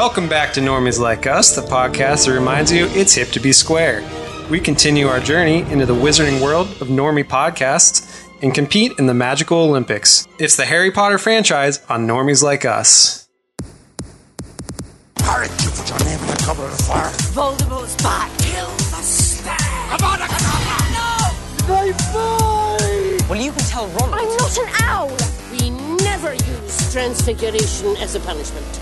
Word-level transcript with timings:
Welcome 0.00 0.30
back 0.30 0.54
to 0.54 0.60
Normies 0.62 0.98
Like 0.98 1.26
Us, 1.26 1.54
the 1.54 1.60
podcast 1.60 2.24
that 2.24 2.32
reminds 2.32 2.72
you 2.72 2.86
it's 2.92 3.12
hip 3.12 3.28
to 3.32 3.38
be 3.38 3.52
square. 3.52 4.02
We 4.48 4.58
continue 4.58 5.08
our 5.08 5.20
journey 5.20 5.60
into 5.70 5.84
the 5.84 5.94
wizarding 5.94 6.40
world 6.42 6.68
of 6.80 6.88
normie 6.88 7.22
podcasts 7.22 8.26
and 8.40 8.54
compete 8.54 8.98
in 8.98 9.04
the 9.04 9.12
magical 9.12 9.58
Olympics. 9.58 10.26
It's 10.38 10.56
the 10.56 10.64
Harry 10.64 10.90
Potter 10.90 11.18
franchise 11.18 11.84
on 11.90 12.06
Normies 12.06 12.42
Like 12.42 12.64
Us. 12.64 13.28
Harry, 15.18 15.48
you 15.48 15.68
put 15.68 15.90
your 15.90 15.98
name 15.98 16.18
in 16.18 16.26
the 16.28 16.42
cover 16.46 16.64
of 16.64 16.74
the 16.78 16.82
fire. 16.82 17.10
Voldemort's 17.34 18.02
back. 18.02 18.30
Kill 18.38 18.70
the 18.70 19.02
stag. 19.02 19.58
Avada 19.90 20.26
Kedavra. 20.28 20.78
No! 20.96 21.18
Well, 23.28 23.38
you 23.38 23.52
can 23.52 23.64
tell 23.64 23.86
Ron. 23.88 24.14
I'm 24.14 24.24
not 24.38 24.58
an 24.60 24.68
owl. 24.80 25.14
We 25.52 25.68
never 26.02 26.32
use 26.32 26.90
transfiguration 26.90 27.98
as 27.98 28.14
a 28.14 28.20
punishment. 28.20 28.80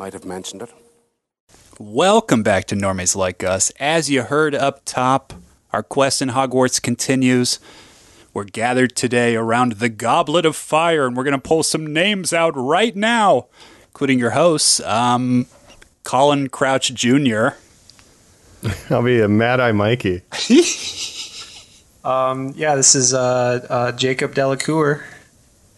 You 0.00 0.04
might 0.04 0.14
have 0.14 0.24
mentioned 0.24 0.62
it. 0.62 0.70
Welcome 1.78 2.42
back 2.42 2.64
to 2.68 2.74
Normies 2.74 3.14
Like 3.14 3.44
Us. 3.44 3.70
As 3.78 4.08
you 4.08 4.22
heard 4.22 4.54
up 4.54 4.80
top, 4.86 5.34
our 5.74 5.82
quest 5.82 6.22
in 6.22 6.30
Hogwarts 6.30 6.80
continues. 6.80 7.60
We're 8.32 8.44
gathered 8.44 8.96
today 8.96 9.36
around 9.36 9.72
the 9.72 9.90
Goblet 9.90 10.46
of 10.46 10.56
Fire, 10.56 11.06
and 11.06 11.14
we're 11.14 11.24
going 11.24 11.38
to 11.38 11.38
pull 11.38 11.62
some 11.62 11.92
names 11.92 12.32
out 12.32 12.54
right 12.56 12.96
now, 12.96 13.48
including 13.88 14.18
your 14.18 14.30
hosts, 14.30 14.80
um, 14.80 15.44
Colin 16.02 16.48
Crouch 16.48 16.94
Jr. 16.94 17.48
I'll 18.88 19.02
be 19.02 19.20
a 19.20 19.28
Mad 19.28 19.60
Eye 19.60 19.72
Mikey. 19.72 20.22
Um, 22.02 22.54
yeah, 22.56 22.76
this 22.76 22.94
is 22.94 23.12
uh, 23.12 23.66
uh, 23.68 23.92
Jacob 23.92 24.34
Delacour. 24.34 25.04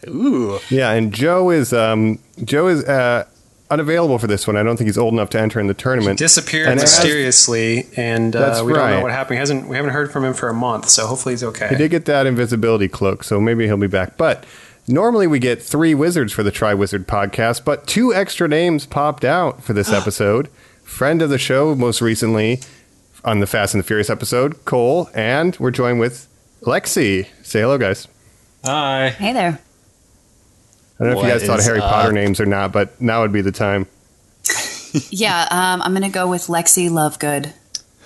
Ooh. 0.07 0.61
Yeah, 0.71 0.93
and 0.93 1.13
Joe 1.13 1.51
is 1.51 1.73
um, 1.73 2.21
Joe 2.45 2.69
is 2.69 2.85
uh, 2.85 3.27
unavailable 3.73 4.19
for 4.19 4.27
this 4.27 4.47
one. 4.47 4.57
I 4.57 4.63
don't 4.63 4.77
think 4.77 4.87
he's 4.89 4.99
old 4.99 5.13
enough 5.15 5.31
to 5.31 5.41
enter 5.41 5.59
in 5.61 5.67
the 5.67 5.75
tournament. 5.75 6.19
Disappeared 6.19 6.69
And 6.69 6.79
as- 6.79 6.85
mysteriously, 6.85 7.89
and 7.97 8.33
That's 8.33 8.61
uh, 8.61 8.65
we 8.65 8.73
don't 8.73 8.91
know 8.91 9.01
what 9.03 9.11
happened. 9.11 9.37
He 9.37 9.39
hasn't 9.41 9.69
we 9.69 9.77
haven't 9.77 9.93
heard 9.93 10.13
from 10.13 10.25
him 10.25 10.35
for 10.35 10.49
a 10.49 10.55
month, 10.55 10.89
so 10.89 11.07
hopefully 11.07 11.33
he's 11.33 11.43
okay. 11.45 11.69
He 11.69 11.77
did 11.77 11.91
get 11.91 12.05
that 12.05 12.27
invisibility 12.27 12.89
cloak, 12.89 13.25
so 13.25 13.41
maybe 13.41 13.67
he'll 13.67 13.77
be 13.77 13.87
back. 13.87 14.17
But 14.17 14.45
normally 14.87 15.27
we 15.27 15.39
get 15.39 15.63
three 15.63 15.95
wizards 15.95 16.33
for 16.33 16.43
the 16.43 16.51
Tri 16.51 16.75
Wizard 16.75 17.07
podcast, 17.09 17.65
but 17.65 17.87
two 17.87 18.13
extra 18.15 18.47
names 18.49 18.87
popped 18.87 19.25
out 19.25 19.63
for 19.63 19.73
this 19.73 19.91
episode. 20.01 20.49
Friend 20.85 21.23
of 21.23 21.31
the 21.31 21.39
show, 21.39 21.75
most 21.75 22.01
recently 22.03 22.61
on 23.25 23.41
the 23.41 23.47
Fast 23.47 23.73
and 23.75 23.83
the 23.83 23.87
Furious 23.87 24.11
episode, 24.11 24.65
Cole, 24.65 25.09
and 25.15 25.57
we're 25.59 25.71
joined 25.71 26.01
with 26.01 26.29
Lexi. 26.63 27.27
Say 27.43 27.61
hello, 27.61 27.79
guys. 27.79 28.09
Hi. 28.65 29.11
Hey 29.11 29.33
there. 29.33 29.61
I 31.03 31.07
don't 31.07 31.15
know 31.15 31.21
if 31.21 31.27
you 31.27 31.33
guys 31.33 31.45
thought 31.47 31.59
is 31.59 31.67
Harry 31.67 31.81
up? 31.81 31.91
Potter 31.91 32.13
names 32.13 32.41
or 32.41 32.47
not, 32.47 32.73
but 32.73 33.01
now 33.01 33.23
would 33.23 33.33
be 33.33 33.41
the 33.43 33.53
time. 33.53 33.87
Yeah, 35.11 35.49
um, 35.51 35.81
I'm 35.81 35.93
going 35.93 36.03
to 36.03 36.11
go 36.11 36.29
with 36.29 36.49
Lexi 36.49 36.91
Lovegood. 36.91 37.51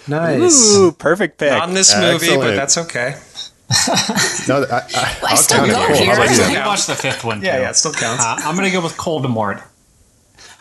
nice. 0.07 0.77
Ooh, 0.77 0.93
perfect 0.93 1.37
pick. 1.37 1.51
Not 1.51 1.69
in 1.69 1.75
this 1.75 1.93
movie, 1.99 2.37
but 2.37 2.55
that's 2.55 2.79
okay. 2.79 3.17
No, 4.47 4.63
I, 4.71 4.83
I, 4.95 5.19
Well, 5.21 5.33
I 5.33 5.35
still 5.35 5.67
count 5.67 5.71
it. 5.71 5.75
go 5.75 5.87
Cool. 5.89 5.97
here. 5.97 6.07
How 6.07 6.23
about? 6.23 6.29
Still 6.29 6.49
We 6.49 6.55
counts. 6.55 6.67
watched 6.69 6.87
the 6.87 6.95
fifth 6.95 7.25
one. 7.25 7.41
Too. 7.41 7.47
Yeah, 7.47 7.59
yeah, 7.63 7.71
it 7.71 7.75
still 7.75 7.93
counts. 7.93 8.23
Uh, 8.25 8.37
I'm 8.39 8.55
gonna 8.55 8.71
go 8.71 8.81
with 8.81 8.97
Coldemort. 8.97 9.65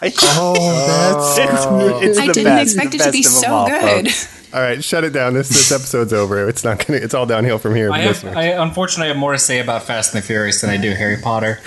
Oh, 0.02 1.36
that's 1.38 2.04
It's 2.04 2.18
I 2.18 2.28
the 2.28 2.34
didn't 2.34 2.44
best, 2.56 2.76
expect 2.76 2.92
the 2.92 2.98
it 2.98 3.04
to 3.06 3.12
be 3.12 3.22
best 3.22 3.36
of 3.38 3.42
them 3.42 3.50
so 3.50 3.54
all, 3.56 3.68
good. 3.70 4.08
all 4.54 4.62
right. 4.62 4.84
Shut 4.84 5.04
it 5.04 5.12
down. 5.14 5.36
This 5.36 5.50
this 5.50 5.72
episode's 5.72 6.12
over. 6.14 6.50
It's 6.50 6.64
not 6.64 6.86
gonna. 6.86 7.00
It's 7.00 7.14
all 7.14 7.26
downhill 7.28 7.60
from 7.60 7.76
here. 7.76 7.92
I 7.92 8.00
have. 8.00 8.26
I 8.26 8.44
unfortunately 8.46 9.10
have 9.10 9.18
more 9.18 9.34
to 9.34 9.40
say 9.40 9.60
about 9.60 9.84
Fast 9.84 10.14
and 10.16 10.24
the 10.24 10.26
Furious 10.26 10.62
than 10.62 10.72
I 10.72 10.78
do 10.78 10.92
Harry 10.96 11.18
Potter. 11.22 11.60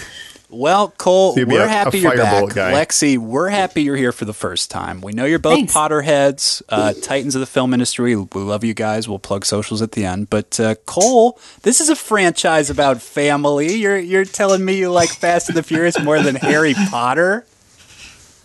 Well, 0.50 0.94
Cole, 0.96 1.34
So 1.34 1.44
we're 1.44 1.60
a- 1.60 1.64
a 1.66 1.68
happy 1.68 1.98
you're 1.98 2.16
back. 2.16 2.54
guy. 2.54 2.72
Lexi, 2.72 3.18
we're 3.18 3.50
happy 3.50 3.82
you're 3.82 3.96
here 3.96 4.12
for 4.12 4.24
the 4.24 4.32
first 4.32 4.70
time. 4.70 5.02
We 5.02 5.12
know 5.12 5.26
you're 5.26 5.38
both 5.38 5.56
Thanks. 5.56 5.74
Potterheads, 5.74 6.62
uh, 6.70 6.94
titans 7.02 7.34
of 7.34 7.40
the 7.40 7.46
film 7.46 7.74
industry. 7.74 8.16
We 8.16 8.26
love 8.40 8.64
you 8.64 8.72
guys. 8.72 9.06
We'll 9.06 9.18
plug 9.18 9.44
socials 9.44 9.82
at 9.82 9.92
the 9.92 10.06
end. 10.06 10.30
But 10.30 10.58
uh, 10.58 10.76
Cole, 10.86 11.38
this 11.64 11.82
is 11.82 11.90
a 11.90 11.94
franchise 11.96 12.70
about 12.70 13.02
family. 13.02 13.74
You're 13.74 13.98
you're 13.98 14.24
telling 14.24 14.64
me 14.64 14.78
you 14.78 14.90
like 14.90 15.10
Fast 15.10 15.50
and 15.50 15.56
the 15.58 15.62
Furious 15.62 16.00
more 16.00 16.18
than 16.22 16.36
Harry 16.36 16.72
Potter? 16.72 17.44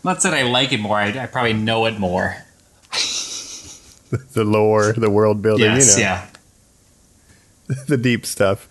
Not 0.04 0.22
that 0.24 0.34
I 0.34 0.42
like 0.44 0.74
it 0.74 0.82
more. 0.82 0.98
I, 0.98 1.08
I 1.18 1.26
probably 1.28 1.54
know 1.54 1.86
it 1.86 1.98
more. 1.98 2.36
the 4.34 4.44
lore, 4.44 4.92
the 4.92 5.10
world 5.10 5.42
building. 5.42 5.66
Yes. 5.72 5.98
you 5.98 6.04
know, 6.04 6.10
Yeah. 6.10 6.26
the 7.88 7.96
deep 7.98 8.26
stuff. 8.26 8.68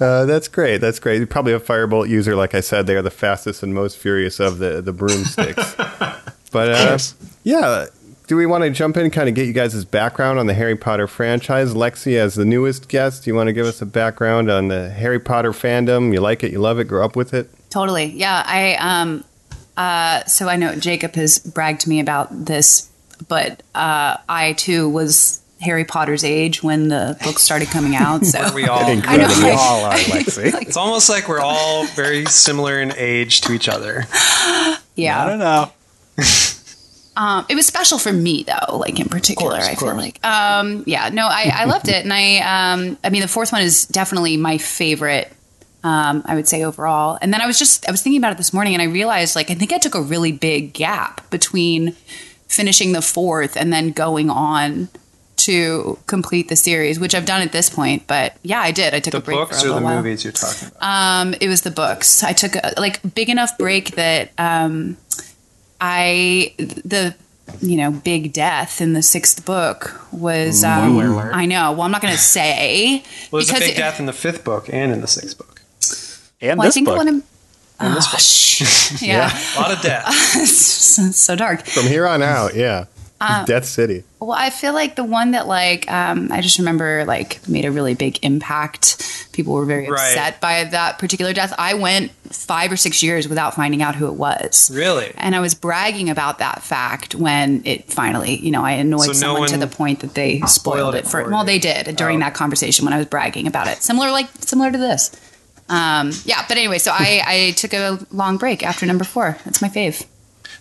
Uh, 0.00 0.24
that's 0.24 0.48
great. 0.48 0.78
That's 0.78 0.98
great. 0.98 1.18
You're 1.18 1.26
probably 1.26 1.52
a 1.52 1.60
firebolt 1.60 2.08
user, 2.08 2.34
like 2.34 2.54
I 2.54 2.60
said. 2.60 2.86
They 2.86 2.96
are 2.96 3.02
the 3.02 3.10
fastest 3.10 3.62
and 3.62 3.74
most 3.74 3.98
furious 3.98 4.40
of 4.40 4.58
the 4.58 4.80
the 4.80 4.92
broomsticks. 4.92 5.74
but 6.50 6.68
uh, 6.70 6.98
yeah, 7.44 7.86
do 8.26 8.36
we 8.36 8.46
want 8.46 8.64
to 8.64 8.70
jump 8.70 8.96
in 8.96 9.02
and 9.02 9.12
kind 9.12 9.28
of 9.28 9.34
get 9.34 9.46
you 9.46 9.52
guys' 9.52 9.84
background 9.84 10.38
on 10.38 10.46
the 10.46 10.54
Harry 10.54 10.76
Potter 10.76 11.06
franchise? 11.06 11.74
Lexi, 11.74 12.16
as 12.16 12.34
the 12.34 12.44
newest 12.44 12.88
guest, 12.88 13.24
do 13.24 13.30
you 13.30 13.34
want 13.34 13.48
to 13.48 13.52
give 13.52 13.66
us 13.66 13.82
a 13.82 13.86
background 13.86 14.50
on 14.50 14.68
the 14.68 14.88
Harry 14.88 15.18
Potter 15.18 15.52
fandom? 15.52 16.12
You 16.14 16.20
like 16.20 16.44
it? 16.44 16.52
You 16.52 16.60
love 16.60 16.78
it? 16.78 16.84
Grew 16.84 17.04
up 17.04 17.16
with 17.16 17.34
it? 17.34 17.50
Totally. 17.70 18.06
Yeah, 18.06 18.42
I 18.46 18.76
um 18.76 19.24
uh 19.76 20.24
so 20.24 20.48
I 20.48 20.56
know 20.56 20.74
Jacob 20.76 21.14
has 21.16 21.40
bragged 21.40 21.82
to 21.82 21.88
me 21.88 22.00
about 22.00 22.28
this, 22.46 22.88
but 23.28 23.62
uh 23.74 24.16
I 24.28 24.54
too 24.54 24.88
was 24.88 25.42
Harry 25.60 25.84
Potter's 25.84 26.24
age 26.24 26.62
when 26.62 26.88
the 26.88 27.18
books 27.22 27.42
started 27.42 27.68
coming 27.68 27.94
out. 27.94 28.24
So 28.24 28.50
we 28.54 28.66
all. 28.66 28.78
I 28.80 28.86
know. 28.86 28.92
Incredible. 28.92 29.42
We 29.42 29.50
all 29.50 29.84
are, 29.84 29.92
Lexi. 29.94 30.52
like, 30.52 30.68
It's 30.68 30.76
almost 30.76 31.08
like 31.08 31.28
we're 31.28 31.40
all 31.40 31.86
very 31.88 32.24
similar 32.26 32.80
in 32.80 32.92
age 32.96 33.42
to 33.42 33.52
each 33.52 33.68
other. 33.68 34.06
Yeah, 34.96 35.24
I 35.24 35.28
don't 35.28 35.38
know. 35.38 35.72
Um, 37.16 37.44
it 37.50 37.54
was 37.54 37.66
special 37.66 37.98
for 37.98 38.12
me 38.12 38.44
though, 38.44 38.78
like 38.78 38.98
in 38.98 39.08
particular. 39.08 39.56
I 39.56 39.74
feel 39.74 39.94
like, 39.94 40.24
um, 40.24 40.84
yeah, 40.86 41.10
no, 41.10 41.26
I, 41.26 41.50
I 41.52 41.64
loved 41.66 41.88
it, 41.88 42.02
and 42.04 42.12
I, 42.12 42.38
um, 42.38 42.96
I 43.04 43.10
mean, 43.10 43.20
the 43.20 43.28
fourth 43.28 43.52
one 43.52 43.60
is 43.62 43.84
definitely 43.86 44.36
my 44.38 44.56
favorite. 44.56 45.30
Um, 45.82 46.22
I 46.24 46.34
would 46.34 46.46
say 46.48 46.64
overall, 46.64 47.18
and 47.20 47.32
then 47.34 47.40
I 47.42 47.46
was 47.46 47.58
just 47.58 47.86
I 47.86 47.90
was 47.90 48.00
thinking 48.00 48.18
about 48.20 48.32
it 48.32 48.36
this 48.38 48.52
morning, 48.54 48.74
and 48.74 48.80
I 48.80 48.86
realized 48.86 49.34
like 49.36 49.50
I 49.50 49.54
think 49.54 49.72
I 49.72 49.78
took 49.78 49.94
a 49.94 50.00
really 50.00 50.32
big 50.32 50.72
gap 50.72 51.28
between 51.30 51.92
finishing 52.48 52.92
the 52.92 53.02
fourth 53.02 53.56
and 53.56 53.72
then 53.72 53.90
going 53.92 54.30
on 54.30 54.88
to 55.46 55.98
complete 56.06 56.48
the 56.48 56.56
series, 56.56 56.98
which 57.00 57.14
I've 57.14 57.26
done 57.26 57.42
at 57.42 57.52
this 57.52 57.68
point. 57.70 58.06
But 58.06 58.36
yeah, 58.42 58.60
I 58.60 58.70
did. 58.70 58.94
I 58.94 59.00
took 59.00 59.12
The 59.12 59.18
a 59.18 59.20
break 59.22 59.36
books 59.38 59.62
for 59.62 59.68
a 59.68 59.72
or 59.72 59.78
the 59.80 59.84
while. 59.84 59.96
movies 59.96 60.24
you're 60.24 60.32
talking 60.32 60.68
about? 60.68 60.82
Um, 60.82 61.34
it 61.40 61.48
was 61.48 61.62
the 61.62 61.70
books. 61.70 62.22
I 62.24 62.32
took 62.32 62.54
a 62.56 62.74
like 62.76 63.00
big 63.14 63.28
enough 63.28 63.56
break 63.58 63.92
that 63.92 64.30
um, 64.38 64.96
I 65.80 66.54
the 66.58 67.14
you 67.60 67.76
know 67.76 67.90
big 67.90 68.32
death 68.32 68.80
in 68.80 68.92
the 68.92 69.02
sixth 69.02 69.44
book 69.44 70.00
was 70.12 70.62
um, 70.62 70.90
Spoiler 70.94 71.06
alert. 71.12 71.34
I 71.34 71.46
know. 71.46 71.72
Well, 71.72 71.82
I'm 71.82 71.90
not 71.90 72.02
going 72.02 72.14
to 72.20 72.20
say 72.20 73.02
well, 73.30 73.42
there's 73.42 73.50
a 73.50 73.58
big 73.60 73.74
it- 73.74 73.76
death 73.76 73.98
in 74.00 74.06
the 74.06 74.12
fifth 74.12 74.44
book 74.44 74.68
and 74.72 74.92
in 74.92 75.00
the 75.00 75.06
sixth 75.08 75.36
book. 75.38 75.62
And 76.40 76.58
Well, 76.58 76.64
I 76.64 76.68
this 76.68 76.74
think 76.74 76.86
book. 76.86 76.96
one. 76.96 77.08
In, 77.08 77.22
oh, 77.80 78.00
shh. 78.18 79.02
yeah, 79.02 79.30
A 79.56 79.60
lot 79.60 79.72
of 79.72 79.80
death. 79.82 80.06
it's 80.36 80.56
so, 80.96 81.10
so 81.10 81.36
dark. 81.36 81.66
From 81.66 81.84
here 81.86 82.06
on 82.06 82.22
out, 82.22 82.54
yeah. 82.54 82.86
Uh, 83.20 83.44
Death 83.44 83.66
City. 83.66 84.04
Well, 84.18 84.32
I 84.32 84.50
feel 84.50 84.72
like 84.72 84.96
the 84.96 85.04
one 85.04 85.32
that 85.32 85.46
like 85.46 85.90
um, 85.90 86.30
I 86.32 86.40
just 86.40 86.58
remember 86.58 87.04
like 87.04 87.46
made 87.48 87.64
a 87.64 87.70
really 87.70 87.94
big 87.94 88.18
impact. 88.24 89.28
People 89.32 89.54
were 89.54 89.64
very 89.64 89.88
Right. 89.88 90.08
upset 90.10 90.40
by 90.40 90.64
that 90.64 90.98
particular 90.98 91.32
death. 91.32 91.54
I 91.58 91.74
went 91.74 92.12
five 92.32 92.72
or 92.72 92.76
six 92.76 93.02
years 93.02 93.28
without 93.28 93.54
finding 93.54 93.82
out 93.82 93.94
who 93.94 94.06
it 94.06 94.14
was. 94.14 94.70
Really? 94.74 95.12
And 95.16 95.34
I 95.36 95.40
was 95.40 95.54
bragging 95.54 96.10
about 96.10 96.38
that 96.38 96.62
fact 96.62 97.14
when 97.14 97.62
it 97.64 97.90
finally, 97.92 98.36
you 98.36 98.50
know, 98.50 98.64
I 98.64 98.72
annoyed 98.72 99.02
So 99.02 99.12
no 99.12 99.14
someone 99.34 99.48
to 99.50 99.56
the 99.58 99.66
point 99.66 100.00
that 100.00 100.14
they 100.14 100.38
spoiled, 100.40 100.50
spoiled 100.50 100.94
it 100.94 100.98
it 100.98 101.04
for. 101.04 101.24
for 101.24 101.30
Well, 101.30 101.44
they 101.44 101.58
did 101.58 101.94
during 101.96 102.18
that 102.20 102.34
conversation 102.34 102.84
when 102.84 102.92
I 102.94 102.98
was 102.98 103.06
bragging 103.06 103.46
about 103.46 103.66
it. 103.68 103.82
Similar, 103.82 104.10
like 104.10 104.28
similar 104.40 104.72
to 104.72 104.78
this. 104.78 105.10
Um, 105.68 106.10
yeah, 106.24 106.44
but 106.48 106.56
anyway, 106.56 106.78
so 106.78 106.90
I, 106.92 107.22
I 107.24 107.50
took 107.52 107.72
a 107.72 107.98
long 108.10 108.36
break 108.38 108.64
after 108.64 108.86
number 108.86 109.04
four. 109.04 109.38
That's 109.44 109.62
my 109.62 109.68
fave. 109.68 110.04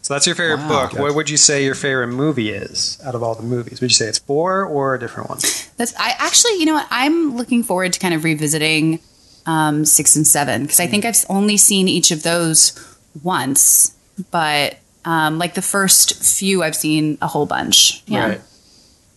So 0.10 0.16
that's 0.16 0.26
your 0.26 0.36
favorite 0.36 0.68
book. 0.68 0.94
What 0.94 1.14
would 1.14 1.30
you 1.30 1.38
say 1.38 1.64
your 1.64 1.76
favorite 1.76 2.08
movie 2.08 2.50
is 2.50 3.00
out 3.06 3.14
of 3.14 3.22
all 3.22 3.36
the 3.36 3.44
movies? 3.44 3.80
Would 3.80 3.92
you 3.92 3.96
say 3.96 4.08
it's 4.08 4.18
four 4.18 4.66
or 4.66 4.96
a 4.96 5.00
different 5.00 5.30
one? 5.30 5.38
That's 5.78 5.94
I 6.00 6.16
actually, 6.18 6.54
you 6.54 6.66
know 6.66 6.74
what? 6.74 6.88
I'm 6.90 7.38
looking 7.38 7.62
forward 7.62 7.94
to 7.94 8.00
kind 8.00 8.16
of 8.16 8.24
revisiting 8.24 9.02
um, 9.46 9.86
six 9.86 10.16
and 10.16 10.26
seven 10.26 10.64
because 10.64 10.80
I 10.80 10.88
think 10.88 11.06
I've 11.06 11.24
only 11.30 11.58
seen 11.58 11.88
each 11.88 12.10
of 12.10 12.24
those 12.24 12.98
once, 13.22 13.96
but 14.32 14.80
um, 15.06 15.38
like 15.38 15.54
the 15.54 15.62
first 15.62 16.16
few, 16.24 16.64
I've 16.64 16.76
seen 16.76 17.20
a 17.22 17.28
whole 17.28 17.46
bunch. 17.46 18.02
Yeah. 18.08 18.30
Right. 18.30 18.42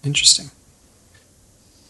Interesting. 0.04 0.50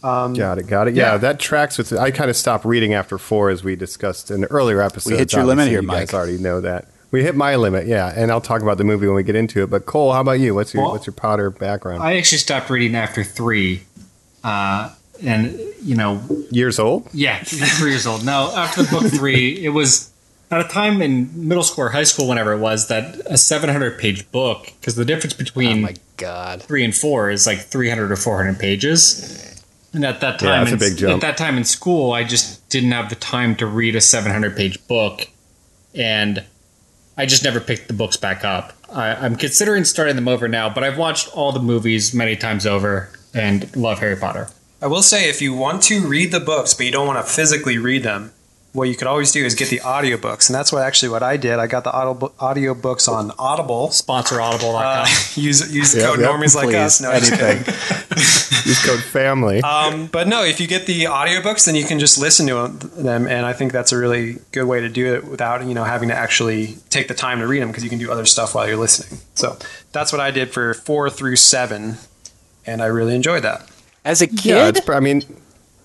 Um, 0.05 0.35
Got 0.35 0.59
it. 0.59 0.69
Got 0.69 0.87
it. 0.87 0.95
Yeah, 0.95 1.15
yeah. 1.15 1.17
that 1.17 1.41
tracks 1.41 1.77
with. 1.77 1.93
I 1.93 2.13
kind 2.13 2.31
of 2.31 2.37
stopped 2.37 2.65
reading 2.65 2.95
after 2.95 3.19
four, 3.19 3.51
as 3.51 3.65
we 3.65 3.75
discussed 3.75 4.31
in 4.31 4.43
the 4.43 4.47
earlier 4.47 4.81
episodes. 4.81 5.19
hit 5.19 5.33
your 5.33 5.43
limit 5.43 5.63
Obviously, 5.63 5.71
here, 5.73 5.81
you 5.81 5.87
Mike. 5.89 5.99
guys 6.07 6.15
already 6.15 6.39
know 6.39 6.61
that. 6.61 6.87
We 7.13 7.23
hit 7.23 7.37
my 7.37 7.55
limit, 7.57 7.87
yeah, 7.87 8.13
and 8.17 8.31
I'll 8.33 8.41
talk 8.41 8.63
about 8.63 8.79
the 8.79 8.85
movie 8.85 9.07
when 9.07 9.15
we 9.15 9.23
get 9.23 9.37
into 9.37 9.63
it. 9.63 9.71
But 9.71 9.87
Cole, 9.87 10.13
how 10.13 10.23
about 10.23 10.41
you? 10.41 10.55
What's 10.55 10.73
your 10.75 10.83
Well, 10.83 10.93
what's 10.93 11.07
your 11.07 11.13
Potter 11.13 11.51
background? 11.51 12.03
I 12.03 12.17
actually 12.17 12.39
stopped 12.39 12.71
reading 12.71 12.97
after 12.97 13.23
three, 13.23 13.83
uh, 14.43 14.91
and 15.23 15.59
you 15.83 15.95
know, 15.95 16.21
Years 16.51 16.79
old? 16.79 17.09
yeah, 17.13 17.43
three 17.45 17.91
years 17.91 18.07
old. 18.07 18.25
No, 18.25 18.51
after 18.57 18.83
the 18.83 18.91
book 18.91 19.05
three, 19.13 19.63
it 19.65 19.69
was 19.71 20.11
at 20.51 20.61
a 20.65 20.69
time 20.69 21.01
in 21.03 21.31
middle 21.49 21.63
school 21.65 21.85
or 21.85 21.89
high 21.91 22.05
school, 22.05 22.29
whenever 22.29 22.53
it 22.55 22.59
was, 22.59 22.89
that 22.89 23.17
a 23.27 23.37
700 23.37 23.99
page 23.99 24.31
book, 24.33 24.73
because 24.81 24.95
the 24.97 25.05
difference 25.05 25.35
between 25.35 25.67
Oh 25.67 25.71
between 25.71 25.83
my 25.83 25.95
god. 26.17 26.63
three 26.63 26.83
and 26.85 26.95
four 26.97 27.31
is 27.31 27.47
like 27.47 27.59
300 27.61 28.11
or 28.11 28.17
400 28.17 28.59
pages. 28.59 29.61
And 29.95 30.05
at 30.07 30.21
that 30.23 30.41
Yeah, 30.41 30.49
time, 30.49 30.61
that's 30.65 30.71
a 30.71 30.73
in, 30.75 30.79
big 30.79 30.99
jump. 30.99 31.15
at 31.17 31.21
that 31.21 31.37
time 31.37 31.59
in 31.59 31.65
school, 31.65 32.13
I 32.13 32.25
just 32.25 32.67
didn't 32.71 32.93
have 32.93 33.11
the 33.11 33.17
time 33.17 33.55
to 33.57 33.67
read 33.67 33.95
a 33.97 34.01
700 34.01 34.57
page 34.57 34.87
book, 34.89 35.29
and 35.95 36.43
I 37.17 37.27
just 37.27 37.45
never 37.45 37.61
picked 37.61 37.89
the 37.89 37.95
books 37.95 38.17
back 38.17 38.45
up. 38.45 38.73
I, 38.91 39.15
I'm 39.15 39.37
considering 39.37 39.85
starting 39.85 40.17
them 40.17 40.29
over 40.29 40.49
now, 40.49 40.73
but 40.73 40.85
I've 40.85 40.99
watched 40.99 41.29
all 41.37 41.53
the 41.53 41.61
movies 41.61 42.15
many 42.15 42.37
times 42.37 42.67
over 42.67 43.11
and 43.35 43.75
love 43.77 43.99
Harry 44.01 44.17
Potter. 44.17 44.49
I 44.81 44.87
will 44.87 45.03
say, 45.03 45.29
if 45.29 45.41
you 45.41 45.55
want 45.55 45.83
to 45.85 46.01
read 46.07 46.33
the 46.33 46.41
books, 46.41 46.75
but 46.75 46.87
you 46.87 46.93
don't 46.93 47.07
want 47.07 47.25
to 47.25 47.33
physically 47.33 47.79
read 47.79 48.03
them, 48.03 48.33
what 48.73 48.89
you 48.89 48.97
could 48.97 49.07
always 49.07 49.31
do 49.33 49.45
is 49.45 49.55
get 49.55 49.69
the 49.69 49.81
audiobooks. 49.81 50.49
And 50.49 50.55
that's 50.55 50.73
what 50.73 50.83
actually 50.83 51.11
what 51.11 51.23
I 51.23 51.37
did. 51.37 51.59
I 51.59 51.67
got 51.67 51.85
the 51.85 51.93
audio 51.93 52.15
audiobooks 52.15 53.07
on 53.07 53.31
Audible. 53.39 53.91
Sponsor 53.91 54.41
Audible.com. 54.41 54.83
Uh, 54.83 55.07
use 55.35 55.73
use 55.75 55.95
Yep, 55.95 56.05
code 56.05 56.21
yep, 56.21 56.31
normies 56.31 56.55
like 56.55 56.75
us. 56.75 57.01
No, 57.01 57.11
anything. 57.11 57.59
kidding. 58.15 58.69
Use 58.69 58.85
code 58.87 59.03
family. 59.03 59.61
Um, 59.63 60.07
but 60.07 60.29
no, 60.29 60.43
if 60.45 60.61
you 60.61 60.67
get 60.67 60.87
the 60.87 61.05
audiobooks, 61.05 61.67
then 61.67 61.75
you 61.75 61.85
can 61.85 61.99
just 61.99 62.19
listen 62.19 62.47
to 62.49 62.69
them, 62.69 63.27
and 63.27 63.45
I 63.47 63.53
think 63.53 63.73
that's 63.73 63.93
a 63.93 63.99
really 63.99 64.39
good 64.53 64.65
way 64.65 64.81
to 64.81 64.89
do 64.89 65.15
it 65.15 65.25
without 65.25 65.65
you 65.67 65.75
know 65.75 65.85
having 65.85 66.09
to 66.09 66.15
actually 66.15 66.77
take 66.91 67.09
the 67.09 67.15
time 67.15 67.41
to 67.41 67.47
read 67.47 67.61
them 67.63 67.69
because 67.69 67.85
you 67.85 67.91
can 67.91 67.99
do 67.99 68.11
other 68.11 68.27
stuff 68.27 68.55
while 68.55 68.67
you're 68.67 68.77
listening. 68.77 69.21
So 69.35 69.57
that's 69.93 70.13
what 70.13 70.21
I 70.21 70.31
did 70.31 70.53
for 70.53 70.75
four 70.75 71.11
through 71.11 71.37
seven, 71.37 71.97
and 72.67 72.83
I 72.83 72.87
really 72.87 73.15
enjoyed 73.15 73.43
that. 73.45 73.69
As 74.05 74.21
a 74.23 74.27
yeah, 74.27 74.67
kid? 74.73 74.77
it's, 74.79 74.89
I 74.89 74.99
mean, 75.01 75.23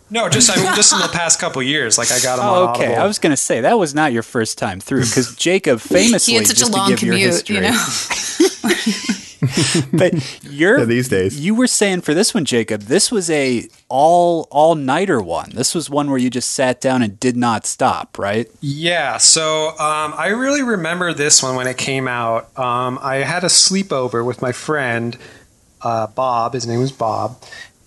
No, 0.09 0.27
just 0.29 0.49
I 0.49 0.55
mean, 0.63 0.73
just 0.75 0.91
in 0.93 0.99
the 0.99 1.07
past 1.13 1.39
couple 1.39 1.61
years, 1.61 1.97
like 1.97 2.11
I 2.11 2.19
got 2.19 2.37
them 2.37 2.45
Oh, 2.47 2.65
on 2.67 2.69
okay. 2.75 2.85
Audible. 2.87 3.01
I 3.03 3.05
was 3.07 3.19
going 3.19 3.31
to 3.31 3.37
say 3.37 3.61
that 3.61 3.77
was 3.77 3.93
not 3.93 4.11
your 4.13 4.23
first 4.23 4.57
time 4.57 4.79
through 4.79 5.01
because 5.01 5.35
Jacob 5.35 5.79
famously 5.81 6.33
He 6.33 6.37
had 6.37 6.47
such 6.47 6.57
just 6.57 6.73
a 6.73 6.75
long 6.75 6.95
commute, 6.95 7.19
history. 7.19 7.57
you 7.57 7.61
know. 7.61 7.77
but 9.93 10.13
you're 10.43 10.79
Yeah, 10.79 10.85
these 10.85 11.09
days. 11.09 11.39
You 11.39 11.55
were 11.55 11.67
saying 11.67 12.01
for 12.01 12.13
this 12.13 12.33
one, 12.33 12.45
Jacob, 12.45 12.81
this 12.83 13.11
was 13.11 13.29
a 13.29 13.67
all 13.89 14.47
all 14.51 14.75
nighter 14.75 15.21
one. 15.21 15.51
This 15.53 15.73
was 15.75 15.89
one 15.89 16.09
where 16.09 16.17
you 16.19 16.29
just 16.29 16.51
sat 16.51 16.81
down 16.81 17.01
and 17.01 17.19
did 17.19 17.37
not 17.37 17.65
stop, 17.65 18.17
right? 18.17 18.49
Yeah, 18.61 19.17
so 19.17 19.69
um, 19.79 20.13
I 20.17 20.27
really 20.27 20.61
remember 20.63 21.13
this 21.13 21.41
one 21.43 21.55
when 21.55 21.67
it 21.67 21.77
came 21.77 22.07
out. 22.07 22.57
Um, 22.57 22.99
I 23.01 23.17
had 23.17 23.43
a 23.43 23.47
sleepover 23.47 24.25
with 24.25 24.41
my 24.41 24.51
friend 24.51 25.17
uh, 25.81 26.07
Bob. 26.07 26.53
His 26.53 26.65
name 26.67 26.79
was 26.79 26.91
Bob, 26.91 27.37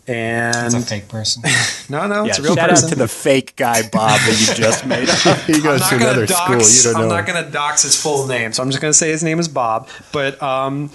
and 0.07 0.67
It's 0.67 0.75
a 0.75 0.81
fake 0.81 1.09
person. 1.09 1.43
no, 1.89 2.07
no, 2.07 2.25
yeah. 2.25 2.31
it's 2.31 2.39
a 2.39 2.43
real 2.43 2.55
shout 2.55 2.71
person. 2.71 2.87
out 2.87 2.89
to 2.91 2.95
the 2.99 3.09
fake 3.09 3.57
guy 3.57 3.83
Bob 3.89 4.19
that 4.21 4.47
you 4.49 4.55
just 4.55 4.87
made 4.87 5.09
up. 5.09 5.19
he 5.47 5.55
I'm 5.55 5.63
goes 5.63 5.81
not 5.81 5.91
to 5.91 5.99
gonna 5.99 6.11
another 6.11 6.27
school. 6.27 6.57
dox- 6.59 6.85
You 6.87 6.93
don't 6.93 7.03
I'm 7.03 7.09
know. 7.09 7.17
not 7.17 7.27
going 7.27 7.45
to 7.45 7.51
dox 7.51 7.83
his 7.83 8.01
full 8.01 8.27
name, 8.27 8.53
so 8.53 8.63
I'm 8.63 8.71
just 8.71 8.81
going 8.81 8.93
to 8.93 8.97
say 8.99 9.11
his 9.11 9.23
name 9.25 9.39
is 9.39 9.49
Bob. 9.49 9.89
But 10.13 10.41
um, 10.43 10.91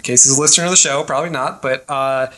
in 0.00 0.04
case 0.04 0.24
he's 0.24 0.36
a 0.36 0.40
listener 0.40 0.64
of 0.64 0.70
the 0.70 0.76
show, 0.76 1.04
probably 1.04 1.28
not. 1.28 1.60
But 1.60 1.84
uh, 1.86 2.28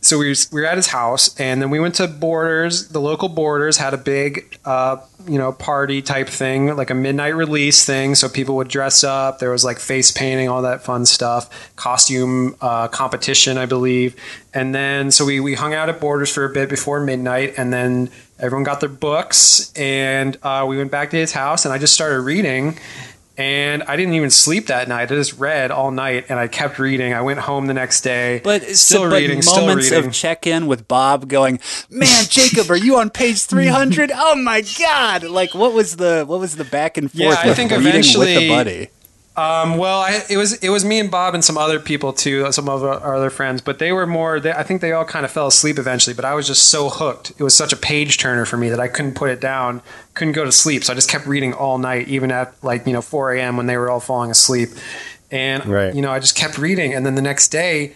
so 0.00 0.18
we, 0.18 0.34
we 0.52 0.62
were 0.62 0.66
at 0.66 0.78
his 0.78 0.86
house, 0.86 1.38
and 1.38 1.60
then 1.60 1.68
we 1.68 1.78
went 1.78 1.96
to 1.96 2.08
Borders. 2.08 2.88
The 2.88 3.00
local 3.00 3.28
Borders 3.28 3.76
had 3.76 3.92
a 3.92 3.98
big, 3.98 4.58
uh, 4.64 4.96
you 5.26 5.36
know, 5.36 5.52
party 5.52 6.00
type 6.00 6.28
thing, 6.28 6.74
like 6.74 6.88
a 6.88 6.94
midnight 6.94 7.36
release 7.36 7.84
thing. 7.84 8.14
So 8.14 8.30
people 8.30 8.56
would 8.56 8.68
dress 8.68 9.04
up. 9.04 9.38
There 9.38 9.50
was 9.50 9.66
like 9.66 9.78
face 9.78 10.10
painting, 10.10 10.48
all 10.48 10.62
that 10.62 10.82
fun 10.82 11.04
stuff, 11.04 11.74
costume 11.76 12.56
uh, 12.62 12.88
competition, 12.88 13.58
I 13.58 13.66
believe. 13.66 14.16
And 14.54 14.74
then 14.74 15.10
so 15.10 15.26
we 15.26 15.40
we 15.40 15.54
hung 15.54 15.74
out 15.74 15.90
at 15.90 16.00
Borders 16.00 16.32
for 16.32 16.46
a 16.46 16.50
bit 16.50 16.70
before 16.70 17.00
midnight, 17.00 17.54
and 17.58 17.70
then 17.70 18.10
everyone 18.38 18.64
got 18.64 18.80
their 18.80 18.88
books, 18.88 19.70
and 19.76 20.38
uh, 20.42 20.64
we 20.66 20.78
went 20.78 20.90
back 20.90 21.10
to 21.10 21.16
his 21.18 21.32
house, 21.32 21.66
and 21.66 21.74
I 21.74 21.76
just 21.76 21.92
started 21.92 22.20
reading. 22.22 22.78
And 23.38 23.84
I 23.84 23.94
didn't 23.96 24.14
even 24.14 24.30
sleep 24.30 24.66
that 24.66 24.88
night. 24.88 25.02
I 25.12 25.14
just 25.14 25.38
read 25.38 25.70
all 25.70 25.92
night, 25.92 26.26
and 26.28 26.40
I 26.40 26.48
kept 26.48 26.80
reading. 26.80 27.14
I 27.14 27.20
went 27.22 27.38
home 27.38 27.66
the 27.66 27.72
next 27.74 28.00
day, 28.00 28.40
But 28.42 28.62
still 28.76 29.04
so, 29.04 29.04
reading, 29.04 29.38
but 29.38 29.44
still 29.44 29.66
moments 29.68 29.90
reading. 29.92 30.08
of 30.08 30.12
check 30.12 30.44
in 30.46 30.66
with 30.66 30.88
Bob 30.88 31.28
going, 31.28 31.60
Man, 31.88 32.24
Jacob, 32.28 32.68
are 32.68 32.76
you 32.76 32.96
on 32.98 33.10
page 33.10 33.42
three 33.42 33.68
hundred? 33.68 34.10
Oh 34.12 34.34
my 34.34 34.64
god. 34.78 35.22
Like 35.22 35.54
what 35.54 35.72
was 35.72 35.96
the 35.96 36.24
what 36.26 36.40
was 36.40 36.56
the 36.56 36.64
back 36.64 36.98
and 36.98 37.08
forth 37.10 37.20
Yeah, 37.20 37.36
I 37.38 37.54
think 37.54 37.70
reading 37.70 38.02
with 38.18 38.26
the 38.26 38.48
buddy? 38.48 38.90
Um, 39.38 39.76
well, 39.78 40.00
I, 40.00 40.24
it 40.28 40.36
was 40.36 40.54
it 40.54 40.70
was 40.70 40.84
me 40.84 40.98
and 40.98 41.10
Bob 41.10 41.32
and 41.34 41.44
some 41.44 41.56
other 41.56 41.78
people 41.78 42.12
too, 42.12 42.50
some 42.50 42.68
of 42.68 42.82
our 42.82 43.14
other 43.16 43.30
friends, 43.30 43.60
but 43.60 43.78
they 43.78 43.92
were 43.92 44.06
more. 44.06 44.40
They, 44.40 44.50
I 44.52 44.64
think 44.64 44.80
they 44.80 44.90
all 44.92 45.04
kind 45.04 45.24
of 45.24 45.30
fell 45.30 45.46
asleep 45.46 45.78
eventually. 45.78 46.12
But 46.14 46.24
I 46.24 46.34
was 46.34 46.46
just 46.48 46.68
so 46.70 46.88
hooked. 46.88 47.30
It 47.38 47.42
was 47.44 47.56
such 47.56 47.72
a 47.72 47.76
page 47.76 48.18
turner 48.18 48.44
for 48.44 48.56
me 48.56 48.68
that 48.68 48.80
I 48.80 48.88
couldn't 48.88 49.14
put 49.14 49.30
it 49.30 49.40
down, 49.40 49.80
couldn't 50.14 50.32
go 50.32 50.44
to 50.44 50.50
sleep. 50.50 50.82
So 50.82 50.92
I 50.92 50.96
just 50.96 51.08
kept 51.08 51.26
reading 51.26 51.52
all 51.52 51.78
night, 51.78 52.08
even 52.08 52.32
at 52.32 52.52
like 52.64 52.84
you 52.86 52.92
know 52.92 53.00
4 53.02 53.34
a.m. 53.34 53.56
when 53.56 53.66
they 53.66 53.76
were 53.76 53.88
all 53.88 54.00
falling 54.00 54.30
asleep. 54.32 54.70
And 55.30 55.64
Right. 55.66 55.94
you 55.94 56.02
know, 56.02 56.10
I 56.10 56.18
just 56.18 56.34
kept 56.34 56.58
reading, 56.58 56.92
and 56.92 57.06
then 57.06 57.14
the 57.14 57.22
next 57.22 57.48
day, 57.48 57.92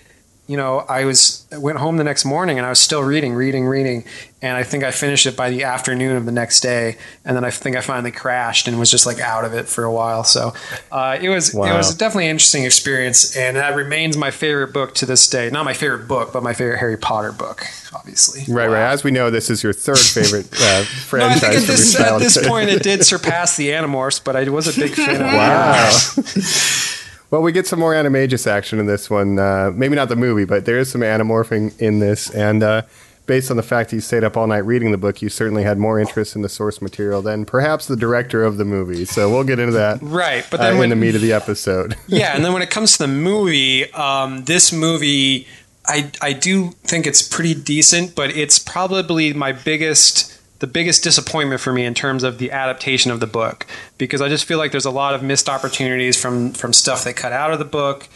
you 0.52 0.58
know, 0.58 0.80
I 0.80 1.06
was 1.06 1.46
went 1.50 1.78
home 1.78 1.96
the 1.96 2.04
next 2.04 2.26
morning 2.26 2.58
and 2.58 2.66
I 2.66 2.68
was 2.68 2.78
still 2.78 3.02
reading, 3.02 3.32
reading, 3.32 3.64
reading, 3.64 4.04
and 4.42 4.54
I 4.54 4.64
think 4.64 4.84
I 4.84 4.90
finished 4.90 5.24
it 5.24 5.34
by 5.34 5.48
the 5.48 5.64
afternoon 5.64 6.14
of 6.14 6.26
the 6.26 6.30
next 6.30 6.60
day, 6.60 6.98
and 7.24 7.34
then 7.34 7.42
I 7.42 7.48
think 7.50 7.74
I 7.74 7.80
finally 7.80 8.10
crashed 8.10 8.68
and 8.68 8.78
was 8.78 8.90
just 8.90 9.06
like 9.06 9.18
out 9.18 9.46
of 9.46 9.54
it 9.54 9.66
for 9.66 9.84
a 9.84 9.90
while. 9.90 10.24
So 10.24 10.52
uh, 10.90 11.16
it 11.18 11.30
was 11.30 11.54
it 11.54 11.58
was 11.58 11.94
definitely 11.94 12.26
an 12.26 12.32
interesting 12.32 12.64
experience, 12.64 13.34
and 13.34 13.56
that 13.56 13.74
remains 13.76 14.18
my 14.18 14.30
favorite 14.30 14.74
book 14.74 14.94
to 14.96 15.06
this 15.06 15.26
day. 15.26 15.48
Not 15.48 15.64
my 15.64 15.72
favorite 15.72 16.06
book, 16.06 16.34
but 16.34 16.42
my 16.42 16.52
favorite 16.52 16.80
Harry 16.80 16.98
Potter 16.98 17.32
book, 17.32 17.64
obviously. 17.94 18.42
Right, 18.52 18.68
right. 18.68 18.92
As 18.92 19.02
we 19.04 19.10
know, 19.10 19.30
this 19.30 19.48
is 19.48 19.62
your 19.62 19.72
third 19.72 20.00
favorite 20.00 20.52
uh, 20.52 20.84
No, 21.16 21.28
I 21.28 21.34
think 21.36 21.54
at 21.54 21.62
this, 21.62 21.98
at 21.98 22.18
this 22.18 22.46
point 22.46 22.68
it 22.68 22.82
did 22.82 23.06
surpass 23.06 23.56
the 23.56 23.70
Animorphs, 23.70 24.22
but 24.22 24.36
I 24.36 24.46
was 24.50 24.68
a 24.68 24.78
big 24.78 24.92
fan 24.92 25.16
of 25.16 25.32
Wow. 25.32 26.98
Well, 27.32 27.40
we 27.40 27.50
get 27.50 27.66
some 27.66 27.78
more 27.78 27.94
animagus 27.94 28.46
action 28.46 28.78
in 28.78 28.84
this 28.84 29.08
one. 29.08 29.38
Uh, 29.38 29.72
maybe 29.74 29.96
not 29.96 30.10
the 30.10 30.16
movie, 30.16 30.44
but 30.44 30.66
there 30.66 30.78
is 30.78 30.90
some 30.90 31.00
animorphing 31.00 31.76
in 31.80 31.98
this. 31.98 32.28
And 32.28 32.62
uh, 32.62 32.82
based 33.24 33.50
on 33.50 33.56
the 33.56 33.62
fact 33.62 33.88
that 33.88 33.96
you 33.96 34.02
stayed 34.02 34.22
up 34.22 34.36
all 34.36 34.46
night 34.46 34.66
reading 34.66 34.92
the 34.92 34.98
book, 34.98 35.22
you 35.22 35.30
certainly 35.30 35.62
had 35.62 35.78
more 35.78 35.98
interest 35.98 36.36
in 36.36 36.42
the 36.42 36.50
source 36.50 36.82
material 36.82 37.22
than 37.22 37.46
perhaps 37.46 37.86
the 37.86 37.96
director 37.96 38.44
of 38.44 38.58
the 38.58 38.66
movie. 38.66 39.06
So 39.06 39.30
we'll 39.30 39.44
get 39.44 39.58
into 39.58 39.72
that 39.72 40.02
Right, 40.02 40.46
but 40.50 40.60
uh, 40.60 40.64
then 40.64 40.72
in 40.74 40.78
when, 40.78 40.90
the 40.90 40.96
meat 40.96 41.14
of 41.14 41.22
the 41.22 41.32
episode. 41.32 41.96
yeah, 42.06 42.36
and 42.36 42.44
then 42.44 42.52
when 42.52 42.60
it 42.60 42.68
comes 42.68 42.92
to 42.98 42.98
the 42.98 43.08
movie, 43.08 43.90
um, 43.94 44.44
this 44.44 44.70
movie, 44.70 45.46
I 45.86 46.10
I 46.20 46.34
do 46.34 46.72
think 46.82 47.06
it's 47.06 47.26
pretty 47.26 47.54
decent, 47.54 48.14
but 48.14 48.28
it's 48.36 48.58
probably 48.58 49.32
my 49.32 49.52
biggest 49.52 50.31
the 50.62 50.68
biggest 50.68 51.02
disappointment 51.02 51.60
for 51.60 51.72
me 51.72 51.84
in 51.84 51.92
terms 51.92 52.22
of 52.22 52.38
the 52.38 52.52
adaptation 52.52 53.10
of 53.10 53.18
the 53.18 53.26
book 53.26 53.66
because 53.98 54.22
I 54.22 54.28
just 54.28 54.44
feel 54.44 54.58
like 54.58 54.70
there's 54.70 54.84
a 54.84 54.92
lot 54.92 55.12
of 55.12 55.20
missed 55.20 55.48
opportunities 55.48 56.16
from 56.16 56.52
from 56.52 56.72
stuff 56.72 57.02
they 57.02 57.12
cut 57.12 57.32
out 57.32 57.52
of 57.52 57.58
the 57.58 57.64
book. 57.64 58.08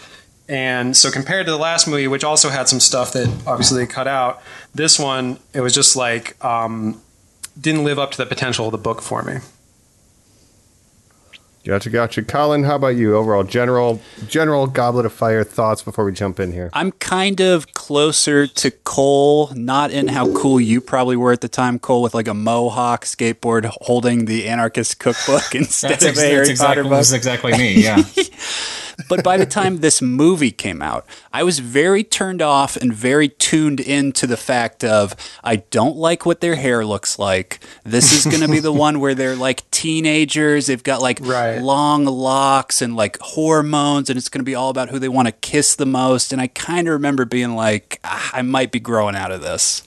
And 0.48 0.96
so 0.96 1.10
compared 1.10 1.46
to 1.46 1.50
the 1.50 1.58
last 1.58 1.88
movie, 1.88 2.06
which 2.06 2.22
also 2.22 2.48
had 2.50 2.68
some 2.68 2.78
stuff 2.78 3.14
that 3.14 3.26
obviously 3.48 3.84
they 3.84 3.92
cut 3.92 4.06
out, 4.06 4.40
this 4.72 4.96
one 4.96 5.40
it 5.54 5.60
was 5.60 5.74
just 5.74 5.96
like 5.96 6.42
um, 6.44 7.02
didn't 7.60 7.82
live 7.82 7.98
up 7.98 8.12
to 8.12 8.16
the 8.16 8.26
potential 8.26 8.66
of 8.66 8.70
the 8.70 8.78
book 8.78 9.02
for 9.02 9.24
me. 9.24 9.38
Gotcha, 11.66 11.90
gotcha. 11.90 12.22
Colin, 12.22 12.62
how 12.62 12.76
about 12.76 12.94
you? 12.94 13.16
Overall, 13.16 13.42
general, 13.42 14.00
general 14.28 14.68
Goblet 14.68 15.04
of 15.04 15.12
Fire 15.12 15.42
thoughts 15.42 15.82
before 15.82 16.04
we 16.04 16.12
jump 16.12 16.38
in 16.38 16.52
here. 16.52 16.70
I'm 16.72 16.92
kind 16.92 17.40
of 17.40 17.72
closer 17.74 18.46
to 18.46 18.70
Cole, 18.70 19.50
not 19.56 19.90
in 19.90 20.06
how 20.06 20.32
cool 20.32 20.60
you 20.60 20.80
probably 20.80 21.16
were 21.16 21.32
at 21.32 21.40
the 21.40 21.48
time, 21.48 21.80
Cole, 21.80 22.02
with 22.02 22.14
like 22.14 22.28
a 22.28 22.34
mohawk 22.34 23.04
skateboard 23.04 23.64
holding 23.82 24.26
the 24.26 24.46
anarchist 24.48 25.00
cookbook 25.00 25.42
instead 25.56 25.90
That's, 25.90 26.04
of 26.04 26.10
ex- 26.10 26.18
a 26.18 26.20
that's 26.20 26.30
Harry 26.32 26.48
exactly, 26.50 26.66
Potter 26.68 26.82
book. 26.84 26.92
that's 26.92 27.12
exactly 27.12 27.52
me. 27.52 27.82
Yeah. 27.82 28.02
But 29.08 29.22
by 29.22 29.36
the 29.36 29.46
time 29.46 29.78
this 29.78 30.00
movie 30.00 30.50
came 30.50 30.80
out, 30.80 31.06
I 31.32 31.42
was 31.42 31.58
very 31.58 32.02
turned 32.02 32.40
off 32.40 32.76
and 32.76 32.92
very 32.94 33.28
tuned 33.28 33.78
into 33.80 34.26
the 34.26 34.36
fact 34.36 34.82
of 34.84 35.14
I 35.44 35.56
don't 35.56 35.96
like 35.96 36.24
what 36.24 36.40
their 36.40 36.54
hair 36.56 36.84
looks 36.84 37.18
like. 37.18 37.60
This 37.84 38.12
is 38.12 38.24
going 38.24 38.40
to 38.40 38.48
be 38.48 38.58
the 38.58 38.72
one 38.86 38.98
where 39.00 39.14
they're 39.14 39.36
like 39.36 39.70
teenagers. 39.70 40.66
They've 40.66 40.82
got 40.82 41.02
like 41.02 41.18
Right. 41.20 41.58
long 41.60 42.04
locks 42.06 42.80
and 42.80 42.96
like 42.96 43.18
hormones, 43.20 44.08
and 44.10 44.16
it's 44.16 44.28
going 44.28 44.40
to 44.40 44.44
be 44.44 44.54
all 44.54 44.70
about 44.70 44.88
who 44.88 44.98
they 44.98 45.08
want 45.08 45.28
to 45.28 45.32
kiss 45.32 45.74
the 45.76 45.86
most. 45.86 46.32
And 46.32 46.40
I 46.40 46.46
kind 46.48 46.88
of 46.88 46.92
remember 46.92 47.24
being 47.24 47.54
like, 47.54 48.00
ah, 48.04 48.30
I 48.32 48.42
might 48.42 48.72
be 48.72 48.80
growing 48.80 49.14
out 49.16 49.30
of 49.30 49.42
this. 49.42 49.82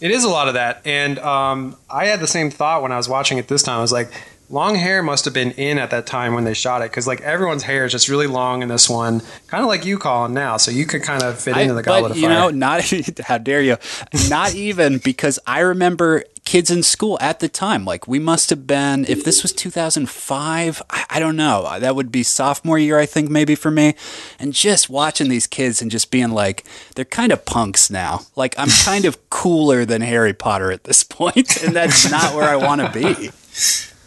It 0.00 0.10
is 0.10 0.24
a 0.24 0.28
lot 0.28 0.48
of 0.48 0.54
that, 0.54 0.82
and 0.84 1.18
um, 1.20 1.76
I 1.88 2.06
had 2.06 2.20
the 2.20 2.26
same 2.26 2.50
thought 2.50 2.82
when 2.82 2.92
I 2.92 2.96
was 2.98 3.08
watching 3.08 3.38
it 3.38 3.48
this 3.48 3.62
time. 3.62 3.78
I 3.78 3.80
was 3.80 3.92
like, 3.92 4.10
long 4.50 4.74
hair 4.76 5.02
must 5.02 5.24
have 5.24 5.34
been 5.34 5.50
in 5.52 5.78
at 5.78 5.90
that 5.90 6.06
time 6.06 6.34
when 6.34 6.44
they 6.44 6.54
shot 6.54 6.82
it 6.82 6.90
because 6.90 7.06
like 7.06 7.20
everyone's 7.22 7.62
hair 7.62 7.84
is 7.84 7.92
just 7.92 8.08
really 8.08 8.26
long 8.26 8.62
in 8.62 8.68
this 8.68 8.88
one, 8.88 9.20
kind 9.46 9.62
of 9.62 9.68
like 9.68 9.84
you, 9.84 9.98
Colin, 9.98 10.34
now. 10.34 10.56
So 10.56 10.70
you 10.70 10.86
could 10.86 11.02
kind 11.02 11.22
of 11.22 11.38
fit 11.40 11.56
into 11.56 11.72
I- 11.72 11.76
the 11.76 11.82
Goblet 11.82 12.02
but 12.02 12.10
of 12.12 12.16
you 12.18 12.28
Fire. 12.28 12.38
know, 12.38 12.50
not 12.50 12.82
how 13.24 13.38
dare 13.38 13.62
you? 13.62 13.76
Not 14.28 14.54
even 14.54 14.98
because 14.98 15.38
I 15.46 15.60
remember 15.60 16.24
kids 16.44 16.70
in 16.70 16.82
school 16.82 17.16
at 17.22 17.40
the 17.40 17.48
time. 17.48 17.86
Like 17.86 18.06
we 18.06 18.18
must 18.18 18.50
have 18.50 18.66
been, 18.66 19.06
if 19.06 19.24
this 19.24 19.42
was 19.42 19.50
2005, 19.52 20.82
I, 20.90 21.04
I 21.08 21.18
don't 21.18 21.36
know. 21.36 21.64
Uh, 21.64 21.78
that 21.78 21.96
would 21.96 22.12
be 22.12 22.22
sophomore 22.22 22.78
year, 22.78 22.98
I 22.98 23.06
think, 23.06 23.30
maybe 23.30 23.54
for 23.54 23.70
me. 23.70 23.94
And 24.38 24.52
just 24.52 24.90
watching 24.90 25.28
these 25.30 25.46
kids 25.46 25.80
and 25.80 25.90
just 25.90 26.10
being 26.10 26.30
like, 26.30 26.64
they're 26.94 27.06
kind 27.06 27.32
of 27.32 27.46
punks 27.46 27.88
now. 27.90 28.20
Like 28.36 28.54
I'm 28.58 28.68
kind 28.68 29.06
of 29.06 29.30
cooler 29.30 29.86
than 29.86 30.02
Harry 30.02 30.34
Potter 30.34 30.70
at 30.70 30.84
this 30.84 31.02
point, 31.02 31.62
and 31.62 31.74
that's 31.74 32.10
not 32.10 32.34
where 32.34 32.48
I 32.48 32.56
want 32.56 32.82
to 32.82 32.90
be. 32.90 33.30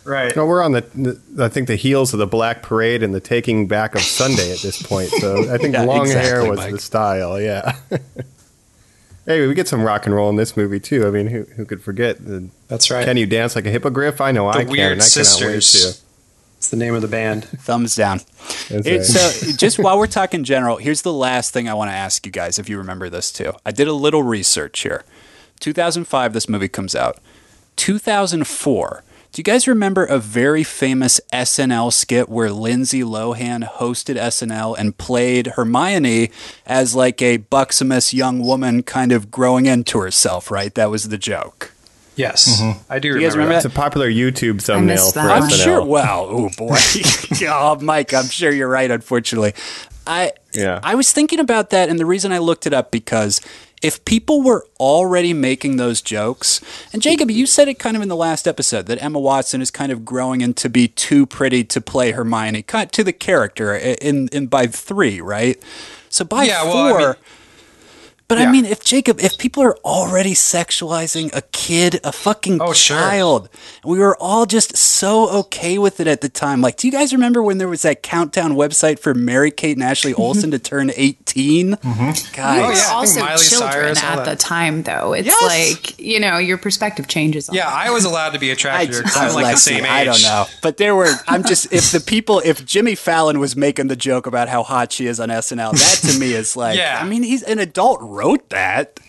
Right. 0.08 0.34
No, 0.36 0.46
we're 0.46 0.64
on 0.64 0.72
the, 0.72 0.82
the, 0.96 1.44
I 1.46 1.50
think 1.50 1.68
the 1.68 1.76
heels 1.76 2.14
of 2.14 2.20
the 2.20 2.28
Black 2.28 2.64
Parade 2.64 3.04
and 3.04 3.14
the 3.14 3.20
Taking 3.20 3.68
Back 3.68 3.94
of 3.94 4.02
Sunday 4.02 4.54
at 4.54 4.60
this 4.60 4.82
point. 4.82 5.10
So 5.10 5.52
I 5.54 5.58
think 5.58 5.74
Yeah, 5.74 5.84
long 5.84 6.08
hair 6.08 6.48
was 6.50 6.58
Mike. 6.60 6.72
the 6.72 6.80
style. 6.80 7.42
Yeah. 7.42 7.76
hey, 9.26 9.46
we 9.46 9.54
get 9.54 9.68
some 9.68 9.84
rock 9.84 10.06
and 10.06 10.16
roll 10.16 10.30
in 10.30 10.36
this 10.38 10.56
movie 10.56 10.80
too. 10.80 11.06
I 11.08 11.12
mean, 11.12 11.28
who 11.28 11.44
who 11.44 11.66
could 11.66 11.82
forget? 11.82 12.24
The, 12.26 12.48
That's 12.70 12.90
right. 12.90 13.04
Can 13.06 13.18
you 13.18 13.26
dance 13.26 13.56
like 13.56 13.66
a 13.66 13.70
hippogriff? 13.70 14.22
I 14.22 14.32
know 14.32 14.52
the 14.52 14.60
I 14.60 14.64
can. 14.64 14.72
Weird 14.72 14.94
and 14.94 15.02
I 15.02 15.06
cannot 15.06 15.42
wait 15.42 15.62
Sisters. 15.62 15.98
to. 15.98 16.04
It's 16.58 16.70
the 16.70 16.78
name 16.78 16.96
of 16.96 17.04
the 17.04 17.08
band. 17.08 17.44
Thumbs 17.46 17.94
down. 17.96 18.22
That's 18.70 18.88
It- 18.88 18.98
right. 18.98 19.06
so, 19.06 19.52
just 19.58 19.78
while 19.78 20.00
we're 20.00 20.08
talking 20.08 20.44
general, 20.44 20.78
here's 20.78 21.04
the 21.04 21.14
last 21.14 21.52
thing 21.54 21.70
I 21.70 21.76
want 21.76 21.92
to 21.92 21.96
ask 21.96 22.26
you 22.26 22.32
guys 22.32 22.58
if 22.58 22.68
you 22.68 22.78
remember 22.80 23.10
this 23.12 23.32
too. 23.32 23.54
I 23.66 23.72
did 23.72 23.88
a 23.88 23.94
little 23.94 24.24
research 24.24 24.80
here. 24.80 25.04
2005, 25.60 26.34
this 26.34 26.50
movie 26.50 26.68
comes 26.68 26.96
out. 26.96 27.20
2004. 27.76 29.04
Do 29.32 29.40
you 29.40 29.44
guys 29.44 29.68
remember 29.68 30.06
a 30.06 30.18
very 30.18 30.64
famous 30.64 31.22
SNL 31.32 31.94
skit 31.94 32.28
where 32.30 32.52
Lindsay 32.52 33.02
Lohan 33.02 33.68
hosted 33.68 34.16
SNL 34.16 34.76
and 34.78 34.98
played 34.98 35.48
Hermione 35.48 36.32
as 36.66 36.96
like 36.96 37.22
a 37.22 37.38
buxomous 37.40 38.14
young 38.14 38.40
woman 38.40 38.84
kind 38.84 39.12
of 39.12 39.30
growing 39.30 39.66
into 39.66 40.00
herself, 40.00 40.50
right? 40.50 40.74
That 40.74 40.90
was 40.90 41.10
the 41.10 41.18
joke. 41.18 41.74
Yes, 42.16 42.60
mm-hmm. 42.60 42.80
I 42.92 42.98
do 42.98 43.10
you 43.10 43.14
remember. 43.14 43.30
guys 43.30 43.36
remember 43.38 43.54
that. 43.54 43.66
It's 43.66 43.76
a 43.76 43.78
popular 43.78 44.10
YouTube 44.10 44.62
thumbnail 44.62 44.96
missed 44.96 45.14
for 45.14 45.20
that 45.20 45.44
I'm. 45.44 45.50
SNL. 45.50 45.64
sure. 45.64 45.86
Well, 45.86 46.28
oh 46.28 46.50
boy, 46.58 46.78
oh 47.48 47.78
Mike, 47.80 48.14
I'm 48.14 48.26
sure 48.26 48.52
you're 48.52 48.68
right. 48.68 48.90
Unfortunately, 48.90 49.54
I 50.08 50.32
Yeah. 50.54 50.80
I 50.82 50.96
was 50.96 51.14
thinking 51.14 51.40
about 51.40 51.70
that, 51.70 51.90
and 51.90 52.00
the 52.00 52.08
reason 52.08 52.32
I 52.32 52.40
looked 52.40 52.66
it 52.66 52.74
up 52.74 52.90
because 52.90 53.40
if 53.82 54.04
people 54.06 54.42
were 54.42 54.66
already 54.80 55.34
making 55.34 55.78
those 55.78 56.02
jokes, 56.02 56.62
and 56.92 57.02
Jacob, 57.02 57.30
you 57.30 57.46
said 57.46 57.68
it 57.68 57.78
kind 57.80 57.96
of 57.96 58.02
in 58.02 58.10
the 58.10 58.16
last 58.16 58.48
episode 58.48 58.88
that 58.88 59.02
Emma 59.02 59.20
Watson 59.20 59.62
is 59.62 59.70
kind 59.72 59.92
of 59.92 60.04
growing 60.04 60.42
into 60.42 60.70
be 60.70 60.88
too 60.88 61.26
pretty 61.26 61.64
to 61.66 61.80
play 61.82 62.12
Hermione, 62.12 62.64
cut 62.64 62.92
to 62.94 63.04
the 63.04 63.14
character 63.14 63.76
in 63.76 64.28
in 64.30 64.48
by 64.48 64.68
three, 64.68 65.22
right? 65.22 65.62
So 66.10 66.26
by 66.26 66.46
Yeah, 66.46 66.64
four. 66.64 66.74
well, 66.74 66.96
I 66.96 66.98
mean- 67.08 67.16
but 68.28 68.38
I 68.38 68.52
mean, 68.52 68.66
if 68.66 68.84
Jacob, 68.84 69.20
if 69.22 69.38
people 69.38 69.64
are 69.64 69.78
already 69.86 70.34
sexualizing 70.34 71.34
a 71.36 71.42
kid, 71.54 72.00
a 72.04 72.12
fucking 72.12 72.62
Oh, 72.62 72.74
sure. 72.74 72.98
child, 72.98 73.50
we 73.86 74.00
were 74.00 74.18
all 74.18 74.46
just 74.46 74.76
so 74.76 75.30
okay 75.40 75.78
with 75.78 76.00
it 76.00 76.08
at 76.08 76.22
the 76.22 76.30
time. 76.30 76.62
Like, 76.62 76.78
do 76.78 76.88
you 76.88 76.92
guys 76.92 77.14
remember 77.14 77.42
when 77.42 77.58
there 77.58 77.68
was 77.68 77.84
that 77.84 78.04
countdown 78.04 78.54
website 78.54 79.00
for 79.00 79.14
Mary 79.14 79.52
Kate 79.52 79.78
and 79.78 79.84
Ashley 79.84 80.14
Olsen 80.24 80.52
to 80.52 80.60
turn 80.60 80.92
18? 80.96 81.72
Guys, 81.72 81.82
We 81.84 81.92
were 81.94 82.08
Oh, 82.08 82.24
yeah, 82.34 82.68
I 82.68 82.74
think 82.76 82.88
also 82.94 83.20
Miley 83.22 83.44
children 83.46 83.96
Cyrus, 83.96 84.04
at 84.04 84.26
the 84.26 84.36
time, 84.36 84.84
though. 84.84 85.14
It's 85.14 85.28
Yes. 85.28 85.42
like 85.76 86.00
you 86.00 86.20
know 86.20 86.38
your 86.38 86.58
perspective 86.58 87.08
changes. 87.08 87.48
on 87.50 87.56
Yeah, 87.56 87.66
that. 87.70 87.74
I 87.88 87.90
was 87.92 88.04
allowed 88.06 88.32
to 88.32 88.40
be 88.40 88.52
attracted 88.52 88.92
to 88.92 88.98
her 88.98 89.04
'cause 89.04 89.18
I'm 89.18 89.34
like 89.34 89.56
the 89.56 89.60
same 89.62 89.86
age. 89.86 89.92
I 89.92 90.04
don't 90.04 90.22
know, 90.22 90.46
but 90.62 90.78
there 90.78 90.96
were. 90.96 91.14
I'm 91.28 91.44
just 91.44 91.72
if 91.72 91.92
the 91.92 92.00
people, 92.00 92.42
if 92.44 92.66
Jimmy 92.66 92.96
Fallon 92.96 93.40
was 93.40 93.56
making 93.56 93.88
the 93.88 93.96
joke 93.96 94.28
about 94.28 94.50
how 94.50 94.64
hot 94.64 94.92
she 94.92 95.06
is 95.08 95.20
on 95.20 95.30
SNL, 95.30 95.72
that 95.74 96.12
to 96.12 96.20
me 96.20 96.34
is 96.34 96.56
like, 96.58 96.78
Yeah. 96.78 97.00
I 97.02 97.06
mean, 97.06 97.24
he's 97.24 97.44
an 97.44 97.60
adult 97.60 98.00
wrote 98.18 98.50
that. 98.50 99.00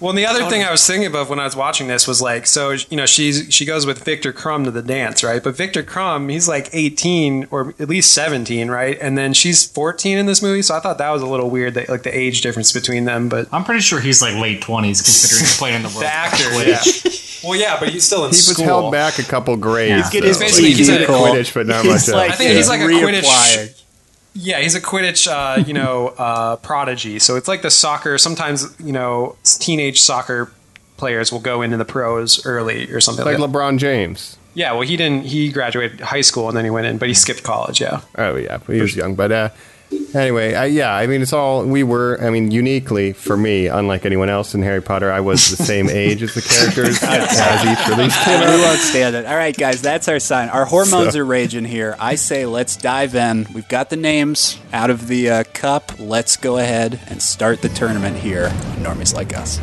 Well, 0.00 0.10
and 0.10 0.18
the 0.18 0.26
other 0.26 0.44
thing 0.50 0.64
I 0.64 0.70
was 0.72 0.84
thinking 0.84 1.14
of 1.14 1.30
when 1.30 1.38
I 1.38 1.44
was 1.44 1.54
watching 1.54 1.86
this 1.86 2.08
was 2.08 2.20
like, 2.20 2.48
so 2.48 2.70
you 2.72 2.96
know, 2.96 3.06
she's 3.06 3.54
she 3.54 3.64
goes 3.64 3.86
with 3.86 4.02
Viktor 4.02 4.32
Krum 4.32 4.64
to 4.64 4.72
the 4.72 4.82
dance, 4.82 5.22
right? 5.22 5.40
But 5.40 5.54
Viktor 5.56 5.84
Krum, 5.84 6.28
he's 6.28 6.48
like 6.48 6.68
18 6.72 7.46
or 7.52 7.72
at 7.78 7.88
least 7.88 8.12
17, 8.12 8.68
right? 8.68 8.98
And 9.00 9.16
then 9.16 9.32
she's 9.32 9.64
14 9.64 10.18
in 10.18 10.26
this 10.26 10.42
movie, 10.42 10.60
so 10.62 10.74
I 10.74 10.80
thought 10.80 10.98
that 10.98 11.10
was 11.10 11.22
a 11.22 11.26
little 11.26 11.50
weird, 11.50 11.74
that 11.74 11.88
like 11.88 12.02
the 12.02 12.16
age 12.18 12.40
difference 12.40 12.72
between 12.72 13.04
them. 13.04 13.28
But 13.28 13.46
I'm 13.52 13.62
pretty 13.62 13.80
sure 13.82 14.00
he's 14.00 14.20
like 14.20 14.34
late 14.34 14.60
20s 14.60 15.04
considering 15.04 15.40
he's 15.42 15.56
playing 15.56 15.76
in 15.76 15.82
the 15.82 15.88
world. 15.94 16.02
the 16.02 16.12
actor, 16.12 16.50
yeah. 16.68 16.80
Well, 17.48 17.56
yeah, 17.60 17.78
but 17.78 17.90
he's 17.90 18.04
still 18.04 18.24
in 18.24 18.30
He 18.30 18.34
was 18.38 18.48
school. 18.54 18.64
held 18.64 18.92
back 18.92 19.20
a 19.20 19.22
couple 19.24 19.56
grades. 19.56 20.10
He's 20.10 20.20
though. 20.20 20.26
He's 20.26 20.38
basically- 20.38 20.70
Like, 20.70 20.76
he's 20.78 20.88
he 20.88 20.98
did 20.98 21.02
a- 21.02 21.12
Quidditch, 21.12 21.54
but 21.54 21.66
not 21.68 21.84
He's 21.84 22.08
much 22.08 22.14
like. 22.16 22.30
I 22.32 22.34
think 22.34 22.50
he's 22.56 22.68
like 22.68 22.80
a 22.80 22.84
Quidditch- 22.84 23.22
reapplying. 23.22 23.78
Yeah, 24.34 24.60
he's 24.60 24.74
a 24.74 24.80
Quidditch, 24.80 25.28
uh, 25.28 25.62
you 25.64 25.74
know, 25.74 26.08
uh, 26.18 26.56
prodigy. 26.56 27.18
So 27.18 27.36
it's 27.36 27.48
like 27.48 27.62
the 27.62 27.70
soccer. 27.70 28.18
Sometimes 28.18 28.74
you 28.80 28.92
know, 28.92 29.36
teenage 29.44 30.00
soccer 30.00 30.50
players 30.96 31.32
will 31.32 31.40
go 31.40 31.62
into 31.62 31.76
the 31.76 31.84
pros 31.84 32.44
early 32.46 32.90
or 32.92 33.00
something 33.00 33.24
like 33.24 33.38
like. 33.38 33.50
LeBron 33.50 33.78
James. 33.78 34.36
Yeah, 34.54 34.72
well, 34.72 34.82
he 34.82 34.96
didn't. 34.96 35.24
He 35.24 35.50
graduated 35.50 36.00
high 36.00 36.20
school 36.20 36.48
and 36.48 36.56
then 36.56 36.64
he 36.64 36.70
went 36.70 36.86
in, 36.86 36.98
but 36.98 37.08
he 37.08 37.14
skipped 37.14 37.42
college. 37.42 37.80
Yeah. 37.80 38.02
Oh 38.16 38.36
yeah, 38.36 38.58
he 38.66 38.80
was 38.80 38.94
young, 38.94 39.14
but 39.14 39.32
uh, 39.32 39.48
anyway, 40.14 40.54
I, 40.54 40.66
yeah, 40.66 40.94
I 40.94 41.06
mean, 41.06 41.22
it's 41.22 41.32
all 41.32 41.64
we 41.64 41.82
were. 41.82 42.18
I 42.20 42.30
mean, 42.30 42.50
uniquely 42.50 43.12
for 43.12 43.36
me, 43.36 43.66
unlike 43.66 44.04
anyone 44.04 44.28
else 44.28 44.54
in 44.54 44.62
Harry 44.62 44.82
Potter, 44.82 45.10
I 45.10 45.20
was 45.20 45.56
the 45.56 45.62
same 45.62 45.88
age 45.90 46.22
as 46.22 46.34
the 46.34 46.42
characters 46.42 46.98
as 47.02 47.64
each 47.64 47.88
release 47.88 48.24
came 48.24 48.40
we 48.40 48.46
out. 48.46 48.58
won't 48.60 48.80
stand 48.80 49.16
it. 49.16 49.26
All 49.26 49.36
right, 49.36 49.56
guys, 49.56 49.82
that's 49.82 50.08
our 50.08 50.18
sign. 50.18 50.48
Our 50.48 50.64
hormones 50.64 51.16
are 51.16 51.24
raging 51.24 51.64
here. 51.64 51.96
I 51.98 52.14
say 52.16 52.46
let's 52.46 52.76
dive 52.76 53.14
in. 53.14 53.46
We've 53.54 53.68
got 53.68 53.90
the 53.90 53.96
names 53.96 54.58
out 54.72 54.90
of 54.90 55.06
the 55.08 55.30
uh, 55.30 55.44
cup. 55.52 55.92
Let's 55.98 56.36
go 56.36 56.58
ahead 56.58 57.00
and 57.08 57.22
start 57.22 57.62
the 57.62 57.68
tournament 57.68 58.16
here. 58.16 58.48
Normies 58.78 59.14
like 59.14 59.36
us. 59.36 59.60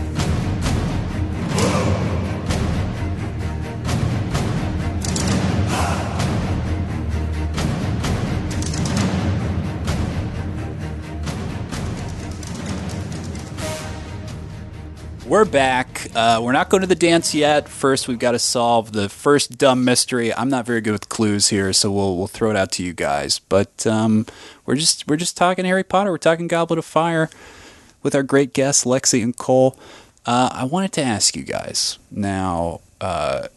We're 15.29 15.45
back. 15.45 16.07
Uh, 16.15 16.41
we're 16.41 16.53
not 16.53 16.69
going 16.69 16.81
to 16.81 16.87
the 16.87 16.95
dance 16.95 17.35
yet. 17.35 17.69
First, 17.69 18.07
we've 18.07 18.17
got 18.17 18.31
to 18.31 18.39
solve 18.39 18.93
the 18.93 19.09
first 19.09 19.59
dumb 19.59 19.85
mystery. 19.85 20.33
I'm 20.33 20.49
not 20.49 20.65
very 20.65 20.81
good 20.81 20.93
with 20.93 21.07
clues 21.07 21.49
here, 21.49 21.71
so 21.71 21.91
we'll 21.91 22.17
we'll 22.17 22.25
throw 22.25 22.49
it 22.49 22.55
out 22.55 22.71
to 22.73 22.83
you 22.83 22.93
guys. 22.93 23.37
But 23.37 23.85
um, 23.85 24.25
we're 24.65 24.75
just 24.75 25.07
we're 25.07 25.17
just 25.17 25.37
talking 25.37 25.65
Harry 25.65 25.83
Potter. 25.83 26.09
We're 26.09 26.17
talking 26.17 26.47
Goblet 26.47 26.79
of 26.79 26.85
Fire 26.85 27.29
with 28.01 28.15
our 28.15 28.23
great 28.23 28.53
guests 28.53 28.85
Lexi 28.85 29.21
and 29.21 29.37
Cole. 29.37 29.77
Uh, 30.25 30.49
I 30.51 30.63
wanted 30.63 30.93
to 30.93 31.03
ask 31.03 31.35
you 31.35 31.43
guys 31.43 31.99
now 32.09 32.81
uh, 32.99 33.49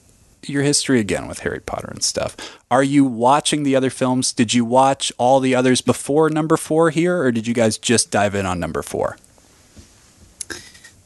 your 0.47 0.65
history 0.65 1.01
again 1.01 1.27
with 1.27 1.39
Harry 1.39 1.61
Potter 1.61 1.89
and 1.91 2.03
stuff. 2.03 2.37
Are 2.71 2.83
you 2.83 3.07
watching 3.07 3.63
the 3.63 3.77
other 3.77 3.89
films? 3.89 4.35
Did 4.35 4.53
you 4.53 4.67
watch 4.67 5.11
all 5.17 5.41
the 5.41 5.55
others 5.55 5.81
before 5.81 6.29
number 6.29 6.59
four 6.59 6.91
here, 6.91 7.23
or 7.23 7.33
did 7.33 7.47
you 7.47 7.55
guys 7.55 7.79
just 7.79 8.11
dive 8.11 8.35
in 8.35 8.45
on 8.45 8.61
number 8.61 8.83
four? 8.83 9.17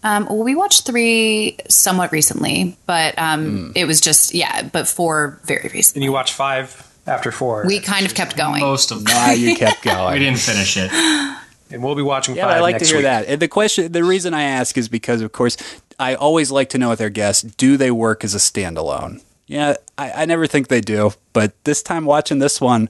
Um, 0.03 0.27
well, 0.27 0.45
we 0.45 0.55
watched 0.55 0.87
three 0.87 1.57
somewhat 1.69 2.13
recently, 2.13 2.77
but 2.87 3.19
um, 3.19 3.73
it 3.75 3.87
was 3.87 4.01
just 4.01 4.35
yeah, 4.35 4.63
but 4.63 4.87
four 4.87 5.41
very 5.45 5.69
recently. 5.73 6.01
And 6.01 6.05
you 6.05 6.13
watched 6.13 6.35
five 6.35 6.87
after 7.07 7.33
four. 7.33 7.65
We 7.67 7.81
kind 7.81 8.07
of 8.07 8.15
kept 8.15 8.37
going. 8.37 8.61
Most 8.61 8.91
of 8.91 9.05
them. 9.05 9.39
You 9.39 9.57
kept 9.57 9.83
going. 9.83 10.13
We 10.13 10.19
didn't 10.21 10.39
finish 10.39 10.77
it. 10.77 10.93
and 11.71 11.83
we'll 11.83 11.95
be 11.95 12.03
watching 12.03 12.37
Yeah, 12.37 12.47
five 12.47 12.57
I 12.59 12.61
like 12.61 12.79
to 12.79 12.85
hear 12.85 12.97
week. 12.97 13.05
that. 13.05 13.27
And 13.27 13.41
the 13.41 13.49
question, 13.49 13.91
the 13.93 14.05
reason 14.05 14.35
I 14.35 14.43
ask 14.43 14.77
is 14.79 14.89
because, 14.89 15.23
of 15.23 15.33
course, 15.33 15.57
I 15.99 16.15
always 16.15 16.51
like 16.51 16.69
to 16.71 16.79
know 16.79 16.91
with 16.91 17.01
our 17.01 17.11
guests, 17.11 17.43
do 17.43 17.77
they 17.77 17.91
work 17.91 18.23
as 18.23 18.35
a 18.35 18.39
standalone? 18.39 19.23
Yeah, 19.47 19.75
I, 19.97 20.23
I 20.23 20.25
never 20.27 20.47
think 20.47 20.69
they 20.69 20.81
do, 20.81 21.13
but 21.33 21.53
this 21.65 21.83
time 21.83 22.05
watching 22.05 22.39
this 22.41 22.61
one, 22.61 22.89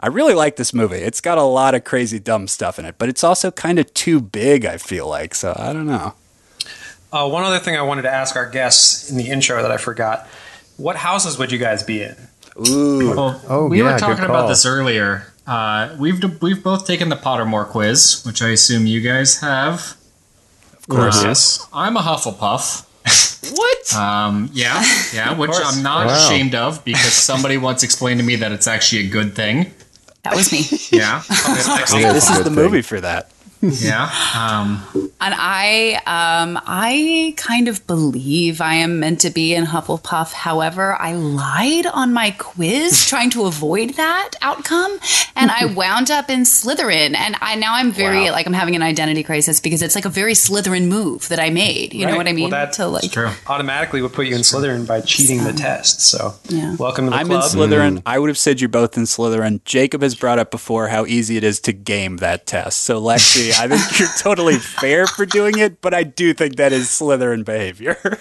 I 0.00 0.06
really 0.08 0.34
like 0.34 0.56
this 0.56 0.72
movie. 0.72 0.96
It's 0.96 1.20
got 1.20 1.38
a 1.38 1.42
lot 1.42 1.74
of 1.74 1.84
crazy 1.84 2.18
dumb 2.18 2.48
stuff 2.48 2.78
in 2.78 2.84
it, 2.84 2.94
but 2.98 3.08
it's 3.08 3.22
also 3.22 3.50
kind 3.50 3.78
of 3.78 3.92
too 3.94 4.20
big. 4.20 4.64
I 4.64 4.78
feel 4.78 5.06
like 5.08 5.34
so. 5.34 5.54
I 5.58 5.72
don't 5.72 5.86
know. 5.86 6.14
Uh, 7.12 7.28
one 7.28 7.42
other 7.44 7.58
thing 7.58 7.76
I 7.76 7.82
wanted 7.82 8.02
to 8.02 8.10
ask 8.12 8.36
our 8.36 8.48
guests 8.48 9.10
in 9.10 9.16
the 9.16 9.28
intro 9.28 9.62
that 9.62 9.70
I 9.70 9.76
forgot: 9.76 10.26
What 10.76 10.96
houses 10.96 11.38
would 11.38 11.50
you 11.52 11.58
guys 11.58 11.82
be 11.82 12.02
in? 12.02 12.16
Ooh, 12.68 13.14
Well, 13.14 13.42
Oh, 13.48 13.66
we 13.68 13.78
yeah, 13.78 13.92
were 13.94 13.98
talking 13.98 14.24
about 14.24 14.48
this 14.48 14.66
earlier. 14.66 15.32
Uh, 15.46 15.94
we've 15.98 16.22
we've 16.42 16.62
both 16.62 16.86
taken 16.86 17.08
the 17.08 17.16
Pottermore 17.16 17.66
quiz, 17.66 18.22
which 18.26 18.42
I 18.42 18.48
assume 18.50 18.86
you 18.86 19.00
guys 19.00 19.40
have. 19.40 19.96
of 20.76 20.86
course. 20.88 21.22
yes. 21.24 21.66
I'm 21.72 21.96
a 21.96 22.00
Hufflepuff. 22.00 22.84
What? 23.56 23.74
Um, 23.96 24.50
yeah, 24.52 24.84
yeah, 25.14 25.32
which. 25.34 25.50
I'm 25.54 25.82
not 25.82 26.08
Wow. 26.08 26.14
ashamed 26.14 26.54
of 26.54 26.84
because 26.84 27.12
somebody 27.30 27.56
once 27.56 27.82
explained 27.82 28.20
to 28.20 28.26
me 28.26 28.36
that 28.36 28.52
it's 28.52 28.66
actually 28.66 29.06
a 29.06 29.08
good 29.08 29.34
thing. 29.34 29.72
That 30.24 30.34
was 30.36 30.52
me. 30.52 30.58
Yeah, 30.90 31.22
Yeah, 31.30 32.12
this 32.12 32.28
is 32.28 32.36
the 32.38 32.44
thing. 32.44 32.52
movie 32.54 32.82
for 32.82 33.00
that. 33.00 33.30
yeah. 33.62 34.10
Um, 34.36 34.84
And 35.20 35.34
I, 35.36 35.94
um, 36.06 36.60
I 36.64 37.34
kind 37.36 37.66
of 37.66 37.84
believe 37.88 38.60
I 38.60 38.74
am 38.74 39.00
meant 39.00 39.20
to 39.22 39.30
be 39.30 39.52
in 39.52 39.64
Hufflepuff. 39.66 40.32
However, 40.32 40.94
I 41.00 41.12
lied 41.14 41.86
on 41.86 42.12
my 42.12 42.30
quiz 42.38 43.04
trying 43.08 43.30
to 43.30 43.46
avoid 43.46 43.94
that 43.94 44.30
outcome, 44.42 44.96
and 45.34 45.50
I 45.50 45.64
wound 45.66 46.10
up 46.12 46.30
in 46.30 46.42
Slytherin. 46.42 47.16
And 47.16 47.34
I 47.40 47.56
now 47.56 47.74
I'm 47.74 47.90
very 47.90 48.26
Wow. 48.26 48.30
like 48.32 48.46
I'm 48.46 48.52
having 48.52 48.76
an 48.76 48.82
identity 48.82 49.24
crisis 49.24 49.58
because 49.60 49.82
it's 49.82 49.96
like 49.96 50.04
a 50.04 50.08
very 50.10 50.34
Slytherin 50.34 50.86
move 50.86 51.28
that 51.28 51.40
I 51.40 51.50
made. 51.50 51.94
You 51.94 52.06
know 52.06 52.16
what 52.16 52.28
I 52.28 52.32
mean? 52.32 52.50
Well, 52.50 52.66
that- 52.66 52.74
to 52.74 52.86
like, 52.86 53.10
true. 53.10 53.30
Automatically 53.48 54.02
would 54.02 54.12
put 54.12 54.26
you 54.28 54.36
in 54.36 54.42
Slytherin 54.42 54.86
by 54.86 55.00
cheating 55.00 55.42
the 55.42 55.52
test. 55.52 56.00
So, 56.00 56.34
Yeah. 56.48 56.76
welcome 56.76 57.06
to 57.06 57.10
the 57.10 57.16
I'm 57.16 57.26
club. 57.26 57.42
in 57.42 57.58
Slytherin. 57.58 58.02
I 58.06 58.20
would 58.20 58.28
have 58.28 58.38
said 58.38 58.60
you're 58.60 58.68
both 58.68 58.96
in 58.96 59.02
Slytherin. 59.02 59.64
Jacob 59.64 60.02
has 60.02 60.14
brought 60.14 60.38
up 60.38 60.52
before 60.52 60.88
how 60.88 61.06
easy 61.06 61.36
it 61.36 61.42
is 61.44 61.58
to 61.60 61.72
game 61.72 62.18
that 62.18 62.46
test. 62.46 62.82
So, 62.82 63.00
Lexi, 63.02 63.47
I 63.52 63.68
think 63.68 63.98
you're 63.98 64.08
totally 64.18 64.56
fair 64.56 65.06
for 65.06 65.26
doing 65.26 65.58
it, 65.58 65.80
but 65.80 65.94
I 65.94 66.02
do 66.02 66.34
think 66.34 66.56
that 66.56 66.72
is 66.72 66.86
Slytherin 66.86 67.44
behavior. 67.44 67.96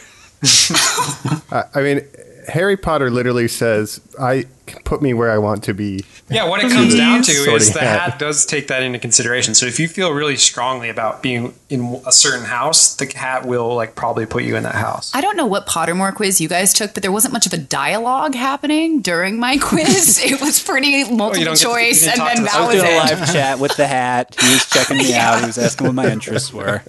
I 1.51 1.63
I 1.74 1.81
mean, 1.81 2.01
Harry 2.47 2.77
Potter 2.77 3.09
literally 3.11 3.47
says, 3.47 3.99
"I 4.19 4.45
put 4.85 5.01
me 5.01 5.13
where 5.13 5.31
I 5.31 5.37
want 5.37 5.63
to 5.65 5.73
be." 5.73 6.05
Yeah, 6.29 6.47
what 6.47 6.63
it 6.63 6.71
comes 6.71 6.95
down 6.95 7.21
to 7.23 7.31
is 7.31 7.71
the 7.73 7.79
hat. 7.79 8.01
hat 8.11 8.19
does 8.19 8.45
take 8.45 8.67
that 8.67 8.83
into 8.83 8.99
consideration. 8.99 9.53
So 9.53 9.65
if 9.65 9.79
you 9.79 9.87
feel 9.87 10.11
really 10.11 10.35
strongly 10.37 10.89
about 10.89 11.21
being 11.21 11.53
in 11.69 12.01
a 12.05 12.11
certain 12.11 12.45
house, 12.45 12.95
the 12.95 13.05
hat 13.15 13.45
will 13.45 13.75
like 13.75 13.95
probably 13.95 14.25
put 14.25 14.43
you 14.43 14.55
in 14.55 14.63
that 14.63 14.75
house. 14.75 15.11
I 15.13 15.21
don't 15.21 15.37
know 15.37 15.45
what 15.45 15.67
Pottermore 15.67 16.13
quiz 16.15 16.39
you 16.41 16.47
guys 16.49 16.73
took, 16.73 16.93
but 16.93 17.03
there 17.03 17.11
wasn't 17.11 17.33
much 17.33 17.45
of 17.45 17.53
a 17.53 17.57
dialogue 17.57 18.35
happening 18.35 19.01
during 19.01 19.39
my 19.39 19.57
quiz. 19.61 20.19
it 20.23 20.39
was 20.41 20.61
pretty 20.61 21.03
multiple 21.05 21.31
don't 21.45 21.53
get 21.53 21.57
to- 21.57 21.63
choice, 21.63 22.07
and 22.07 22.19
then 22.19 22.35
the- 22.37 22.43
that 22.43 22.55
I 22.55 22.59
was 22.65 22.75
was 22.75 22.83
doing 22.83 22.93
a 22.95 22.97
live 22.97 23.33
chat 23.33 23.59
with 23.59 23.75
the 23.77 23.87
hat. 23.87 24.35
He 24.39 24.53
was 24.53 24.65
checking 24.69 24.97
me 24.97 25.13
out. 25.15 25.39
He 25.41 25.45
was 25.47 25.57
asking 25.57 25.87
what 25.87 25.95
my 25.95 26.09
interests 26.11 26.51
were. 26.53 26.81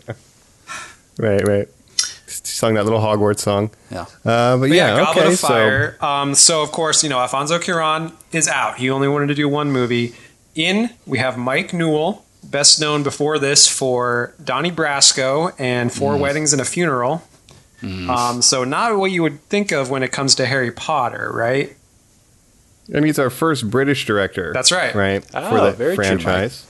Right, 1.19 1.47
right. 1.47 1.69
Sung 2.47 2.75
that 2.75 2.85
little 2.85 3.01
Hogwarts 3.01 3.41
song. 3.41 3.71
Yeah. 3.91 4.03
Uh, 4.25 4.57
but 4.57 4.59
But 4.61 4.71
yeah, 4.71 4.97
Goblet 4.97 5.25
okay. 5.25 5.33
of 5.35 5.41
Fire. 5.41 5.97
um, 6.01 6.35
so 6.35 6.63
of 6.63 6.71
course, 6.73 7.03
you 7.03 7.09
know, 7.09 7.19
Alfonso 7.19 7.59
Cuarón 7.59 8.13
is 8.33 8.49
out. 8.49 8.79
He 8.79 8.91
only 8.91 9.09
wanted 9.09 9.27
to 9.29 9.35
do 9.35 9.49
one 9.49 9.71
movie. 9.71 10.15
In 10.55 10.91
we 11.07 11.19
have 11.19 11.37
Mike 11.39 11.73
Newell, 11.73 12.25
best 12.43 12.81
known 12.81 13.03
before 13.05 13.39
this 13.39 13.69
for 13.69 14.35
Donnie 14.43 14.73
Brasco 14.73 15.53
and 15.59 15.93
Four 15.93 16.15
Mm. 16.15 16.21
Weddings 16.21 16.53
and 16.53 16.61
a 16.61 16.65
Funeral. 16.65 17.23
Um, 17.81 18.43
so 18.43 18.65
not 18.65 18.97
what 18.99 19.13
you 19.13 19.23
would 19.23 19.41
think 19.49 19.71
of 19.71 19.89
when 19.89 20.03
it 20.03 20.11
comes 20.11 20.35
to 20.37 20.47
Harry 20.47 20.73
Potter, 20.73 21.31
right? 21.33 21.77
So, 22.91 22.95
and 22.97 23.05
he's 23.05 23.19
our 23.21 23.31
first 23.31 23.71
British 23.71 24.05
director. 24.05 24.53
That's 24.53 24.73
right. 24.73 24.93
Right 24.95 25.25
Oh, 25.33 25.49
for 25.51 25.61
the 25.61 25.71
very 25.73 25.95
true, 25.95 26.05
franchise. 26.05 26.67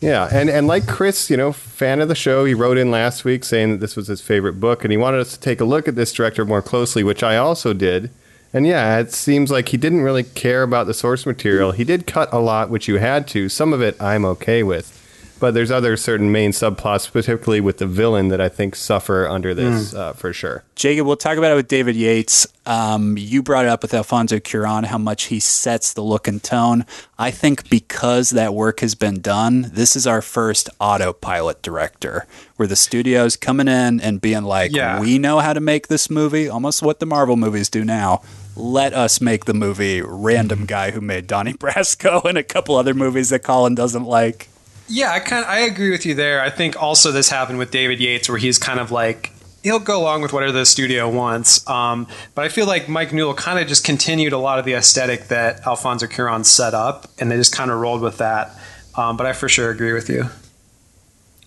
Yeah, 0.00 0.28
and 0.30 0.48
and 0.48 0.66
like 0.66 0.86
Chris, 0.86 1.28
you 1.28 1.36
know, 1.36 1.52
fan 1.52 2.00
of 2.00 2.08
the 2.08 2.14
show, 2.14 2.44
he 2.44 2.54
wrote 2.54 2.78
in 2.78 2.90
last 2.90 3.24
week 3.24 3.44
saying 3.44 3.72
that 3.72 3.80
this 3.80 3.96
was 3.96 4.06
his 4.06 4.20
favorite 4.20 4.60
book, 4.60 4.84
and 4.84 4.92
he 4.92 4.96
wanted 4.96 5.20
us 5.20 5.32
to 5.32 5.40
take 5.40 5.60
a 5.60 5.64
look 5.64 5.88
at 5.88 5.96
this 5.96 6.12
director 6.12 6.44
more 6.44 6.62
closely, 6.62 7.02
which 7.02 7.22
I 7.22 7.36
also 7.36 7.72
did. 7.72 8.10
And 8.52 8.66
yeah, 8.66 8.98
it 8.98 9.12
seems 9.12 9.50
like 9.50 9.68
he 9.68 9.76
didn't 9.76 10.02
really 10.02 10.24
care 10.24 10.62
about 10.62 10.86
the 10.86 10.94
source 10.94 11.26
material. 11.26 11.72
He 11.72 11.84
did 11.84 12.06
cut 12.06 12.32
a 12.32 12.38
lot, 12.38 12.70
which 12.70 12.88
you 12.88 12.96
had 12.96 13.28
to. 13.28 13.48
Some 13.48 13.72
of 13.72 13.82
it 13.82 14.00
I'm 14.00 14.24
okay 14.24 14.62
with. 14.62 14.97
But 15.40 15.54
there's 15.54 15.70
other 15.70 15.96
certain 15.96 16.32
main 16.32 16.50
subplots, 16.50 17.10
particularly 17.12 17.60
with 17.60 17.78
the 17.78 17.86
villain, 17.86 18.28
that 18.28 18.40
I 18.40 18.48
think 18.48 18.74
suffer 18.74 19.28
under 19.28 19.54
this 19.54 19.94
uh, 19.94 20.12
for 20.12 20.32
sure. 20.32 20.64
Jacob, 20.74 21.06
we'll 21.06 21.16
talk 21.16 21.38
about 21.38 21.52
it 21.52 21.54
with 21.54 21.68
David 21.68 21.94
Yates. 21.94 22.46
Um, 22.66 23.16
you 23.16 23.42
brought 23.42 23.64
it 23.64 23.68
up 23.68 23.82
with 23.82 23.94
Alfonso 23.94 24.38
Cuarón, 24.38 24.84
how 24.84 24.98
much 24.98 25.24
he 25.24 25.38
sets 25.40 25.92
the 25.92 26.02
look 26.02 26.26
and 26.26 26.42
tone. 26.42 26.84
I 27.18 27.30
think 27.30 27.70
because 27.70 28.30
that 28.30 28.52
work 28.52 28.80
has 28.80 28.94
been 28.96 29.20
done, 29.20 29.70
this 29.72 29.94
is 29.94 30.06
our 30.06 30.22
first 30.22 30.68
autopilot 30.80 31.62
director, 31.62 32.26
where 32.56 32.68
the 32.68 32.76
studio's 32.76 33.36
coming 33.36 33.68
in 33.68 34.00
and 34.00 34.20
being 34.20 34.42
like, 34.42 34.72
Yeah. 34.74 35.00
we 35.00 35.18
know 35.18 35.38
how 35.38 35.52
to 35.52 35.60
make 35.60 35.86
this 35.88 36.10
movie, 36.10 36.48
almost 36.48 36.82
what 36.82 36.98
the 37.00 37.06
Marvel 37.06 37.36
movies 37.36 37.70
do 37.70 37.84
now. 37.84 38.22
Let 38.56 38.92
us 38.92 39.20
make 39.20 39.44
the 39.44 39.54
movie 39.54 40.02
random 40.02 40.66
guy 40.66 40.90
who 40.90 41.00
made 41.00 41.28
Donnie 41.28 41.52
Brasco 41.54 42.24
and 42.24 42.36
a 42.36 42.42
couple 42.42 42.74
other 42.76 42.92
movies 42.92 43.28
that 43.30 43.44
Colin 43.44 43.76
doesn't 43.76 44.04
like. 44.04 44.48
Yeah, 44.88 45.12
I 45.12 45.20
kind 45.20 45.44
I 45.44 45.60
agree 45.60 45.90
with 45.90 46.06
you 46.06 46.14
there. 46.14 46.40
I 46.40 46.50
think 46.50 46.80
also 46.80 47.12
this 47.12 47.28
happened 47.28 47.58
with 47.58 47.70
David 47.70 48.00
Yates, 48.00 48.28
where 48.28 48.38
he's 48.38 48.58
kind 48.58 48.80
of 48.80 48.90
like 48.90 49.32
he'll 49.62 49.78
go 49.78 50.00
along 50.00 50.22
with 50.22 50.32
whatever 50.32 50.52
the 50.52 50.64
studio 50.64 51.08
wants. 51.10 51.68
Um, 51.68 52.06
but 52.34 52.44
I 52.44 52.48
feel 52.48 52.66
like 52.66 52.88
Mike 52.88 53.12
Newell 53.12 53.34
kind 53.34 53.58
of 53.58 53.66
just 53.68 53.84
continued 53.84 54.32
a 54.32 54.38
lot 54.38 54.58
of 54.58 54.64
the 54.64 54.74
aesthetic 54.74 55.28
that 55.28 55.66
Alfonso 55.66 56.06
Cuarón 56.06 56.44
set 56.44 56.74
up, 56.74 57.10
and 57.18 57.30
they 57.30 57.36
just 57.36 57.54
kind 57.54 57.70
of 57.70 57.78
rolled 57.78 58.00
with 58.00 58.18
that. 58.18 58.52
Um, 58.96 59.16
but 59.16 59.26
I 59.26 59.32
for 59.32 59.48
sure 59.48 59.70
agree 59.70 59.92
with 59.92 60.08
you. 60.08 60.24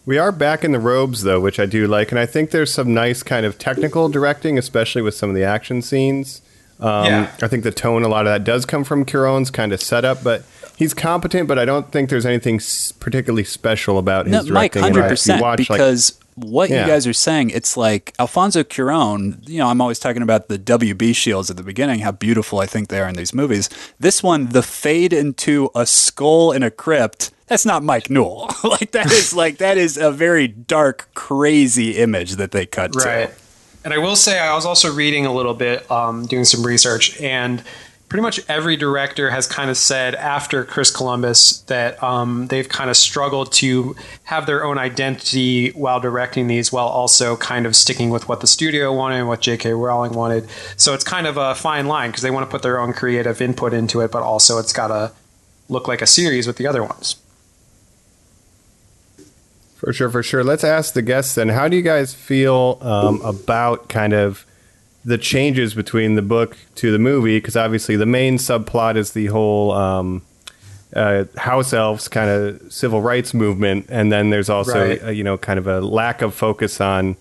We 0.05 0.17
are 0.17 0.31
back 0.31 0.63
in 0.63 0.71
the 0.71 0.79
robes, 0.79 1.24
though, 1.24 1.39
which 1.39 1.60
I 1.60 1.65
do 1.65 1.88
like, 1.88 2.12
and 2.12 2.19
I 2.19 2.25
think 2.25 2.51
there's 2.51 2.74
some 2.74 2.93
nice 2.93 3.21
kind 3.24 3.45
of 3.45 3.57
technical 3.60 4.10
directing, 4.10 4.57
especially 4.57 5.01
with 5.04 5.13
some 5.13 5.30
of 5.30 5.36
the 5.36 5.43
action 5.43 5.82
scenes. 5.82 6.41
Um, 6.80 7.06
Yeah. 7.06 7.32
I 7.41 7.47
think 7.47 7.63
the 7.63 7.71
tone, 7.71 8.04
a 8.04 8.08
lot 8.08 8.25
of 8.25 8.32
that 8.34 8.43
does 8.43 8.65
come 8.65 8.84
from 8.84 9.06
Cuarón's 9.06 9.51
kind 9.51 9.71
of 9.71 9.82
setup, 9.82 10.23
but 10.23 10.43
he's 10.82 10.94
competent. 10.94 11.48
But 11.48 11.58
I 11.60 11.65
don't 11.65 11.91
think 11.91 12.10
there's 12.10 12.26
anything 12.26 12.56
s- 12.56 12.91
particularly 12.91 13.44
special 13.44 13.98
about 13.98 14.26
his 14.26 14.32
No, 14.34 14.39
Mike, 14.54 14.74
directing. 14.74 14.84
And 14.84 14.96
hundred 14.96 15.00
if 15.02 15.06
you 15.06 15.10
percent. 15.13 15.41
watch, 15.41 15.60
like- 15.70 15.78
Because 15.80 16.13
what 16.36 16.70
Yeah. 16.70 16.82
you 16.86 16.91
guys 16.91 17.06
are 17.06 17.13
saying, 17.13 17.50
it's 17.52 17.78
like 17.78 18.13
Alfonso 18.17 18.63
Cuarón. 18.63 19.48
You 19.48 19.60
know, 19.60 19.67
I'm 19.67 19.80
always 19.82 20.00
talking 20.00 20.22
about 20.22 20.48
the 20.48 20.58
WB 20.58 21.13
shields 21.13 21.50
at 21.52 21.58
the 21.58 21.63
beginning, 21.63 22.00
how 22.00 22.12
beautiful 22.12 22.60
I 22.60 22.65
think 22.65 22.88
they 22.89 23.00
are 23.00 23.08
in 23.08 23.15
these 23.15 23.34
movies. 23.34 23.70
This 24.00 24.24
one, 24.24 24.50
the 24.50 24.63
fade 24.63 25.13
into 25.13 25.70
a 25.76 25.86
skull 25.86 26.52
in 26.52 26.63
a 26.63 26.72
crypt. 26.72 27.32
That's 27.48 27.65
not 27.65 27.84
Mike 27.84 28.10
Newell. 28.10 28.50
like 28.63 28.91
that 28.91 29.12
is 29.12 29.34
like 29.34 29.58
that 29.58 29.78
is 29.78 29.98
a 29.98 30.10
very 30.12 30.48
dark, 30.48 31.10
crazy 31.13 31.98
image 31.98 32.38
that 32.38 32.52
they 32.52 32.65
cut 32.65 32.96
Right. 32.96 33.28
to. 33.28 33.32
And 33.84 33.94
I 33.94 33.98
will 33.98 34.15
say, 34.15 34.39
I 34.39 34.54
was 34.56 34.65
also 34.65 34.94
reading 34.94 35.26
a 35.26 35.34
little 35.34 35.54
bit, 35.56 35.89
um, 35.91 36.26
doing 36.28 36.46
some 36.46 36.63
research, 36.65 37.20
and 37.20 37.62
pretty 38.12 38.24
much 38.24 38.41
every 38.50 38.76
director 38.76 39.30
has 39.30 39.47
kind 39.47 39.69
of 39.69 39.78
said 39.78 40.15
after 40.15 40.65
Chris 40.65 40.91
Columbus 40.91 41.62
that 41.67 42.04
um, 42.04 42.47
they've 42.47 42.67
kind 42.67 42.89
of 42.89 42.97
struggled 42.97 43.54
to 43.54 43.95
have 44.24 44.45
their 44.45 44.65
own 44.65 44.78
identity 44.78 45.69
while 45.69 46.02
directing 46.02 46.47
these, 46.47 46.74
while 46.74 46.89
also 46.89 47.38
kind 47.38 47.65
of 47.65 47.74
sticking 47.74 48.10
with 48.10 48.28
what 48.28 48.41
the 48.41 48.47
studio 48.47 48.93
wanted 48.93 49.19
and 49.19 49.30
what 49.30 49.39
J.K. 49.39 49.71
Rowling 49.71 50.12
wanted. 50.12 50.50
So 50.76 50.93
it's 50.93 51.06
kind 51.06 51.26
of 51.26 51.38
a 51.38 51.56
fine 51.56 51.88
line 51.88 52.10
because 52.10 52.21
they 52.21 52.32
want 52.32 52.45
to 52.45 52.52
put 52.52 52.63
their 52.63 52.82
own 52.82 52.91
creative 52.91 53.39
input 53.41 53.74
into 53.74 54.02
it, 54.02 54.12
but 54.12 54.24
also 54.24 54.58
it's 54.58 54.74
got 54.74 54.88
to 54.88 55.13
look 55.69 55.88
like 55.88 56.02
a 56.02 56.06
series 56.06 56.45
with 56.45 56.58
the 56.58 56.67
other 56.67 56.84
ones. 56.84 57.15
For 59.78 59.93
sure, 59.93 60.10
for 60.10 60.21
sure. 60.21 60.43
Let's 60.43 60.65
ask 60.65 60.95
the 60.95 61.02
guests 61.02 61.36
then. 61.36 61.47
How 61.47 61.69
do 61.69 61.78
you 61.78 61.82
guys 61.82 62.13
feel 62.13 62.78
um, 62.82 63.21
about 63.21 63.88
kind 63.88 64.12
of 64.12 64.45
the 65.04 65.18
changes 65.18 65.74
between 65.74 66.16
the 66.16 66.22
book 66.22 66.58
to 66.76 66.92
the 66.92 67.00
movie? 67.00 67.38
Because 67.38 67.56
obviously, 67.58 67.96
the 67.96 68.06
main 68.06 68.38
subplot 68.38 68.96
is 68.98 69.14
the 69.14 69.28
whole 69.28 69.72
um, 69.72 70.22
uh, 70.96 71.26
house 71.38 71.74
elves 71.74 72.08
kind 72.08 72.30
of 72.30 72.72
civil 72.72 73.02
rights 73.02 73.34
movement, 73.34 73.86
and 73.90 74.12
then 74.12 74.30
there's 74.30 74.50
also 74.50 74.88
Right. 74.90 75.04
uh, 75.04 75.10
you 75.10 75.24
know 75.24 75.38
kind 75.38 75.58
of 75.60 75.68
a 75.68 75.82
lack 75.82 76.22
of 76.22 76.34
focus 76.34 76.80
on 76.82 77.16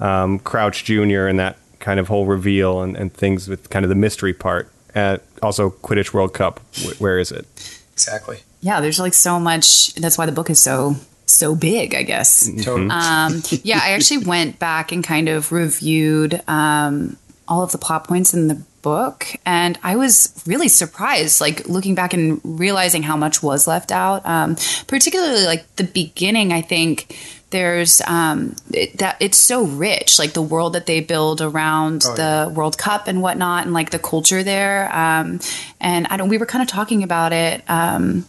um, 0.00 0.38
Crouch 0.38 0.84
Junior 0.84 1.26
and 1.26 1.38
that 1.38 1.56
kind 1.80 2.00
of 2.00 2.08
whole 2.08 2.26
reveal 2.26 2.80
and, 2.82 2.96
and 2.96 3.12
things 3.12 3.48
with 3.48 3.68
kind 3.70 3.84
of 3.84 3.88
the 3.88 3.94
mystery 3.94 4.32
part. 4.32 4.70
Uh, 4.94 5.18
also, 5.42 5.70
Quidditch 5.70 6.12
World 6.14 6.32
Cup. 6.32 6.60
Wh- 6.82 7.00
where 7.00 7.18
is 7.18 7.30
it? 7.30 7.46
Exactly. 7.92 8.38
Yeah, 8.62 8.80
there's 8.80 8.98
like 8.98 9.14
so 9.14 9.38
much. 9.38 9.94
That's 9.94 10.16
why 10.18 10.26
the 10.26 10.32
book 10.32 10.48
is 10.50 10.58
so 10.60 10.96
so 11.26 11.54
big, 11.54 11.94
I 11.94 12.02
guess. 12.02 12.48
Totally. 12.64 12.88
Um, 12.90 13.42
yeah, 13.64 13.80
I 13.82 13.90
actually 13.90 14.24
went 14.24 14.58
back 14.58 14.92
and 14.92 15.02
kind 15.04 15.28
of 15.28 15.50
reviewed 15.52 16.40
um, 16.48 17.16
all 17.48 17.62
of 17.62 17.72
the 17.72 17.78
plot 17.78 18.06
points 18.06 18.34
in 18.34 18.48
the 18.48 18.62
book, 18.82 19.26
and 19.44 19.78
I 19.82 19.96
was 19.96 20.42
really 20.46 20.68
surprised, 20.68 21.40
like 21.40 21.68
looking 21.68 21.94
back 21.94 22.14
and 22.14 22.40
realizing 22.44 23.02
how 23.02 23.16
much 23.16 23.42
was 23.42 23.66
left 23.66 23.90
out. 23.90 24.24
Um, 24.24 24.56
particularly, 24.86 25.44
like 25.44 25.76
the 25.76 25.84
beginning, 25.84 26.52
I 26.52 26.62
think 26.62 27.16
there's 27.50 28.00
um, 28.02 28.56
it, 28.72 28.98
that 28.98 29.16
it's 29.20 29.38
so 29.38 29.64
rich, 29.64 30.18
like 30.18 30.32
the 30.32 30.42
world 30.42 30.74
that 30.74 30.86
they 30.86 31.00
build 31.00 31.40
around 31.40 32.02
the 32.02 32.52
World 32.54 32.78
Cup 32.78 33.08
and 33.08 33.22
whatnot, 33.22 33.64
and 33.64 33.74
like 33.74 33.90
the 33.90 33.98
culture 33.98 34.42
there. 34.42 34.94
Um, 34.94 35.40
and 35.80 36.06
I 36.08 36.16
don't. 36.16 36.28
We 36.28 36.38
were 36.38 36.46
kind 36.46 36.62
of 36.62 36.68
talking 36.68 37.02
about 37.02 37.32
it. 37.32 37.62
Um, 37.68 38.26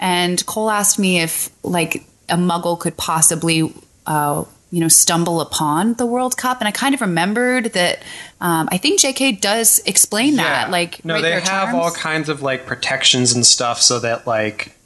and 0.00 0.44
Cole 0.46 0.70
asked 0.70 0.98
me 0.98 1.20
if 1.20 1.50
like 1.62 2.04
a 2.28 2.36
muggle 2.36 2.78
could 2.78 2.96
possibly 2.96 3.72
uh, 4.06 4.44
you 4.74 4.80
know 4.80 4.88
stumble 4.88 5.40
upon 5.40 5.94
the 5.94 6.04
World 6.06 6.36
Cup, 6.36 6.58
and 6.60 6.66
I 6.66 6.72
kind 6.72 6.94
of 6.96 7.00
remembered 7.00 7.72
that 7.74 8.02
um, 8.40 8.68
I 8.72 8.76
think 8.78 8.98
J.K. 9.00 9.32
does 9.32 9.78
explain 9.86 10.34
that. 10.36 10.70
Like, 10.70 11.04
no, 11.04 11.14
right, 11.14 11.20
they 11.22 11.40
have 11.40 11.72
are 11.72 11.76
all 11.80 11.92
kinds 11.92 12.28
of 12.28 12.42
like 12.42 12.66
protections 12.66 13.32
and 13.32 13.46
stuff, 13.46 13.80
so 13.80 14.00
that 14.00 14.26
like 14.26 14.76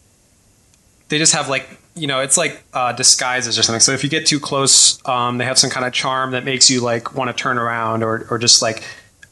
they 1.09 1.16
just 1.18 1.33
have 1.35 1.48
like 1.48 1.66
you 1.94 2.07
know 2.07 2.20
it's 2.20 2.37
like 2.37 2.62
uh, 2.74 2.92
disguises 2.92 3.59
or 3.59 3.62
something. 3.62 3.81
So 3.81 3.92
if 3.92 4.05
you 4.05 4.11
get 4.11 4.27
too 4.27 4.38
close, 4.38 5.01
um, 5.09 5.38
they 5.38 5.44
have 5.46 5.59
some 5.59 5.70
kind 5.70 5.87
of 5.87 5.92
charm 5.94 6.33
that 6.33 6.44
makes 6.44 6.68
you 6.70 6.81
like 6.83 7.14
want 7.14 7.35
to 7.35 7.42
turn 7.42 7.57
around 7.57 8.03
or 8.03 8.27
or 8.31 8.37
just 8.38 8.61
like 8.61 8.85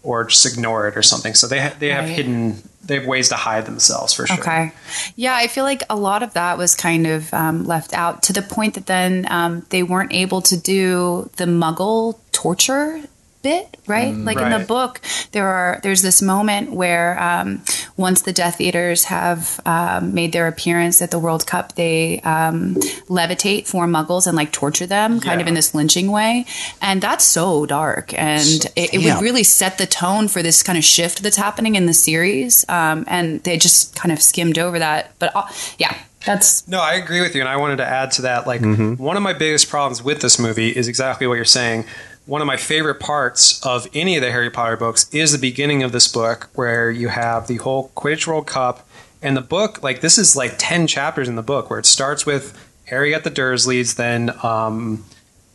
or 0.02 0.24
just 0.24 0.46
ignore 0.46 0.88
it 0.88 0.96
or 0.96 1.02
something. 1.02 1.34
So 1.34 1.46
they 1.48 1.60
ha- 1.60 1.74
they 1.78 1.90
have 1.90 2.04
Right. 2.06 2.16
hidden 2.16 2.62
they 2.86 2.94
have 2.96 3.06
ways 3.06 3.28
to 3.30 3.34
hide 3.34 3.66
themselves 3.66 4.12
for 4.12 4.26
sure. 4.26 4.38
Okay. 4.38 4.72
Yeah, 5.14 5.34
I 5.34 5.48
feel 5.48 5.64
like 5.64 5.82
a 5.90 5.96
lot 5.96 6.22
of 6.22 6.34
that 6.34 6.58
was 6.58 6.74
kind 6.74 7.06
of 7.06 7.32
um, 7.34 7.64
left 7.64 7.92
out 7.92 8.22
to 8.24 8.32
the 8.32 8.42
point 8.42 8.74
that 8.74 8.86
then 8.86 9.26
um, 9.30 9.66
they 9.70 9.82
weren't 9.82 10.12
able 10.12 10.40
to 10.42 10.56
do 10.56 11.30
the 11.36 11.44
muggle 11.44 12.18
torture 12.32 13.02
bit, 13.46 13.76
right? 13.86 14.12
like 14.28 14.38
in 14.38 14.50
the 14.58 14.66
book, 14.66 15.00
there 15.32 15.46
are 15.46 15.80
there's 15.84 16.02
this 16.02 16.20
moment 16.20 16.72
where 16.72 17.08
um, 17.28 17.62
once 17.96 18.22
the 18.22 18.32
Death 18.32 18.60
Eaters 18.60 19.04
have 19.04 19.60
um, 19.64 20.02
made 20.18 20.32
their 20.32 20.48
appearance 20.48 21.00
at 21.04 21.10
the 21.10 21.18
World 21.18 21.46
Cup, 21.46 21.66
they 21.74 22.20
um, 22.20 22.74
levitate 23.20 23.66
four 23.66 23.86
muggles 23.86 24.26
and 24.26 24.36
like 24.36 24.50
torture 24.52 24.86
them, 24.86 25.20
kind 25.20 25.40
of 25.40 25.46
in 25.46 25.54
this 25.54 25.74
lynching 25.74 26.10
way, 26.10 26.44
and 26.80 27.00
that's 27.00 27.24
so 27.24 27.66
dark, 27.66 28.12
and 28.14 28.66
it, 28.74 28.94
it 28.94 28.98
would 29.04 29.22
really 29.22 29.44
set 29.44 29.78
the 29.78 29.86
tone 29.86 30.28
for 30.28 30.42
this 30.42 30.62
kind 30.62 30.78
of 30.78 30.84
shift 30.84 31.22
that's 31.22 31.36
happening 31.36 31.76
in 31.76 31.86
the 31.86 31.94
series, 31.94 32.64
um, 32.68 33.04
and 33.06 33.42
they 33.44 33.56
just 33.58 33.94
kind 33.94 34.12
of 34.12 34.20
skimmed 34.20 34.58
over 34.58 34.78
that. 34.78 35.12
But 35.18 35.30
uh, 35.36 35.46
yeah, 35.78 35.94
that's 36.26 36.66
No, 36.68 36.80
I 36.80 36.94
agree 36.94 37.20
with 37.20 37.34
you, 37.34 37.40
and 37.40 37.48
I 37.48 37.56
wanted 37.56 37.76
to 37.76 37.86
add 37.86 38.10
to 38.12 38.22
that. 38.22 38.46
Like, 38.46 38.60
one 38.62 39.16
of 39.16 39.22
my 39.22 39.32
biggest 39.32 39.68
problems 39.68 40.02
with 40.02 40.20
this 40.20 40.38
movie 40.38 40.70
is 40.70 40.88
exactly 40.88 41.26
what 41.26 41.34
you're 41.34 41.44
saying. 41.44 41.84
One 42.26 42.40
of 42.40 42.46
my 42.46 42.56
favorite 42.56 42.98
parts 42.98 43.64
of 43.64 43.86
any 43.94 44.16
of 44.16 44.22
the 44.22 44.32
Harry 44.32 44.50
Potter 44.50 44.76
books 44.76 45.08
is 45.12 45.30
the 45.30 45.38
beginning 45.38 45.84
of 45.84 45.92
this 45.92 46.08
book 46.08 46.50
where 46.54 46.90
you 46.90 47.08
have 47.08 47.46
the 47.46 47.56
whole 47.56 47.92
Quidditch 47.96 48.26
World 48.26 48.48
Cup 48.48 48.86
and 49.22 49.36
the 49.36 49.42
book 49.42 49.82
like 49.82 50.00
this 50.00 50.18
is 50.18 50.36
like 50.36 50.54
10 50.58 50.86
chapters 50.86 51.28
in 51.28 51.36
the 51.36 51.42
book 51.42 51.70
where 51.70 51.78
it 51.78 51.86
starts 51.86 52.26
with 52.26 52.56
Harry 52.86 53.14
at 53.14 53.24
the 53.24 53.30
Dursleys 53.30 53.96
then 53.96 54.32
um, 54.42 55.04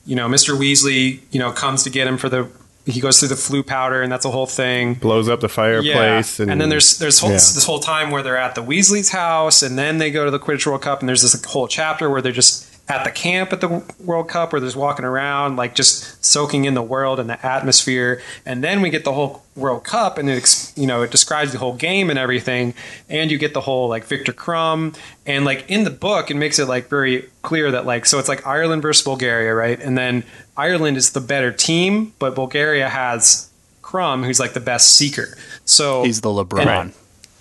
you 0.06 0.16
know 0.16 0.28
Mr. 0.28 0.58
Weasley 0.58 1.22
you 1.32 1.40
know 1.40 1.52
comes 1.52 1.84
to 1.84 1.90
get 1.90 2.08
him 2.08 2.18
for 2.18 2.30
the 2.30 2.50
he 2.86 3.00
goes 3.00 3.20
through 3.20 3.30
the 3.30 3.36
Floo 3.36 3.66
powder 3.66 4.02
and 4.02 4.12
that's 4.12 4.26
a 4.26 4.32
whole 4.32 4.48
thing 4.48 4.96
Blows 4.96 5.30
up 5.30 5.42
the 5.42 5.50
fireplace, 5.50 6.40
yeah, 6.40 6.50
and, 6.50 6.60
then 6.60 6.70
there's 6.70 6.98
there's 6.98 7.20
whole, 7.20 7.30
yeah. 7.30 7.36
this 7.36 7.66
whole 7.66 7.80
time 7.80 8.12
where 8.12 8.24
they're 8.24 8.38
at 8.38 8.56
the 8.56 8.64
Weasley's 8.64 9.10
house, 9.10 9.62
and 9.62 9.78
then 9.78 10.00
they 10.00 10.10
go 10.10 10.26
to 10.26 10.32
the 10.32 10.40
Quidditch 10.40 10.66
World 10.66 10.82
Cup, 10.82 11.00
and 11.00 11.08
there's 11.08 11.22
this 11.22 11.46
whole 11.46 11.68
chapter 11.68 12.10
where 12.10 12.22
they're 12.22 12.32
just 12.32 12.71
at 12.88 13.04
the 13.06 13.12
camp 13.12 13.54
at 13.54 13.62
the 13.62 13.84
World 14.00 14.28
Cup, 14.28 14.52
where 14.52 14.60
they're 14.60 14.68
just 14.68 14.76
walking 14.76 15.06
around, 15.06 15.56
like 15.56 15.76
just 15.76 16.24
soaking 16.26 16.66
in 16.66 16.74
the 16.74 16.82
world 16.82 17.20
and 17.20 17.30
the 17.30 17.46
atmosphere, 17.46 18.22
and 18.46 18.64
then 18.64 18.82
we 18.82 18.90
get 18.90 19.06
the 19.06 19.14
whole 19.14 19.44
World 19.56 19.84
Cup, 19.84 20.18
and 20.18 20.30
it 20.30 20.74
you 20.76 20.88
know 20.88 21.02
it 21.02 21.12
describes 21.12 21.52
the 21.54 21.58
whole 21.58 21.76
game 21.76 22.10
and 22.10 22.20
everything, 22.20 22.74
and 23.10 23.32
you 23.32 23.38
get 23.38 23.54
the 23.54 23.62
whole 23.62 23.88
like 23.88 24.04
Viktor 24.06 24.34
Krum, 24.34 24.96
and 25.26 25.46
like 25.46 25.66
in 25.70 25.84
the 25.84 25.90
book, 25.90 26.30
it 26.32 26.36
makes 26.36 26.60
it 26.60 26.68
like 26.68 26.90
very 26.90 27.30
clear 27.44 27.72
that 27.72 27.86
like 27.86 28.06
so 28.06 28.20
it's 28.20 28.28
like 28.30 28.46
Ireland 28.46 28.82
versus 28.82 29.04
Bulgaria, 29.04 29.54
right, 29.54 29.80
and 29.80 29.98
then 29.98 30.24
Ireland 30.58 30.98
is 30.98 31.12
the 31.12 31.22
better 31.22 31.52
team, 31.52 32.14
but 32.20 32.36
Bulgaria 32.36 32.90
has 32.90 33.50
Krum, 33.82 34.26
who's 34.26 34.40
like 34.40 34.54
the 34.54 34.60
best 34.60 34.94
seeker. 34.96 35.38
So 35.66 36.04
He's 36.04 36.22
the 36.22 36.30
LeBron. 36.30 36.66
And- 36.68 36.94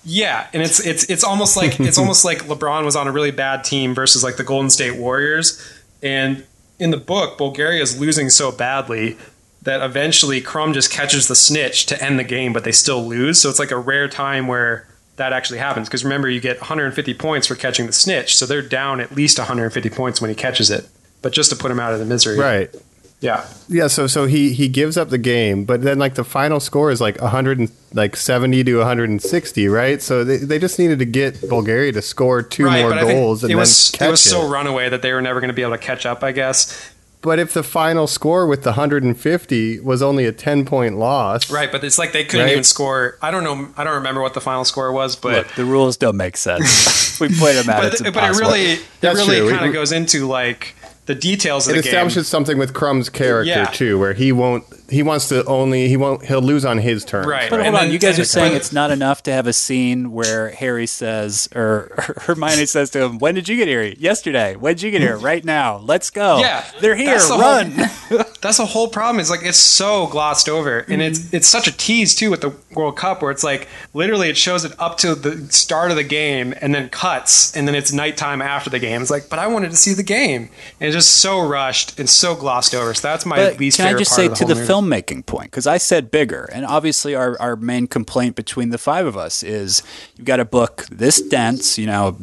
yeah, 0.05 0.49
and 0.53 0.63
it's 0.63 0.85
it's 0.85 1.05
it's 1.05 1.25
almost 1.25 1.57
like 1.57 1.79
it's 1.81 1.99
almost 1.99 2.25
like 2.25 2.45
LeBron 2.45 2.85
was 2.85 2.97
on 2.97 3.07
a 3.07 3.13
really 3.13 3.31
bad 3.31 3.65
team 3.65 3.95
versus 3.95 4.25
like 4.25 4.37
the 4.37 4.45
Golden 4.45 4.71
State 4.71 4.97
Warriors. 4.97 5.61
And 6.03 6.45
in 6.79 6.91
the 6.91 6.97
book, 6.97 7.37
Bulgaria 7.37 7.83
is 7.83 8.01
losing 8.01 8.31
so 8.31 8.51
badly 8.51 9.19
that 9.63 9.83
eventually 9.83 10.41
Krum 10.41 10.73
just 10.73 10.91
catches 10.91 11.29
the 11.29 11.35
snitch 11.35 11.85
to 11.87 12.03
end 12.03 12.19
the 12.19 12.25
game, 12.25 12.53
but 12.55 12.65
they 12.65 12.73
still 12.73 13.07
lose. 13.07 13.41
So 13.41 13.51
it's 13.51 13.59
like 13.59 13.71
a 13.71 13.77
rare 13.77 14.09
time 14.09 14.47
where 14.47 14.89
that 15.17 15.35
actually 15.35 15.59
happens. 15.59 15.89
Because 15.89 16.03
remember, 16.03 16.31
you 16.31 16.41
get 16.41 16.59
150 16.61 17.13
points 17.15 17.47
for 17.47 17.55
catching 17.55 17.87
the 17.87 17.93
snitch, 17.93 18.37
so 18.37 18.47
they're 18.47 18.63
down 18.63 19.01
at 19.01 19.13
least 19.13 19.39
150 19.39 19.91
points 19.91 20.21
when 20.21 20.31
he 20.31 20.35
catches 20.35 20.71
it. 20.71 20.89
But 21.21 21.33
just 21.33 21.51
to 21.51 21.57
put 21.57 21.71
him 21.71 21.79
out 21.79 21.93
of 21.93 21.99
the 21.99 22.07
misery, 22.07 22.39
right. 22.39 22.75
Yeah, 23.21 23.47
Yeah, 23.69 23.89
so 23.89 24.07
so 24.07 24.25
he 24.27 24.53
he 24.55 24.69
gives 24.69 24.97
up 24.97 25.11
the 25.11 25.19
game, 25.19 25.65
but 25.65 25.83
then 25.83 25.99
like 25.99 26.15
the 26.15 26.25
final 26.25 26.59
score 26.59 26.91
is 26.91 27.01
like 27.03 27.21
100 27.21 27.59
and 27.59 27.71
like 27.93 28.17
70 28.17 28.65
to 28.65 28.77
160, 28.79 29.69
right? 29.69 30.01
So 30.01 30.25
they, 30.25 30.39
they 30.39 30.59
just 30.59 30.79
needed 30.79 30.99
to 31.01 31.05
get 31.05 31.41
Bulgaria 31.49 31.93
to 31.93 32.01
score 32.03 32.43
two 32.43 32.65
more 32.71 32.89
but 32.91 32.99
I 32.99 33.05
think 33.05 33.13
goals 33.21 33.43
and 33.45 33.51
it 33.51 33.55
then 33.57 33.61
was 33.61 33.91
catch 33.93 34.09
it 34.09 34.11
was 34.11 34.23
so 34.25 34.47
it. 34.47 34.49
runaway 34.51 34.89
that 34.89 35.03
they 35.03 35.13
were 35.13 35.21
never 35.21 35.39
going 35.41 35.49
to 35.49 35.55
be 35.55 35.61
able 35.63 35.73
to 35.73 35.79
catch 35.79 36.07
up. 36.07 36.25
I 36.25 36.33
guess. 36.33 36.93
But 37.23 37.39
if 37.39 37.53
the 37.53 37.63
final 37.63 38.07
score 38.07 38.47
with 38.47 38.63
the 38.63 38.71
150 38.71 39.81
was 39.81 40.01
only 40.01 40.25
a 40.25 40.33
10 40.33 40.65
point 40.65 40.97
loss, 40.97 41.51
Right, 41.51 41.71
but 41.71 41.85
it's 41.85 41.99
like 41.99 42.13
they 42.13 42.25
couldn't 42.25 42.47
Right. 42.47 42.53
even 42.53 42.65
score. 42.65 43.19
I 43.21 43.31
don't 43.31 43.45
know. 43.45 43.69
I 43.77 43.85
don't 43.85 43.97
remember 43.97 44.23
what 44.23 44.33
the 44.33 44.41
final 44.41 44.65
score 44.65 44.91
was, 44.93 45.17
but 45.17 45.33
Look, 45.37 45.49
the 45.57 45.67
rules 45.67 45.99
don't 45.99 46.17
make 46.17 46.39
sense. 46.39 47.21
we 47.21 47.29
played 47.29 47.57
them 47.57 47.69
out. 47.69 47.83
but, 47.83 47.93
it's 47.93 48.01
but 48.03 48.17
it 48.17 48.41
really 48.41 48.63
it 48.73 48.83
That's 49.03 49.17
really 49.19 49.53
kind 49.53 49.67
of 49.67 49.75
goes 49.75 49.93
into 49.93 50.27
like 50.27 50.75
the 51.15 51.21
details 51.21 51.67
of 51.69 51.73
it 51.75 51.77
the 51.79 51.83
game. 51.83 51.91
establishes 51.91 52.29
something 52.29 52.57
with 52.59 52.73
Krum's 52.73 53.09
character 53.09 53.49
Yeah. 53.51 53.65
too, 53.67 53.99
where 53.99 54.13
he 54.15 54.33
won't 54.33 54.65
he 54.91 55.03
wants 55.03 55.29
to 55.29 55.45
only 55.47 55.89
he 55.89 55.97
won't 55.97 56.25
he'll 56.25 56.43
lose 56.43 56.65
on 56.65 56.79
his 56.79 57.05
terms. 57.05 57.27
Right. 57.27 57.49
But 57.49 57.61
And 57.61 57.69
hold 57.69 57.75
on, 57.77 57.85
then- 57.85 57.93
you 57.93 57.99
guys 57.99 58.19
are 58.19 58.23
and- 58.23 58.29
saying 58.29 58.53
but- 58.53 58.57
it's 58.57 58.73
not 58.73 58.91
enough 58.91 59.23
to 59.25 59.33
have 59.33 59.47
a 59.47 59.53
scene 59.53 60.13
where 60.13 60.51
Harry 60.51 60.87
says, 60.87 61.49
or 61.55 61.93
Hermione 62.23 62.67
says 62.67 62.91
to 62.91 63.03
him, 63.05 63.19
"When 63.19 63.35
did 63.35 63.49
you 63.49 63.57
get 63.57 63.69
here? 63.69 63.83
Yesterday. 63.83 64.57
When 64.57 64.75
did 64.75 64.83
you 64.83 64.91
get 64.91 65.01
here? 65.01 65.17
Right 65.31 65.45
now. 65.45 65.77
Let's 65.79 66.11
go. 66.11 66.39
Yeah, 66.41 66.65
they're 66.81 66.97
here. 66.97 67.13
that's 67.13 67.29
the 67.29 67.35
whole- 67.35 67.43
Run." 67.43 68.27
That's 68.41 68.57
the 68.57 68.65
whole 68.65 68.89
problem. 68.89 69.21
Is 69.21 69.29
like 69.29 69.43
it's 69.45 69.59
so 69.59 70.07
glossed 70.07 70.49
over, 70.49 70.79
and 70.89 71.03
it's 71.03 71.19
Mm-hmm. 71.19 71.37
it's 71.37 71.47
such 71.47 71.69
a 71.69 71.73
tease 71.77 72.15
too 72.15 72.31
with 72.31 72.41
the 72.41 72.55
World 72.75 72.97
Cup, 72.97 73.21
where 73.21 73.31
it's 73.31 73.45
like 73.45 73.69
literally 73.93 74.31
it 74.31 74.37
shows 74.39 74.65
it 74.65 74.73
up 74.79 74.97
to 74.99 75.15
the 75.15 75.53
start 75.53 75.91
of 75.91 75.99
the 75.99 76.03
game, 76.05 76.55
and 76.63 76.75
then 76.75 76.89
cuts, 76.89 77.55
and 77.55 77.69
then 77.69 77.75
it's 77.75 77.93
nighttime 77.93 78.41
after 78.41 78.71
the 78.71 78.79
game. 78.79 79.03
It's 79.03 79.11
like, 79.11 79.29
but 79.29 79.39
I 79.39 79.47
wanted 79.47 79.71
to 79.73 79.77
see 79.77 79.93
the 79.93 80.03
game, 80.03 80.49
and 80.81 80.89
it's 80.89 80.95
just 80.97 81.19
so 81.19 81.39
rushed 81.47 81.99
and 82.01 82.09
so 82.09 82.35
glossed 82.35 82.75
over. 82.75 82.95
So 82.95 83.09
that's 83.09 83.27
my 83.27 83.37
But 83.37 83.59
least 83.61 83.77
can 83.77 83.95
I 83.95 83.99
just 83.99 84.15
say 84.15 84.25
of 84.27 84.31
the 84.33 84.37
to 84.37 84.45
the 84.47 84.55
movie. 84.55 84.67
Filmmaking 84.81 85.27
point? 85.27 85.51
Because 85.51 85.67
I 85.67 85.79
said 85.79 86.11
bigger, 86.11 86.49
and 86.53 86.65
obviously 86.65 87.15
our, 87.15 87.41
our 87.41 87.57
main 87.57 87.87
complaint 87.87 88.37
between 88.37 88.71
the 88.71 88.79
five 88.79 89.07
of 89.07 89.17
us 89.17 89.43
is 89.43 89.83
you've 90.17 90.25
got 90.27 90.41
a 90.41 90.45
book 90.45 90.87
this 90.91 91.21
dense, 91.21 91.79
you 91.79 91.87
know, 91.87 92.17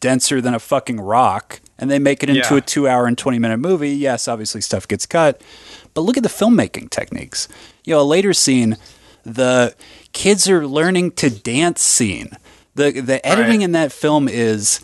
denser 0.00 0.40
than 0.40 0.54
a 0.54 0.58
fucking 0.58 1.00
rock, 1.00 1.60
and 1.78 1.90
they 1.90 1.98
make 1.98 2.22
it 2.22 2.28
into 2.28 2.40
Yeah. 2.54 2.58
a 2.58 2.60
two 2.60 2.88
hour 2.88 3.06
and 3.06 3.16
20 3.18 3.38
minute 3.38 3.58
movie. 3.58 3.90
Yes, 3.90 4.28
obviously 4.28 4.60
stuff 4.60 4.86
gets 4.86 5.06
cut, 5.06 5.40
but 5.94 6.02
look 6.02 6.16
at 6.16 6.22
the 6.22 6.28
filmmaking 6.28 6.90
techniques. 6.90 7.48
You 7.84 7.94
know, 7.94 8.00
a 8.00 8.02
later 8.02 8.32
scene, 8.32 8.76
the 9.24 9.74
kids 10.12 10.48
are 10.48 10.66
learning 10.66 11.12
to 11.12 11.30
dance 11.30 11.82
scene. 11.82 12.36
The, 12.74 12.90
the 13.00 13.24
editing 13.26 13.58
Right. 13.60 13.64
in 13.64 13.72
that 13.72 13.92
film 13.92 14.28
is 14.28 14.80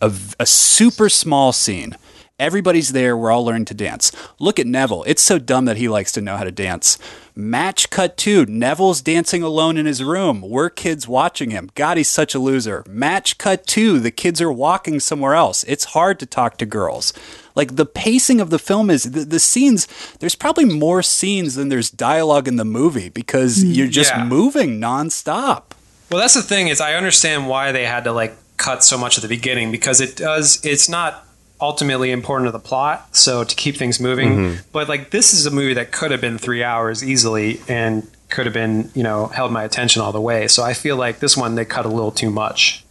a, 0.00 0.12
a 0.40 0.46
super 0.46 1.08
small 1.08 1.52
scene. 1.52 1.96
Everybody's 2.42 2.90
there. 2.90 3.16
We're 3.16 3.30
all 3.30 3.44
learning 3.44 3.66
to 3.66 3.74
dance. 3.74 4.10
Look 4.40 4.58
at 4.58 4.66
Neville. 4.66 5.04
It's 5.06 5.22
so 5.22 5.38
dumb 5.38 5.64
that 5.66 5.76
he 5.76 5.88
likes 5.88 6.10
to 6.12 6.20
know 6.20 6.36
how 6.36 6.42
to 6.42 6.50
dance. 6.50 6.98
Match 7.36 7.88
cut 7.88 8.16
two. 8.16 8.44
Neville's 8.46 9.00
dancing 9.00 9.44
alone 9.44 9.76
in 9.76 9.86
his 9.86 10.02
room. 10.02 10.40
We're 10.40 10.68
kids 10.68 11.06
watching 11.06 11.50
him. 11.50 11.70
God, 11.76 11.98
he's 11.98 12.08
such 12.08 12.34
a 12.34 12.40
loser. 12.40 12.82
Match 12.88 13.38
cut 13.38 13.64
two. 13.68 14.00
The 14.00 14.10
kids 14.10 14.40
are 14.40 14.50
walking 14.50 14.98
somewhere 14.98 15.34
else. 15.34 15.62
It's 15.68 15.84
hard 15.84 16.18
to 16.18 16.26
talk 16.26 16.58
to 16.58 16.66
girls. 16.66 17.12
Like 17.54 17.76
the 17.76 17.86
pacing 17.86 18.40
of 18.40 18.50
the 18.50 18.58
film 18.58 18.90
is 18.90 19.04
the, 19.04 19.24
the 19.24 19.38
scenes. 19.38 19.86
There's 20.18 20.34
probably 20.34 20.64
more 20.64 21.00
scenes 21.00 21.54
than 21.54 21.68
there's 21.68 21.90
dialogue 21.90 22.48
in 22.48 22.56
the 22.56 22.64
movie 22.64 23.08
because 23.08 23.58
mm-hmm. 23.58 23.70
you're 23.70 23.86
just 23.86 24.10
Yeah. 24.10 24.24
moving 24.24 24.80
nonstop. 24.80 25.62
Well, 26.10 26.18
that's 26.18 26.34
the 26.34 26.42
thing 26.42 26.66
is 26.66 26.80
I 26.80 26.94
understand 26.94 27.46
why 27.46 27.70
they 27.70 27.86
had 27.86 28.02
to 28.02 28.10
like 28.10 28.34
cut 28.56 28.82
so 28.82 28.98
much 28.98 29.16
at 29.16 29.22
the 29.22 29.28
beginning 29.28 29.70
because 29.70 30.00
it 30.00 30.16
does. 30.16 30.60
It's 30.64 30.88
not 30.88 31.24
ultimately 31.62 32.10
important 32.10 32.48
to 32.48 32.52
the 32.52 32.58
plot, 32.58 33.16
so 33.16 33.44
to 33.44 33.56
keep 33.56 33.76
things 33.76 34.00
moving. 34.00 34.30
Mm-hmm. 34.30 34.60
But 34.72 34.88
like 34.88 35.10
this 35.10 35.32
is 35.32 35.46
a 35.46 35.50
movie 35.50 35.74
that 35.74 35.92
could 35.92 36.10
have 36.10 36.20
been 36.20 36.36
three 36.36 36.62
hours 36.62 37.02
easily 37.02 37.60
and 37.68 38.06
could 38.28 38.46
have 38.46 38.52
been 38.52 38.90
you 38.94 39.02
know 39.02 39.28
held 39.28 39.52
my 39.52 39.62
attention 39.62 40.02
all 40.02 40.12
the 40.12 40.20
way. 40.20 40.48
So 40.48 40.62
I 40.62 40.74
feel 40.74 40.96
like 40.96 41.20
this 41.20 41.36
one 41.36 41.54
they 41.54 41.64
cut 41.64 41.86
a 41.86 41.88
little 41.88 42.10
too 42.10 42.30
much. 42.30 42.84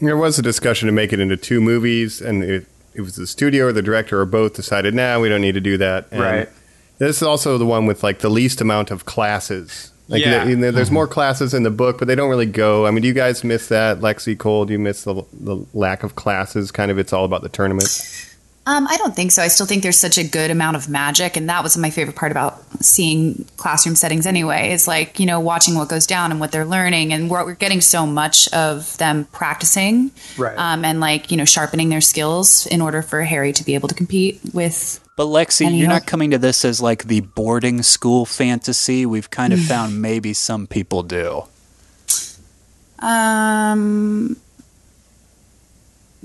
There 0.00 0.16
was 0.16 0.36
a 0.38 0.42
discussion 0.42 0.86
to 0.86 0.92
make 0.92 1.12
it 1.12 1.20
into 1.20 1.36
two 1.36 1.60
movies, 1.60 2.20
and 2.20 2.42
it, 2.42 2.66
it 2.92 3.02
was 3.02 3.14
the 3.14 3.26
studio 3.26 3.66
or 3.66 3.72
the 3.72 3.82
director 3.82 4.20
or 4.20 4.26
both 4.26 4.54
decided, 4.54 4.94
nah, 4.94 5.20
we 5.20 5.28
don't 5.28 5.40
need 5.40 5.54
to 5.54 5.60
do 5.60 5.76
that. 5.76 6.08
And 6.10 6.20
Right. 6.20 6.48
This 6.98 7.16
is 7.16 7.22
also 7.22 7.56
the 7.56 7.66
one 7.66 7.86
with 7.86 8.02
like 8.02 8.18
the 8.18 8.28
least 8.28 8.60
amount 8.60 8.90
of 8.90 9.04
classes. 9.04 9.91
Like 10.12 10.20
Yeah. 10.24 10.44
the- 10.44 10.50
you 10.50 10.56
know, 10.56 10.70
there's 10.70 10.90
more 10.90 11.06
classes 11.08 11.54
in 11.54 11.62
the 11.64 11.70
book, 11.70 11.98
but 11.98 12.06
they 12.06 12.14
don't 12.14 12.28
really 12.30 12.46
go. 12.46 12.86
I 12.86 12.90
mean, 12.90 13.02
do 13.02 13.08
you 13.08 13.14
guys 13.14 13.42
miss 13.42 13.68
that, 13.68 14.00
Lexi 14.00 14.38
Cole? 14.38 14.64
Do 14.66 14.72
you 14.72 14.78
miss 14.78 15.02
the, 15.04 15.24
the 15.32 15.56
lack 15.74 16.02
of 16.04 16.14
classes? 16.14 16.70
Kind 16.70 16.90
of, 16.90 16.98
it's 16.98 17.12
all 17.12 17.24
about 17.24 17.42
the 17.42 17.48
tournament. 17.48 17.88
Um, 18.64 18.86
I 18.88 18.96
don't 18.96 19.16
think 19.16 19.32
so. 19.32 19.42
I 19.42 19.48
still 19.48 19.66
think 19.66 19.82
there's 19.82 19.98
such 19.98 20.18
a 20.18 20.22
good 20.22 20.52
amount 20.52 20.76
of 20.76 20.88
magic, 20.88 21.36
and 21.36 21.48
that 21.48 21.64
was 21.64 21.76
my 21.76 21.90
favorite 21.90 22.14
part 22.14 22.30
about 22.30 22.62
seeing 22.80 23.44
classroom 23.56 23.96
settings. 23.96 24.24
Anyway, 24.24 24.70
is 24.70 24.86
like 24.86 25.18
you 25.18 25.26
know 25.26 25.40
watching 25.40 25.74
what 25.74 25.88
goes 25.88 26.06
down 26.06 26.30
and 26.30 26.38
what 26.38 26.52
they're 26.52 26.64
learning, 26.64 27.12
and 27.12 27.28
we're, 27.28 27.44
we're 27.44 27.54
getting 27.56 27.80
so 27.80 28.06
much 28.06 28.46
of 28.52 28.96
them 28.98 29.24
practicing, 29.32 30.12
Right. 30.38 30.56
Um, 30.56 30.84
and 30.84 31.00
like 31.00 31.32
you 31.32 31.36
know 31.38 31.44
sharpening 31.44 31.88
their 31.88 32.00
skills 32.00 32.66
in 32.66 32.80
order 32.80 33.02
for 33.02 33.22
Harry 33.24 33.52
to 33.52 33.64
be 33.64 33.74
able 33.74 33.88
to 33.88 33.96
compete 33.96 34.38
with. 34.54 35.00
But 35.14 35.24
Lexi, 35.26 35.66
Any 35.66 35.78
you're 35.78 35.88
not 35.88 36.06
coming 36.06 36.30
to 36.30 36.38
this 36.38 36.64
as 36.64 36.80
like 36.80 37.04
the 37.04 37.20
boarding 37.20 37.82
school 37.82 38.24
fantasy. 38.24 39.04
We've 39.04 39.28
kind 39.30 39.52
of 39.52 39.60
found 39.64 40.00
maybe 40.00 40.32
some 40.32 40.66
people 40.66 41.02
do. 41.02 41.44
Um, 42.98 44.36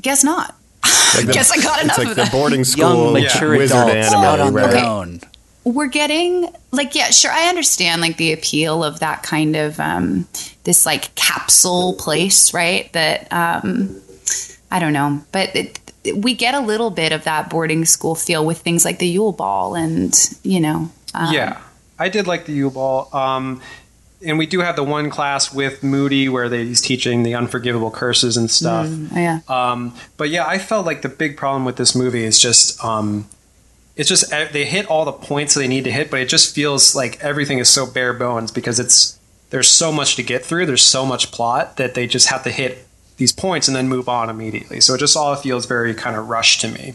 guess 0.02 0.24
not. 0.24 0.56
guess 1.32 1.52
I 1.52 1.62
got 1.62 1.84
enough 1.84 1.98
It's 1.98 2.06
like 2.06 2.08
of 2.10 2.16
the 2.16 2.24
that. 2.24 2.32
boarding 2.32 2.60
Young, 2.60 2.66
school 2.66 3.12
mature 3.14 3.58
wizard 3.58 3.78
adults 3.90 4.14
anime, 4.14 4.24
out 4.24 4.40
on 4.40 4.54
right? 4.54 4.70
their 4.70 4.78
Okay. 4.80 4.86
own. 4.88 5.22
we're 5.64 5.88
getting 5.88 6.48
like 6.72 6.96
yeah 6.96 7.10
sure 7.10 7.32
i 7.32 7.48
understand 7.50 8.02
like 8.02 8.16
the 8.18 8.32
appeal 8.32 8.84
of 8.86 9.00
that 9.00 9.22
kind 9.24 9.56
of 9.58 9.78
um 9.82 10.26
this 10.64 10.86
like 10.86 11.14
capsule 11.16 11.94
place 11.96 12.54
right 12.54 12.92
that 12.94 13.28
um 13.34 14.00
i 14.72 14.80
don't 14.80 14.94
know 14.94 15.22
but 15.32 15.56
it, 15.56 15.80
we 16.16 16.34
get 16.34 16.54
a 16.54 16.60
little 16.60 16.90
bit 16.90 17.12
of 17.12 17.24
that 17.26 17.50
boarding 17.50 17.84
school 17.84 18.16
feel 18.16 18.46
with 18.46 18.60
things 18.60 18.86
like 18.86 19.00
the 19.00 19.08
yule 19.08 19.32
ball 19.32 19.76
and 19.76 20.38
you 20.44 20.60
know 20.60 20.90
um, 21.14 21.34
yeah, 21.34 21.62
I 21.98 22.10
did 22.10 22.28
like 22.28 22.46
the 22.46 22.54
Yule 22.54 22.72
Ball. 22.72 23.10
Um, 23.14 23.62
and 24.26 24.38
we 24.38 24.46
do 24.46 24.62
have 24.62 24.76
the 24.76 24.84
one 24.84 25.10
class 25.10 25.54
with 25.54 25.84
Moody 25.84 26.28
where 26.28 26.50
they, 26.50 26.66
he's 26.66 26.82
teaching 26.82 27.24
the 27.24 27.36
unforgivable 27.36 27.92
curses 27.92 28.36
and 28.36 28.50
stuff. 28.50 28.88
yeah 29.14 29.42
Um, 29.48 29.94
but 30.18 30.30
yeah, 30.30 30.46
I 30.46 30.58
felt 30.58 30.86
like 30.86 31.02
the 31.04 31.10
big 31.10 31.38
problem 31.38 31.66
with 31.66 31.76
this 31.76 31.96
movie 31.96 32.24
is 32.24 32.40
just 32.40 32.84
um, 32.84 33.28
it's 33.96 34.10
just 34.10 34.32
eh, 34.34 34.48
they 34.52 34.66
hit 34.66 34.88
all 34.88 35.06
the 35.06 35.12
points 35.12 35.54
they 35.54 35.68
need 35.68 35.84
to 35.84 35.92
hit, 35.92 36.10
but 36.10 36.20
it 36.20 36.30
just 36.30 36.54
feels 36.54 36.96
like 36.96 37.24
everything 37.24 37.60
is 37.60 37.70
so 37.70 37.86
bare 37.86 38.14
bones 38.14 38.52
because 38.52 38.80
it's 38.80 39.20
there's 39.52 39.70
so 39.70 39.92
much 39.92 40.16
to 40.16 40.24
get 40.24 40.44
through. 40.44 40.66
There's 40.66 40.82
so 40.86 41.06
much 41.06 41.32
plot 41.32 41.78
that 41.78 41.94
they 41.94 42.08
just 42.08 42.28
have 42.30 42.44
to 42.44 42.52
hit 42.52 42.87
these 43.18 43.32
points 43.34 43.68
and 43.68 43.76
then 43.76 43.88
move 43.88 44.08
on 44.08 44.30
immediately. 44.30 44.80
So 44.80 44.94
it 44.94 45.00
just 45.00 45.18
all 45.18 45.36
feels 45.36 45.66
very 45.66 45.94
kind 45.94 46.16
of 46.16 46.30
rushed 46.30 46.62
to 46.62 46.68
me. 46.70 46.94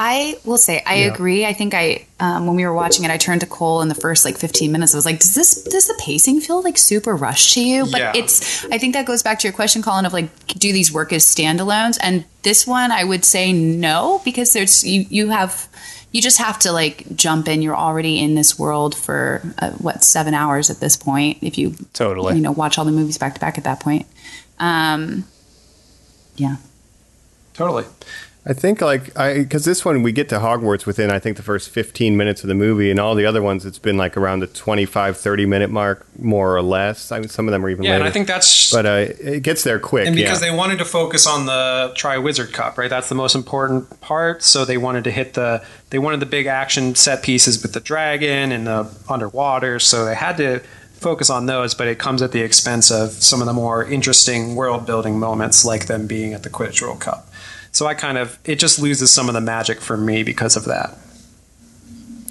I 0.00 0.38
will 0.44 0.58
say 0.58 0.80
I 0.86 0.94
agree. 0.94 1.44
I 1.44 1.52
think 1.52 1.74
I 1.74 2.06
um, 2.20 2.46
when 2.46 2.54
we 2.54 2.64
were 2.64 2.72
watching 2.72 3.04
it, 3.04 3.10
I 3.10 3.16
turned 3.16 3.40
to 3.40 3.48
Cole 3.48 3.82
in 3.82 3.88
the 3.88 3.96
first 3.96 4.24
like 4.24 4.38
15 4.38 4.70
minutes. 4.70 4.94
I 4.94 4.96
was 4.98 5.04
like, 5.04 5.18
"Does 5.18 5.34
this 5.34 5.64
does 5.64 5.88
the 5.88 6.00
pacing 6.00 6.40
feel 6.40 6.62
like 6.62 6.78
super 6.78 7.16
rushed 7.16 7.54
to 7.54 7.60
you?" 7.60 7.84
But 7.90 8.00
Yeah. 8.00 8.12
it's. 8.14 8.64
I 8.66 8.78
think 8.78 8.94
that 8.94 9.06
goes 9.06 9.24
back 9.24 9.40
to 9.40 9.48
your 9.48 9.52
question, 9.52 9.82
Colin, 9.82 10.06
of 10.06 10.12
like, 10.12 10.28
do 10.56 10.72
these 10.72 10.92
work 10.92 11.12
as 11.12 11.24
standalones? 11.24 11.98
And 12.00 12.24
this 12.42 12.64
one, 12.64 12.92
I 12.92 13.02
would 13.02 13.24
say 13.24 13.52
no, 13.52 14.20
because 14.24 14.52
there's 14.52 14.84
you 14.84 15.04
you 15.10 15.30
have 15.30 15.66
you 16.12 16.22
just 16.22 16.38
have 16.38 16.60
to 16.60 16.70
like 16.70 17.16
jump 17.16 17.48
in. 17.48 17.60
You're 17.60 17.76
already 17.76 18.20
in 18.20 18.36
this 18.36 18.56
world 18.56 18.94
for 18.94 19.42
uh, 19.58 19.70
what 19.72 20.04
seven 20.04 20.32
hours 20.32 20.70
at 20.70 20.78
this 20.78 20.96
point. 20.96 21.38
If 21.42 21.58
you 21.58 21.74
Totally. 21.92 22.36
you 22.36 22.40
know 22.40 22.52
watch 22.52 22.78
all 22.78 22.84
the 22.84 22.92
movies 22.92 23.18
back 23.18 23.34
to 23.34 23.40
back 23.40 23.58
at 23.58 23.64
that 23.64 23.80
point. 23.80 24.06
Um, 24.60 25.24
yeah. 26.36 26.56
Totally. 27.54 27.84
I 28.46 28.54
think 28.54 28.80
like 28.80 29.14
I 29.18 29.38
because 29.40 29.66
this 29.66 29.84
one 29.84 30.02
we 30.02 30.10
get 30.10 30.30
to 30.30 30.36
Hogwarts 30.38 30.86
within 30.86 31.10
I 31.10 31.18
think 31.18 31.36
the 31.36 31.42
first 31.42 31.68
15 31.68 32.16
minutes 32.16 32.42
of 32.42 32.48
the 32.48 32.54
movie 32.54 32.90
and 32.90 32.98
all 32.98 33.14
the 33.14 33.26
other 33.26 33.42
ones 33.42 33.66
it's 33.66 33.78
been 33.78 33.98
like 33.98 34.16
around 34.16 34.40
the 34.40 34.46
25 34.46 35.18
30 35.18 35.44
minute 35.44 35.68
mark 35.70 36.06
more 36.18 36.56
or 36.56 36.62
less. 36.62 37.12
I 37.12 37.18
mean, 37.18 37.28
some 37.28 37.46
of 37.46 37.52
them 37.52 37.62
are 37.62 37.68
even 37.68 37.82
Yeah, 37.84 37.90
later. 37.90 38.04
and 38.04 38.08
I 38.08 38.12
think 38.12 38.26
that's 38.26 38.72
but 38.72 38.86
uh, 38.86 39.06
it 39.20 39.42
gets 39.42 39.64
there 39.64 39.78
quick. 39.78 40.06
and 40.06 40.16
because 40.16 40.40
yeah. 40.40 40.50
they 40.50 40.56
wanted 40.56 40.78
to 40.78 40.86
focus 40.86 41.26
on 41.26 41.44
the 41.44 41.92
Tri 41.94 42.16
Wizard 42.16 42.54
Cup, 42.54 42.78
right? 42.78 42.88
That's 42.88 43.10
the 43.10 43.14
most 43.14 43.34
important 43.34 44.00
part. 44.00 44.42
So 44.42 44.64
they 44.64 44.78
wanted 44.78 45.04
to 45.04 45.10
hit 45.10 45.34
the 45.34 45.62
they 45.90 45.98
wanted 45.98 46.20
the 46.20 46.26
big 46.26 46.46
action 46.46 46.94
set 46.94 47.22
pieces 47.22 47.60
with 47.62 47.74
the 47.74 47.80
dragon 47.80 48.50
and 48.52 48.66
the 48.66 48.90
underwater. 49.10 49.78
So 49.78 50.06
they 50.06 50.14
had 50.14 50.38
to 50.38 50.62
focus 50.98 51.30
on 51.30 51.46
those, 51.46 51.74
but 51.74 51.86
it 51.88 51.98
comes 51.98 52.22
at 52.22 52.32
the 52.32 52.40
expense 52.42 52.90
of 52.90 53.10
some 53.12 53.40
of 53.40 53.46
the 53.46 53.52
more 53.52 53.84
interesting 53.84 54.54
world 54.56 54.84
building 54.86 55.18
moments, 55.18 55.64
like 55.64 55.86
them 55.86 56.06
being 56.06 56.34
at 56.34 56.42
the 56.42 56.50
Quidditch 56.50 56.82
World 56.82 57.00
Cup. 57.00 57.28
So 57.72 57.86
I 57.86 57.94
kind 57.94 58.18
of 58.18 58.38
it 58.44 58.58
just 58.58 58.78
loses 58.78 59.12
some 59.12 59.28
of 59.28 59.34
the 59.34 59.40
magic 59.40 59.80
for 59.80 59.96
me 59.96 60.22
because 60.22 60.56
of 60.56 60.64
that. 60.64 60.96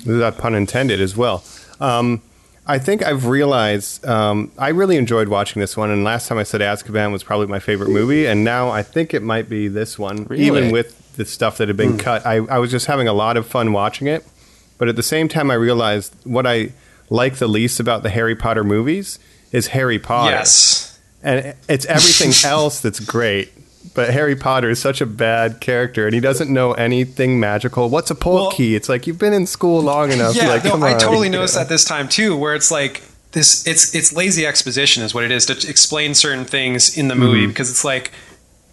that 0.06 0.38
pun 0.38 0.56
intended 0.56 1.00
as 1.02 1.16
well. 1.16 1.44
Um, 1.80 2.22
I 2.70 2.80
think 2.80 3.02
I've 3.02 3.28
realized 3.28 4.06
um, 4.06 4.52
I 4.58 4.70
really 4.70 4.98
enjoyed 4.98 5.30
watching 5.30 5.62
this 5.62 5.78
one, 5.78 5.90
and 5.90 6.04
last 6.04 6.28
time 6.28 6.38
I 6.38 6.44
said 6.44 6.60
Azkaban 6.60 7.14
was 7.14 7.24
probably 7.24 7.48
my 7.48 7.60
favorite 7.60 7.90
movie, 7.90 8.26
and 8.26 8.44
now 8.44 8.70
I 8.70 8.84
think 8.84 9.14
it 9.14 9.24
might 9.24 9.48
be 9.48 9.70
this 9.70 9.98
one, 9.98 10.26
Really? 10.26 10.44
even 10.46 10.72
with 10.72 11.16
the 11.16 11.24
stuff 11.26 11.58
that 11.60 11.70
had 11.70 11.78
been 11.78 11.98
cut. 11.98 12.26
I, 12.26 12.36
I 12.38 12.58
was 12.60 12.70
just 12.70 12.88
having 12.88 13.08
a 13.08 13.14
lot 13.14 13.38
of 13.38 13.48
fun 13.48 13.72
watching 13.72 14.08
it, 14.08 14.26
but 14.78 14.90
at 14.90 14.98
the 14.98 15.04
same 15.04 15.30
time, 15.30 15.50
I 15.50 15.54
realized 15.54 16.14
what 16.26 16.46
I 16.46 16.72
like 17.10 17.38
the 17.38 17.48
least 17.48 17.80
about 17.80 18.04
the 18.04 18.10
Harry 18.10 18.36
Potter 18.36 18.63
movies 18.63 19.20
is 19.52 19.67
Harry 19.67 20.00
Potter, 20.00 20.32
Yes. 20.32 21.00
and 21.24 21.56
it's 21.70 21.86
everything 21.86 22.32
else 22.50 22.80
that's 22.82 23.00
great. 23.00 23.52
But 23.93 24.10
Harry 24.12 24.36
Potter 24.36 24.70
is 24.70 24.80
such 24.80 25.02
a 25.02 25.06
bad 25.06 25.60
character, 25.62 26.06
and 26.06 26.13
he 26.13 26.20
doesn't 26.20 26.52
know 26.54 26.74
anything 26.74 27.39
magical. 27.39 27.89
What's 27.89 28.12
a 28.12 28.17
Well- 28.22 28.52
key? 28.52 28.76
It's 28.76 28.89
like 28.89 29.08
you've 29.08 29.17
been 29.17 29.34
in 29.34 29.48
school 29.48 29.82
long 29.82 30.12
enough. 30.12 30.36
Yeah, 30.36 30.50
like, 30.50 30.65
no, 30.65 30.76
I 30.84 30.93
on. 30.93 31.00
totally 31.00 31.30
noticed 31.30 31.56
that 31.56 31.70
this 31.70 31.84
time 31.86 32.08
too, 32.10 32.36
where 32.36 32.54
it's 32.54 32.70
like 32.70 33.02
this. 33.32 33.65
It's 33.65 33.96
it's 33.96 34.13
lazy 34.13 34.46
exposition 34.46 35.02
is 35.04 35.13
what 35.15 35.24
it 35.24 35.32
is 35.32 35.46
to 35.48 35.54
explain 35.70 36.13
certain 36.13 36.46
things 36.46 36.96
in 36.98 37.08
the 37.08 37.15
movie 37.15 37.39
Mm-hmm. 37.39 37.48
because 37.50 37.70
it's 37.72 37.84
like, 37.86 38.12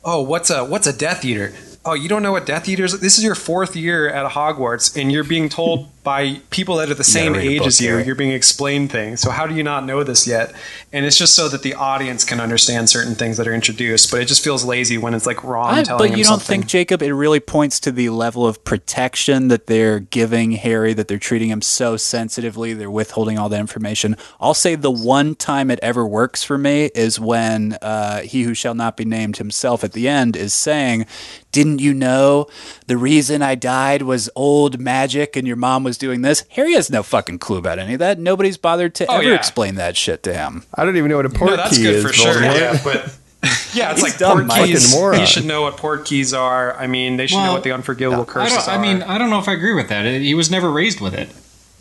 oh, 0.05 0.21
what's 0.21 0.51
a 0.51 0.65
what's 0.65 0.87
a 0.87 0.93
Death 0.93 1.25
Eater? 1.25 1.55
Oh, 1.87 1.95
you 1.95 2.09
don't 2.09 2.23
know 2.23 2.33
what 2.33 2.45
Death 2.47 2.69
Eaters? 2.69 2.99
This 3.01 3.17
is 3.17 3.25
your 3.25 3.35
fourth 3.37 3.77
year 3.77 4.09
at 4.09 4.33
Hogwarts, 4.33 5.01
and 5.01 5.13
you're 5.13 5.23
being 5.25 5.49
told 5.49 5.89
by 6.05 6.41
people 6.51 6.77
that 6.77 6.91
are 6.91 6.95
the 6.95 7.03
same 7.03 7.33
read 7.33 7.45
age 7.47 7.59
book, 7.61 7.67
as 7.67 7.81
you. 7.81 7.89
Gary. 7.89 8.05
You're 8.05 8.15
being 8.15 8.31
explained 8.33 8.93
things. 8.93 9.21
So 9.21 9.31
how 9.31 9.47
do 9.47 9.55
you 9.55 9.63
not 9.63 9.87
know 9.87 10.05
this 10.05 10.27
yet? 10.27 10.55
And 10.93 11.07
it's 11.07 11.17
just 11.17 11.35
so 11.35 11.49
that 11.49 11.63
the 11.63 11.73
audience 11.75 12.25
can 12.25 12.41
understand 12.41 12.91
certain 12.91 13.15
things 13.15 13.39
that 13.39 13.49
are 13.49 13.55
introduced. 13.55 14.11
But 14.11 14.21
it 14.21 14.27
just 14.29 14.45
feels 14.45 14.65
lazy 14.67 14.99
when 14.99 15.15
it's 15.15 15.25
like 15.27 15.43
Ron 15.43 15.75
I- 15.77 15.83
telling 15.83 15.99
but 15.99 16.11
him 16.13 16.19
you 16.19 16.25
don't 16.25 16.41
something. 16.41 16.61
think, 16.61 16.67
Jacob, 16.71 17.03
it 17.03 17.13
really 17.15 17.41
points 17.41 17.81
to 17.81 17.91
the 17.91 18.11
level 18.11 18.47
of 18.47 18.63
protection 18.65 19.49
that 19.49 19.67
they're 19.67 19.99
giving 19.99 20.53
Harry, 20.53 20.93
that 20.93 21.09
they're 21.09 21.19
treating 21.19 21.49
him 21.49 21.63
so 21.63 21.97
sensitively, 21.97 22.75
they're 22.75 22.91
withholding 22.91 23.39
all 23.39 23.49
that 23.49 23.61
information. 23.61 24.15
I'll 24.39 24.53
say 24.53 24.75
the 24.75 24.91
one 24.91 25.35
time 25.35 25.71
it 25.71 25.79
ever 25.83 26.07
works 26.07 26.45
for 26.45 26.59
me 26.59 26.91
is 26.95 27.19
when 27.19 27.79
uh, 27.81 28.21
he 28.21 28.43
who 28.43 28.53
shall 28.53 28.75
not 28.75 28.99
be 28.99 29.07
named 29.07 29.39
himself 29.39 29.83
at 29.83 29.93
the 29.93 30.07
end 30.07 30.37
is 30.37 30.53
saying, 30.53 31.07
Didn't 31.51 31.79
you 31.81 31.95
know 31.95 32.47
the 32.87 32.99
reason 32.99 33.41
I 33.41 33.55
died 33.55 34.03
was 34.03 34.29
old 34.37 34.79
magic 34.79 35.35
and 35.35 35.47
your 35.47 35.57
mom 35.57 35.83
was 35.83 35.94
doing 35.99 36.23
this? 36.23 36.45
Harry 36.51 36.75
has 36.75 36.91
no 36.91 37.03
fucking 37.03 37.39
clue 37.39 37.59
about 37.59 37.79
any 37.79 37.95
of 37.95 37.99
that. 38.01 38.19
Nobody's 38.19 38.57
bothered 38.57 38.95
to 38.97 39.07
Oh, 39.07 39.15
ever 39.17 39.25
yeah. 39.31 39.35
explain 39.35 39.75
that 39.77 39.97
shit 39.97 40.23
to 40.25 40.35
him. 40.35 40.65
I 40.75 40.85
don't 40.85 40.97
even 40.97 41.11
know 41.11 41.17
what 41.17 41.27
a 41.27 41.31
port 41.31 41.51
no, 41.51 41.57
that's 41.57 41.77
key 41.77 41.83
good 41.85 41.95
is. 41.97 42.05
for 42.05 42.13
sure. 42.13 42.43
Yeah, 42.43 42.79
but 42.85 43.17
yeah, 43.75 43.91
it's 43.93 44.01
He's 44.01 44.03
like 44.03 44.19
dumb, 44.19 44.39
port 44.39 44.47
Mike. 44.47 44.67
keys. 44.67 44.87
Fucking 44.91 45.01
moron. 45.01 45.21
He 45.21 45.27
should 45.27 45.45
know 45.45 45.63
what 45.63 45.77
port 45.77 46.05
keys 46.07 46.33
are. 46.35 46.75
I 46.77 46.87
mean, 46.87 47.17
they 47.17 47.27
should 47.27 47.39
know 47.43 47.53
what 47.53 47.63
the 47.65 47.73
unforgivable 47.73 48.23
I, 48.23 48.27
curses 48.27 48.67
don't, 48.67 48.69
I 48.79 48.81
mean, 48.81 49.03
I 49.03 49.19
don't 49.19 49.31
know 49.31 49.39
if 49.39 49.49
I 49.49 49.53
agree 49.53 49.75
with 49.75 49.89
that. 49.89 50.05
He 50.07 50.35
was 50.35 50.51
never 50.51 50.71
raised 50.71 51.01
with 51.01 51.15
it. 51.15 51.29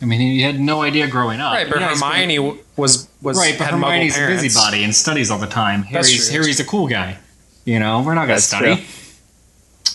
I 0.01 0.05
mean, 0.05 0.19
he 0.19 0.41
had 0.41 0.59
no 0.59 0.81
idea 0.81 1.07
growing 1.07 1.39
up. 1.39 1.53
right, 1.53 1.69
but 1.69 1.79
Yeah, 1.79 1.87
he's- 1.89 2.01
Hermione 2.01 2.35
w- 2.35 2.57
was 2.75 3.07
was 3.21 3.37
right, 3.37 3.55
but 3.57 3.65
had 3.65 3.73
Hermione's 3.73 4.17
a 4.17 4.27
busybody 4.27 4.83
and 4.83 4.93
studies 4.93 5.31
all 5.31 5.39
the 5.39 5.47
time. 5.47 5.85
That's 5.91 6.09
Harry's 6.09 6.27
true. 6.29 6.39
Harry's 6.41 6.59
a 6.59 6.65
cool 6.65 6.87
guy. 6.89 7.17
You 7.63 7.79
know, 7.79 8.01
we're 8.01 8.13
not 8.15 8.25
going 8.27 8.37
to 8.37 8.43
study. 8.43 8.75
true. 8.75 8.83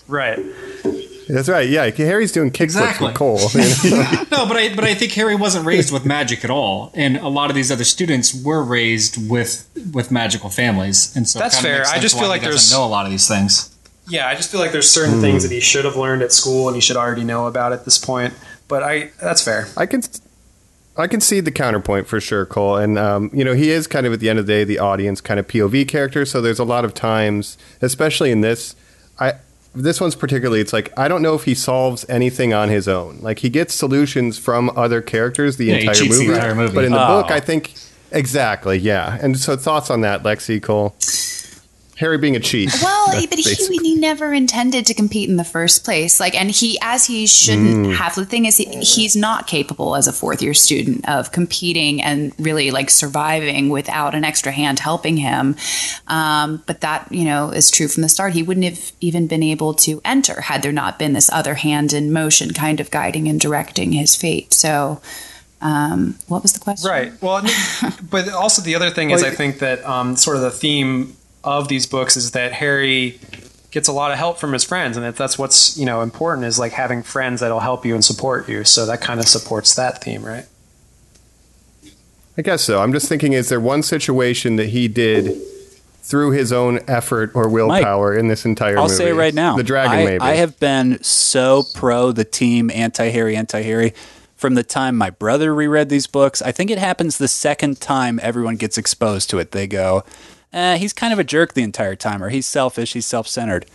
Right. 0.09 0.39
That's 1.29 1.49
right. 1.49 1.69
Yeah, 1.69 1.91
Harry's 1.91 2.33
doing 2.33 2.51
kickflips 2.51 2.63
Exactly. 2.63 3.07
with 3.09 3.17
Cole. 3.17 3.39
No, 4.31 4.47
but 4.47 4.57
I 4.57 4.75
but 4.75 4.85
I 4.85 4.95
think 4.95 5.13
Harry 5.13 5.35
wasn't 5.37 5.67
raised 5.67 5.93
with 5.93 6.05
magic 6.07 6.45
at 6.45 6.51
all, 6.51 6.91
and 6.95 7.17
a 7.19 7.29
lot 7.29 7.51
of 7.51 7.57
these 7.57 7.71
other 7.71 7.85
students 7.85 8.35
were 8.43 8.63
raised 8.63 9.29
with 9.31 9.69
with 9.93 10.11
magical 10.11 10.49
families, 10.51 11.15
and 11.17 11.29
so 11.29 11.39
That's 11.39 11.61
fair. 11.61 11.85
I 11.87 11.99
just 11.99 12.19
feel 12.19 12.29
like 12.29 12.41
he 12.43 12.47
doesn't 12.49 12.71
there's- 12.71 12.73
know 12.73 12.85
a 12.85 12.89
lot 12.89 13.05
of 13.05 13.11
these 13.11 13.29
things. 13.29 13.75
Yeah, 14.11 14.27
I 14.27 14.35
just 14.37 14.51
feel 14.51 14.59
like 14.61 14.73
there's 14.73 14.89
certain 14.91 15.21
things 15.21 15.43
that 15.43 15.53
he 15.53 15.61
should 15.61 15.85
have 15.85 15.97
learned 15.97 16.23
at 16.23 16.33
school 16.33 16.67
and 16.67 16.75
he 16.75 16.81
should 16.81 16.97
already 16.97 17.25
know 17.25 17.47
about 17.47 17.75
at 17.75 17.85
this 17.85 17.99
point. 17.99 18.33
But 18.67 18.83
I 18.83 19.11
that's 19.21 19.43
fair. 19.45 19.67
I 19.77 19.85
can, 19.85 20.01
I 20.97 21.07
can 21.09 21.21
see 21.21 21.41
the 21.41 21.51
counterpoint 21.51 22.07
for 22.07 22.19
sure, 22.21 22.47
Cole. 22.47 22.77
And 22.79 22.99
um, 22.99 23.31
you 23.35 23.45
know, 23.45 23.53
he 23.53 23.71
is 23.71 23.87
kind 23.87 24.07
of 24.07 24.15
at 24.15 24.21
the 24.21 24.31
end 24.31 24.39
of 24.39 24.47
the 24.47 24.53
day 24.55 24.65
the 24.65 24.79
audience 24.79 25.21
kind 25.21 25.39
of 25.39 25.47
POV 25.47 25.87
character. 25.89 26.25
So 26.25 26.41
there's 26.41 26.59
a 26.59 26.65
lot 26.65 26.87
of 26.87 26.95
times, 26.95 27.59
especially 27.83 28.31
in 28.31 28.41
this, 28.41 28.75
I 29.21 29.35
this 29.75 30.01
one's 30.01 30.15
particularly. 30.15 30.61
It's 30.61 30.73
like 30.73 30.93
I 30.99 31.09
don't 31.09 31.23
know 31.23 31.35
if 31.35 31.45
he 31.45 31.55
solves 31.55 32.05
anything 32.09 32.53
on 32.53 32.69
his 32.69 32.89
own. 32.89 33.19
Like 33.21 33.41
he 33.41 33.49
gets 33.51 33.75
solutions 33.75 34.39
from 34.39 34.71
other 34.77 35.01
characters 35.01 35.57
the 35.57 35.67
Yeah, 35.67 35.75
entire 35.77 35.95
cheats 35.95 36.19
the 36.19 36.25
movie. 36.25 36.35
entire 36.35 36.55
movie. 36.55 36.75
But 36.75 36.85
in 36.85 36.93
the 36.93 37.03
Oh. 37.05 37.23
book, 37.23 37.31
I 37.31 37.41
think 37.41 37.75
exactly, 38.11 38.79
yeah. 38.79 39.19
And 39.21 39.39
so 39.39 39.57
thoughts 39.57 39.91
on 39.91 40.01
that, 40.03 40.23
Lexi, 40.23 40.61
Cole. 40.63 40.95
Harry 41.99 42.17
being 42.17 42.37
a 42.37 42.41
cheat. 42.41 42.71
Well, 42.81 43.09
That's 43.11 43.27
but 43.27 43.39
he, 43.41 43.79
he 43.83 43.95
never 43.97 44.33
intended 44.33 44.87
to 44.87 44.95
compete 44.95 45.29
in 45.29 45.37
the 45.37 45.45
first 45.45 45.85
place. 45.85 46.21
Like, 46.21 46.35
and 46.35 46.49
he, 46.49 46.79
as 46.81 47.07
he 47.07 47.27
shouldn't 47.27 47.97
have. 47.97 48.15
The 48.15 48.25
thing 48.25 48.45
is, 48.45 48.57
he, 48.57 48.67
he's 48.81 49.17
not 49.17 49.49
capable 49.49 49.97
as 49.97 50.07
a 50.07 50.13
fourth 50.13 50.41
year 50.41 50.55
student 50.55 51.09
of 51.09 51.33
competing 51.33 52.01
and 52.01 52.33
really 52.39 52.71
like 52.71 52.91
surviving 52.91 53.69
without 53.69 54.15
an 54.15 54.23
extra 54.23 54.53
hand 54.53 54.79
helping 54.79 55.17
him. 55.17 55.57
Um, 56.07 56.63
but 56.67 56.83
that, 56.83 57.11
you 57.11 57.25
know, 57.25 57.51
is 57.51 57.69
true 57.69 57.89
from 57.89 58.05
the 58.05 58.09
start. 58.09 58.33
He 58.33 58.45
wouldn't 58.45 58.67
have 58.67 58.93
even 59.01 59.27
been 59.27 59.43
able 59.43 59.75
to 59.75 60.01
enter 60.05 60.43
had 60.43 60.63
there 60.63 60.73
not 60.73 61.01
been 61.01 61.15
this 61.15 61.31
other 61.33 61.55
hand 61.55 61.93
in 61.93 62.13
motion, 62.13 62.53
kind 62.53 62.79
of 62.79 62.93
guiding 62.93 63.27
and 63.27 63.41
directing 63.41 63.91
his 63.91 64.15
fate. 64.15 64.55
So, 64.55 65.01
um, 65.61 66.17
what 66.29 66.43
was 66.43 66.53
the 66.53 66.61
question? 66.61 66.89
Right. 66.89 67.13
Well, 67.21 67.45
but 68.09 68.29
also 68.29 68.63
the 68.63 68.77
other 68.77 68.91
thing 68.91 69.11
is, 69.11 69.25
I 69.25 69.31
think 69.31 69.59
that 69.59 69.85
um, 69.85 70.15
sort 70.15 70.37
of 70.37 70.43
the 70.43 70.53
theme 70.53 71.17
of 71.45 71.69
these 71.69 71.87
books 71.87 72.17
is 72.17 72.33
that 72.33 72.53
Harry 72.53 73.19
gets 73.71 73.89
a 73.89 73.93
lot 73.93 74.11
of 74.11 74.19
help 74.19 74.39
from 74.39 74.53
his 74.53 74.65
friends, 74.65 74.97
and 74.97 75.05
that 75.05 75.17
that's 75.17 75.39
what's 75.39 75.77
you 75.77 75.87
know 75.87 76.01
important 76.03 76.47
is 76.47 76.59
like 76.59 76.73
having 76.73 77.03
friends 77.03 77.41
that'll 77.41 77.61
help 77.61 77.85
you 77.85 77.95
and 77.95 78.05
support 78.05 78.49
you. 78.49 78.65
So 78.65 78.87
that 78.87 79.01
kind 79.01 79.21
of 79.21 79.27
supports 79.27 79.75
that 79.75 80.03
theme, 80.03 80.25
right? 80.25 80.47
I 82.37 82.43
guess 82.43 82.63
so. 82.63 82.81
I'm 82.81 82.93
just 82.93 83.09
thinking, 83.09 83.33
is 83.33 83.49
there 83.49 83.61
one 83.61 83.83
situation 83.83 84.57
that 84.57 84.69
he 84.69 84.87
did 84.87 85.37
through 86.03 86.31
his 86.31 86.53
own 86.53 86.79
effort 86.87 87.33
or 87.35 87.49
willpower 87.49 88.17
in 88.17 88.29
this 88.29 88.45
entire 88.45 88.79
I'll 88.79 88.85
movie? 88.85 88.95
say 88.95 89.11
it 89.11 89.15
right 89.15 89.35
now. 89.35 89.57
The 89.57 89.65
dragon, 89.65 89.99
I, 89.99 90.05
maybe. 90.05 90.21
I 90.21 90.35
have 90.35 90.59
been 90.61 91.03
so 91.03 91.65
pro 91.75 92.13
the 92.13 92.25
team 92.25 92.71
anti 92.71 93.09
Harry, 93.09 93.37
anti 93.37 93.63
Harry 93.63 93.93
from 94.37 94.55
the 94.55 94.63
time 94.63 94.97
my 94.97 95.11
brother 95.11 95.53
reread 95.53 95.89
these 95.89 96.07
books. 96.07 96.41
I 96.41 96.53
think 96.53 96.71
it 96.71 96.79
happens 96.79 97.19
the 97.19 97.27
second 97.29 97.81
time 97.81 98.21
everyone 98.23 98.55
gets 98.55 98.79
exposed 98.79 99.29
to 99.31 99.39
it. 99.39 99.51
They 99.51 99.67
go, 99.67 100.05
eh, 100.53 100.77
he's 100.79 100.93
kind 100.93 101.13
of 101.13 101.19
a 101.19 101.25
jerk 101.25 101.55
the 101.55 101.63
entire 101.63 101.97
time, 101.97 102.23
or 102.23 102.29
he's 102.31 102.47
selfish, 102.47 102.93
he's 102.93 103.07
self 103.07 103.27
centered. 103.29 103.67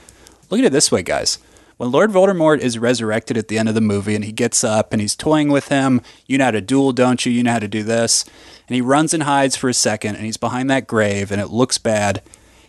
Look 0.49 0.59
at 0.59 0.65
it 0.65 0.71
this 0.71 0.91
way, 0.91 1.01
guys. 1.03 1.39
When 1.77 1.91
Lord 1.91 2.11
Voldemort 2.11 2.59
is 2.59 2.77
resurrected 2.77 3.35
at 3.37 3.47
the 3.47 3.57
end 3.57 3.67
of 3.67 3.75
the 3.75 3.81
movie 3.81 4.13
and 4.15 4.23
he 4.23 4.31
gets 4.31 4.63
up 4.63 4.93
and 4.93 5.01
he's 5.01 5.15
toying 5.15 5.49
with 5.49 5.69
him, 5.69 6.01
you 6.27 6.37
know 6.37 6.45
how 6.45 6.51
to 6.51 6.61
duel, 6.61 6.93
don't 6.93 7.25
you? 7.25 7.31
You 7.31 7.41
know 7.43 7.53
how 7.53 7.59
to 7.59 7.67
do 7.67 7.81
this. 7.83 8.23
And 8.67 8.75
he 8.75 8.81
runs 8.81 9.13
and 9.13 9.23
hides 9.23 9.55
for 9.55 9.69
a 9.69 9.73
second 9.73 10.15
and 10.15 10.23
he's 10.25 10.37
behind 10.37 10.69
that 10.69 10.85
grave 10.87 11.31
and 11.31 11.41
it 11.41 11.47
looks 11.47 11.79
bad. 11.79 12.21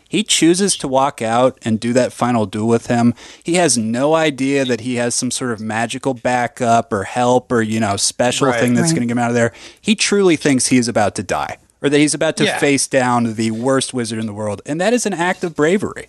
He 0.09 0.23
chooses 0.25 0.77
to 0.79 0.89
walk 0.89 1.21
out 1.21 1.59
and 1.63 1.79
do 1.79 1.93
that 1.93 2.13
final 2.15 2.47
duel 2.47 2.67
with 2.69 2.87
him. 2.87 3.15
He 3.43 3.55
has 3.55 3.77
no 3.77 4.15
idea 4.15 4.65
that 4.65 4.81
he 4.81 4.95
has 4.97 5.15
some 5.15 5.31
sort 5.31 5.53
of 5.53 5.61
magical 5.61 6.15
backup 6.15 6.93
or 6.93 7.05
help 7.05 7.53
or, 7.53 7.61
you 7.63 7.81
know, 7.81 7.97
special 7.97 8.47
Right. 8.49 8.59
thing 8.61 8.73
that's 8.75 8.89
Right. 8.89 8.97
going 8.97 9.09
to 9.09 9.15
get 9.15 9.19
him 9.19 9.25
out 9.25 9.31
of 9.31 9.35
there. 9.35 9.53
He 9.81 9.95
truly 9.95 10.37
thinks 10.37 10.69
he 10.69 10.79
is 10.79 10.89
about 10.89 11.15
to 11.17 11.23
die 11.23 11.59
or 11.85 11.91
that 11.91 11.99
he's 11.99 12.15
about 12.15 12.37
to 12.39 12.45
Yeah. 12.45 12.59
face 12.59 12.87
down 12.89 13.35
the 13.35 13.51
worst 13.53 13.93
wizard 13.95 14.19
in 14.19 14.27
the 14.27 14.33
world. 14.33 14.63
And 14.67 14.81
that 14.81 14.93
is 14.93 15.07
an 15.07 15.13
act 15.13 15.45
of 15.45 15.55
bravery. 15.55 16.09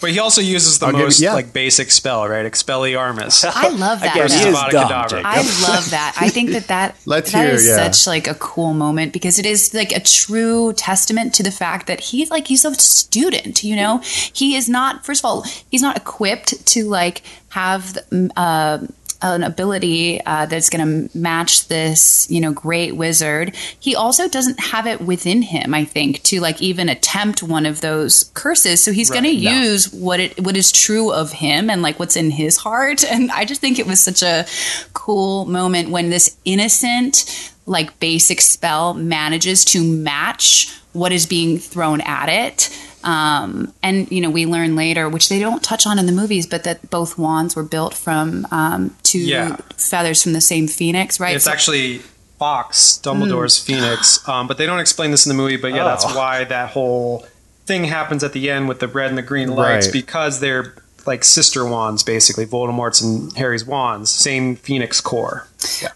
But 0.00 0.10
he 0.10 0.18
also 0.18 0.40
uses 0.40 0.80
the 0.80 0.86
I'll 0.86 0.92
give 0.92 0.98
you- 0.98 1.06
most 1.06 1.20
yeah. 1.20 1.32
like 1.32 1.52
basic 1.52 1.92
spell, 1.92 2.26
right? 2.26 2.44
Expelliarmus. 2.44 3.44
I 3.54 3.68
love 3.68 4.00
that. 4.00 4.16
Again, 4.16 4.30
he 4.30 4.48
is 4.48 4.54
dumb, 4.70 4.90
I 5.24 5.36
love 5.68 5.90
that. 5.96 6.16
I 6.20 6.28
think 6.28 6.50
that 6.50 6.66
that, 6.66 6.96
Let's 7.06 7.30
that 7.30 7.46
hear, 7.46 7.54
is 7.54 7.68
yeah. 7.68 7.76
such 7.88 8.08
like 8.08 8.26
a 8.26 8.34
cool 8.34 8.74
moment 8.74 9.12
because 9.12 9.38
it 9.38 9.46
is 9.46 9.72
like 9.72 9.92
a 9.92 10.00
true 10.00 10.72
testament 10.72 11.34
to 11.34 11.44
the 11.44 11.52
fact 11.52 11.86
that 11.86 12.00
he's 12.00 12.30
like 12.32 12.48
he's 12.48 12.64
a 12.64 12.74
student. 12.74 13.62
You 13.62 13.76
know, 13.76 13.98
he 14.32 14.56
is 14.56 14.68
not. 14.68 15.06
First 15.06 15.20
of 15.20 15.24
all, 15.24 15.42
he's 15.70 15.82
not 15.82 15.96
equipped 15.96 16.66
to 16.66 16.88
like 16.88 17.22
have 17.50 17.96
uh, 18.36 18.78
an 19.22 19.42
ability 19.42 20.20
uh, 20.24 20.46
that's 20.46 20.68
going 20.68 21.08
to 21.08 21.18
match 21.18 21.68
this, 21.68 22.30
you 22.30 22.40
know, 22.40 22.52
great 22.52 22.96
wizard. 22.96 23.54
He 23.78 23.94
also 23.94 24.28
doesn't 24.28 24.60
have 24.60 24.86
it 24.86 25.00
within 25.00 25.42
him. 25.42 25.74
I 25.74 25.84
think 25.84 26.22
to 26.24 26.40
like 26.40 26.60
even 26.60 26.88
attempt 26.88 27.42
one 27.42 27.66
of 27.66 27.80
those 27.80 28.30
curses. 28.34 28.82
So 28.82 28.92
he's 28.92 29.10
going 29.10 29.24
to 29.24 29.30
use 29.30 29.92
what 29.92 30.20
it 30.20 30.40
what 30.40 30.56
is 30.56 30.72
true 30.72 31.12
of 31.12 31.32
him 31.32 31.70
and 31.70 31.82
like 31.82 31.98
what's 31.98 32.16
in 32.16 32.30
his 32.30 32.56
heart. 32.56 33.04
And 33.12 33.30
I 33.30 33.44
just 33.44 33.60
think 33.60 33.78
it 33.78 33.86
was 33.86 34.02
such 34.02 34.22
a 34.22 34.46
cool 34.94 35.44
moment 35.44 35.90
when 35.90 36.08
this 36.08 36.34
innocent, 36.46 37.52
like 37.66 38.00
basic 38.00 38.40
spell 38.40 38.94
manages 38.94 39.66
to 39.66 39.84
match 39.84 40.74
what 40.92 41.12
is 41.12 41.26
being 41.26 41.58
thrown 41.58 42.00
at 42.00 42.28
it. 42.30 42.70
Um, 43.04 43.72
and 43.82 44.10
you 44.10 44.20
know, 44.20 44.30
we 44.30 44.46
learn 44.46 44.76
later, 44.76 45.08
which 45.08 45.28
they 45.28 45.38
don't 45.38 45.62
touch 45.62 45.86
on 45.86 45.98
in 45.98 46.06
the 46.06 46.12
movies, 46.12 46.46
but 46.46 46.64
that 46.64 46.90
both 46.90 47.18
wands 47.18 47.56
were 47.56 47.62
built 47.62 47.94
from 47.94 48.46
um, 48.50 48.94
two 49.02 49.18
Yeah. 49.18 49.56
feathers 49.76 50.22
from 50.22 50.32
the 50.32 50.40
same 50.40 50.68
phoenix, 50.68 51.18
right? 51.20 51.34
It's 51.36 51.44
So- 51.46 51.50
actually 51.52 52.02
Fawkes, 52.38 52.98
Dumbledore's 53.02 53.58
Phoenix. 53.58 54.26
Um, 54.28 54.48
but 54.48 54.58
they 54.58 54.66
don't 54.66 54.80
explain 54.80 55.10
this 55.12 55.26
in 55.26 55.30
the 55.30 55.36
movie. 55.40 55.56
But 55.56 55.74
yeah, 55.74 55.84
that's 55.84 56.04
Oh. 56.04 56.16
why 56.16 56.44
that 56.44 56.70
whole 56.70 57.24
thing 57.66 57.84
happens 57.84 58.24
at 58.24 58.32
the 58.32 58.50
end 58.50 58.68
with 58.68 58.80
the 58.80 58.88
red 58.88 59.08
and 59.10 59.16
the 59.18 59.22
green 59.22 59.50
lights 59.54 59.86
Right. 59.86 59.92
because 59.92 60.40
they're 60.40 60.74
like 61.06 61.22
sister 61.24 61.64
wands, 61.64 62.02
basically. 62.02 62.44
Voldemort's 62.46 63.00
and 63.00 63.32
Harry's 63.36 63.64
wands, 63.64 64.10
same 64.10 64.56
Phoenix 64.56 65.00
core. 65.00 65.46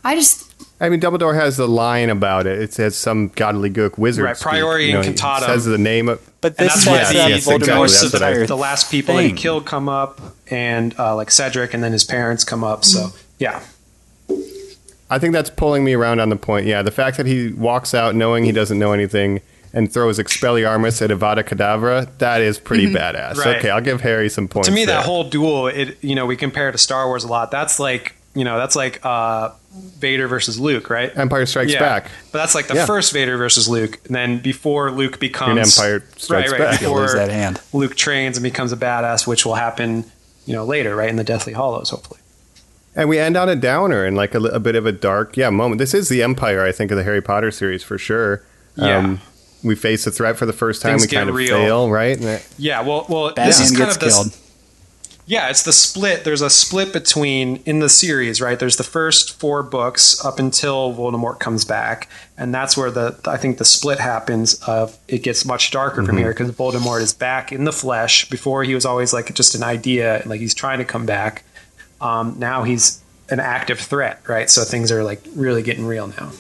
I 0.04 0.14
just 0.16 0.44
I 0.78 0.90
mean, 0.90 1.00
Dumbledore 1.00 1.34
has 1.34 1.56
the 1.56 1.66
line 1.66 2.10
about 2.10 2.46
it. 2.46 2.60
It 2.60 2.74
says 2.74 2.96
some 2.96 3.28
godly 3.28 3.70
gook 3.70 3.96
wizard. 3.96 4.24
Right, 4.26 4.36
speak, 4.36 4.50
Priori 4.50 4.88
you 4.88 4.92
know, 4.92 5.00
he 5.02 5.10
Incantatem. 5.10 5.46
Says 5.46 5.64
the 5.64 5.78
name 5.78 6.08
of. 6.10 6.20
But 6.42 6.54
And 6.58 6.68
this 6.68 6.74
that's 6.84 6.86
why 6.86 6.96
sets 6.98 7.08
the, 7.08 7.14
yes, 7.14 7.26
the 7.28 7.34
exactly, 7.54 7.66
Voldemort's 7.68 8.00
that's 8.00 8.12
what 8.12 8.22
I- 8.22 8.28
entire 8.30 8.46
the 8.46 8.56
last 8.56 8.90
people 8.90 9.16
that 9.16 9.22
he 9.22 9.32
killed 9.32 9.64
come 9.64 9.88
up, 9.88 10.20
and 10.50 10.94
uh, 10.98 11.16
like 11.16 11.30
Cedric, 11.30 11.72
and 11.72 11.82
then 11.82 11.92
his 11.92 12.04
parents 12.04 12.44
come 12.44 12.62
up. 12.62 12.84
So 12.84 13.08
yeah, 13.38 13.62
I 15.08 15.18
think 15.18 15.32
that's 15.32 15.50
pulling 15.50 15.84
me 15.84 15.94
around 15.94 16.20
on 16.20 16.28
the 16.28 16.36
point. 16.36 16.66
Yeah, 16.66 16.82
the 16.82 16.90
fact 16.90 17.16
that 17.16 17.26
he 17.26 17.52
walks 17.52 17.94
out 17.94 18.14
knowing 18.14 18.44
he 18.44 18.52
doesn't 18.52 18.78
know 18.78 18.92
anything 18.92 19.40
and 19.72 19.92
throws 19.92 20.18
Expelliarmus 20.18 21.02
at 21.02 21.10
Avada 21.10 21.44
Kedavra, 21.44 22.08
that 22.18 22.40
is 22.40 22.58
pretty 22.58 22.92
badass. 22.92 23.36
Right. 23.36 23.56
Okay, 23.56 23.70
I'll 23.70 23.80
give 23.80 24.00
Harry 24.00 24.28
some 24.28 24.48
points. 24.48 24.68
to 24.68 24.74
me 24.74 24.84
there. 24.84 24.96
that 24.96 25.04
whole 25.04 25.24
duel, 25.24 25.68
it 25.68 25.96
you 26.02 26.14
know 26.14 26.26
we 26.26 26.36
compare 26.36 26.68
it 26.68 26.72
to 26.72 26.78
Star 26.78 27.06
Wars 27.06 27.24
a 27.24 27.28
lot. 27.28 27.50
That's 27.50 27.78
like 27.80 28.14
you 28.34 28.44
know 28.44 28.58
that's 28.58 28.76
like 28.76 29.00
uh, 29.04 29.50
Vader 29.98 30.28
versus 30.28 30.58
Luke, 30.60 30.90
right? 30.90 31.16
Empire 31.16 31.46
Strikes 31.46 31.72
yeah. 31.72 31.78
Back. 31.80 32.10
But 32.32 32.38
that's 32.38 32.54
like 32.54 32.66
the 32.66 32.74
Yeah. 32.74 32.86
first 32.86 33.12
Vader 33.12 33.36
versus 33.36 33.68
Luke. 33.68 33.98
And 34.06 34.14
then 34.14 34.38
before 34.40 34.90
Luke 34.90 35.18
becomes 35.18 35.78
Empire 35.78 36.04
Strikes 36.16 36.50
right, 36.52 36.58
right, 36.60 36.70
Back. 36.72 36.80
He'll 36.80 36.94
Before 36.94 37.14
that 37.14 37.30
hand. 37.30 37.60
Luke 37.72 37.94
trains 37.96 38.36
and 38.36 38.44
becomes 38.44 38.72
a 38.72 38.76
badass, 38.76 39.26
which 39.26 39.44
will 39.46 39.54
happen, 39.54 40.04
you 40.44 40.52
know, 40.54 40.64
later, 40.64 40.94
right 40.96 41.08
in 41.08 41.16
the 41.16 41.24
Deathly 41.24 41.52
Hallows, 41.54 41.90
hopefully. 41.90 42.20
And 42.94 43.08
we 43.08 43.18
end 43.18 43.36
on 43.36 43.48
a 43.48 43.56
downer 43.56 44.04
and 44.04 44.16
like 44.16 44.34
a, 44.34 44.38
li- 44.38 44.50
a 44.52 44.60
bit 44.60 44.74
of 44.74 44.86
a 44.86 44.92
dark, 44.92 45.36
yeah, 45.36 45.50
moment. 45.50 45.78
This 45.78 45.92
is 45.94 46.08
the 46.08 46.22
Empire, 46.22 46.64
I 46.64 46.72
think, 46.72 46.90
of 46.90 46.96
the 46.96 47.04
Harry 47.04 47.20
Potter 47.20 47.50
series 47.50 47.82
for 47.82 47.98
sure. 47.98 48.42
Um, 48.78 48.86
Yeah. 48.86 49.16
we 49.62 49.74
face 49.74 50.06
a 50.06 50.10
threat 50.10 50.36
for 50.36 50.46
the 50.46 50.52
first 50.54 50.80
time. 50.82 50.92
Things 50.92 51.02
we 51.02 51.08
get 51.08 51.16
kind 51.18 51.28
of 51.30 51.36
real. 51.36 51.56
fail, 51.56 51.90
right? 51.90 52.18
Yeah, 52.58 52.80
well, 52.82 53.04
well, 53.08 53.26
Batman 53.28 53.46
this 53.48 53.60
is 53.60 53.70
kind 53.76 53.78
gets 53.84 53.96
of 53.96 54.00
the 54.00 54.06
killed. 54.08 54.36
Yeah, 55.28 55.50
it's 55.50 55.64
the 55.64 55.72
split. 55.72 56.22
There's 56.22 56.40
a 56.40 56.48
split 56.48 56.92
between 56.92 57.56
in 57.66 57.80
the 57.80 57.88
series, 57.88 58.40
right? 58.40 58.58
There's 58.58 58.76
the 58.76 58.84
first 58.84 59.38
four 59.40 59.64
books 59.64 60.24
up 60.24 60.38
until 60.38 60.94
Voldemort 60.94 61.40
comes 61.40 61.64
back, 61.64 62.08
and 62.38 62.54
that's 62.54 62.76
where 62.76 62.92
the 62.92 63.18
I 63.26 63.36
think 63.36 63.58
the 63.58 63.64
split 63.64 63.98
happens. 63.98 64.54
Of 64.68 64.96
it 65.08 65.24
gets 65.24 65.44
much 65.44 65.72
darker 65.72 66.04
from 66.04 66.16
here 66.16 66.28
because 66.28 66.52
Voldemort 66.52 67.00
is 67.00 67.12
back 67.12 67.50
in 67.50 67.64
the 67.64 67.72
flesh. 67.72 68.30
Before 68.30 68.62
he 68.62 68.74
was 68.74 68.86
always 68.86 69.12
like 69.12 69.34
just 69.34 69.56
an 69.56 69.64
idea, 69.64 70.22
like 70.26 70.40
he's 70.40 70.54
trying 70.54 70.78
to 70.78 70.84
come 70.84 71.06
back. 71.06 71.42
Um, 72.00 72.36
now 72.38 72.62
he's 72.62 73.02
an 73.28 73.40
active 73.40 73.80
threat, 73.80 74.20
right? 74.28 74.48
So 74.48 74.62
things 74.62 74.92
are 74.92 75.02
like 75.02 75.22
really 75.34 75.62
getting 75.62 75.86
real 75.86 76.06
now. 76.06 76.30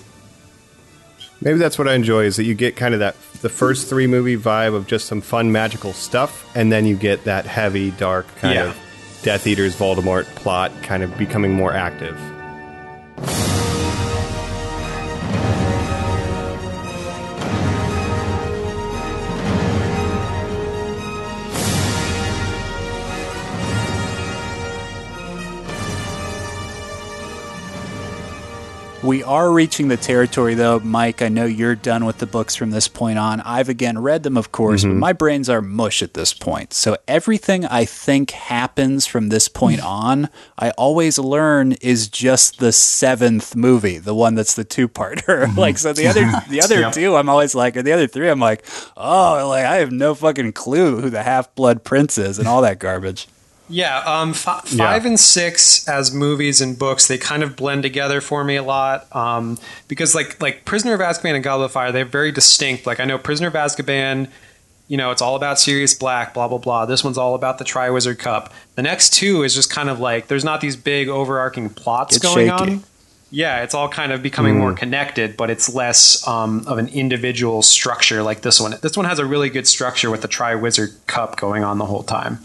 Maybe 1.40 1.58
that's 1.58 1.78
what 1.78 1.86
I 1.86 1.94
enjoy 1.94 2.24
is 2.24 2.36
that 2.36 2.44
you 2.44 2.54
get 2.54 2.76
kind 2.76 2.94
of 2.94 3.00
that 3.00 3.14
the 3.42 3.48
first 3.48 3.88
three 3.88 4.06
movie 4.06 4.36
vibe 4.36 4.74
of 4.74 4.86
just 4.86 5.06
some 5.06 5.20
fun 5.20 5.52
magical 5.52 5.92
stuff, 5.92 6.50
and 6.56 6.72
then 6.72 6.86
you 6.86 6.96
get 6.96 7.24
that 7.24 7.44
heavy, 7.46 7.90
dark 7.92 8.26
kind 8.36 8.54
Yeah. 8.54 8.64
of 8.70 8.76
Death 9.22 9.46
Eaters 9.46 9.76
Voldemort 9.76 10.24
plot 10.36 10.72
kind 10.82 11.02
of 11.02 11.16
becoming 11.18 11.52
more 11.52 11.72
active. 11.72 12.16
We 29.06 29.22
are 29.22 29.52
reaching 29.52 29.86
the 29.86 29.96
territory, 29.96 30.54
though, 30.54 30.80
Mike. 30.80 31.22
I 31.22 31.28
know 31.28 31.44
you're 31.44 31.76
done 31.76 32.06
with 32.06 32.18
the 32.18 32.26
books 32.26 32.56
from 32.56 32.72
this 32.72 32.88
point 32.88 33.20
on. 33.20 33.40
I've 33.42 33.68
again 33.68 34.00
read 34.00 34.24
them, 34.24 34.36
of 34.36 34.50
course, 34.50 34.82
but 34.82 34.88
mm-hmm. 34.90 34.98
my 34.98 35.12
brains 35.12 35.48
are 35.48 35.62
mush 35.62 36.02
at 36.02 36.14
this 36.14 36.34
point. 36.34 36.72
So 36.72 36.96
everything 37.06 37.64
I 37.64 37.84
think 37.84 38.32
happens 38.32 39.06
from 39.06 39.28
this 39.28 39.46
point 39.46 39.80
on, 39.84 40.28
I 40.58 40.70
always 40.70 41.20
learn 41.20 41.72
is 41.80 42.08
just 42.08 42.58
the 42.58 42.72
seventh 42.72 43.54
movie, 43.54 43.98
the 43.98 44.12
one 44.12 44.34
that's 44.34 44.54
the 44.54 44.64
two-parter. 44.64 45.56
like, 45.56 45.78
so 45.78 45.92
the 45.92 46.06
mm-hmm. 46.06 46.34
other, 46.34 46.46
the 46.50 46.62
other 46.62 46.80
Yeah. 46.80 46.90
two, 46.90 47.14
I'm 47.14 47.28
always 47.28 47.54
like, 47.54 47.76
or 47.76 47.82
the 47.82 47.92
other 47.92 48.08
three, 48.08 48.28
I'm 48.28 48.40
like, 48.40 48.66
oh, 48.96 49.46
like 49.48 49.66
I 49.66 49.76
have 49.76 49.92
no 49.92 50.16
fucking 50.16 50.52
clue 50.54 51.00
who 51.00 51.10
the 51.10 51.22
Half-Blood 51.22 51.84
Prince 51.84 52.18
is 52.18 52.40
and 52.40 52.48
all 52.48 52.60
that 52.62 52.80
garbage. 52.80 53.28
Yeah, 53.68 53.98
um, 53.98 54.28
Yeah. 54.30 54.60
five 54.62 55.04
and 55.06 55.18
six 55.18 55.88
as 55.88 56.12
movies 56.12 56.60
and 56.60 56.78
books, 56.78 57.08
they 57.08 57.18
kind 57.18 57.42
of 57.42 57.56
blend 57.56 57.82
together 57.82 58.20
for 58.20 58.44
me 58.44 58.56
a 58.56 58.62
lot. 58.62 59.06
Um, 59.14 59.58
because 59.88 60.14
like 60.14 60.40
like 60.40 60.64
Prisoner 60.64 60.94
of 60.94 61.00
Azkaban 61.00 61.34
and 61.34 61.42
Goblet 61.42 61.66
of 61.66 61.72
Fire, 61.72 61.90
they're 61.92 62.04
very 62.04 62.30
distinct. 62.32 62.86
Like 62.86 63.00
I 63.00 63.04
know 63.04 63.18
Prisoner 63.18 63.48
of 63.48 63.54
Azkaban, 63.54 64.28
you 64.88 64.96
know, 64.96 65.10
it's 65.10 65.20
all 65.20 65.34
about 65.34 65.58
Sirius 65.58 65.94
Black, 65.94 66.32
blah 66.32 66.46
blah 66.46 66.58
blah. 66.58 66.86
This 66.86 67.02
one's 67.02 67.18
all 67.18 67.34
about 67.34 67.58
the 67.58 67.64
Triwizard 67.64 68.18
Cup. 68.20 68.52
The 68.76 68.82
next 68.82 69.12
two 69.12 69.42
is 69.42 69.54
just 69.54 69.68
kind 69.70 69.90
of 69.90 69.98
like 69.98 70.28
there's 70.28 70.44
not 70.44 70.60
these 70.60 70.76
big 70.76 71.08
overarching 71.08 71.68
plots 71.70 72.16
It's 72.16 72.24
going 72.24 72.48
shaky. 72.48 72.72
on. 72.74 72.84
Yeah, 73.32 73.64
it's 73.64 73.74
all 73.74 73.88
kind 73.88 74.12
of 74.12 74.22
becoming 74.22 74.56
more 74.56 74.72
connected, 74.72 75.36
but 75.36 75.50
it's 75.50 75.74
less 75.74 76.26
um, 76.28 76.62
of 76.68 76.78
an 76.78 76.86
individual 76.88 77.60
structure 77.62 78.22
like 78.22 78.42
this 78.42 78.60
one. 78.60 78.76
This 78.80 78.96
one 78.96 79.04
has 79.06 79.18
a 79.18 79.26
really 79.26 79.50
good 79.50 79.66
structure 79.66 80.08
with 80.12 80.22
the 80.22 80.28
Triwizard 80.28 80.94
Cup 81.08 81.36
going 81.36 81.64
on 81.64 81.78
the 81.78 81.86
whole 81.86 82.04
time. 82.04 82.38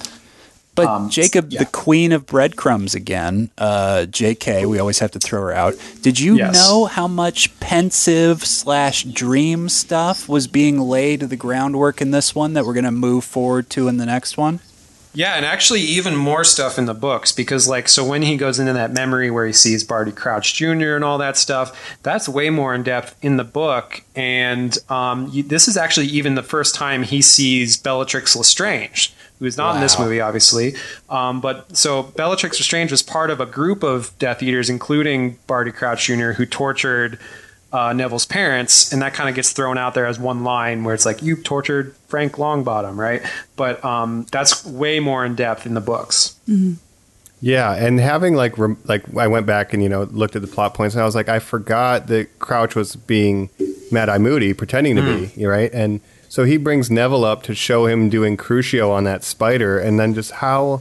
But 0.86 0.88
Um, 0.92 1.10
Jacob, 1.10 1.52
yeah. 1.52 1.60
the 1.60 1.66
queen 1.66 2.12
of 2.12 2.26
breadcrumbs 2.26 2.96
again, 2.96 3.50
uh, 3.58 4.06
J.K., 4.06 4.66
we 4.66 4.80
always 4.80 5.00
have 5.00 5.12
to 5.12 5.20
throw 5.20 5.42
her 5.42 5.54
out. 5.54 5.76
Did 6.02 6.20
you 6.20 6.38
Yes. 6.38 6.54
know 6.56 6.86
how 6.86 7.08
much 7.08 7.58
Pensieve 7.60 8.46
slash 8.46 9.04
dream 9.04 9.70
stuff 9.70 10.28
was 10.28 10.48
being 10.48 10.80
laid 10.80 11.20
to 11.22 11.28
the 11.28 11.36
groundwork 11.36 12.02
in 12.02 12.12
this 12.12 12.34
one 12.36 12.54
that 12.54 12.66
we're 12.66 12.74
going 12.74 12.84
to 12.86 12.92
move 12.92 13.24
forward 13.24 13.70
to 13.72 13.88
in 13.88 13.98
the 13.98 14.06
next 14.06 14.38
one? 14.38 14.60
Yeah, 15.14 15.34
and 15.34 15.46
actually 15.46 15.82
even 15.82 16.16
more 16.16 16.46
stuff 16.46 16.78
in 16.78 16.86
the 16.86 16.94
books 16.94 17.34
because 17.34 17.68
like 17.68 17.90
so 17.90 18.02
when 18.06 18.22
he 18.22 18.38
goes 18.38 18.60
into 18.60 18.72
that 18.72 18.94
memory 18.94 19.30
where 19.30 19.46
he 19.46 19.52
sees 19.52 19.84
Barty 19.84 20.14
Crouch 20.14 20.54
Jr. 20.54 20.96
and 20.96 21.04
all 21.04 21.18
that 21.18 21.36
stuff, 21.36 21.98
that's 22.02 22.30
way 22.30 22.50
more 22.50 22.74
in 22.74 22.84
depth 22.84 23.18
in 23.22 23.36
the 23.36 23.44
book. 23.44 24.04
And 24.16 24.78
um, 24.88 25.28
you, 25.34 25.44
this 25.44 25.68
is 25.68 25.76
actually 25.76 26.06
even 26.08 26.36
the 26.36 26.44
first 26.44 26.76
time 26.76 27.04
he 27.04 27.22
sees 27.22 27.76
Bellatrix 27.76 28.38
Lestrange, 28.38 29.14
who 29.42 29.48
is 29.48 29.58
not 29.58 29.74
in 29.76 29.82
this 29.82 29.98
movie, 29.98 30.22
obviously. 30.22 30.76
Um, 31.10 31.42
but 31.42 31.76
so 31.76 32.04
Bellatrix 32.04 32.60
Lestrange 32.60 32.92
was 32.92 33.02
part 33.02 33.32
of 33.32 33.40
a 33.42 33.46
group 33.48 33.82
of 33.82 34.12
Death 34.20 34.44
Eaters, 34.44 34.70
including 34.70 35.40
Barty 35.48 35.72
Crouch 35.72 36.06
Jr., 36.06 36.34
who 36.34 36.46
tortured 36.46 37.18
uh, 37.74 37.92
Neville's 37.92 38.28
parents, 38.28 38.94
and 38.94 39.02
that 39.02 39.16
kind 39.16 39.30
of 39.30 39.34
gets 39.36 39.52
thrown 39.52 39.80
out 39.80 39.96
there 39.96 40.06
as 40.06 40.20
one 40.20 40.44
line 40.44 40.84
where 40.84 40.94
it's 40.94 41.06
like 41.08 41.24
you 41.24 41.36
tortured 41.38 41.96
Frank 42.08 42.34
Longbottom, 42.34 42.98
right? 42.98 43.24
But 43.56 43.84
um, 43.84 44.28
that's 44.32 44.64
way 44.64 45.00
more 45.00 45.26
in 45.26 45.34
depth 45.34 45.66
in 45.66 45.74
the 45.74 45.82
books. 45.82 46.36
Yeah, 47.44 47.74
and 47.74 48.00
having 48.00 48.36
like 48.36 48.58
rem- 48.60 48.78
like 48.86 49.04
I 49.18 49.26
went 49.28 49.48
back 49.48 49.74
and 49.74 49.82
you 49.82 49.90
know 49.90 50.04
looked 50.04 50.36
at 50.36 50.44
the 50.44 50.48
plot 50.48 50.76
points 50.76 50.94
and 50.94 51.02
I 51.02 51.06
was 51.06 51.16
like 51.16 51.28
I 51.30 51.40
forgot 51.40 52.06
that 52.08 52.38
Crouch 52.38 52.76
was 52.76 52.96
being 52.96 53.50
Mad 53.92 54.10
Eye 54.10 54.20
Moody 54.20 54.54
pretending 54.54 54.96
to 54.98 55.02
Hmm. 55.02 55.40
be 55.40 55.46
right 55.48 55.72
and 55.74 56.02
so 56.32 56.46
he 56.46 56.56
brings 56.56 56.90
Neville 56.90 57.26
up 57.26 57.44
to 57.44 57.54
show 57.54 57.88
him 57.88 58.08
doing 58.08 58.38
Crucio 58.38 58.90
on 58.90 59.04
that 59.04 59.26
spider 59.26 59.78
and 59.78 60.00
then 60.00 60.14
just 60.14 60.32
how 60.32 60.78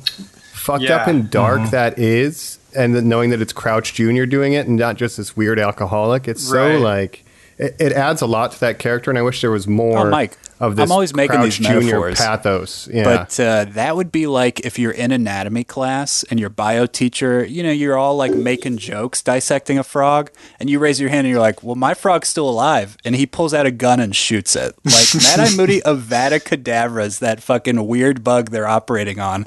fucked 0.52 0.84
up 0.84 1.08
and 1.08 1.28
dark 1.28 1.62
mm-hmm. 1.62 1.70
that 1.70 1.98
is 1.98 2.60
and 2.76 2.94
then 2.94 3.08
knowing 3.08 3.30
that 3.30 3.42
it's 3.42 3.52
Crouch 3.52 3.92
Jr. 3.94 4.26
doing 4.26 4.52
it 4.52 4.68
and 4.68 4.76
not 4.76 4.94
just 4.94 5.16
this 5.16 5.36
weird 5.36 5.58
alcoholic 5.58 6.28
it's 6.28 6.48
so 6.48 6.78
like 6.78 7.24
it, 7.58 7.74
it 7.80 7.92
adds 7.92 8.22
a 8.22 8.26
lot 8.26 8.52
to 8.52 8.60
that 8.60 8.78
character 8.78 9.10
and 9.10 9.18
I 9.18 9.22
wish 9.22 9.40
there 9.40 9.50
was 9.50 9.66
more 9.66 10.06
Oh, 10.06 10.10
Mike. 10.10 10.38
Of 10.60 10.76
this 10.76 10.84
I'm 10.84 10.92
always 10.92 11.14
making 11.14 11.36
Crouch 11.36 11.58
these 11.58 11.66
Junior 11.66 12.12
pathos. 12.14 12.86
Yeah. 12.92 13.04
But 13.04 13.40
uh, 13.40 13.64
that 13.70 13.96
would 13.96 14.12
be 14.12 14.26
like 14.26 14.60
if 14.60 14.78
you're 14.78 14.92
in 14.92 15.10
anatomy 15.10 15.64
class 15.64 16.22
and 16.24 16.38
your 16.38 16.50
bio 16.50 16.84
teacher, 16.86 17.44
you 17.44 17.62
know, 17.62 17.70
you're 17.70 17.96
all 17.96 18.16
like 18.16 18.34
making 18.34 18.76
jokes 18.76 19.22
dissecting 19.22 19.78
a 19.78 19.82
frog, 19.82 20.30
and 20.60 20.68
you 20.68 20.78
raise 20.78 21.00
your 21.00 21.08
hand 21.08 21.26
and 21.26 21.32
you're 21.32 21.40
like, 21.40 21.62
"Well, 21.62 21.76
my 21.76 21.94
frog's 21.94 22.28
still 22.28 22.48
alive," 22.48 22.98
and 23.04 23.16
he 23.16 23.26
pulls 23.26 23.54
out 23.54 23.64
a 23.64 23.70
gun 23.70 24.00
and 24.00 24.14
shoots 24.14 24.54
it. 24.54 24.74
Like 24.84 25.14
Mad 25.22 25.40
Eye 25.40 25.56
Moody 25.56 25.80
Avada 25.80 26.38
Kedavra's 26.38 27.18
that 27.20 27.42
fucking 27.42 27.86
weird 27.86 28.22
bug 28.22 28.50
they're 28.50 28.68
operating 28.68 29.18
on. 29.18 29.46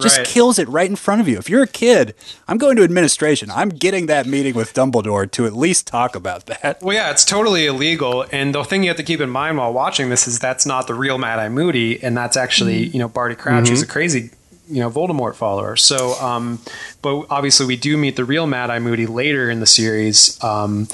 Just 0.00 0.18
Right. 0.18 0.26
kills 0.26 0.58
it 0.58 0.68
right 0.68 0.90
in 0.90 0.96
front 0.96 1.20
of 1.20 1.28
you. 1.28 1.38
If 1.38 1.48
you're 1.48 1.62
a 1.62 1.68
kid, 1.68 2.14
I'm 2.48 2.58
going 2.58 2.76
to 2.76 2.82
administration. 2.82 3.50
I'm 3.50 3.68
getting 3.68 4.06
that 4.06 4.26
meeting 4.26 4.54
with 4.54 4.74
Dumbledore 4.74 5.30
to 5.32 5.46
at 5.46 5.54
least 5.56 5.86
talk 5.86 6.16
about 6.16 6.46
that. 6.46 6.78
Well, 6.82 6.94
yeah, 6.96 7.10
it's 7.10 7.24
totally 7.24 7.66
illegal. 7.66 8.24
And 8.32 8.54
the 8.54 8.64
thing 8.64 8.82
you 8.82 8.88
have 8.90 8.96
to 8.96 9.02
keep 9.04 9.20
in 9.20 9.30
mind 9.30 9.56
while 9.58 9.72
watching 9.72 10.10
this 10.10 10.26
is 10.26 10.38
that's 10.40 10.66
not 10.66 10.86
the 10.88 10.94
real 10.94 11.16
Mad 11.18 11.38
Eye 11.38 11.48
Moody, 11.48 12.02
and 12.02 12.16
that's 12.16 12.36
actually 12.36 12.84
you 12.88 12.98
know 12.98 13.08
Barty 13.08 13.34
Crouch, 13.36 13.68
who's 13.68 13.82
a 13.82 13.86
crazy 13.86 14.30
you 14.68 14.80
know 14.80 14.90
Voldemort 14.90 15.34
follower. 15.34 15.76
So, 15.76 16.14
um, 16.14 16.58
but 17.02 17.26
obviously 17.30 17.66
we 17.66 17.76
do 17.76 17.96
meet 17.96 18.16
the 18.16 18.24
real 18.24 18.46
Mad 18.46 18.70
Eye 18.70 18.78
Moody 18.80 19.06
later 19.06 19.48
in 19.50 19.60
the 19.60 19.66
series. 19.66 20.42
Um, 20.42 20.88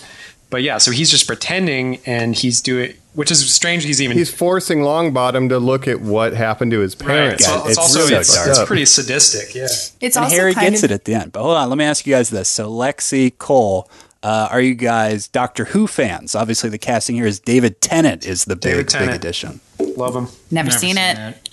but 0.50 0.62
yeah, 0.62 0.78
so 0.78 0.90
he's 0.90 1.08
just 1.10 1.26
pretending, 1.28 2.00
and 2.04 2.34
he's 2.34 2.60
doing, 2.60 2.94
which 3.14 3.30
is 3.30 3.52
strange. 3.52 3.84
He's 3.84 4.00
even 4.00 4.16
He's 4.16 4.32
forcing 4.32 4.80
Longbottom 4.80 5.48
to 5.48 5.58
look 5.58 5.88
at 5.88 6.00
what 6.00 6.32
happened 6.32 6.70
to 6.72 6.80
his 6.80 6.94
right. 7.00 7.06
parents. 7.06 7.46
It's, 7.46 7.56
it's 7.56 7.68
It's 7.70 7.78
also 7.78 8.00
really 8.00 8.14
it's, 8.16 8.46
it's 8.46 8.64
pretty 8.64 8.84
sadistic. 8.84 9.54
Yeah. 9.54 9.64
It's 9.64 10.16
and 10.16 10.24
also 10.24 10.36
Harry 10.36 10.54
gets 10.54 10.82
of 10.82 10.90
it 10.90 10.94
at 10.94 11.04
the 11.04 11.14
end. 11.14 11.32
But 11.32 11.42
hold 11.42 11.56
on, 11.56 11.68
let 11.68 11.78
me 11.78 11.84
ask 11.84 12.06
you 12.06 12.14
guys 12.14 12.30
this. 12.30 12.48
So 12.48 12.70
Lexi 12.70 13.36
Cole, 13.38 13.90
uh, 14.22 14.48
are 14.50 14.60
you 14.60 14.74
guys 14.74 15.28
Doctor 15.28 15.66
Who 15.66 15.86
fans? 15.86 16.34
Obviously, 16.34 16.70
the 16.70 16.78
casting 16.78 17.16
here 17.16 17.26
is 17.26 17.40
David 17.40 17.80
Tennant 17.80 18.24
is 18.24 18.44
the 18.44 18.54
David 18.56 18.86
big 18.92 18.98
big 18.98 19.10
addition. 19.10 19.60
Love 19.96 20.14
him. 20.14 20.28
never, 20.50 20.68
Never 20.68 20.70
seen, 20.70 20.98
it. 20.98 21.16
that. 21.16 21.48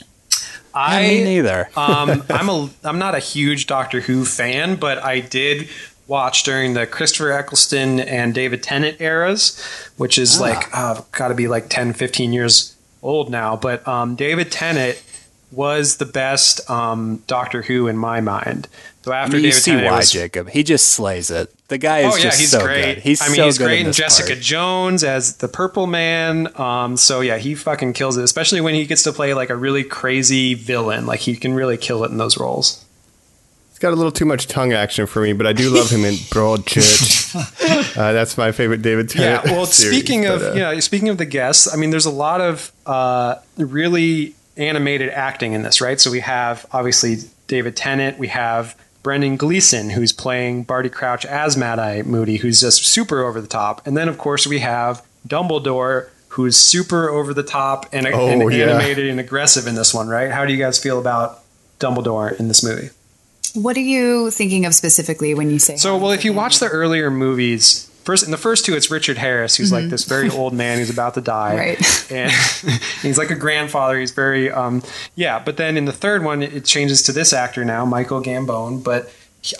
I 0.73 1.01
Me 1.01 1.23
neither. 1.23 1.69
um, 1.75 2.23
I'm 2.29 2.49
a 2.49 2.69
I'm 2.83 2.99
not 2.99 3.15
a 3.15 3.19
huge 3.19 3.65
Doctor 3.67 4.01
Who 4.01 4.25
fan, 4.25 4.75
but 4.75 4.99
I 4.99 5.21
did 5.21 5.69
watch 6.07 6.43
during 6.43 6.73
the 6.73 6.87
Christopher 6.87 7.31
Eccleston 7.31 7.99
and 7.99 8.33
David 8.33 8.63
Tennant 8.63 8.99
eras, 9.01 9.61
which 9.97 10.17
is 10.17 10.39
like 10.39 10.75
uh, 10.75 11.01
got 11.11 11.27
to 11.29 11.35
be 11.35 11.47
like 11.47 11.69
10, 11.69 11.93
15 11.93 12.33
years 12.33 12.75
old 13.03 13.29
now. 13.29 13.55
But 13.55 13.87
um, 13.87 14.15
David 14.15 14.51
Tennant 14.51 15.01
was 15.51 15.97
the 15.97 16.05
best 16.05 16.69
um, 16.69 17.23
Doctor 17.27 17.61
Who 17.61 17.87
in 17.87 17.97
my 17.97 18.19
mind. 18.21 18.67
So 19.03 19.13
I 19.13 19.19
after 19.21 19.37
mean, 19.37 19.45
you 19.45 19.51
David 19.51 19.61
see 19.63 19.71
Tennant, 19.71 19.87
why, 19.91 19.97
was- 19.99 20.11
Jacob. 20.11 20.49
He 20.49 20.63
just 20.63 20.89
slays 20.89 21.29
it. 21.31 21.53
The 21.69 21.77
guy 21.77 21.99
is 21.99 22.13
Oh 22.13 22.17
yeah, 22.17 22.23
just 22.23 22.39
he's 22.39 22.51
so 22.51 22.61
great. 22.61 22.95
good. 22.95 22.97
He's 23.03 23.21
I 23.21 23.27
mean, 23.27 23.35
so 23.37 23.45
he's 23.45 23.57
great 23.57 23.81
in 23.81 23.87
in 23.87 23.93
Jessica 23.93 24.29
part. 24.33 24.39
Jones 24.41 25.03
as 25.03 25.37
the 25.37 25.47
Purple 25.49 25.87
Man. 25.87 26.49
Um, 26.59 26.95
so 26.97 27.19
yeah, 27.21 27.37
he 27.37 27.55
fucking 27.55 27.91
kills 27.93 28.17
it, 28.17 28.23
especially 28.23 28.61
when 28.61 28.73
he 28.73 28.85
gets 28.85 29.03
to 29.03 29.11
play 29.13 29.33
like 29.33 29.49
a 29.49 29.55
really 29.55 29.83
crazy 29.83 30.53
villain. 30.53 31.05
Like 31.05 31.19
he 31.21 31.35
can 31.35 31.53
really 31.53 31.75
kill 31.77 32.03
it 32.05 32.11
in 32.11 32.17
those 32.17 32.37
roles. 32.37 32.85
He's 33.77 33.81
got 33.83 33.93
a 33.93 33.95
little 33.95 34.11
too 34.11 34.25
much 34.25 34.47
tongue 34.47 34.73
action 34.73 35.05
for 35.05 35.21
me, 35.21 35.33
but 35.33 35.45
I 35.45 35.53
do 35.53 35.69
love 35.69 35.91
him 35.91 36.03
in 36.03 36.13
Broadchurch. 36.33 37.95
uh, 37.95 38.11
that's 38.11 38.35
my 38.35 38.51
favorite 38.51 38.81
David 38.81 39.07
Tennant. 39.07 39.45
Yeah. 39.45 39.51
Well, 39.51 39.67
series, 39.67 39.95
speaking 39.95 40.25
of 40.25 40.39
but, 40.39 40.51
uh, 40.51 40.53
you 40.55 40.59
know, 40.61 40.79
speaking 40.79 41.09
of 41.09 41.19
the 41.19 41.25
guests, 41.27 41.71
I 41.71 41.77
mean, 41.77 41.91
there's 41.91 42.07
a 42.07 42.11
lot 42.11 42.41
of 42.41 42.71
uh, 42.87 43.35
really 43.55 44.33
animated 44.57 45.11
acting 45.11 45.53
in 45.53 45.61
this, 45.61 45.79
right? 45.79 46.01
So 46.01 46.09
we 46.09 46.21
have 46.21 46.65
obviously 46.71 47.17
David 47.45 47.75
Tennant, 47.75 48.17
we 48.17 48.29
have 48.29 48.75
Brendan 49.03 49.37
Gleeson, 49.37 49.91
who's 49.91 50.11
playing 50.11 50.63
Barty 50.63 50.89
Crouch 50.89 51.23
as 51.27 51.55
Mad 51.55 51.77
Eye 51.77 52.01
Moody, 52.01 52.37
who's 52.37 52.59
just 52.61 52.83
super 52.83 53.21
over 53.23 53.39
the 53.39 53.47
top, 53.47 53.85
and 53.85 53.95
then 53.95 54.09
of 54.09 54.17
course 54.17 54.47
we 54.47 54.57
have 54.57 55.05
Dumbledore. 55.27 56.09
Who's 56.29 56.55
super 56.57 57.09
over 57.09 57.33
the 57.33 57.41
top 57.41 57.87
and, 57.93 58.05
Oh, 58.07 58.27
and 58.27 58.51
yeah. 58.53 58.65
animated 58.65 59.07
and 59.07 59.19
aggressive 59.19 59.65
in 59.65 59.73
this 59.73 59.91
one, 59.91 60.07
right? 60.07 60.29
How 60.29 60.45
do 60.45 60.53
you 60.53 60.59
guys 60.59 60.77
feel 60.77 60.99
about 60.99 61.39
Dumbledore 61.79 62.37
in 62.39 62.47
this 62.47 62.63
movie? 62.63 62.89
What 63.61 63.75
are 63.77 63.81
you 63.81 64.31
thinking 64.31 64.65
of 64.65 64.73
specifically 64.75 65.33
when 65.33 65.49
you 65.49 65.59
say? 65.59 65.77
So, 65.77 65.97
well, 65.97 66.11
if 66.11 66.23
you 66.23 66.33
watch 66.33 66.59
the 66.59 66.67
earlier 66.67 67.09
movies, 67.11 67.89
first 68.03 68.23
in 68.23 68.31
the 68.31 68.37
first 68.37 68.65
two, 68.65 68.75
it's 68.75 68.89
Richard 68.91 69.17
Harris, 69.17 69.55
who's 69.55 69.71
like 69.71 69.89
this 69.89 70.03
very 70.05 70.29
old 70.29 70.53
man 70.53 70.77
who's 70.77 70.89
about 70.89 71.13
to 71.15 71.21
die, 71.21 71.55
Right. 71.77 72.11
And 72.11 72.31
he's 73.01 73.17
like 73.17 73.31
a 73.31 73.35
grandfather. 73.35 73.99
He's 73.99 74.11
very, 74.11 74.51
um, 74.51 74.83
yeah. 75.15 75.39
But 75.43 75.57
then 75.57 75.75
in 75.77 75.85
the 75.85 75.91
third 75.91 76.23
one, 76.23 76.41
it 76.43 76.65
changes 76.65 77.01
to 77.03 77.11
this 77.11 77.33
actor 77.33 77.65
now, 77.65 77.83
Michael 77.85 78.21
Gambon. 78.21 78.83
But 78.83 79.11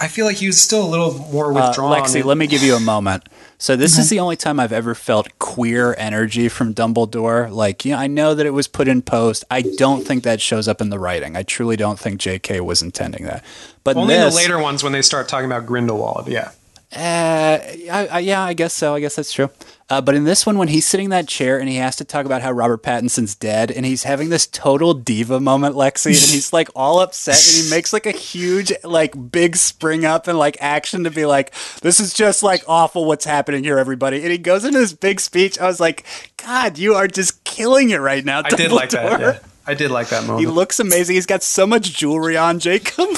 I 0.01 0.07
feel 0.07 0.25
like 0.25 0.37
he 0.37 0.47
was 0.47 0.61
still 0.61 0.85
a 0.85 0.89
little 0.89 1.13
more 1.31 1.51
Uh, 1.51 1.67
withdrawn. 1.67 1.91
Lexi, 2.01 2.15
and- 2.17 2.25
let 2.25 2.37
me 2.37 2.47
give 2.47 2.61
you 2.63 2.75
a 2.75 2.79
moment. 2.79 3.23
So 3.59 3.75
this 3.75 3.93
is 3.93 3.99
uh-huh. 3.99 4.09
the 4.09 4.19
only 4.19 4.35
time 4.35 4.59
I've 4.59 4.71
ever 4.71 4.93
felt 4.93 5.39
queer 5.39 5.95
energy 5.97 6.47
from 6.47 6.75
Dumbledore. 6.75 7.51
Like, 7.51 7.85
you 7.85 7.93
know, 7.93 7.97
I 7.97 8.05
know 8.05 8.35
that 8.35 8.45
it 8.45 8.51
was 8.51 8.67
put 8.67 8.87
in 8.87 9.01
post. 9.01 9.43
I 9.49 9.63
don't 9.63 10.05
think 10.05 10.23
that 10.23 10.41
shows 10.41 10.67
up 10.67 10.79
in 10.79 10.91
the 10.91 10.99
writing. 10.99 11.35
I 11.35 11.41
truly 11.41 11.75
don't 11.75 11.97
think 11.97 12.19
J.K. 12.19 12.61
was 12.61 12.83
intending 12.83 13.25
that. 13.25 13.43
But 13.83 13.97
only 13.97 14.13
in 14.13 14.21
the 14.21 14.29
later 14.29 14.59
ones 14.59 14.83
when 14.83 14.91
they 14.91 15.01
start 15.01 15.27
talking 15.27 15.47
about 15.47 15.65
Grindelwald. 15.65 16.27
Yeah. 16.27 16.51
Uh, 16.97 17.59
I, 17.91 18.07
I, 18.11 18.19
yeah, 18.19 18.41
I 18.41 18.53
guess 18.53 18.73
so. 18.73 18.95
I 18.95 18.99
guess 18.99 19.15
that's 19.15 19.31
true. 19.31 19.51
Uh, 19.87 20.01
but 20.01 20.15
in 20.15 20.23
this 20.23 20.47
one, 20.47 20.57
when 20.57 20.67
he's 20.67 20.85
sitting 20.85 21.05
in 21.05 21.09
that 21.11 21.27
chair 21.27 21.59
and 21.59 21.69
he 21.69 21.75
has 21.75 21.95
to 21.97 22.03
talk 22.03 22.25
about 22.25 22.41
how 22.41 22.51
Robert 22.51 22.81
Pattinson's 22.81 23.35
dead, 23.35 23.69
and 23.69 23.85
he's 23.85 24.03
having 24.03 24.29
this 24.29 24.47
total 24.47 24.95
diva 24.95 25.39
moment, 25.39 25.75
Lexi, 25.75 26.07
and 26.07 26.31
he's 26.31 26.51
like 26.51 26.69
all 26.75 26.99
upset, 26.99 27.35
and 27.35 27.63
he 27.65 27.69
makes 27.69 27.93
like 27.93 28.07
a 28.07 28.11
huge, 28.11 28.73
like 28.83 29.31
big 29.31 29.55
spring 29.57 30.05
up 30.05 30.27
and 30.27 30.39
like 30.39 30.57
action 30.59 31.03
to 31.03 31.11
be 31.11 31.25
like, 31.27 31.53
"This 31.81 31.99
is 31.99 32.13
just 32.13 32.41
like 32.41 32.63
awful. 32.67 33.05
What's 33.05 33.25
happening 33.25 33.63
here, 33.63 33.77
everybody?" 33.77 34.23
And 34.23 34.31
he 34.31 34.39
goes 34.39 34.65
into 34.65 34.79
this 34.79 34.93
big 34.93 35.19
speech. 35.19 35.59
I 35.59 35.67
was 35.67 35.79
like, 35.79 36.03
"God, 36.43 36.79
you 36.79 36.95
are 36.95 37.07
just 37.07 37.43
killing 37.43 37.91
it 37.91 38.01
right 38.01 38.25
now." 38.25 38.41
I 38.43 38.49
did 38.49 38.71
like 38.71 38.89
that. 38.89 39.19
Yeah. 39.19 39.39
I 39.68 39.74
did 39.74 39.91
like 39.91 40.09
that 40.09 40.24
moment. 40.26 40.39
He 40.39 40.47
looks 40.47 40.80
amazing. 40.80 41.15
He's 41.15 41.26
got 41.26 41.43
so 41.43 41.68
much 41.68 41.93
jewelry 41.93 42.38
on, 42.38 42.59
Jacob. 42.59 43.09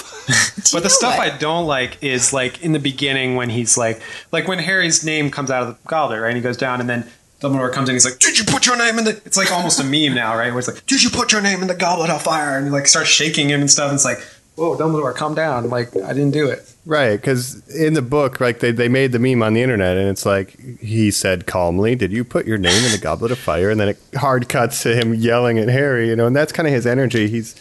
But 0.71 0.83
the 0.83 0.89
stuff 0.89 1.17
I 1.17 1.35
don't 1.35 1.65
like 1.65 1.97
is 2.03 2.31
like 2.31 2.61
in 2.61 2.73
the 2.73 2.79
beginning 2.79 3.35
when 3.35 3.49
he's 3.49 3.75
like, 3.77 3.99
like 4.31 4.47
when 4.47 4.59
Harry's 4.59 5.03
name 5.03 5.31
comes 5.31 5.49
out 5.49 5.63
of 5.63 5.69
the 5.69 5.77
goblet, 5.87 6.21
right? 6.21 6.27
And 6.27 6.37
he 6.37 6.43
goes 6.43 6.57
down, 6.57 6.79
and 6.79 6.87
then 6.87 7.09
Dumbledore 7.41 7.73
comes 7.73 7.89
in. 7.89 7.95
He's 7.95 8.05
like, 8.05 8.19
"Did 8.19 8.37
you 8.37 8.43
put 8.43 8.67
your 8.67 8.77
name 8.77 8.99
in 8.99 9.05
the?" 9.05 9.19
It's 9.25 9.37
like 9.37 9.51
almost 9.51 9.79
a 9.79 9.83
meme 9.83 10.13
now, 10.13 10.35
right? 10.37 10.49
Where 10.51 10.59
it's 10.59 10.67
like, 10.67 10.85
"Did 10.85 11.01
you 11.01 11.09
put 11.09 11.31
your 11.31 11.41
name 11.41 11.61
in 11.63 11.67
the 11.67 11.73
goblet 11.73 12.11
of 12.11 12.21
fire?" 12.21 12.57
And 12.57 12.67
he 12.67 12.71
like 12.71 12.85
starts 12.87 13.09
shaking 13.09 13.49
him 13.49 13.61
and 13.61 13.71
stuff. 13.71 13.89
And 13.89 13.95
it's 13.95 14.05
like, 14.05 14.19
"Whoa, 14.59 14.77
Dumbledore, 14.77 15.15
calm 15.15 15.33
down!" 15.35 15.69
Like 15.69 15.95
I 15.95 16.13
didn't 16.13 16.31
do 16.31 16.47
it. 16.49 16.71
Right, 16.85 17.15
because 17.15 17.67
in 17.69 17.93
the 17.93 18.01
book, 18.01 18.39
like 18.41 18.59
they, 18.59 18.71
they 18.71 18.89
made 18.89 19.11
the 19.11 19.19
meme 19.19 19.43
on 19.43 19.53
the 19.53 19.61
internet, 19.61 19.97
and 19.97 20.07
it's 20.09 20.25
like 20.25 20.59
he 20.79 21.11
said 21.11 21.45
calmly, 21.45 21.95
"Did 21.95 22.11
you 22.11 22.23
put 22.23 22.45
your 22.45 22.57
name 22.57 22.83
in 22.83 22.91
the 22.91 22.97
goblet 22.97 23.31
of 23.31 23.37
fire?" 23.39 23.69
And 23.69 23.79
then 23.79 23.89
it 23.89 23.99
hard 24.15 24.49
cuts 24.49 24.83
to 24.83 24.95
him 24.95 25.13
yelling 25.13 25.59
at 25.59 25.67
Harry, 25.69 26.09
you 26.09 26.15
know, 26.15 26.27
and 26.27 26.35
that's 26.35 26.51
kind 26.51 26.67
of 26.67 26.73
his 26.73 26.85
energy. 26.87 27.27
He's 27.27 27.55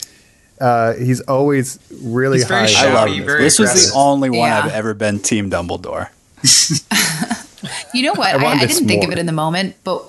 uh, 0.60 0.94
he's 0.94 1.20
always 1.22 1.78
really 2.02 2.38
He's 2.38 2.48
very 2.48 2.62
high. 2.62 2.86
shouty, 2.86 2.90
I 2.90 2.94
love 2.94 3.08
Shouty, 3.08 3.16
this. 3.18 3.26
very 3.26 3.42
This 3.44 3.58
was 3.58 3.90
the 3.90 3.96
only 3.96 4.30
one 4.30 4.48
Yeah. 4.48 4.62
I've 4.64 4.72
ever 4.72 4.94
been 4.94 5.20
Team 5.20 5.50
Dumbledore. 5.50 6.08
You 7.94 8.02
know 8.02 8.14
what? 8.14 8.34
I 8.34 8.44
I, 8.44 8.52
I, 8.52 8.66
didn't 8.66 8.86
think 8.86 9.04
of 9.04 9.10
it 9.10 9.18
in 9.18 9.26
the 9.26 9.32
moment, 9.32 9.76
but 9.82 10.04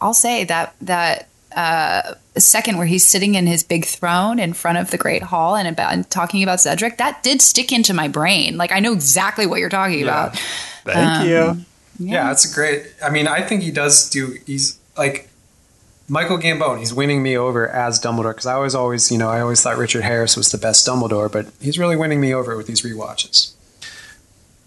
I'll 0.00 0.14
say 0.14 0.44
that 0.44 0.74
that 0.82 1.28
uh, 1.54 2.14
second 2.36 2.78
where 2.78 2.86
he's 2.86 3.06
sitting 3.06 3.34
in 3.34 3.46
his 3.46 3.62
big 3.62 3.84
throne 3.84 4.38
in 4.38 4.52
front 4.52 4.78
of 4.78 4.90
the 4.90 4.98
Great 4.98 5.22
Hall 5.22 5.56
and 5.56 5.68
about 5.68 5.92
and 5.92 6.08
talking 6.10 6.42
about 6.42 6.60
Cedric, 6.60 6.98
that 6.98 7.22
did 7.22 7.40
stick 7.40 7.72
into 7.72 7.94
my 7.94 8.08
brain. 8.08 8.56
Like 8.56 8.72
I 8.72 8.80
know 8.80 8.92
exactly 8.92 9.46
what 9.46 9.60
you're 9.60 9.68
talking 9.68 10.02
about. 10.02 10.36
Thank 10.84 11.28
you. 11.28 11.64
Yeah, 11.98 12.24
that's 12.24 12.52
great. 12.52 12.92
I 13.02 13.10
mean, 13.10 13.28
I 13.28 13.42
think 13.42 13.62
he 13.62 13.70
does 13.70 14.10
do. 14.10 14.36
He's 14.46 14.78
like 14.96 15.28
Michael 16.08 16.38
Gambon. 16.38 16.78
He's 16.78 16.92
winning 16.92 17.22
me 17.22 17.36
over 17.36 17.68
as 17.68 18.00
Dumbledore 18.00 18.32
because 18.32 18.46
I 18.46 18.58
was 18.58 18.74
always, 18.74 19.10
you 19.10 19.18
know, 19.18 19.28
I 19.28 19.40
always 19.40 19.62
thought 19.62 19.78
Richard 19.78 20.02
Harris 20.02 20.36
was 20.36 20.50
the 20.50 20.58
best 20.58 20.86
Dumbledore, 20.86 21.30
but 21.30 21.46
he's 21.60 21.78
really 21.78 21.96
winning 21.96 22.20
me 22.20 22.34
over 22.34 22.56
with 22.56 22.66
these 22.66 22.82
rewatches. 22.82 23.52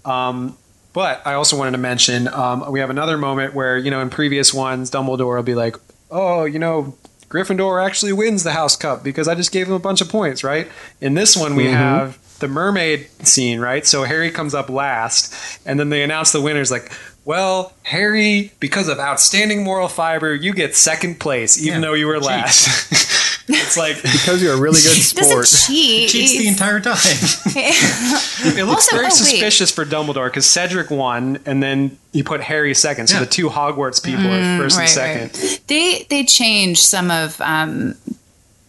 Um, 0.05 0.57
but 0.93 1.21
I 1.27 1.33
also 1.33 1.57
wanted 1.57 1.71
to 1.71 1.77
mention 1.77 2.27
um, 2.29 2.71
we 2.71 2.79
have 2.79 2.89
another 2.89 3.17
moment 3.17 3.53
where 3.53 3.77
you 3.77 3.91
know 3.91 3.99
in 3.99 4.09
previous 4.09 4.53
ones 4.53 4.89
Dumbledore 4.89 5.35
will 5.35 5.43
be 5.43 5.53
like, 5.53 5.75
"Oh, 6.11 6.45
you 6.45 6.59
know." 6.59 6.95
Gryffindor 7.29 7.85
actually 7.85 8.13
wins 8.13 8.45
the 8.45 8.53
House 8.53 8.77
Cup 8.77 9.03
because 9.03 9.27
I 9.27 9.35
just 9.35 9.51
gave 9.51 9.67
him 9.67 9.73
a 9.73 9.79
bunch 9.79 9.99
of 9.99 10.07
points, 10.07 10.45
right? 10.45 10.69
In 11.01 11.13
this 11.13 11.35
one, 11.35 11.55
we 11.55 11.65
mm-hmm. 11.65 11.73
have 11.73 12.39
the 12.39 12.47
mermaid 12.47 13.09
scene, 13.27 13.59
right? 13.59 13.85
So 13.85 14.03
Harry 14.05 14.31
comes 14.31 14.53
up 14.53 14.69
last, 14.69 15.33
and 15.65 15.77
then 15.77 15.89
they 15.89 16.03
announce 16.03 16.31
the 16.31 16.39
winners 16.41 16.71
like, 16.71 16.89
well, 17.25 17.73
Harry, 17.83 18.53
because 18.61 18.87
of 18.87 18.99
outstanding 18.99 19.61
moral 19.61 19.89
fiber, 19.89 20.33
you 20.33 20.53
get 20.53 20.75
second 20.75 21.19
place, 21.19 21.61
even 21.61 21.81
Yeah. 21.81 21.87
though 21.89 21.93
you 21.95 22.07
were 22.07 22.19
last. 22.19 22.93
it's 23.47 23.77
like 23.77 23.95
because 24.01 24.41
you're 24.41 24.53
a 24.53 24.59
really 24.59 24.81
good 24.81 25.01
sport. 25.01 25.29
Doesn't 25.45 25.67
cheat. 25.73 26.09
Cheats 26.09 26.37
the 26.37 26.47
entire 26.47 26.79
time. 26.79 26.95
it 27.55 28.65
looks 28.65 28.87
Also- 28.87 28.95
very 28.95 29.05
oh, 29.05 29.09
wait. 29.09 29.13
suspicious 29.13 29.71
for 29.71 29.85
Dumbledore 29.85 30.27
because 30.27 30.45
Cedric 30.45 30.89
won, 30.89 31.39
and 31.45 31.61
then 31.63 31.97
you 32.11 32.23
put 32.23 32.41
Harry 32.41 32.73
second. 32.73 33.07
So 33.07 33.15
Yeah. 33.15 33.19
the 33.21 33.25
two 33.29 33.49
Hogwarts 33.49 34.03
people 34.03 34.25
are 34.27 34.57
first 34.57 34.77
right, 34.77 34.83
and 34.83 35.31
second. 35.33 35.41
right. 35.49 35.61
They 35.67 36.05
they 36.09 36.23
changed 36.25 36.81
some 36.81 37.11
of 37.11 37.39
um, 37.41 37.95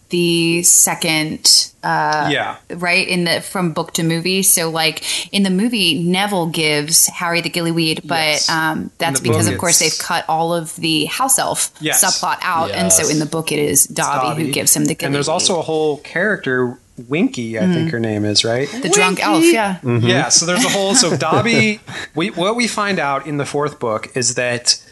the 0.09 0.63
second 0.63 1.71
uh, 1.83 2.29
yeah. 2.31 2.57
right 2.75 3.07
in 3.07 3.23
the 3.25 3.41
from 3.41 3.71
book 3.73 3.93
to 3.93 4.03
movie 4.03 4.41
so 4.43 4.69
like 4.69 5.03
in 5.33 5.43
the 5.43 5.49
movie 5.49 6.01
neville 6.03 6.47
gives 6.47 7.07
harry 7.07 7.41
the 7.41 7.49
gillyweed 7.49 8.01
but 8.07 8.15
Yes. 8.19 8.49
um, 8.49 8.91
that's 8.97 9.19
In 9.19 9.23
the 9.23 9.29
book, 9.29 9.37
because 9.37 9.47
of 9.47 9.57
course 9.59 9.79
they've 9.79 9.97
cut 9.97 10.25
all 10.27 10.53
of 10.53 10.75
the 10.77 11.05
house 11.05 11.37
elf 11.39 11.71
Yes. 11.79 12.03
subplot 12.03 12.37
out 12.41 12.71
and 12.71 12.91
so 12.91 13.07
in 13.07 13.19
the 13.19 13.25
book 13.25 13.51
it 13.51 13.59
is 13.59 13.85
dobby, 13.85 14.45
who 14.45 14.51
gives 14.51 14.75
him 14.75 14.85
the 14.85 14.95
gillyweed 14.95 15.05
And 15.05 15.15
there's 15.15 15.27
also 15.29 15.59
a 15.59 15.61
whole 15.61 15.97
character, 15.97 16.77
Winky, 17.07 17.57
I 17.57 17.65
think 17.71 17.91
her 17.91 17.99
name 17.99 18.25
is, 18.25 18.43
right? 18.43 18.67
the 18.81 18.89
drunk 18.89 19.19
elf 19.25 19.43
yeah 19.45 19.79
Yeah, 19.83 20.27
so 20.29 20.45
there's 20.45 20.65
a 20.65 20.69
whole. 20.69 20.95
So 20.95 21.15
Dobby, 21.15 21.79
we, 22.15 22.29
what 22.31 22.55
we 22.57 22.67
find 22.67 22.99
out 22.99 23.25
in 23.25 23.37
the 23.37 23.45
fourth 23.45 23.79
book 23.79 24.15
is 24.17 24.35
that 24.35 24.83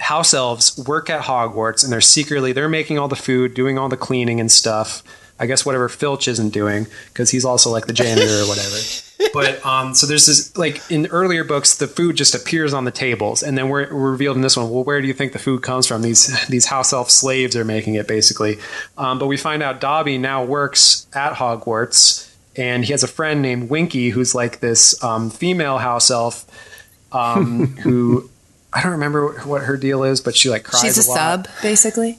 house 0.00 0.34
elves 0.34 0.76
work 0.86 1.08
at 1.10 1.22
Hogwarts 1.22 1.84
and 1.84 1.92
they're 1.92 2.00
secretly 2.00 2.52
they're 2.52 2.68
making 2.68 2.98
all 2.98 3.08
the 3.08 3.16
food, 3.16 3.54
doing 3.54 3.78
all 3.78 3.88
the 3.88 3.96
cleaning 3.96 4.40
and 4.40 4.50
stuff. 4.50 5.02
I 5.38 5.46
guess 5.46 5.64
whatever 5.64 5.88
Filch 5.88 6.28
isn't 6.28 6.50
doing 6.50 6.86
because 7.08 7.30
he's 7.30 7.46
also 7.46 7.70
like 7.70 7.86
the 7.86 7.94
janitor 7.94 8.42
or 8.42 8.48
whatever. 8.48 8.76
But 9.32 9.64
um, 9.64 9.94
so 9.94 10.06
there's 10.06 10.26
this 10.26 10.56
like 10.56 10.80
in 10.90 11.06
earlier 11.08 11.44
books, 11.44 11.76
the 11.76 11.86
food 11.86 12.16
just 12.16 12.34
appears 12.34 12.72
on 12.72 12.84
the 12.84 12.90
tables, 12.90 13.42
and 13.42 13.56
then 13.56 13.68
we're, 13.68 13.92
we're 13.94 14.10
revealed 14.10 14.36
in 14.36 14.42
this 14.42 14.56
one. 14.56 14.70
Well, 14.70 14.82
where 14.82 15.00
do 15.00 15.06
you 15.06 15.12
think 15.12 15.32
the 15.32 15.38
food 15.38 15.62
comes 15.62 15.86
from? 15.86 16.02
These 16.02 16.48
these 16.48 16.66
house 16.66 16.92
elf 16.92 17.10
slaves 17.10 17.54
are 17.54 17.64
making 17.64 17.94
it 17.94 18.08
basically. 18.08 18.58
Um, 18.96 19.18
but 19.18 19.26
we 19.26 19.36
find 19.36 19.62
out 19.62 19.80
Dobby 19.80 20.16
now 20.16 20.44
works 20.44 21.06
at 21.12 21.34
Hogwarts, 21.34 22.28
and 22.56 22.84
he 22.84 22.92
has 22.92 23.02
a 23.02 23.08
friend 23.08 23.42
named 23.42 23.68
Winky 23.70 24.08
who's 24.08 24.34
like 24.34 24.60
this 24.60 25.00
um, 25.04 25.30
female 25.30 25.78
house 25.78 26.10
elf 26.10 26.46
um, 27.12 27.66
who. 27.82 28.30
I 28.72 28.82
don't 28.82 28.92
remember 28.92 29.32
what 29.44 29.62
her 29.62 29.76
deal 29.76 30.04
is, 30.04 30.20
but 30.20 30.36
she 30.36 30.48
like 30.50 30.64
cries 30.64 30.82
she's 30.82 31.06
a 31.06 31.10
lot. 31.10 31.46
sub 31.46 31.48
basically 31.62 32.18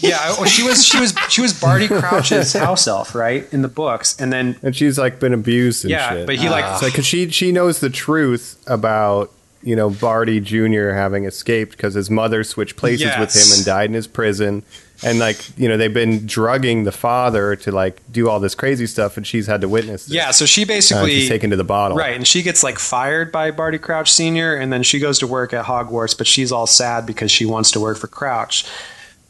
Yeah, 0.00 0.18
oh, 0.38 0.44
she 0.44 0.62
was 0.62 0.84
she 0.84 0.98
was 1.00 1.14
she 1.28 1.40
was 1.40 1.58
Barty 1.58 1.88
Crouch's 1.88 2.52
house 2.52 2.86
elf, 2.86 3.14
right, 3.14 3.50
in 3.52 3.62
the 3.62 3.68
books, 3.68 4.18
and 4.20 4.32
then 4.32 4.56
And 4.62 4.74
she's 4.74 4.98
like 4.98 5.20
been 5.20 5.32
abused 5.32 5.84
and 5.84 5.90
yeah, 5.90 6.10
shit. 6.10 6.26
but 6.26 6.36
he 6.36 6.48
like 6.48 6.64
It's 6.72 6.82
like, 6.82 6.94
cause 6.94 7.06
she 7.06 7.30
she 7.30 7.52
knows 7.52 7.80
the 7.80 7.90
truth 7.90 8.62
about 8.66 9.32
you 9.62 9.76
know 9.76 9.90
Barty 9.90 10.40
Jr. 10.40 10.90
having 10.90 11.24
escaped 11.24 11.72
because 11.72 11.94
his 11.94 12.10
mother 12.10 12.44
switched 12.44 12.76
places 12.76 13.16
with 13.18 13.34
him 13.34 13.56
and 13.56 13.64
died 13.64 13.90
in 13.90 13.94
his 13.94 14.06
prison, 14.06 14.62
and 15.02 15.18
like 15.18 15.56
you 15.58 15.68
know 15.68 15.76
they've 15.76 15.94
been 15.94 16.26
drugging 16.26 16.84
the 16.84 16.92
father 16.92 17.54
to 17.56 17.70
like 17.72 18.00
do 18.10 18.28
all 18.28 18.40
this 18.40 18.54
crazy 18.54 18.86
stuff, 18.86 19.16
and 19.16 19.26
she's 19.26 19.46
had 19.46 19.60
to 19.60 19.68
witness. 19.68 20.06
This. 20.06 20.14
yeah, 20.14 20.30
so 20.30 20.46
she 20.46 20.62
Uh, 20.62 20.66
basically 20.66 21.20
she's 21.20 21.28
taken 21.28 21.50
to 21.50 21.56
the 21.56 21.64
bottle. 21.64 21.96
Right, 21.96 22.16
and 22.16 22.26
she 22.26 22.42
gets 22.42 22.62
like 22.62 22.78
fired 22.78 23.30
by 23.30 23.50
Barty 23.50 23.78
Crouch 23.78 24.10
Senior, 24.12 24.54
and 24.54 24.72
then 24.72 24.82
she 24.82 24.98
goes 24.98 25.18
to 25.20 25.26
work 25.26 25.52
at 25.52 25.66
Hogwarts, 25.66 26.16
but 26.16 26.26
she's 26.26 26.50
all 26.50 26.66
sad 26.66 27.06
because 27.06 27.30
she 27.30 27.44
wants 27.46 27.70
to 27.72 27.80
work 27.80 27.96
for 27.98 28.06
Crouch. 28.08 28.64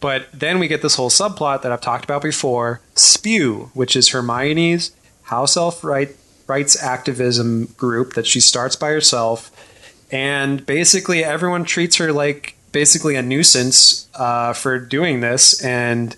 But 0.00 0.28
then 0.32 0.58
we 0.58 0.68
get 0.68 0.80
this 0.80 0.94
whole 0.94 1.10
subplot 1.10 1.62
that 1.62 1.72
I've 1.72 1.80
talked 1.80 2.04
about 2.04 2.22
before: 2.22 2.80
Spew, 2.94 3.70
which 3.74 3.96
is 3.96 4.10
Hermione's 4.10 4.92
house 5.24 5.56
elf 5.56 5.84
right, 5.84 6.16
rights 6.46 6.82
activism 6.82 7.66
group 7.76 8.14
that 8.14 8.26
she 8.26 8.40
starts 8.40 8.76
by 8.76 8.88
herself, 8.90 9.50
and 10.10 10.64
basically 10.64 11.22
everyone 11.22 11.64
treats 11.64 11.96
her 11.96 12.12
like 12.12 12.54
basically 12.72 13.16
a 13.16 13.22
nuisance 13.22 14.08
uh, 14.14 14.52
for 14.52 14.78
doing 14.78 15.20
this, 15.20 15.62
and 15.64 16.14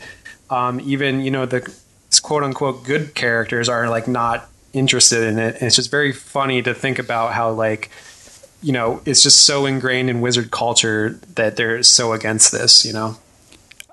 um, 0.51 0.81
even 0.81 1.21
you 1.21 1.31
know 1.31 1.47
the 1.47 1.73
quote 2.23 2.43
unquote 2.43 2.85
good 2.85 3.15
characters 3.15 3.69
are 3.69 3.89
like 3.89 4.09
not 4.09 4.49
interested 4.73 5.25
in 5.25 5.39
it 5.39 5.55
and 5.55 5.65
it's 5.65 5.75
just 5.75 5.91
very 5.91 6.13
funny 6.13 6.63
to 6.63 6.73
think 6.73 6.99
about 6.99 7.33
how 7.33 7.51
like 7.51 7.91
you 8.63 8.73
know 8.73 9.01
it's 9.05 9.23
just 9.23 9.45
so 9.45 9.67
ingrained 9.67 10.09
in 10.11 10.21
wizard 10.21 10.51
culture 10.51 11.19
that 11.35 11.57
they're 11.57 11.83
so 11.83 12.13
against 12.13 12.53
this 12.53 12.85
you 12.85 12.93
know 12.93 13.17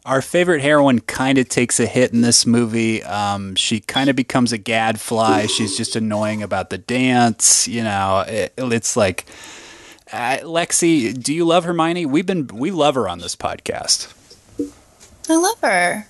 Our 0.05 0.21
favorite 0.21 0.61
heroine 0.61 1.01
kind 1.01 1.37
of 1.37 1.49
takes 1.49 1.81
a 1.81 1.85
hit 1.85 2.13
in 2.13 2.21
this 2.21 2.45
movie. 2.45 3.03
Um, 3.03 3.55
she 3.55 3.81
kind 3.81 4.09
of 4.09 4.15
becomes 4.15 4.53
a 4.53 4.57
gadfly. 4.57 5.47
She's 5.47 5.75
just 5.75 5.97
annoying 5.97 6.41
about 6.41 6.69
the 6.69 6.77
dance. 6.77 7.67
You 7.67 7.83
know, 7.83 8.23
it, 8.25 8.53
it's 8.57 8.95
like 8.95 9.25
uh, 10.13 10.37
Lexi. 10.43 11.13
Do 11.21 11.33
you 11.33 11.45
love 11.45 11.65
Hermione? 11.65 12.05
We've 12.05 12.25
been 12.25 12.47
we 12.47 12.71
love 12.71 12.95
her 12.95 13.07
on 13.09 13.19
this 13.19 13.35
podcast. 13.35 14.13
I 15.29 15.35
love 15.35 15.59
her. 15.61 16.07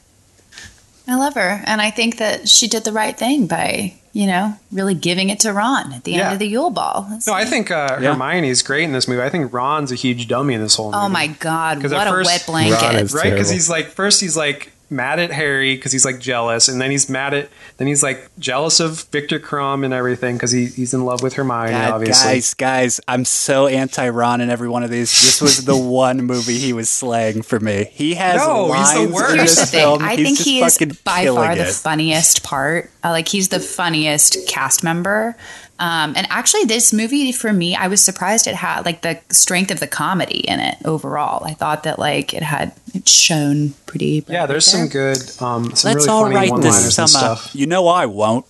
I 1.08 1.16
love 1.16 1.36
her. 1.36 1.62
And 1.66 1.82
I 1.82 1.90
think 1.90 2.18
that 2.18 2.48
she 2.50 2.68
did 2.68 2.84
the 2.84 2.92
right 2.92 3.18
thing 3.18 3.48
by, 3.48 3.94
you 4.14 4.28
know, 4.28 4.56
really 4.72 4.94
giving 4.94 5.30
it 5.30 5.40
to 5.42 5.54
Ron 5.54 5.94
at 5.94 6.04
the 6.04 6.12
Yeah. 6.12 6.26
end 6.26 6.34
of 6.34 6.40
the 6.40 6.48
Yule 6.48 6.70
Ball. 6.70 7.04
That's- 7.04 7.26
no 7.28 7.34
i 7.34 7.46
think 7.46 7.72
uh, 7.72 7.98
Yeah. 8.02 8.14
hermione's 8.14 8.62
great 8.62 8.84
in 8.84 8.92
this 8.92 9.08
movie 9.08 9.22
i 9.22 9.30
think 9.30 9.52
ron's 9.54 9.92
a 9.92 9.96
huge 9.96 10.28
dummy 10.28 10.54
in 10.54 10.62
this 10.62 10.76
whole 10.76 10.92
movie 10.92 11.04
oh 11.06 11.10
my 11.10 11.28
God. 11.28 11.82
'Cause 11.82 11.92
What 11.94 12.08
at 12.08 12.14
a 12.14 12.24
wet 12.24 12.44
blanket. 12.46 12.82
Ron 12.82 12.96
is- 12.98 13.14
right 13.14 13.32
because 13.32 13.50
he's 13.50 13.70
like 13.70 13.88
first 13.88 14.20
he's 14.22 14.36
like 14.38 14.72
mad 14.90 15.20
at 15.20 15.32
harry 15.32 15.76
because 15.76 15.92
he's 15.92 16.06
like 16.06 16.20
jealous 16.20 16.68
and 16.70 16.80
then 16.80 16.90
he's 16.92 17.10
mad 17.10 17.34
at 17.34 17.50
then 17.78 17.88
he's 17.88 18.02
like 18.02 18.30
jealous 18.40 18.80
of 18.80 19.04
Viktor 19.12 19.40
Krum 19.40 19.84
and 19.84 19.94
everything 19.94 20.36
because 20.36 20.52
he, 20.52 20.66
he's 20.68 20.94
in 20.94 21.04
love 21.06 21.22
with 21.22 21.34
hermione 21.34 21.72
God, 21.72 21.92
obviously 21.92 22.34
guys, 22.36 22.54
guys, 22.54 23.02
I'm 23.08 23.26
so 23.26 23.68
anti 23.68 24.08
Ron 24.10 24.42
in 24.42 24.50
every 24.50 24.70
one 24.70 24.84
of 24.84 24.90
these. 24.90 25.10
This 25.12 25.42
was 25.42 25.66
the 25.66 25.76
one 25.78 26.18
movie 26.24 26.58
he 26.58 26.72
was 26.74 26.90
slaying 26.90 27.42
for 27.42 27.60
me. 27.60 27.86
He 27.92 28.16
has 28.16 28.38
No, 28.38 28.72
he's 28.74 28.94
the 28.94 29.00
lines 29.02 29.12
worst. 29.14 29.32
in 29.32 29.38
Here's 29.38 29.56
this 29.56 29.60
the 29.60 29.66
thing. 29.68 29.80
film. 29.82 30.02
I 30.04 30.16
He's 30.16 30.26
think 30.26 30.38
just 30.38 30.50
he 30.50 30.62
is 30.64 30.74
fucking 30.78 30.98
by 31.04 31.22
killing 31.24 31.44
far 31.44 31.56
the 31.56 31.66
funniest 31.66 32.44
part. 32.44 32.90
Uh, 33.04 33.10
like 33.12 33.28
he's 33.28 33.50
the 33.50 33.60
funniest 33.60 34.48
cast 34.48 34.84
member. 34.84 35.36
Um, 35.80 36.14
and 36.16 36.26
actually, 36.30 36.64
this 36.66 36.92
movie 36.92 37.32
for 37.32 37.54
me, 37.54 37.76
I 37.76 37.88
was 37.88 38.02
surprised 38.04 38.48
it 38.48 38.56
had 38.56 38.86
like 38.86 39.02
the 39.02 39.20
strength 39.30 39.70
of 39.72 39.80
the 39.80 39.88
comedy 39.88 40.40
in 40.40 40.60
it 40.60 40.78
overall. 40.86 41.44
I 41.46 41.54
thought 41.54 41.84
that 41.84 42.00
like 42.00 42.34
it 42.34 42.42
had 42.44 42.74
it 42.94 43.08
shone 43.08 43.74
pretty. 43.86 44.24
yeah 44.28 44.46
there's 44.48 44.66
some 44.66 44.88
good 44.88 45.18
um 45.40 45.74
some 45.76 45.92
Let's 45.94 46.06
really 46.06 46.10
all 46.10 46.24
funny 46.24 46.36
write 46.36 46.62
this 46.62 46.84
and 46.84 46.94
sum 46.94 47.04
up. 47.04 47.38
stuff 47.40 47.56
You 47.56 47.68
know 47.68 47.88
I 47.88 48.06
won't. 48.08 48.46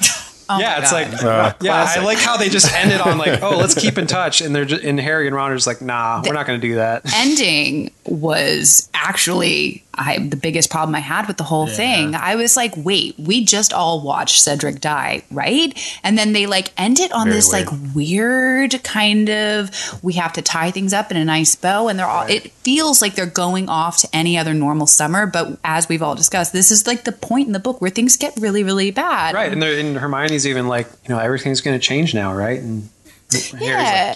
Oh 0.48 0.60
yeah, 0.60 0.78
it's 0.78 0.92
God. 0.92 1.12
like 1.12 1.22
Uh, 1.24 1.54
yeah, 1.60 1.84
I 1.88 2.04
like 2.04 2.18
how 2.18 2.36
they 2.36 2.48
just 2.48 2.72
ended 2.72 3.00
on 3.00 3.18
like, 3.18 3.42
oh, 3.42 3.56
let's 3.56 3.74
keep 3.74 3.98
in 3.98 4.06
touch, 4.06 4.40
and 4.40 4.54
they're 4.54 4.64
just, 4.64 4.84
and 4.84 5.00
Harry 5.00 5.26
and 5.26 5.34
Ron 5.34 5.50
are 5.50 5.56
just 5.56 5.66
like, 5.66 5.82
nah, 5.82 6.22
we're 6.24 6.34
not 6.34 6.46
going 6.46 6.60
to 6.60 6.64
do 6.64 6.76
that. 6.76 7.02
ending 7.16 7.90
was 8.04 8.88
actually 8.94 9.82
I, 9.96 10.18
the 10.18 10.36
biggest 10.36 10.70
problem 10.70 10.94
I 10.94 11.00
had 11.00 11.26
with 11.26 11.36
the 11.36 11.44
whole 11.44 11.66
thing. 11.66 12.14
I 12.14 12.34
was 12.36 12.56
like, 12.56 12.72
wait, 12.76 13.14
we 13.18 13.44
just 13.44 13.72
all 13.72 14.00
watched 14.00 14.40
Cedric 14.42 14.80
die, 14.80 15.22
right? 15.30 15.98
And 16.02 16.16
then 16.16 16.32
they 16.32 16.46
like 16.46 16.72
end 16.76 17.00
it 17.00 17.12
on 17.12 17.26
Very 17.26 17.36
this 17.36 17.52
weird. 17.52 17.66
like 17.66 17.94
weird 17.94 18.84
kind 18.84 19.30
of 19.30 19.70
we 20.02 20.14
have 20.14 20.32
to 20.34 20.42
tie 20.42 20.70
things 20.70 20.92
up 20.92 21.10
in 21.10 21.16
a 21.16 21.24
nice 21.24 21.54
bow, 21.56 21.88
and 21.88 21.98
they're 21.98 22.06
all. 22.06 22.26
It 22.26 22.52
feels 22.52 23.00
like 23.00 23.14
they're 23.14 23.26
going 23.26 23.68
off 23.68 23.98
to 23.98 24.08
any 24.12 24.36
other 24.38 24.54
normal 24.54 24.86
summer, 24.86 25.26
but 25.26 25.58
as 25.64 25.88
we've 25.88 26.02
all 26.02 26.14
discussed, 26.14 26.52
this 26.52 26.70
is 26.70 26.86
like 26.86 27.04
the 27.04 27.12
point 27.12 27.46
in 27.46 27.52
the 27.52 27.58
book 27.58 27.80
where 27.80 27.90
things 27.90 28.16
get 28.16 28.34
really, 28.36 28.62
really 28.62 28.90
bad. 28.90 29.34
Right, 29.34 29.52
and, 29.52 29.62
they're, 29.62 29.78
and 29.78 29.96
Hermione's 29.96 30.46
even 30.46 30.68
like, 30.68 30.86
you 31.04 31.14
know, 31.14 31.18
everything's 31.18 31.60
going 31.60 31.78
to 31.78 31.84
change 31.84 32.14
now, 32.14 32.34
right? 32.34 32.60
And 32.60 32.88
Harry's 33.32 33.52
like, 33.52 33.62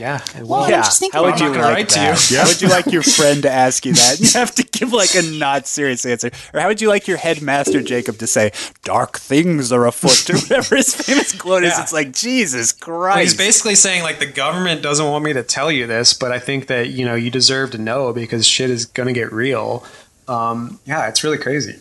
yeah, 0.00 0.20
it 0.36 0.46
Well, 0.46 0.60
will. 0.60 0.64
I'm 0.66 0.70
just 0.70 1.00
thinking 1.00 1.18
How 1.18 1.24
would 1.26 1.40
you 1.40 1.46
I'm 1.46 1.52
not 1.54 1.58
like 1.64 1.74
write 1.74 1.88
to 1.90 1.94
that? 1.96 2.30
you. 2.30 2.36
How 2.38 2.46
would 2.46 2.62
you 2.62 2.68
like 2.68 2.86
your 2.92 3.02
friend 3.02 3.42
to 3.42 3.50
ask 3.50 3.84
you 3.84 3.92
that? 3.94 4.20
You 4.20 4.30
have 4.38 4.54
to 4.54 4.62
give 4.62 4.92
like 4.92 5.14
a 5.16 5.22
not 5.22 5.66
serious 5.66 6.06
answer. 6.06 6.30
Or 6.54 6.60
how 6.60 6.68
would 6.68 6.80
you 6.80 6.88
like 6.88 7.08
your 7.08 7.16
headmaster 7.16 7.82
Jacob 7.82 8.18
to 8.18 8.26
say, 8.28 8.52
"Dark 8.84 9.18
things 9.18 9.72
are 9.72 9.84
afoot" 9.86 10.30
or 10.30 10.34
whatever 10.38 10.76
his 10.76 10.94
famous 10.94 11.32
quote 11.36 11.64
is? 11.64 11.76
It's 11.78 11.92
like 11.92 12.12
Jesus 12.12 12.72
Well, 12.86 12.98
Christ. 12.98 13.20
he's 13.20 13.36
basically 13.36 13.74
saying 13.74 14.04
like 14.04 14.20
the 14.20 14.26
government 14.26 14.80
doesn't 14.80 15.04
want 15.06 15.24
me 15.24 15.32
to 15.32 15.42
tell 15.42 15.72
you 15.72 15.86
this, 15.88 16.14
but 16.14 16.30
I 16.30 16.38
think 16.38 16.68
that 16.68 16.90
you 16.90 17.04
know 17.04 17.16
you 17.16 17.30
deserve 17.30 17.72
to 17.72 17.78
know 17.78 18.12
because 18.12 18.46
shit 18.46 18.70
is 18.70 18.86
going 18.86 19.08
to 19.08 19.12
get 19.12 19.32
real. 19.32 19.84
Um, 20.28 20.78
yeah, 20.86 21.08
it's 21.08 21.24
really 21.24 21.38
crazy. 21.38 21.80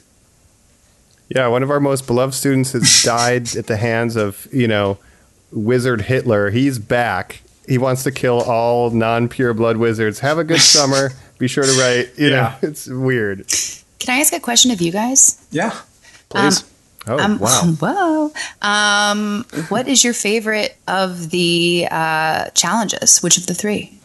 Yeah, 1.30 1.46
one 1.48 1.62
of 1.62 1.70
our 1.70 1.80
most 1.80 2.08
beloved 2.08 2.34
students 2.34 2.72
has 2.72 3.04
died 3.04 3.56
at 3.56 3.68
the 3.68 3.78
hands 3.78 4.16
of, 4.16 4.48
you 4.52 4.68
know, 4.68 4.98
Wizard 5.52 6.02
Hitler. 6.02 6.50
He's 6.50 6.80
back. 6.80 7.42
He 7.68 7.78
wants 7.78 8.04
to 8.04 8.12
kill 8.12 8.42
all 8.42 8.90
non 8.90 9.30
pure 9.30 9.54
blood 9.54 9.78
wizards. 9.78 10.20
Have 10.20 10.38
a 10.40 10.44
good 10.44 10.62
summer. 10.78 11.12
Be 11.38 11.48
sure 11.48 11.64
to 11.64 11.72
write. 11.80 12.12
You 12.18 12.30
Yeah. 12.30 12.58
know, 12.62 12.70
it's 12.70 12.88
weird. 12.88 13.48
Can 14.00 14.16
I 14.16 14.20
ask 14.22 14.34
a 14.34 14.40
question 14.40 14.72
of 14.72 14.82
you 14.82 14.92
guys? 14.92 15.46
Yeah, 15.52 15.76
please. 16.30 16.64
Oh, 17.08 17.18
Um, 17.20 17.40
wow. 17.40 17.62
Whoa. 17.80 18.34
Um, 18.62 19.46
what 19.70 19.88
is 19.88 20.04
your 20.04 20.14
favorite 20.14 20.78
of 20.88 21.30
the 21.32 21.88
uh, 21.90 22.50
challenges? 22.52 23.20
Which 23.20 23.38
of 23.38 23.46
the 23.48 23.54
three? 23.54 23.96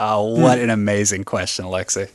oh, 0.00 0.40
what 0.40 0.58
an 0.60 0.70
amazing 0.70 1.24
question, 1.24 1.64
Alexi. 1.64 2.08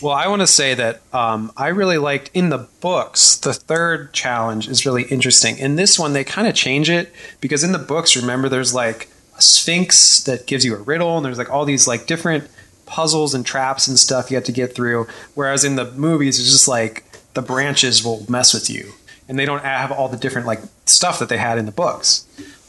Well, 0.00 0.14
I 0.14 0.28
want 0.28 0.40
to 0.40 0.46
say 0.46 0.74
that 0.74 1.00
um, 1.12 1.52
I 1.56 1.68
really 1.68 1.98
liked 1.98 2.30
in 2.32 2.50
the 2.50 2.68
books, 2.80 3.36
the 3.36 3.52
third 3.52 4.12
challenge 4.12 4.68
is 4.68 4.86
really 4.86 5.04
interesting. 5.04 5.58
In 5.58 5.76
this 5.76 5.98
one, 5.98 6.12
they 6.12 6.24
kind 6.24 6.46
of 6.46 6.54
change 6.54 6.88
it 6.88 7.12
because 7.40 7.64
in 7.64 7.72
the 7.72 7.78
books, 7.78 8.16
remember, 8.16 8.48
there's 8.48 8.74
like 8.74 9.10
a 9.36 9.42
sphinx 9.42 10.22
that 10.24 10.46
gives 10.46 10.64
you 10.64 10.74
a 10.74 10.78
riddle, 10.78 11.16
and 11.16 11.24
there's 11.24 11.38
like 11.38 11.50
all 11.50 11.64
these 11.64 11.88
like 11.88 12.06
different 12.06 12.48
puzzles 12.86 13.34
and 13.34 13.44
traps 13.44 13.86
and 13.86 13.98
stuff 13.98 14.30
you 14.30 14.36
have 14.36 14.44
to 14.44 14.52
get 14.52 14.74
through. 14.74 15.06
Whereas 15.34 15.64
in 15.64 15.76
the 15.76 15.90
movies, 15.92 16.38
it's 16.38 16.50
just 16.50 16.68
like 16.68 17.04
the 17.34 17.42
branches 17.42 18.04
will 18.04 18.24
mess 18.28 18.54
with 18.54 18.70
you, 18.70 18.92
and 19.28 19.38
they 19.38 19.44
don't 19.44 19.64
have 19.64 19.90
all 19.90 20.08
the 20.08 20.16
different 20.16 20.46
like 20.46 20.60
stuff 20.86 21.18
that 21.18 21.28
they 21.28 21.38
had 21.38 21.58
in 21.58 21.66
the 21.66 21.72
books. 21.72 22.24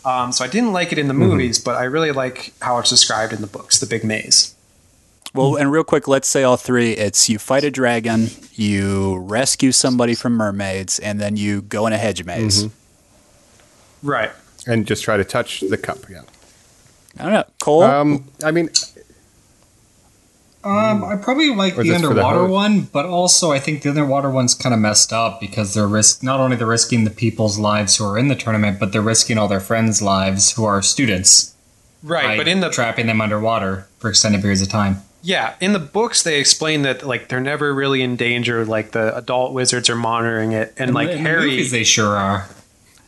Um, 0.06 0.32
so 0.32 0.46
I 0.46 0.48
didn't 0.48 0.72
like 0.72 0.92
it 0.92 0.98
in 0.98 1.08
the 1.08 1.14
movies, 1.14 1.60
but 1.60 1.76
I 1.76 1.84
really 1.84 2.12
like 2.12 2.54
how 2.62 2.80
it's 2.80 2.90
described 2.90 3.34
in 3.34 3.42
the 3.42 3.48
books, 3.48 3.80
the 3.80 3.86
big 3.86 4.04
maze. 4.04 4.56
Well, 5.34 5.56
and 5.58 5.72
real 5.72 5.84
quick, 5.84 6.08
let's 6.08 6.28
say 6.28 6.44
all 6.44 6.58
three. 6.58 6.92
It's 6.94 7.30
you 7.30 7.38
fight 7.38 7.64
a 7.64 7.70
dragon, 7.72 8.30
you 8.54 9.18
rescue 9.20 9.72
somebody 9.72 10.16
from 10.16 10.34
mermaids, 10.34 10.98
and 11.00 11.20
then 11.22 11.36
you 11.38 11.62
go 11.62 11.86
in 11.88 11.94
a 11.94 11.98
hedge 11.98 12.24
maze. 12.26 12.68
Right. 14.02 14.32
and 14.66 14.86
just 14.88 15.04
try 15.04 15.18
to 15.18 15.24
touch 15.24 15.60
the 15.62 15.78
cup. 15.78 16.10
Yeah. 16.10 16.22
I 17.20 17.24
don't 17.24 17.34
know. 17.34 17.44
Cole? 17.62 17.84
Um, 17.84 18.26
I 18.44 18.52
mean, 18.52 18.70
Um, 20.64 21.04
I 21.06 21.16
probably 21.16 21.56
like 21.56 21.78
Or 21.78 21.84
the 21.84 21.90
just 21.90 22.04
for 22.04 22.14
the 22.14 22.22
underwater 22.26 22.46
one, 22.52 22.82
but 22.82 23.06
also 23.06 23.52
I 23.52 23.60
think 23.60 23.82
the 23.82 23.90
underwater 23.90 24.30
one's 24.30 24.54
kind 24.54 24.74
of 24.76 24.82
messed 24.82 25.14
up 25.14 25.40
because 25.40 25.74
they're 25.74 25.88
risk 25.88 26.22
not 26.22 26.40
only 26.42 26.58
they're 26.58 26.68
risking 26.68 27.06
the 27.06 27.10
people's 27.12 27.58
lives 27.58 27.96
who 27.96 28.06
are 28.06 28.18
in 28.18 28.28
the 28.28 28.36
tournament, 28.36 28.80
but 28.80 28.92
they're 28.92 29.02
risking 29.02 29.38
all 29.38 29.48
their 29.48 29.62
friends' 29.62 30.02
lives 30.02 30.52
who 30.54 30.66
are 30.66 30.82
students. 30.82 31.56
Right. 32.04 32.26
by 32.26 32.38
But 32.38 32.48
in 32.48 32.60
the 32.60 32.70
trapping 32.70 33.08
them 33.08 33.22
underwater 33.22 33.88
for 34.00 34.10
extended 34.10 34.42
periods 34.42 34.62
of 34.62 34.70
time. 34.70 35.02
Yeah, 35.22 35.56
in 35.60 35.74
the 35.74 35.80
books 35.80 36.24
they 36.24 36.40
explain 36.40 36.84
that 36.84 37.06
like 37.06 37.28
they're 37.28 37.42
never 37.42 37.74
really 37.74 38.02
in 38.02 38.16
danger. 38.16 38.66
Like 38.66 38.92
the 38.92 39.16
adult 39.16 39.54
wizards 39.54 39.90
are 39.90 39.96
monitoring 39.96 40.54
it, 40.54 40.74
and 40.78 40.94
like 40.94 41.10
in 41.10 41.24
the 41.24 41.30
Harry. 41.30 41.52
movies, 41.52 41.72
they 41.72 41.84
sure 41.84 42.16
are. 42.16 42.48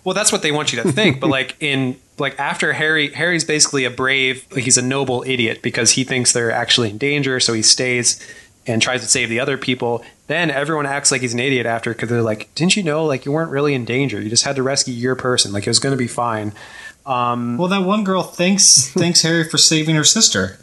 well, 0.03 0.13
that's 0.13 0.31
what 0.31 0.41
they 0.41 0.51
want 0.51 0.73
you 0.73 0.81
to 0.83 0.91
think. 0.91 1.19
but 1.19 1.29
like 1.29 1.55
in 1.61 1.97
like 2.17 2.37
after 2.39 2.73
Harry, 2.73 3.11
Harry's 3.13 3.45
basically 3.45 3.85
a 3.85 3.89
brave. 3.89 4.45
Like 4.51 4.63
he's 4.63 4.77
a 4.77 4.81
noble 4.81 5.23
idiot 5.25 5.61
because 5.61 5.91
he 5.91 6.03
thinks 6.03 6.33
they're 6.33 6.51
actually 6.51 6.89
in 6.89 6.97
danger, 6.97 7.39
so 7.39 7.53
he 7.53 7.61
stays 7.61 8.19
and 8.67 8.81
tries 8.81 9.01
to 9.01 9.07
save 9.07 9.29
the 9.29 9.39
other 9.39 9.57
people. 9.57 10.03
Then 10.27 10.51
everyone 10.51 10.85
acts 10.85 11.11
like 11.11 11.21
he's 11.21 11.33
an 11.33 11.39
idiot 11.39 11.65
after 11.65 11.93
because 11.93 12.09
they're 12.09 12.21
like, 12.21 12.53
"Didn't 12.55 12.75
you 12.75 12.83
know? 12.83 13.05
Like 13.05 13.25
you 13.25 13.31
weren't 13.31 13.51
really 13.51 13.73
in 13.73 13.85
danger. 13.85 14.21
You 14.21 14.29
just 14.29 14.43
had 14.43 14.55
to 14.57 14.63
rescue 14.63 14.93
your 14.93 15.15
person. 15.15 15.51
Like 15.53 15.65
it 15.65 15.69
was 15.69 15.79
going 15.79 15.93
to 15.93 15.97
be 15.97 16.07
fine." 16.07 16.53
Um, 17.05 17.57
well, 17.57 17.69
that 17.69 17.83
one 17.83 18.03
girl 18.03 18.21
thanks 18.21 18.89
thanks 18.89 19.21
Harry 19.23 19.47
for 19.47 19.57
saving 19.57 19.95
her 19.95 20.03
sister. 20.03 20.59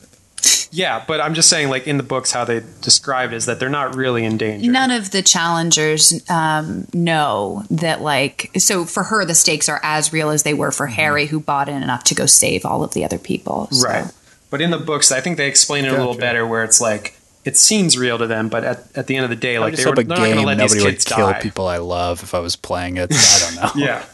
Yeah, 0.70 1.02
but 1.08 1.20
I'm 1.20 1.32
just 1.34 1.48
saying, 1.48 1.70
like 1.70 1.86
in 1.86 1.96
the 1.96 2.02
books, 2.02 2.30
how 2.32 2.44
they 2.44 2.60
described 2.82 3.32
is 3.32 3.46
that 3.46 3.58
they're 3.58 3.70
not 3.70 3.96
really 3.96 4.24
in 4.24 4.36
danger. 4.36 4.70
None 4.70 4.90
of 4.90 5.10
the 5.12 5.22
challengers 5.22 6.22
um, 6.30 6.86
know 6.92 7.64
that, 7.70 8.02
like, 8.02 8.50
so 8.58 8.84
for 8.84 9.04
her, 9.04 9.24
the 9.24 9.34
stakes 9.34 9.68
are 9.68 9.80
as 9.82 10.12
real 10.12 10.28
as 10.30 10.42
they 10.42 10.52
were 10.54 10.70
for 10.70 10.86
Harry, 10.86 11.26
who 11.26 11.40
bought 11.40 11.68
in 11.68 11.82
enough 11.82 12.04
to 12.04 12.14
go 12.14 12.26
save 12.26 12.66
all 12.66 12.84
of 12.84 12.92
the 12.94 13.04
other 13.04 13.18
people. 13.18 13.68
So- 13.70 13.88
Right. 13.88 14.04
But 14.50 14.60
in 14.62 14.70
the 14.70 14.78
books, 14.78 15.12
I 15.12 15.20
think 15.20 15.36
they 15.36 15.46
explain 15.48 15.84
it 15.84 15.92
a 15.92 15.96
little 15.98 16.16
better, 16.16 16.46
where 16.46 16.64
it's 16.64 16.80
like 16.80 17.14
it 17.44 17.56
seems 17.56 17.98
real 17.98 18.16
to 18.18 18.26
them, 18.26 18.48
but 18.48 18.64
at, 18.64 18.96
at 18.96 19.06
the 19.06 19.14
end 19.16 19.24
of 19.24 19.30
the 19.30 19.36
day, 19.36 19.58
like 19.58 19.72
just 19.74 19.84
they 19.84 19.90
were, 19.90 19.96
they're 19.96 20.04
not 20.06 20.16
going 20.18 20.30
to 20.30 20.36
game 20.38 20.46
let 20.46 20.58
these 20.58 20.72
nobody 20.74 20.84
would 20.86 20.94
kids 20.94 21.04
kill 21.04 21.30
die. 21.30 21.40
people 21.40 21.66
I 21.66 21.76
love 21.78 22.22
if 22.22 22.34
I 22.34 22.38
was 22.40 22.56
playing 22.56 22.96
it. 22.96 23.10
I 23.12 23.38
don't 23.40 23.56
know. 23.76 23.84
Yeah. 23.86 24.04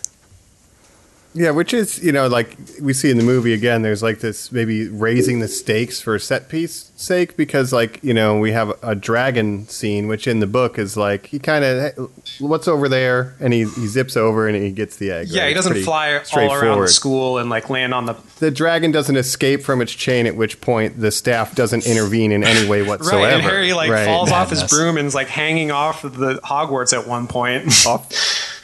Yeah, 1.35 1.51
which 1.51 1.75
is 1.75 2.03
you 2.03 2.13
know 2.13 2.29
like 2.29 2.57
we 2.81 2.93
see 2.93 3.11
in 3.11 3.19
the 3.19 3.25
movie 3.25 3.53
again. 3.53 3.83
There's 3.83 4.03
like 4.03 4.21
this 4.21 4.53
maybe 4.53 4.89
raising 4.89 5.41
the 5.41 5.49
stakes 5.49 6.01
for 6.01 6.15
a 6.15 6.21
set 6.21 6.49
piece 6.49 6.93
sake 6.97 7.37
because 7.37 7.73
like 7.73 8.03
you 8.05 8.15
know 8.15 8.39
we 8.39 8.53
have 8.53 8.73
a 8.83 8.95
dragon 8.95 9.67
scene, 9.67 10.07
which 10.07 10.29
in 10.29 10.39
the 10.39 10.47
book 10.47 10.79
is 10.79 10.97
like 10.97 11.27
he 11.27 11.41
kind 11.41 11.65
of 11.65 12.11
what's 12.39 12.69
over 12.69 12.89
there, 12.89 13.35
and 13.41 13.53
he, 13.53 13.61
he 13.65 13.87
zips 13.89 14.17
over 14.17 14.47
and 14.47 14.57
he 14.57 14.71
gets 14.71 14.97
the 14.97 15.11
egg. 15.11 15.29
Yeah, 15.29 15.43
right? 15.43 15.49
he 15.49 15.55
doesn't 15.55 15.83
fly 15.83 16.21
all 16.33 16.55
around 16.55 16.81
the 16.81 16.89
school 16.89 17.39
and 17.39 17.51
like 17.51 17.69
land 17.69 17.93
on 17.93 18.07
the 18.07 18.15
The 18.39 18.53
dragon 18.53 18.93
doesn't 18.93 19.17
escape 19.17 19.63
from 19.63 19.83
its 19.83 19.93
chain, 19.93 20.27
at 20.27 20.37
which 20.37 20.61
point 20.61 21.01
the 21.01 21.11
staff 21.11 21.55
doesn't 21.57 21.87
intervene 21.87 22.31
in 22.31 22.45
any 22.45 22.69
way 22.69 22.83
whatsoever. 22.83 23.17
right. 23.25 23.33
And 23.35 23.43
Harry 23.43 23.73
like 23.73 23.91
Right. 23.91 24.07
falls 24.07 24.31
off 24.31 24.51
his 24.51 24.63
broom 24.65 24.97
and 24.97 25.07
is 25.09 25.15
like 25.15 25.29
hanging 25.29 25.71
off 25.73 26.05
of 26.05 26.17
the 26.17 26.35
Hogwarts 26.45 26.97
at 26.97 27.09
one 27.09 27.27
point. 27.27 27.73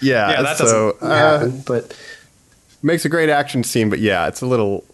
Yeah, 0.02 0.30
yeah, 0.30 0.42
that 0.42 0.56
so 0.56 0.92
doesn't 0.92 1.02
uh, 1.02 1.14
happen. 1.14 1.62
But 1.66 1.94
makes 2.82 3.04
a 3.04 3.08
great 3.08 3.28
action 3.28 3.62
scene, 3.64 3.90
but 3.90 3.98
yeah, 3.98 4.26
it's 4.28 4.40
a 4.40 4.46
little 4.46 4.84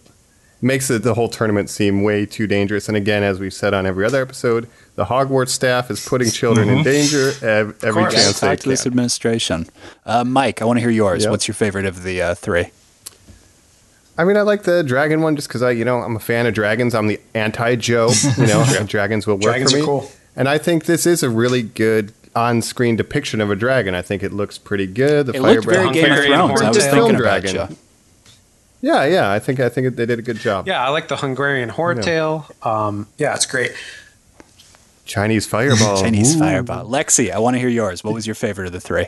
makes 0.63 0.91
it 0.91 1.03
the 1.03 1.15
whole 1.15 1.29
tournament 1.29 1.69
seem 1.69 2.03
way 2.03 2.25
too 2.25 2.47
dangerous. 2.47 2.89
And 2.89 2.97
again, 2.97 3.23
as 3.23 3.39
we've 3.39 3.53
said 3.53 3.75
on 3.75 3.85
every 3.87 4.07
other 4.07 4.23
episode, 4.23 4.69
the 4.95 5.05
Hogwarts 5.05 5.51
staff 5.51 5.91
is 5.91 6.05
putting 6.09 6.31
children 6.31 6.69
in 6.71 6.83
danger 6.83 7.33
ev- 7.43 7.77
every 7.85 8.03
course. 8.05 8.15
chance 8.15 8.41
they 8.41 8.49
Talk 8.49 8.59
to 8.61 8.69
this 8.71 8.83
can. 8.83 8.93
administration. 8.93 9.67
Uh, 10.07 10.25
Mike, 10.25 10.63
I 10.63 10.65
want 10.65 10.79
to 10.79 10.81
hear 10.81 10.91
yours. 10.91 11.25
Yep. 11.25 11.31
What's 11.31 11.47
your 11.47 11.55
favorite 11.55 11.85
of 11.85 12.03
the 12.05 12.23
uh, 12.23 12.35
three? 12.35 12.71
I 14.19 14.25
mean, 14.25 14.39
I 14.39 14.43
like 14.43 14.63
the 14.63 14.83
dragon 14.83 15.21
one 15.21 15.37
just 15.37 15.47
because 15.47 15.63
I, 15.63 15.73
you 15.73 15.85
know, 15.85 15.99
I'm 15.99 16.17
a 16.17 16.21
fan 16.21 16.47
of 16.47 16.55
dragons. 16.55 16.95
I'm 16.95 17.07
the 17.07 17.21
anti-Joe. 17.35 18.11
You 18.39 18.47
know, 18.47 18.65
dragons 18.87 19.27
will 19.27 19.35
work 19.35 19.43
Dragons 19.43 19.73
for 19.73 19.77
are 19.77 19.81
me. 19.81 19.87
cool. 19.87 20.11
And 20.35 20.49
I 20.49 20.57
think 20.57 20.87
this 20.87 21.07
is 21.07 21.23
a 21.23 21.29
really 21.29 21.63
good 21.63 22.15
on-screen 22.37 22.95
depiction 22.97 23.41
of 23.41 23.51
a 23.51 23.57
dragon. 23.57 23.95
I 23.95 24.03
think 24.03 24.23
it 24.23 24.33
looks 24.33 24.59
pretty 24.59 24.87
good. 24.87 25.27
The 25.27 25.33
It 25.35 25.43
looked 25.43 25.65
very 25.65 25.91
Game 25.93 26.05
of 26.05 26.19
Hungarian 26.19 26.47
Thrones. 26.47 26.63
I 26.63 26.69
was 26.69 26.77
thinking 26.79 26.93
Film 26.93 27.11
about 27.17 27.43
dragon. 27.43 27.71
you. 27.71 27.77
Yeah, 28.83 29.05
yeah. 29.05 29.33
I 29.33 29.39
think 29.39 29.59
I 29.59 29.69
think 29.69 29.97
they 29.97 30.07
did 30.07 30.19
a 30.19 30.23
good 30.23 30.37
job. 30.37 30.69
yeah, 30.69 30.85
I 30.87 30.91
like 30.91 31.09
the 31.09 31.17
Hungarian 31.17 31.71
Horntail. 31.71 32.45
Um, 32.65 33.09
yeah, 33.19 33.35
it's 33.35 33.47
great. 33.47 33.73
Chinese 35.07 35.47
fireball. 35.47 35.97
Chinese 36.03 36.37
Ooh. 36.37 36.41
fireball. 36.41 36.85
Lexi, 36.89 37.31
I 37.33 37.39
want 37.39 37.55
to 37.55 37.59
hear 37.61 37.69
yours. 37.69 38.05
What 38.05 38.15
was 38.15 38.27
your 38.27 38.35
favorite 38.35 38.67
of 38.67 38.73
the 38.73 38.81
three? 38.81 39.07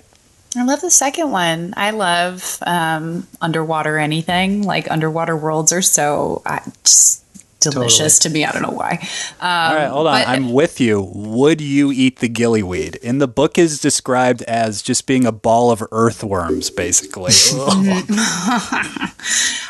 I 0.56 0.64
love 0.64 0.80
the 0.80 0.90
second 0.90 1.30
one. 1.30 1.74
I 1.76 1.90
love 1.90 2.58
um, 2.66 3.26
underwater 3.40 3.98
anything. 3.98 4.62
Like 4.62 4.90
underwater 4.90 5.36
worlds 5.36 5.72
are 5.72 5.82
so 5.82 6.40
uh, 6.46 6.60
just 6.84 7.22
delicious 7.60 8.18
to 8.20 8.30
me. 8.30 8.44
I 8.44 8.52
don't 8.52 8.62
know 8.62 8.70
why. 8.70 8.98
Um, 9.40 9.48
All 9.48 9.74
right, 9.74 9.88
hold 9.88 10.06
on. 10.06 10.20
but- 10.20 10.28
I'm 10.28 10.52
with 10.52 10.80
you. 10.80 11.00
Would 11.14 11.60
you 11.60 11.90
eat 11.92 12.20
the 12.20 12.28
gillyweed? 12.28 12.96
In 12.96 13.18
the 13.18 13.28
book 13.28 13.58
is 13.58 13.80
described 13.80 14.42
as 14.42 14.80
just 14.82 15.06
being 15.06 15.26
a 15.26 15.32
ball 15.32 15.70
of 15.70 15.82
earthworms, 15.92 16.70
basically. 16.70 17.32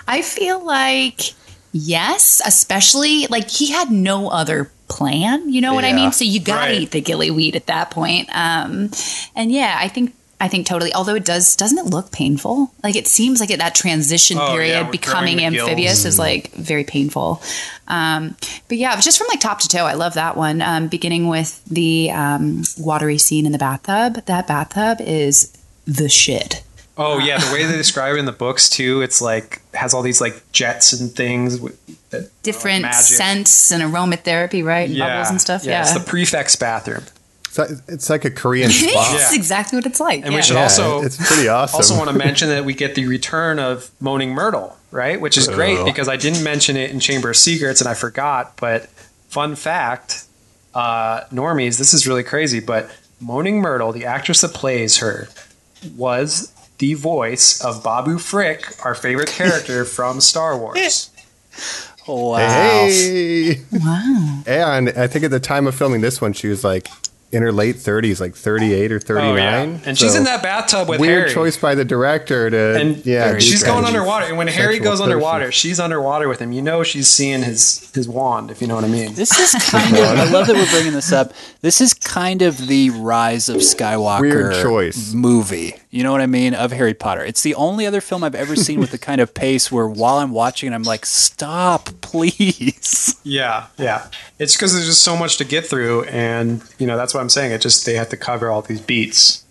I 0.06 0.22
feel 0.24 0.64
like 0.64 1.32
yes, 1.72 2.40
especially 2.44 3.26
like 3.28 3.50
he 3.50 3.70
had 3.72 3.90
no 3.90 4.28
other 4.28 4.70
plan. 4.88 5.52
You 5.52 5.60
know 5.60 5.74
what 5.74 5.84
I 5.84 5.92
mean? 5.92 6.12
So 6.12 6.24
you 6.24 6.40
gotta 6.40 6.70
Right. 6.72 6.80
eat 6.82 6.90
the 6.92 7.02
gillyweed 7.02 7.54
at 7.56 7.66
that 7.66 7.90
point. 7.90 8.28
Um, 8.34 8.90
and 9.36 9.52
yeah, 9.52 9.76
I 9.78 9.88
think 9.88 10.14
I 10.40 10.46
think 10.48 10.66
totally. 10.66 10.94
Although 10.94 11.16
it 11.16 11.24
does, 11.24 11.56
doesn't 11.56 11.78
it 11.78 11.86
look 11.86 12.12
painful? 12.12 12.72
Like 12.84 12.94
it 12.94 13.08
seems 13.08 13.40
like 13.40 13.50
it, 13.50 13.58
that 13.58 13.74
transition 13.74 14.38
Oh, 14.38 14.52
period 14.52 14.82
with 14.84 14.92
becoming 14.92 15.40
amphibious 15.42 16.02
gills. 16.02 16.04
is 16.04 16.18
like 16.18 16.52
very 16.52 16.84
painful. 16.84 17.42
Um, 17.88 18.36
but 18.68 18.78
yeah, 18.78 18.98
just 19.00 19.18
from 19.18 19.26
like 19.28 19.40
top 19.40 19.58
to 19.60 19.68
toe. 19.68 19.84
I 19.84 19.94
love 19.94 20.14
that 20.14 20.36
one. 20.36 20.62
Um, 20.62 20.86
beginning 20.88 21.26
with 21.28 21.64
the 21.64 22.10
um, 22.12 22.62
watery 22.78 23.18
scene 23.18 23.46
in 23.46 23.52
the 23.52 23.58
bathtub. 23.58 24.24
That 24.26 24.46
bathtub 24.46 24.98
is 25.00 25.52
the 25.86 26.08
shit. 26.08 26.62
Oh 26.96 27.18
yeah, 27.18 27.38
the 27.38 27.52
way 27.52 27.64
they 27.66 27.76
describe 27.76 28.14
it 28.16 28.18
in 28.18 28.24
the 28.26 28.32
books 28.32 28.68
too, 28.68 29.00
it's 29.02 29.20
like 29.20 29.60
has 29.74 29.92
all 29.94 30.02
these 30.02 30.20
like 30.20 30.40
jets 30.52 30.92
and 30.92 31.10
things. 31.10 31.60
with- 31.60 31.78
That, 32.10 32.30
Different 32.42 32.82
magic. 32.82 33.16
scents 33.16 33.70
and 33.72 33.82
aromatherapy, 33.82 34.64
right? 34.64 34.88
And 34.88 34.98
Bubbles 34.98 35.30
and 35.30 35.40
stuff. 35.40 35.64
Yeah, 35.64 35.82
it's 35.82 35.94
the 35.94 36.00
prefect's 36.00 36.56
bathroom. 36.56 37.02
It's 37.48 37.58
like, 37.58 37.70
it's 37.88 38.10
like 38.10 38.24
a 38.24 38.30
Korean 38.30 38.70
spa. 38.70 39.12
It's 39.16 39.34
exactly 39.34 39.76
what 39.78 39.86
it's 39.86 40.00
like. 40.00 40.24
And 40.24 40.34
we 40.34 40.42
should 40.42 40.54
Yeah, 40.56 40.64
also 40.64 41.02
it's 41.02 41.16
pretty 41.26 41.48
awesome. 41.48 41.76
also 41.76 41.96
want 41.96 42.10
to 42.10 42.16
mention 42.26 42.48
that 42.50 42.64
we 42.64 42.74
get 42.74 42.94
the 42.94 43.06
return 43.06 43.58
of 43.58 43.90
Moaning 44.00 44.30
Myrtle, 44.32 44.76
right? 44.90 45.20
Which 45.20 45.36
is 45.38 45.48
great 45.48 45.84
because 45.84 46.08
I 46.08 46.16
didn't 46.16 46.44
mention 46.44 46.76
it 46.76 46.90
in 46.90 47.00
Chamber 47.00 47.30
of 47.30 47.36
Secrets 47.36 47.80
and 47.80 47.88
I 47.88 47.94
forgot. 47.94 48.56
But 48.58 48.84
fun 49.28 49.56
fact, 49.56 50.24
uh, 50.74 51.22
normies, 51.32 51.78
this 51.78 51.94
is 51.94 52.06
really 52.06 52.22
crazy, 52.22 52.60
but 52.60 52.90
Moaning 53.20 53.60
Myrtle, 53.60 53.92
the 53.92 54.04
actress 54.04 54.42
that 54.42 54.52
plays 54.54 54.98
her, 54.98 55.28
was 55.96 56.52
the 56.78 56.94
voice 56.94 57.60
of 57.64 57.82
Babu 57.82 58.18
Frick, 58.18 58.84
our 58.84 58.94
favorite 58.94 59.28
character 59.28 59.84
from 59.96 60.20
Star 60.20 60.56
Wars. 60.56 61.10
wow. 62.06 62.36
Hey. 62.36 63.62
Wow. 63.72 64.42
And 64.46 64.90
I 64.90 65.06
think 65.06 65.24
at 65.24 65.30
the 65.30 65.40
time 65.40 65.66
of 65.66 65.74
filming 65.74 66.00
this 66.02 66.20
one, 66.20 66.32
she 66.32 66.48
was 66.48 66.62
like 66.62 66.88
in 67.30 67.42
her 67.42 67.52
late 67.52 67.76
30s, 67.76 68.20
like 68.20 68.34
38 68.34 68.90
or 68.92 68.98
39. 69.00 69.28
Oh 69.30 69.36
yeah, 69.36 69.78
and 69.84 69.98
she's 69.98 70.14
in 70.14 70.24
that 70.24 70.42
bathtub 70.42 70.88
with 70.88 70.98
Harry. 71.00 71.08
weird 71.10 71.22
Harry. 71.24 71.34
choice 71.34 71.56
by 71.58 71.74
the 71.74 71.84
director 71.84 72.48
to 72.48 72.80
and 72.80 73.04
yeah. 73.04 73.38
She's 73.38 73.62
going 73.62 73.84
underwater. 73.84 74.26
And 74.26 74.38
when 74.38 74.46
Harry 74.48 74.76
sexual 74.76 74.92
goes 74.92 75.00
underwater, 75.00 75.52
she's 75.52 75.78
underwater 75.78 76.28
with 76.28 76.40
him. 76.40 76.52
You 76.52 76.62
know, 76.62 76.82
she's 76.82 77.08
seeing 77.08 77.42
his 77.42 77.90
his 77.94 78.08
wand, 78.08 78.50
if 78.50 78.60
you 78.62 78.66
know 78.66 78.74
what 78.76 78.84
I 78.84 78.88
mean. 78.88 79.14
This 79.14 79.38
is 79.38 79.52
kind 79.70 79.94
of. 79.94 80.00
I 80.02 80.30
love 80.30 80.46
that 80.46 80.56
we're 80.56 80.70
bringing 80.70 80.94
this 80.94 81.12
up. 81.12 81.32
This 81.60 81.80
is 81.80 81.92
kind 81.92 82.40
of 82.42 82.66
the 82.66 82.90
rise 82.90 83.48
of 83.48 83.56
Skywalker 83.58 84.20
Weird 84.20 84.54
choice. 84.62 85.12
movie. 85.12 85.74
You 85.90 86.02
know 86.02 86.12
what 86.12 86.20
I 86.20 86.26
mean? 86.26 86.54
Of 86.54 86.72
Harry 86.72 86.92
Potter. 86.94 87.24
It's 87.24 87.42
the 87.42 87.54
only 87.54 87.86
other 87.86 88.02
film 88.02 88.22
I've 88.22 88.34
ever 88.34 88.56
seen 88.56 88.78
with 88.78 88.90
the 88.90 88.98
kind 88.98 89.22
of 89.22 89.32
pace 89.32 89.72
where 89.72 89.88
while 89.88 90.16
I'm 90.16 90.32
watching 90.32 90.70
it, 90.70 90.74
I'm 90.74 90.82
like, 90.82 91.06
stop, 91.06 91.88
please. 92.02 93.14
Yeah, 93.24 93.66
yeah. 93.78 94.08
It's 94.38 94.54
because 94.54 94.72
there's 94.74 94.86
just 94.86 95.02
so 95.02 95.16
much 95.16 95.38
to 95.38 95.44
get 95.44 95.66
through, 95.66 96.04
and 96.04 96.62
you 96.78 96.86
know 96.86 96.96
that's 96.96 97.14
what 97.18 97.22
I'm 97.22 97.28
saying. 97.28 97.52
It 97.52 97.60
just 97.60 97.84
they 97.84 97.94
have 97.94 98.08
to 98.10 98.16
cover 98.16 98.48
all 98.50 98.62
these 98.62 98.80
beats. 98.80 99.44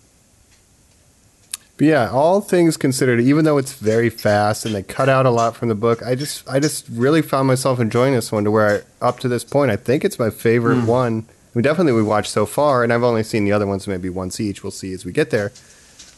But 1.76 1.86
yeah, 1.86 2.10
all 2.10 2.40
things 2.40 2.76
considered, 2.76 3.20
even 3.20 3.44
though 3.44 3.56
it's 3.56 3.72
very 3.74 4.10
fast 4.10 4.66
and 4.66 4.74
they 4.74 4.82
cut 4.82 5.08
out 5.08 5.26
a 5.26 5.30
lot 5.30 5.54
from 5.54 5.68
the 5.68 5.76
book, 5.76 6.02
I 6.02 6.16
just 6.16 6.48
I 6.48 6.58
just 6.58 6.86
really 6.90 7.22
found 7.22 7.46
myself 7.46 7.78
enjoying 7.78 8.14
this 8.14 8.32
one 8.32 8.42
to 8.44 8.50
where 8.50 8.82
I, 9.00 9.06
up 9.06 9.20
to 9.20 9.28
this 9.28 9.44
point 9.44 9.70
I 9.70 9.76
think 9.76 10.04
it's 10.04 10.18
my 10.18 10.30
favorite 10.30 10.80
Hmm. 10.80 10.86
one. 10.86 11.26
I 11.28 11.58
mean, 11.58 11.62
definitely 11.62 11.92
we 11.92 12.02
watched 12.02 12.30
so 12.32 12.46
far, 12.46 12.82
and 12.82 12.92
I've 12.92 13.04
only 13.04 13.22
seen 13.22 13.44
the 13.44 13.52
other 13.52 13.66
ones 13.66 13.86
maybe 13.86 14.08
once 14.10 14.40
each. 14.40 14.62
We'll 14.64 14.70
see 14.72 14.92
as 14.92 15.04
we 15.04 15.12
get 15.12 15.30
there. 15.30 15.52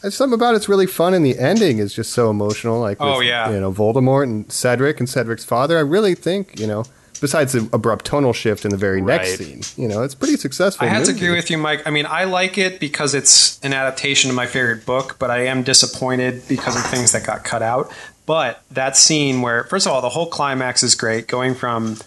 There's 0.01 0.15
something 0.15 0.33
about 0.33 0.55
it's 0.55 0.67
really 0.67 0.87
fun, 0.87 1.13
and 1.13 1.23
the 1.23 1.37
ending 1.37 1.77
is 1.77 1.93
just 1.93 2.11
so 2.11 2.31
emotional. 2.31 2.79
Like, 2.79 2.97
Oh, 2.99 3.19
with, 3.19 3.27
yeah. 3.27 3.51
you 3.51 3.59
know 3.59 3.71
Voldemort 3.71 4.23
and 4.23 4.51
Cedric 4.51 4.99
and 4.99 5.07
Cedric's 5.07 5.45
father. 5.45 5.77
I 5.77 5.81
really 5.81 6.15
think 6.15 6.59
you 6.59 6.65
know 6.65 6.85
besides 7.21 7.53
the 7.53 7.69
abrupt 7.71 8.03
tonal 8.05 8.33
shift 8.33 8.65
in 8.65 8.71
the 8.71 8.77
very 8.77 9.01
next 9.01 9.29
Right. 9.29 9.47
scene. 9.47 9.61
You 9.81 9.87
know, 9.87 10.03
it's 10.03 10.15
pretty 10.15 10.35
successful. 10.35 10.85
I 10.85 10.89
have 10.89 11.05
to 11.05 11.11
agree 11.11 11.29
with 11.29 11.49
you, 11.49 11.57
Mike. 11.57 11.83
I 11.85 11.91
mean, 11.91 12.05
I 12.05 12.25
like 12.25 12.57
it 12.57 12.79
because 12.79 13.13
it's 13.15 13.59
an 13.63 13.73
adaptation 13.73 14.29
of 14.29 14.35
my 14.35 14.47
favorite 14.47 14.85
book, 14.85 15.15
but 15.19 15.31
I 15.31 15.45
am 15.45 15.63
disappointed 15.63 16.47
because 16.49 16.75
of 16.75 16.83
things 16.87 17.13
that 17.13 17.23
got 17.25 17.43
cut 17.45 17.61
out. 17.61 17.89
But 18.25 18.61
that 18.71 18.97
scene 18.97 19.41
where, 19.41 19.63
first 19.65 19.85
of 19.87 19.93
all, 19.93 20.01
the 20.01 20.09
whole 20.09 20.27
climax 20.27 20.83
is 20.83 20.95
great, 20.95 21.27
going 21.27 21.55
from 21.55 21.97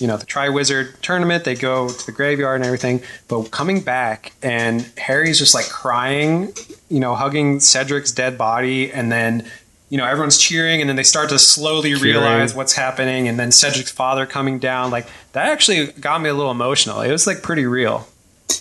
you 0.00 0.08
know 0.08 0.16
the 0.16 0.26
Triwizard 0.26 1.00
tournament, 1.02 1.44
they 1.44 1.54
go 1.54 1.88
to 1.88 2.06
the 2.06 2.10
graveyard 2.12 2.56
and 2.56 2.64
everything, 2.66 3.00
but 3.28 3.44
coming 3.52 3.80
back 3.80 4.32
and 4.42 4.90
Harry's 4.98 5.38
just 5.38 5.54
like 5.54 5.66
crying, 5.68 6.52
you 6.90 6.98
know, 6.98 7.14
hugging 7.14 7.60
Cedric's 7.60 8.10
dead 8.12 8.36
body, 8.36 8.92
and 8.92 9.10
then. 9.12 9.46
You 9.90 9.98
know, 9.98 10.06
everyone's 10.06 10.38
cheering, 10.38 10.80
and 10.80 10.88
then 10.88 10.96
they 10.96 11.02
start 11.04 11.28
to 11.28 11.38
slowly 11.38 11.94
realize 11.94 12.54
what's 12.54 12.74
happening, 12.74 13.28
and 13.28 13.38
then 13.38 13.50
Cedric's 13.52 13.90
father 13.92 14.26
coming 14.26 14.58
down. 14.58 14.90
Like 14.90 15.06
that 15.32 15.48
actually 15.50 15.86
got 15.92 16.20
me 16.20 16.28
a 16.30 16.34
little 16.34 16.50
emotional. 16.50 17.00
It 17.02 17.12
was 17.12 17.26
like 17.26 17.42
pretty 17.42 17.66
real. 17.66 18.08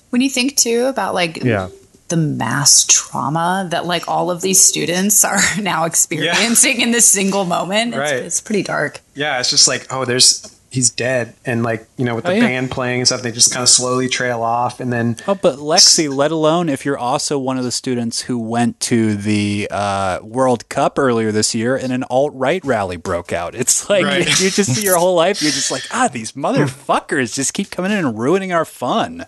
When 0.09 0.21
you 0.21 0.30
think 0.30 0.57
too 0.57 0.86
about 0.86 1.13
like 1.15 1.43
Yeah. 1.43 1.69
the 2.09 2.17
mass 2.17 2.86
trauma 2.88 3.67
that 3.71 3.86
like 3.86 4.07
all 4.07 4.30
of 4.30 4.41
these 4.41 4.61
students 4.61 5.24
are 5.32 5.39
now 5.59 5.86
experiencing 5.86 6.82
in 6.82 6.91
this 6.91 7.07
single 7.07 7.45
moment, 7.45 7.93
it's, 7.95 7.97
Right. 7.97 8.13
it's 8.21 8.41
pretty 8.41 8.61
dark. 8.63 8.99
Yeah, 9.15 9.39
it's 9.39 9.49
just 9.49 9.67
like, 9.67 9.88
oh, 9.91 10.05
there's 10.05 10.53
he's 10.74 10.89
dead, 10.89 11.36
and 11.45 11.63
like 11.63 11.88
you 11.97 12.03
know, 12.03 12.15
with 12.15 12.26
the 12.26 12.32
Oh, 12.32 12.34
yeah. 12.34 12.41
band 12.41 12.71
playing 12.71 12.99
and 13.01 13.07
stuff, 13.07 13.21
they 13.21 13.32
just 13.32 13.53
kind 13.53 13.61
of 13.63 13.69
slowly 13.69 14.09
trail 14.09 14.41
off, 14.41 14.80
and 14.82 14.91
then 14.91 15.15
Oh, 15.28 15.36
but 15.36 15.59
Lexi, 15.59 16.13
let 16.13 16.32
alone 16.32 16.67
if 16.67 16.84
you're 16.84 16.97
also 16.97 17.38
one 17.39 17.57
of 17.57 17.63
the 17.63 17.71
students 17.71 18.21
who 18.24 18.38
went 18.39 18.80
to 18.82 19.15
the 19.15 19.67
uh, 19.71 20.19
World 20.24 20.67
Cup 20.69 20.97
earlier 20.99 21.32
this 21.32 21.53
year 21.55 21.76
and 21.78 21.93
an 21.93 22.03
alt 22.09 22.34
right 22.36 22.63
rally 22.65 22.97
broke 22.97 23.32
out. 23.32 23.55
It's 23.55 23.88
like 23.89 24.03
Right. 24.03 24.26
you 24.41 24.49
just 24.49 24.74
see 24.76 24.84
your 24.84 24.97
whole 24.97 25.15
life, 25.15 25.41
you're 25.41 25.51
just 25.51 25.71
like, 25.71 25.84
ah, 25.91 26.09
these 26.11 26.34
motherfuckers 26.34 27.34
just 27.34 27.53
keep 27.53 27.69
coming 27.69 27.91
in 27.91 27.99
and 27.99 28.17
ruining 28.19 28.51
our 28.51 28.65
fun. 28.65 29.26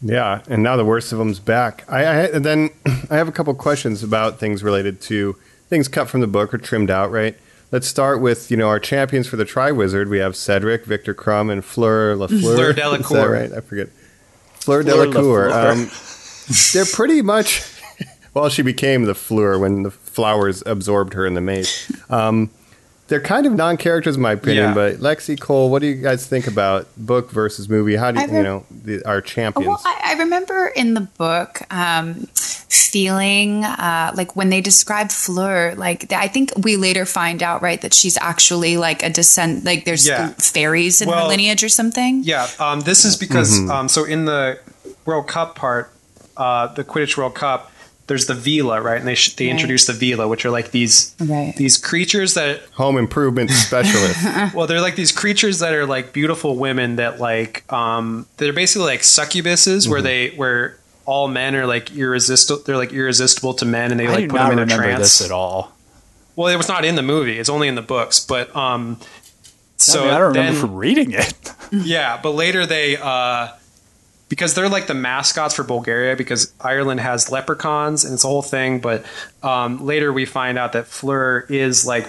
Yeah, 0.00 0.42
and 0.48 0.62
now 0.62 0.76
the 0.76 0.84
worst 0.84 1.10
of 1.12 1.18
them's 1.18 1.40
back. 1.40 1.84
I, 1.88 2.04
I 2.04 2.14
and 2.26 2.44
then 2.44 2.70
I 3.10 3.16
have 3.16 3.26
a 3.28 3.32
couple 3.32 3.52
questions 3.54 4.02
about 4.04 4.38
things 4.38 4.62
related 4.62 5.00
to 5.02 5.36
things 5.68 5.88
cut 5.88 6.08
from 6.08 6.20
the 6.20 6.26
book 6.28 6.54
or 6.54 6.58
trimmed 6.58 6.90
out. 6.90 7.10
Right. 7.10 7.36
Let's 7.70 7.86
start 7.86 8.20
with 8.20 8.50
you 8.50 8.56
know 8.56 8.68
our 8.68 8.80
champions 8.80 9.26
for 9.26 9.36
the 9.36 9.44
Triwizard. 9.44 10.08
We 10.08 10.18
have 10.18 10.34
Cedric, 10.36 10.84
Viktor 10.86 11.14
Krum, 11.14 11.50
and 11.52 11.64
Fleur 11.64 12.16
Lafleur. 12.16 12.40
Fleur 12.40 12.70
Is 12.70 12.76
that 12.76 12.82
Delacour. 12.82 13.30
right? 13.30 13.52
I 13.52 13.60
forget. 13.60 13.88
Fleur, 14.54 14.82
Fleur 14.82 15.06
Delacour. 15.06 15.50
Lafleur. 15.50 15.72
Um, 15.72 15.90
they're 16.72 16.92
pretty 16.92 17.22
much. 17.22 17.62
Well, 18.34 18.50
she 18.50 18.62
became 18.62 19.04
the 19.04 19.14
Fleur 19.16 19.58
when 19.58 19.82
the 19.82 19.90
flowers 19.90 20.62
absorbed 20.64 21.14
her 21.14 21.26
in 21.26 21.34
the 21.34 21.40
maze. 21.40 21.90
Um, 22.08 22.50
they're 23.08 23.22
kind 23.22 23.46
of 23.46 23.54
non-characters, 23.54 24.14
in 24.16 24.22
my 24.22 24.32
opinion. 24.32 24.66
Yeah. 24.66 24.74
But 24.74 24.96
Lexi 24.96 25.40
Cole, 25.40 25.70
what 25.70 25.80
do 25.80 25.88
you 25.88 25.96
guys 26.00 26.26
think 26.26 26.46
about 26.46 26.86
book 26.96 27.30
versus 27.32 27.68
movie? 27.68 27.96
How 27.96 28.12
do 28.12 28.20
you, 28.20 28.26
I 28.26 28.36
you 28.36 28.42
know 28.42 28.66
the, 28.70 29.02
our 29.04 29.20
champions? 29.22 29.66
Well, 29.66 29.80
I, 29.84 30.12
I 30.14 30.18
remember 30.18 30.68
in 30.68 30.94
the 30.94 31.00
book 31.00 31.62
um, 31.72 32.28
feeling 32.68 33.64
uh, 33.64 34.12
like 34.14 34.36
when 34.36 34.50
they 34.50 34.60
describe 34.60 35.10
Fleur, 35.10 35.74
like 35.76 36.12
I 36.12 36.28
think 36.28 36.52
we 36.56 36.76
later 36.76 37.04
find 37.04 37.42
out, 37.42 37.62
right, 37.62 37.80
that 37.80 37.94
she's 37.94 38.16
actually 38.18 38.76
like 38.76 39.02
a 39.02 39.10
descent, 39.10 39.64
like 39.64 39.84
there's 39.84 40.06
Yeah. 40.06 40.28
fairies 40.38 41.00
in 41.00 41.08
her 41.08 41.26
lineage 41.26 41.62
or 41.64 41.68
something. 41.68 42.22
yeah, 42.24 42.46
um, 42.58 42.80
this 42.80 43.04
is 43.04 43.16
because 43.16 43.50
Mm-hmm. 43.58 43.70
um, 43.70 43.88
so 43.88 44.04
in 44.04 44.24
the 44.26 44.58
World 45.04 45.26
Cup 45.28 45.54
part, 45.56 45.90
uh, 46.36 46.66
the 46.68 46.84
Quidditch 46.84 47.16
World 47.16 47.34
Cup, 47.34 47.72
there's 48.06 48.26
the 48.26 48.34
Veela, 48.34 48.82
right? 48.82 48.98
And 48.98 49.06
they 49.06 49.14
sh- 49.14 49.34
they 49.34 49.46
Right. 49.46 49.50
introduce 49.52 49.84
the 49.86 49.92
Veela, 49.92 50.28
which 50.28 50.44
are 50.46 50.50
like 50.50 50.70
these 50.70 51.14
Right. 51.20 51.54
these 51.56 51.76
creatures 51.76 52.34
that 52.34 52.60
home 52.72 52.96
improvement 52.96 53.50
specialist. 53.50 54.18
well, 54.54 54.66
they're 54.66 54.80
like 54.80 54.96
these 54.96 55.12
creatures 55.12 55.58
that 55.58 55.74
are 55.74 55.84
like 55.84 56.12
beautiful 56.14 56.56
women 56.56 56.96
that 56.96 57.20
like 57.20 57.70
um 57.72 58.26
they're 58.38 58.52
basically 58.54 58.86
like 58.86 59.02
succubuses 59.02 59.82
Mm-hmm. 59.82 59.90
where 59.90 60.02
they 60.02 60.28
where 60.36 60.78
all 61.08 61.26
men 61.26 61.56
are 61.56 61.66
like 61.66 61.90
irresistible 61.96 62.62
they're 62.64 62.76
like 62.76 62.92
irresistible 62.92 63.54
to 63.54 63.64
men 63.64 63.90
and 63.90 63.98
they 63.98 64.06
I 64.06 64.12
like 64.12 64.28
put 64.28 64.36
them 64.36 64.52
in 64.52 64.58
a 64.58 64.66
trance. 64.66 65.00
this 65.00 65.24
at 65.24 65.30
all. 65.30 65.72
Well, 66.36 66.48
it 66.48 66.56
was 66.56 66.68
not 66.68 66.84
in 66.84 66.96
the 66.96 67.02
movie. 67.02 67.38
It's 67.38 67.48
only 67.48 67.66
in 67.66 67.76
the 67.76 67.82
books, 67.82 68.20
but 68.20 68.54
um 68.54 68.98
so 69.78 70.00
I, 70.00 70.04
mean, 70.04 70.14
I 70.14 70.18
don't 70.18 70.32
then, 70.34 70.44
remember 70.44 70.60
from 70.60 70.76
reading 70.76 71.12
it. 71.12 71.52
yeah, 71.72 72.20
but 72.22 72.32
later 72.32 72.66
they 72.66 72.98
uh 72.98 73.48
because 74.28 74.54
they're 74.54 74.68
like 74.68 74.86
the 74.86 74.92
mascots 74.92 75.54
for 75.54 75.64
Bulgaria 75.64 76.14
because 76.14 76.52
Ireland 76.60 77.00
has 77.00 77.32
leprechauns 77.32 78.04
and 78.04 78.12
it's 78.12 78.24
a 78.24 78.28
whole 78.28 78.42
thing, 78.42 78.80
but 78.80 79.06
um 79.42 79.86
later 79.86 80.12
we 80.12 80.26
find 80.26 80.58
out 80.58 80.74
that 80.74 80.88
Fleur 80.88 81.46
is 81.48 81.86
like 81.86 82.06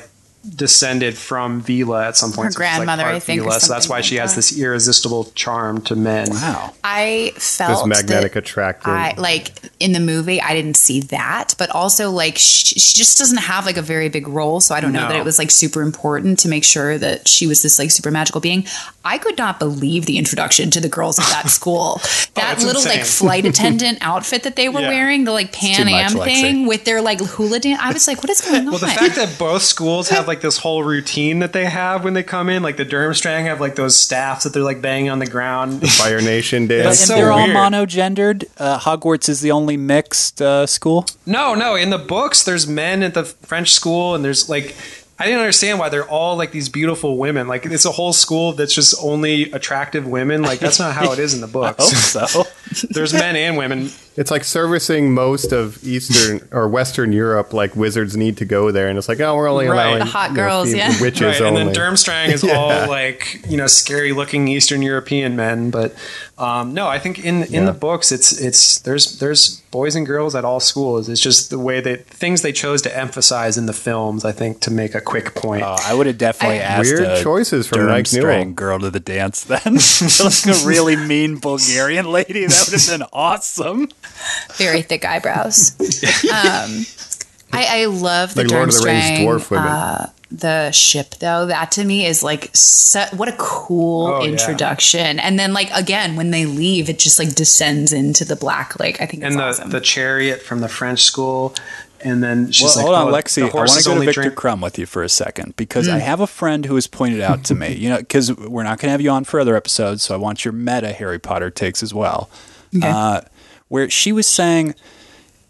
descended 0.56 1.18
from 1.18 1.62
Veela 1.62 2.08
at 2.08 2.16
some 2.18 2.32
point. 2.32 2.46
Her 2.48 2.52
so 2.52 2.60
she's, 2.60 2.60
like, 2.60 2.76
grandmother, 2.78 3.04
I 3.06 3.20
think, 3.20 3.42
Veela, 3.42 3.60
so 3.60 3.74
that's 3.74 3.90
why 3.90 3.98
like 3.98 4.06
she 4.06 4.16
has 4.16 4.36
this 4.36 4.58
irresistible 4.58 5.26
charm 5.36 5.82
to 5.82 5.96
men. 5.96 6.30
Wow. 6.32 6.74
I 6.84 7.34
felt 7.36 7.86
this 7.86 7.86
magnetic 7.86 8.34
that 8.34 8.40
attractor. 8.40 8.90
I 8.90 9.14
like 9.18 9.52
in 9.80 9.92
the 9.92 10.00
movie. 10.00 10.42
I 10.42 10.54
didn't 10.54 10.78
see 10.78 11.02
that, 11.02 11.56
but 11.58 11.70
also 11.72 12.10
like 12.10 12.38
she, 12.38 12.80
she 12.80 12.98
just 12.98 13.18
doesn't 13.18 13.38
have 13.38 13.66
like 13.66 13.78
a 13.78 13.82
very 13.82 14.08
big 14.10 14.28
role, 14.28 14.62
so 14.62 14.74
I 14.74 14.80
don't 14.80 14.94
know 14.94 15.02
No. 15.04 15.10
that 15.10 15.18
it 15.18 15.26
was 15.26 15.40
like 15.40 15.52
super 15.52 15.82
important 15.82 16.40
to 16.40 16.48
make 16.50 16.64
sure 16.64 16.98
that 16.98 17.28
she 17.28 17.46
was 17.46 17.62
this 17.62 17.78
like 17.78 17.92
super 17.92 18.10
magical 18.12 18.40
being. 18.40 18.66
I 19.04 19.18
could 19.18 19.38
not 19.38 19.60
believe 19.60 20.06
the 20.06 20.18
introduction 20.18 20.72
to 20.72 20.80
the 20.80 20.90
girls 20.90 21.20
at 21.20 21.26
that 21.32 21.50
school. 21.50 21.98
Oh, 22.00 22.26
that 22.36 22.54
it's 22.56 22.66
little 22.66 22.84
like 22.84 23.04
flight 23.04 23.46
attendant 23.46 23.98
outfit 24.02 24.44
that 24.44 24.56
they 24.56 24.70
were 24.70 24.80
Yeah. 24.82 24.90
wearing, 24.90 25.26
the 25.26 25.32
like 25.34 25.52
Pan 25.52 25.76
too 25.76 25.86
much, 25.86 26.12
Am 26.12 26.12
Lexi. 26.18 26.26
thing 26.26 26.66
with 26.68 26.86
their 26.86 27.02
like 27.02 27.20
hula 27.20 27.60
dance. 27.60 27.80
I 27.82 27.92
was 27.92 28.08
like, 28.08 28.24
what 28.24 28.30
is 28.30 28.40
going 28.42 28.62
on? 28.62 28.66
Well, 28.72 28.78
the 28.80 28.88
fact 28.88 29.16
that 29.16 29.36
both 29.38 29.64
schools 29.64 30.08
have 30.10 30.28
like 30.30 30.40
this 30.42 30.58
whole 30.58 30.84
routine 30.84 31.40
that 31.40 31.52
they 31.52 31.66
have 31.66 32.06
when 32.06 32.14
they 32.14 32.24
come 32.24 32.50
in, 32.50 32.64
like 32.64 32.78
the 32.78 32.86
Durmstrang 32.86 33.44
have 33.44 33.60
like 33.60 33.76
those 33.76 33.98
staffs 33.98 34.46
that 34.46 34.54
they're 34.54 34.64
like 34.64 34.82
banging 34.82 35.10
on 35.10 35.20
the 35.20 35.28
ground. 35.28 35.82
Fire 35.92 36.22
Nation 36.22 36.68
But, 36.68 36.84
dance. 36.84 36.88
and 37.02 37.08
so 37.10 37.16
they're 37.16 37.32
all 37.32 37.44
weird. 37.44 37.58
monogendered. 37.58 38.46
Uh, 38.58 38.80
Hogwarts 38.80 39.28
is 39.28 39.42
the 39.42 39.52
only 39.52 39.76
mixed 39.76 40.42
uh, 40.42 40.66
school. 40.66 41.06
No, 41.26 41.54
no. 41.56 41.76
In 41.76 41.90
the 41.90 41.98
books, 41.98 42.44
there's 42.44 42.66
men 42.68 43.04
at 43.04 43.14
the 43.14 43.26
French 43.26 43.72
school, 43.74 44.16
and 44.16 44.24
there's 44.24 44.48
like, 44.50 44.76
I 45.22 45.26
didn't 45.26 45.40
understand 45.42 45.80
why 45.80 45.90
they're 45.90 46.08
all 46.08 46.38
like 46.38 46.52
these 46.52 46.70
beautiful 46.70 47.18
women. 47.18 47.48
Like, 47.50 47.66
it's 47.66 47.84
a 47.86 47.92
whole 47.92 48.14
school 48.14 48.54
that's 48.54 48.74
just 48.74 48.96
only 49.04 49.52
attractive 49.52 50.08
women. 50.08 50.42
Like, 50.44 50.60
that's 50.60 50.80
not 50.80 50.94
how 50.96 51.12
it 51.12 51.20
is 51.20 51.34
in 51.34 51.42
the 51.42 51.48
Hope 51.52 51.78
books. 51.78 51.98
so. 52.14 52.44
there's 52.92 53.12
men 53.14 53.36
and 53.36 53.58
women. 53.58 53.90
It's 54.18 54.32
like 54.32 54.44
servicing 54.44 55.14
most 55.14 55.54
of 55.54 55.82
Eastern 55.84 56.46
or 56.52 56.68
Western 56.68 57.14
Europe. 57.14 57.54
Like 57.54 57.76
wizards 57.76 58.18
need 58.18 58.38
to 58.38 58.46
go 58.46 58.70
there, 58.72 58.90
and 58.90 58.98
it's 58.98 59.08
like, 59.08 59.20
oh, 59.22 59.36
we're 59.36 59.48
only 59.50 59.68
Right. 59.68 59.76
allowing 59.76 60.00
The 60.00 60.06
hot 60.06 60.32
you 60.32 60.38
know, 60.38 60.44
girls, 60.44 60.70
fem- 60.70 60.78
yeah. 60.78 61.02
witches 61.02 61.22
Right, 61.22 61.36
and 61.48 61.58
only. 61.58 61.74
then 61.74 61.74
Durmstrang 61.74 62.30
is 62.30 62.44
Yeah. 62.50 62.56
all 62.58 62.90
like 62.90 63.40
you 63.50 63.56
know 63.58 63.68
scary 63.68 64.12
looking 64.12 64.48
Eastern 64.50 64.82
European 64.82 65.36
men, 65.38 65.70
but 65.70 65.96
um, 66.38 66.74
no, 66.74 66.88
I 66.88 67.00
think 67.00 67.20
in 67.20 67.44
in 67.44 67.54
Yeah. 67.54 67.66
the 67.66 67.74
books 67.74 68.12
it's 68.12 68.32
it's 68.42 68.80
there's 68.80 69.20
there's 69.20 69.62
boys 69.72 69.96
and 69.96 70.06
girls 70.06 70.36
at 70.36 70.44
all 70.44 70.60
schools. 70.60 71.08
It's 71.08 71.22
just 71.22 71.50
the 71.50 71.60
way 71.60 71.80
that 71.80 72.06
things 72.08 72.42
they 72.42 72.52
chose 72.52 72.82
to 72.82 72.98
emphasize 72.98 73.58
in 73.58 73.68
the 73.68 73.74
films. 73.74 74.26
I 74.26 74.32
think 74.34 74.60
to 74.62 74.72
make 74.72 74.96
a 74.96 75.02
quick 75.02 75.36
point. 75.36 75.64
Uh, 75.64 75.78
I 75.86 75.94
would 75.94 76.08
have 76.08 76.18
definitely 76.18 76.60
I- 76.60 76.64
asked 76.64 76.90
Weird 76.92 77.04
a 77.04 77.24
choices 77.24 77.68
from 77.68 77.86
Mike 77.86 78.12
Newell. 78.12 78.46
girl 78.52 78.80
to 78.80 78.90
the 78.90 79.00
dance 79.00 79.44
then. 79.46 79.62
like 80.26 80.46
a 80.64 80.68
really 80.68 80.96
mean 80.98 81.38
Bulgarian 81.40 82.12
lady. 82.12 82.46
That 82.48 82.68
would 82.72 82.82
have 82.82 83.00
been 83.00 83.08
awesome. 83.14 83.88
Very 84.56 84.82
thick 84.82 85.06
eyebrows. 85.06 85.72
um, 86.26 86.86
I, 87.52 87.82
I 87.82 87.86
love 87.86 88.36
the 88.36 88.44
Like 88.44 88.52
Lord 88.52 88.70
of 88.70 88.76
the 88.76 88.86
Rings 88.86 89.04
Durmstrang, 89.06 89.26
dwarf 89.26 89.50
women. 89.52 89.68
Uh, 89.68 90.10
the 90.32 90.72
ship 90.72 91.16
though 91.16 91.48
that 91.48 91.72
to 91.72 91.84
me 91.84 92.06
is 92.06 92.22
like 92.22 92.52
su- 92.54 93.00
what 93.18 93.28
a 93.28 93.36
cool 93.40 94.06
Oh, 94.08 94.22
yeah. 94.24 94.30
introduction 94.30 95.18
and 95.18 95.40
then 95.40 95.54
like 95.54 95.72
again 95.72 96.16
when 96.16 96.30
they 96.30 96.46
leave 96.46 96.88
it 96.88 97.00
just 97.00 97.18
like 97.18 97.34
descends 97.34 97.92
into 97.92 98.24
the 98.26 98.36
black 98.36 98.80
lake 98.80 99.02
i 99.02 99.08
think 99.08 99.24
it's 99.24 99.32
and 99.32 99.40
the 99.40 99.44
awesome 99.46 99.72
the 99.72 99.82
chariot 99.82 100.44
from 100.44 100.60
the 100.60 100.70
French 100.70 101.02
school, 101.02 101.56
and 102.02 102.22
then 102.24 102.52
she's 102.52 102.76
Well, 102.76 102.76
like, 102.76 102.86
hold 102.86 102.96
on, 102.96 103.08
"Oh, 103.08 103.18
Lexi. 103.18 103.36
the 103.38 103.42
I 103.52 103.58
want 103.58 103.70
to 103.72 103.76
go 103.78 103.82
to 103.82 103.90
only 103.92 104.06
Viktor 104.06 104.22
drink." 104.22 104.36
Krum 104.36 104.62
with 104.62 104.78
you 104.78 104.86
for 104.86 105.02
a 105.02 105.10
second 105.10 105.56
because 105.56 105.88
I 105.90 105.98
have 105.98 106.20
a 106.20 106.28
friend 106.28 106.64
who 106.64 106.76
has 106.76 106.86
pointed 106.86 107.22
out 107.22 107.44
to 107.46 107.56
me, 107.56 107.74
you 107.74 107.90
know, 107.90 107.98
because 107.98 108.32
we're 108.32 108.62
not 108.64 108.78
going 108.78 108.88
to 108.90 108.92
have 108.92 109.02
you 109.02 109.10
on 109.10 109.24
for 109.24 109.40
other 109.40 109.56
episodes, 109.56 110.04
so 110.04 110.14
I 110.14 110.18
want 110.18 110.46
your 110.46 110.52
meta 110.52 110.94
Harry 110.94 111.18
Potter 111.20 111.50
takes 111.50 111.82
as 111.84 111.92
well. 111.94 112.30
Uh, 112.84 113.22
where 113.70 113.90
she 113.90 114.12
was 114.12 114.28
saying, 114.28 114.76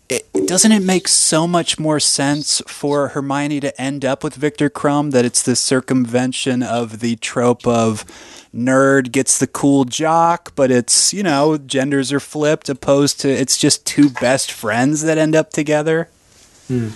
it, 0.07 0.27
doesn't 0.45 0.71
it 0.71 0.83
make 0.83 1.07
so 1.07 1.47
much 1.47 1.77
more 1.79 1.99
sense 1.99 2.61
for 2.67 3.09
Hermione 3.09 3.59
to 3.59 3.81
end 3.81 4.05
up 4.05 4.23
with 4.23 4.35
Viktor 4.35 4.69
Krum 4.69 5.11
that 5.11 5.25
it's 5.25 5.41
the 5.41 5.55
circumvention 5.55 6.63
of 6.63 6.99
the 6.99 7.15
trope 7.17 7.67
of 7.67 8.05
nerd 8.55 9.11
gets 9.11 9.37
the 9.37 9.45
cool 9.47 9.85
jock, 9.85 10.53
but 10.55 10.71
it's, 10.71 11.13
you 11.13 11.21
know, 11.21 11.57
genders 11.57 12.11
are 12.11 12.19
flipped 12.19 12.69
opposed 12.69 13.19
to 13.19 13.29
it's 13.29 13.57
just 13.57 13.85
two 13.85 14.09
best 14.09 14.51
friends 14.51 15.03
that 15.03 15.17
end 15.17 15.35
up 15.35 15.51
together? 15.51 16.09
Hmm. 16.69 16.89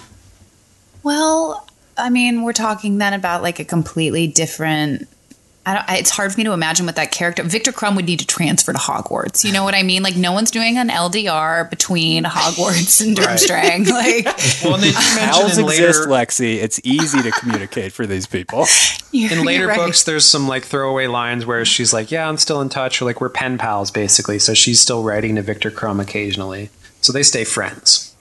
well 1.01 1.67
i 1.97 2.07
mean 2.11 2.43
we're 2.43 2.53
talking 2.53 2.99
then 2.99 3.13
about 3.13 3.41
like 3.41 3.59
a 3.59 3.65
completely 3.65 4.27
different 4.27 5.07
I 5.65 5.73
don't, 5.75 5.97
it's 5.97 6.09
hard 6.09 6.33
for 6.33 6.39
me 6.39 6.43
to 6.43 6.51
imagine 6.51 6.85
what 6.85 6.95
that 6.97 7.11
character 7.11 7.41
Viktor 7.43 7.71
Krum 7.71 7.95
would 7.95 8.05
need 8.05 8.19
to 8.19 8.27
transfer 8.27 8.73
to 8.73 8.79
Hogwarts. 8.79 9.45
You 9.45 9.53
know 9.53 9.63
what 9.63 9.73
I 9.73 9.83
mean? 9.83 10.03
Like 10.03 10.17
no 10.17 10.33
one's 10.33 10.51
doing 10.51 10.77
an 10.77 10.89
LDR 10.89 11.69
between 11.69 12.25
Hogwarts 12.25 13.01
and 13.01 13.15
Durmstrang. 13.15 13.87
Like 13.93 14.25
Well, 14.63 14.75
and 14.75 14.83
they 14.83 14.89
do 14.89 14.97
mention 15.15 15.29
Owls 15.29 15.57
in 15.57 15.65
later, 15.65 15.87
exist, 15.87 16.09
Lexi. 16.09 16.55
It's 16.55 16.79
easy 16.83 17.21
to 17.21 17.31
communicate 17.31 17.93
for 17.93 18.05
these 18.05 18.25
people. 18.25 18.65
in 19.13 19.45
later 19.45 19.67
right. 19.67 19.77
books, 19.77 20.03
there's 20.03 20.27
some 20.27 20.47
like 20.47 20.63
throwaway 20.63 21.07
lines 21.07 21.45
where 21.45 21.63
she's 21.63 21.93
like, 21.93 22.11
"Yeah, 22.11 22.27
I'm 22.27 22.37
still 22.37 22.59
in 22.61 22.69
touch," 22.69 23.01
or 23.01 23.05
like 23.05 23.21
we're 23.21 23.29
pen 23.29 23.57
pals, 23.57 23.91
basically. 23.91 24.39
So 24.39 24.53
she's 24.53 24.81
still 24.81 25.03
writing 25.03 25.35
to 25.35 25.41
Viktor 25.41 25.69
Krum 25.69 26.01
occasionally. 26.01 26.69
So 27.01 27.13
they 27.13 27.23
stay 27.23 27.43
friends. 27.43 28.12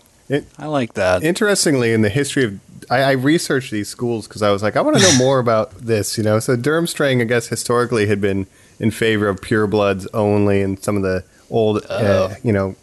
I 0.58 0.66
like 0.66 0.94
that. 0.94 1.22
Interestingly, 1.22 1.92
in 1.92 2.02
the 2.02 2.08
history 2.08 2.44
of, 2.44 2.60
I, 2.90 3.02
I 3.02 3.10
researched 3.12 3.70
these 3.70 3.88
schools 3.88 4.26
because 4.28 4.42
I 4.42 4.50
was 4.50 4.62
like, 4.62 4.76
I 4.76 4.80
want 4.80 4.96
to 4.96 5.02
know 5.02 5.16
more 5.18 5.38
about 5.38 5.72
this. 5.78 6.16
You 6.18 6.24
know, 6.24 6.38
so 6.38 6.56
Durmstrang, 6.56 7.20
I 7.20 7.24
guess, 7.24 7.48
historically 7.48 8.06
had 8.06 8.20
been 8.20 8.46
in 8.80 8.90
favor 8.90 9.28
of 9.28 9.40
purebloods 9.40 10.06
only, 10.14 10.62
and 10.62 10.82
some 10.82 10.96
of 10.96 11.02
the 11.02 11.24
old, 11.50 11.84
uh, 11.88 12.30
you 12.42 12.52
know, 12.52 12.74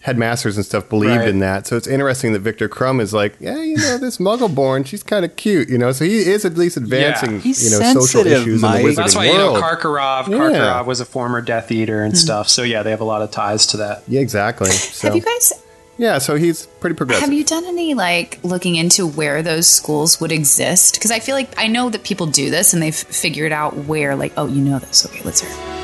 headmasters 0.00 0.56
and 0.56 0.66
stuff 0.66 0.86
believed 0.90 1.16
Right. 1.20 1.28
in 1.28 1.38
that. 1.38 1.66
So 1.66 1.76
it's 1.76 1.86
interesting 1.86 2.34
that 2.34 2.40
Viktor 2.40 2.68
Krum 2.68 3.00
is 3.00 3.14
like, 3.14 3.36
yeah, 3.40 3.56
you 3.56 3.76
know, 3.78 3.96
this 3.96 4.18
Muggle-born, 4.18 4.84
she's 4.84 5.02
kind 5.02 5.24
of 5.24 5.34
cute. 5.36 5.70
You 5.70 5.78
know, 5.78 5.92
so 5.92 6.04
he 6.04 6.18
is 6.18 6.44
at 6.44 6.58
least 6.58 6.76
advancing, 6.76 7.40
He's 7.40 7.64
you 7.64 7.70
know, 7.70 7.78
social 7.92 8.02
sensitive, 8.22 8.42
issues 8.42 8.60
Mike. 8.62 8.80
in 8.80 8.82
the 8.86 8.92
wizarding 8.92 8.96
That's 8.96 9.16
why 9.16 9.24
you 9.26 9.32
world. 9.32 9.54
know 9.54 9.62
Karkaroff. 9.62 10.28
Yeah. 10.28 10.36
Karkaroff 10.36 10.86
was 10.86 11.00
a 11.00 11.06
former 11.06 11.40
Death 11.40 11.72
Eater 11.72 12.02
and 12.02 12.16
stuff. 12.18 12.48
So 12.50 12.62
yeah, 12.62 12.82
they 12.82 12.90
have 12.90 13.00
a 13.00 13.04
lot 13.04 13.22
of 13.22 13.30
ties 13.30 13.66
to 13.68 13.78
that. 13.78 14.02
yeah, 14.06 14.20
exactly. 14.20 14.70
So 14.70 15.08
Have 15.08 15.16
you 15.16 15.22
guys 15.22 15.52
yeah, 15.96 16.18
so 16.18 16.36
he's 16.36 16.66
pretty 16.66 16.96
progressive. 16.96 17.24
have 17.24 17.32
you 17.32 17.44
done 17.44 17.64
any 17.64 17.94
like 17.94 18.38
looking 18.42 18.76
into 18.76 19.06
where 19.06 19.42
those 19.42 19.66
schools 19.66 20.20
would 20.20 20.32
exist? 20.32 20.94
Because 20.94 21.10
I 21.10 21.20
feel 21.20 21.34
like 21.34 21.56
I 21.56 21.68
know 21.68 21.90
that 21.90 22.02
people 22.04 22.26
do 22.26 22.50
this 22.50 22.74
and 22.74 22.82
they've 22.82 22.94
figured 22.94 23.52
out 23.52 23.76
where. 23.76 24.16
Like, 24.16 24.32
oh, 24.36 24.46
you 24.46 24.62
know 24.62 24.78
this. 24.78 25.06
Okay, 25.06 25.22
let's 25.24 25.40
hear. 25.40 25.50
it. 25.50 25.74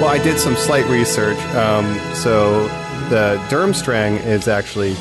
Well, 0.00 0.14
I 0.14 0.22
did 0.22 0.38
some 0.38 0.56
slight 0.56 0.84
research. 0.86 1.38
Um, 1.56 1.98
so 2.14 2.68
the 3.08 3.42
Durmstrang 3.48 4.24
is 4.24 4.46
actually 4.46 4.94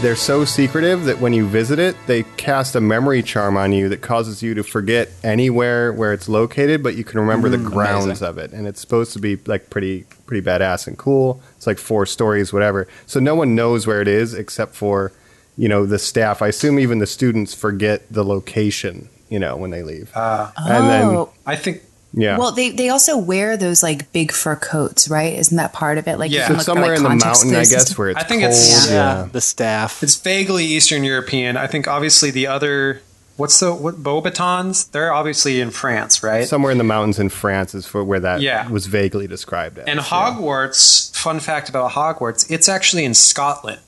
they're 0.00 0.14
so 0.16 0.44
secretive 0.44 1.04
that 1.06 1.18
when 1.20 1.32
you 1.32 1.46
visit 1.46 1.78
it, 1.80 1.96
they 2.06 2.22
cast 2.36 2.76
a 2.76 2.80
memory 2.80 3.22
charm 3.22 3.56
on 3.56 3.72
you 3.72 3.88
that 3.88 4.00
causes 4.00 4.42
you 4.42 4.54
to 4.54 4.62
forget 4.62 5.08
anywhere 5.24 5.92
where 5.92 6.12
it's 6.12 6.28
located, 6.28 6.82
but 6.84 6.94
you 6.94 7.02
can 7.02 7.18
remember 7.18 7.48
the 7.48 7.58
grounds 7.58 8.04
amazing. 8.06 8.26
of 8.28 8.38
it, 8.38 8.52
and 8.52 8.66
it's 8.68 8.80
supposed 8.80 9.12
to 9.14 9.18
be 9.18 9.36
like 9.46 9.70
pretty 9.70 10.04
pretty 10.26 10.46
badass 10.46 10.86
and 10.86 10.96
cool. 10.98 11.42
It's 11.56 11.66
like 11.66 11.78
four 11.78 12.06
stories, 12.06 12.52
whatever. 12.52 12.86
So 13.06 13.18
no 13.18 13.34
one 13.34 13.54
knows 13.56 13.86
where 13.86 14.00
it 14.00 14.08
is 14.08 14.34
except 14.34 14.74
for 14.76 15.12
you 15.56 15.68
know 15.68 15.84
the 15.84 15.98
staff. 15.98 16.42
I 16.42 16.48
assume 16.48 16.78
even 16.78 16.98
the 17.00 17.06
students 17.06 17.52
forget 17.54 18.10
the 18.12 18.24
location. 18.24 19.08
You 19.28 19.38
know 19.40 19.56
when 19.56 19.70
they 19.70 19.82
leave, 19.82 20.10
Uh, 20.14 20.50
and 20.56 20.84
then 20.88 21.04
Oh, 21.06 21.32
I 21.44 21.56
think 21.56 21.82
yeah. 22.12 22.38
well, 22.38 22.52
they 22.52 22.70
they 22.70 22.88
also 22.88 23.16
wear 23.16 23.56
those 23.56 23.82
like 23.82 24.10
big 24.12 24.32
fur 24.32 24.56
coats, 24.56 25.08
right? 25.08 25.34
Isn't 25.38 25.56
that 25.58 25.72
part 25.72 25.98
of 25.98 26.08
it? 26.08 26.18
Like, 26.18 26.30
you 26.30 26.38
Yeah. 26.38 26.46
can 26.46 26.54
So 26.54 26.58
look 26.58 26.60
for, 26.60 26.64
somewhere 26.64 26.88
like, 26.90 26.96
in 26.98 27.02
the 27.02 27.08
context 27.10 27.44
mountain, 27.44 27.60
I 27.60 27.64
guess, 27.64 27.98
where 27.98 28.10
it's 28.10 28.18
I 28.20 28.22
think 28.24 28.42
cold. 28.42 28.52
it's- 28.52 28.86
yeah. 28.90 28.94
yeah. 29.22 29.28
The 29.30 29.40
staff. 29.40 30.02
it's 30.02 30.16
vaguely 30.16 30.64
Eastern 30.64 31.04
European. 31.04 31.56
I 31.56 31.66
think 31.66 31.86
obviously 31.88 32.30
the 32.30 32.46
other 32.46 33.02
what's 33.36 33.60
the 33.60 33.72
what 33.72 34.02
Beauxbatons? 34.02 34.90
They're 34.90 35.12
obviously 35.12 35.60
in 35.60 35.70
France, 35.70 36.22
right? 36.24 36.48
Somewhere 36.48 36.72
in 36.72 36.78
the 36.78 36.84
mountains 36.84 37.18
in 37.20 37.28
France 37.28 37.72
is 37.74 37.86
for 37.86 38.02
where 38.02 38.18
that 38.20 38.40
Yeah. 38.40 38.68
was 38.68 38.86
vaguely 38.86 39.26
described 39.28 39.78
as. 39.78 39.84
And 39.86 39.98
yeah. 40.00 40.04
Hogwarts, 40.06 41.14
fun 41.16 41.38
fact 41.40 41.68
about 41.68 41.92
Hogwarts, 41.92 42.50
it's 42.50 42.68
actually 42.68 43.04
in 43.04 43.14
Scotland. 43.14 43.78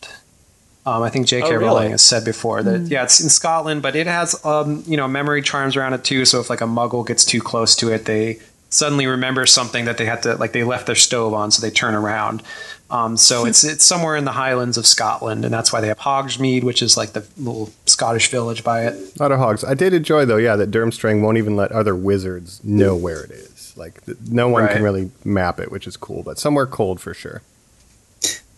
Um, 0.91 1.03
I 1.03 1.11
think 1.11 1.27
J.K. 1.27 1.47
Oh, 1.47 1.51
really? 1.53 1.65
Rowling 1.65 1.91
has 1.93 2.03
said 2.03 2.25
before 2.25 2.63
that 2.63 2.81
yeah, 2.89 3.05
it's 3.05 3.21
in 3.21 3.29
Scotland, 3.29 3.83
but 3.83 3.95
it 3.95 4.07
has 4.07 4.45
um, 4.45 4.83
you 4.87 4.97
know 4.97 5.07
memory 5.07 5.43
charms 5.43 5.77
around 5.77 5.95
it 5.95 6.05
too. 6.05 6.25
So 6.25 6.41
if 6.41 6.51
like 6.51 6.61
a 6.61 6.65
Muggle 6.67 7.07
gets 7.07 7.25
too 7.25 7.41
close 7.41 7.77
to 7.77 7.93
it, 7.93 8.05
they 8.07 8.39
suddenly 8.71 9.07
remember 9.07 9.47
something 9.47 9.85
that 9.85 9.99
they 9.99 10.05
had 10.07 10.23
to 10.25 10.37
like 10.37 10.53
they 10.53 10.65
left 10.65 10.87
their 10.87 10.95
stove 10.97 11.33
on, 11.35 11.51
so 11.51 11.61
they 11.61 11.71
turn 11.71 11.95
around. 11.95 12.43
Um, 12.91 13.17
so 13.17 13.47
it's 13.47 13.63
it's 13.63 13.85
somewhere 13.85 14.17
in 14.17 14.25
the 14.25 14.33
Highlands 14.33 14.77
of 14.77 14.85
Scotland, 14.85 15.45
and 15.45 15.55
that's 15.55 15.73
why 15.73 15.81
they 15.81 15.87
have 15.89 15.99
Hogsmeade, 16.01 16.65
which 16.65 16.83
is 16.83 16.97
like 16.97 17.13
the 17.13 17.25
little 17.37 17.71
Scottish 17.87 18.29
village 18.31 18.65
by 18.65 18.87
it. 18.87 18.95
Not 19.21 19.31
a 19.31 19.31
lot 19.31 19.33
of 19.33 19.39
hogs. 19.39 19.63
I 19.65 19.75
did 19.75 19.95
enjoy 19.95 20.25
though, 20.25 20.39
yeah, 20.39 20.57
that 20.57 20.73
Durmstrang 20.73 21.23
won't 21.23 21.39
even 21.39 21.55
let 21.55 21.71
other 21.71 21.95
wizards 21.95 22.61
know 22.65 22.97
where 22.97 23.23
it 23.23 23.31
is. 23.31 23.75
Like 23.77 24.05
th- 24.07 24.19
no 24.29 24.49
one 24.49 24.65
Right. 24.65 24.73
can 24.73 24.83
really 24.83 25.13
map 25.25 25.61
it, 25.61 25.71
which 25.71 25.87
is 25.87 25.97
cool. 25.97 26.25
But 26.25 26.39
somewhere 26.41 26.67
cold 26.67 27.01
for 27.01 27.15
sure. 27.15 27.43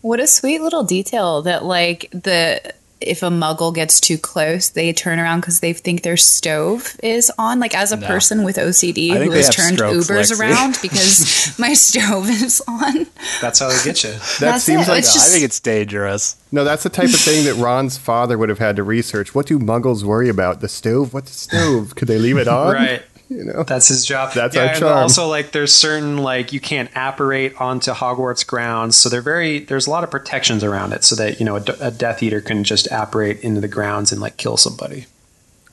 What 0.03 0.21
a 0.21 0.27
sweet 0.27 0.61
little 0.61 0.85
detail 0.85 1.43
that 1.43 1.65
like 1.65 2.09
the 2.13 2.61
if 3.01 3.25
a 3.25 3.31
muggle 3.31 3.75
gets 3.75 3.99
too 4.01 4.17
close, 4.17 4.69
they 4.69 4.93
turn 4.93 5.19
around 5.19 5.41
because 5.41 5.59
they 5.59 5.73
think 5.73 6.03
their 6.03 6.17
stove 6.17 6.95
is 7.03 7.33
on. 7.37 7.59
Like 7.59 7.75
as 7.77 7.91
a 7.91 7.97
No. 7.97 8.07
person 8.07 8.45
with 8.45 8.57
OCD 8.59 9.09
who 9.25 9.33
has 9.33 9.49
turned 9.49 9.77
strokes, 9.79 10.09
Ubers 10.09 10.31
Lexi. 10.31 10.39
around 10.41 10.79
because 10.81 11.53
my 11.59 11.73
stove 11.75 12.31
is 12.31 12.63
on. 12.69 13.09
That's 13.41 13.59
how 13.59 13.71
they 13.71 13.83
get 13.83 14.05
you. 14.05 14.11
That 14.13 14.37
That's 14.39 14.63
seems 14.65 14.87
it. 14.87 14.91
like 14.93 14.99
It's 15.01 15.17
I 15.17 15.29
think 15.33 15.45
it's 15.45 15.59
dangerous. 15.59 16.37
no. 16.53 16.63
That's 16.63 16.85
the 16.85 16.91
type 16.91 17.09
of 17.09 17.19
thing 17.19 17.45
that 17.47 17.55
Ron's 17.55 17.97
father 17.97 18.39
would 18.39 18.49
have 18.51 18.61
had 18.61 18.77
to 18.77 18.85
research. 18.85 19.35
What 19.35 19.47
do 19.47 19.59
Muggles 19.59 20.05
worry 20.05 20.29
about? 20.29 20.61
The 20.61 20.69
stove? 20.69 21.13
What 21.13 21.27
the 21.27 21.33
stove? 21.33 21.97
Could 21.97 22.07
they 22.07 22.19
leave 22.19 22.37
it 22.39 22.47
on? 22.61 22.73
right. 22.75 23.03
You 23.43 23.45
know. 23.45 23.63
That's 23.63 23.89
his 23.89 24.05
job. 24.05 24.35
That's 24.35 24.55
yeah, 24.55 24.63
our 24.63 24.69
and 24.69 24.79
charm. 24.79 24.99
also 24.99 25.27
like 25.27 25.53
there's 25.53 25.75
certain 25.75 26.19
like 26.19 26.53
you 26.53 26.61
can't 26.61 26.91
apparate 26.95 27.59
onto 27.61 27.93
Hogwarts 27.93 28.47
grounds, 28.47 28.97
so 28.97 29.09
they're 29.09 29.23
very 29.23 29.61
there's 29.61 29.87
a 29.87 29.91
lot 29.91 30.05
of 30.05 30.11
protections 30.11 30.63
around 30.63 30.93
it, 30.93 31.03
so 31.03 31.17
that 31.17 31.41
you 31.41 31.47
know 31.47 31.57
a 31.57 31.91
Death 31.91 32.23
Eater 32.23 32.41
can 32.41 32.63
just 32.63 32.87
apparate 32.91 33.41
into 33.41 33.61
the 33.61 33.69
grounds 33.69 34.13
and 34.13 34.21
like 34.21 34.37
kill 34.37 34.57
somebody. 34.57 35.07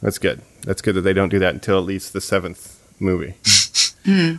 That's 0.02 0.18
good. 0.18 0.42
That's 0.62 0.82
good 0.82 0.96
that 0.96 1.02
they 1.02 1.14
don't 1.14 1.30
do 1.30 1.40
that 1.40 1.54
until 1.54 1.78
at 1.78 1.86
least 1.86 2.14
the 2.14 2.22
seventh 2.22 2.80
movie. 3.00 3.36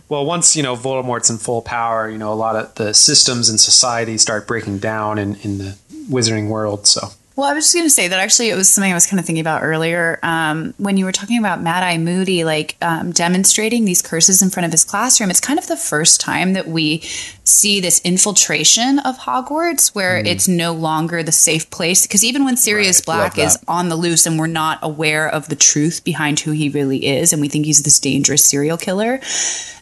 Well, 0.09 0.25
once 0.25 0.55
you 0.57 0.63
know 0.63 0.75
Voldemort's 0.75 1.29
in 1.29 1.37
full 1.37 1.61
power, 1.61 2.09
you 2.09 2.17
know 2.17 2.33
a 2.33 2.35
lot 2.35 2.57
of 2.57 2.75
the 2.75 2.93
systems 2.93 3.49
in 3.49 3.57
society 3.57 4.17
start 4.17 4.45
breaking 4.45 4.79
down 4.79 5.17
in 5.17 5.35
in 5.35 5.59
the 5.59 5.77
Wizarding 6.09 6.49
world. 6.49 6.87
So 6.87 7.09
Well, 7.41 7.49
I 7.49 7.55
was 7.55 7.65
just 7.65 7.73
going 7.73 7.87
to 7.87 7.89
say 7.89 8.07
that 8.07 8.19
actually 8.19 8.51
it 8.51 8.55
was 8.55 8.69
something 8.69 8.91
I 8.91 8.93
was 8.93 9.07
kind 9.07 9.19
of 9.19 9.25
thinking 9.25 9.41
about 9.41 9.63
earlier 9.63 10.19
um, 10.21 10.75
when 10.77 10.97
you 10.97 11.05
were 11.05 11.11
talking 11.11 11.39
about 11.39 11.59
Mad 11.59 11.81
Eye 11.81 11.97
Moody, 11.97 12.43
like 12.43 12.77
um, 12.83 13.11
demonstrating 13.13 13.83
these 13.83 14.03
curses 14.03 14.43
in 14.43 14.51
front 14.51 14.67
of 14.67 14.71
his 14.71 14.83
classroom. 14.83 15.31
It's 15.31 15.39
kind 15.39 15.57
of 15.57 15.65
the 15.65 15.75
first 15.75 16.21
time 16.21 16.53
that 16.53 16.67
we 16.67 16.99
see 17.43 17.79
this 17.79 17.99
infiltration 18.01 18.99
of 18.99 19.17
Hogwarts, 19.17 19.95
where 19.95 20.19
it's 20.19 20.47
no 20.47 20.71
longer 20.71 21.23
the 21.23 21.31
safe 21.31 21.67
place. 21.71 22.05
Because 22.05 22.23
even 22.23 22.45
when 22.45 22.57
Sirius 22.57 23.01
Black 23.01 23.39
is 23.39 23.57
on 23.67 23.89
the 23.89 23.95
loose 23.95 24.27
and 24.27 24.37
we're 24.37 24.45
not 24.45 24.77
aware 24.83 25.27
of 25.27 25.49
the 25.49 25.55
truth 25.55 26.03
behind 26.03 26.41
who 26.41 26.51
he 26.51 26.69
really 26.69 27.07
is, 27.07 27.33
and 27.33 27.41
we 27.41 27.49
think 27.49 27.65
he's 27.65 27.81
this 27.81 27.99
dangerous 27.99 28.45
serial 28.45 28.77
killer. 28.77 29.19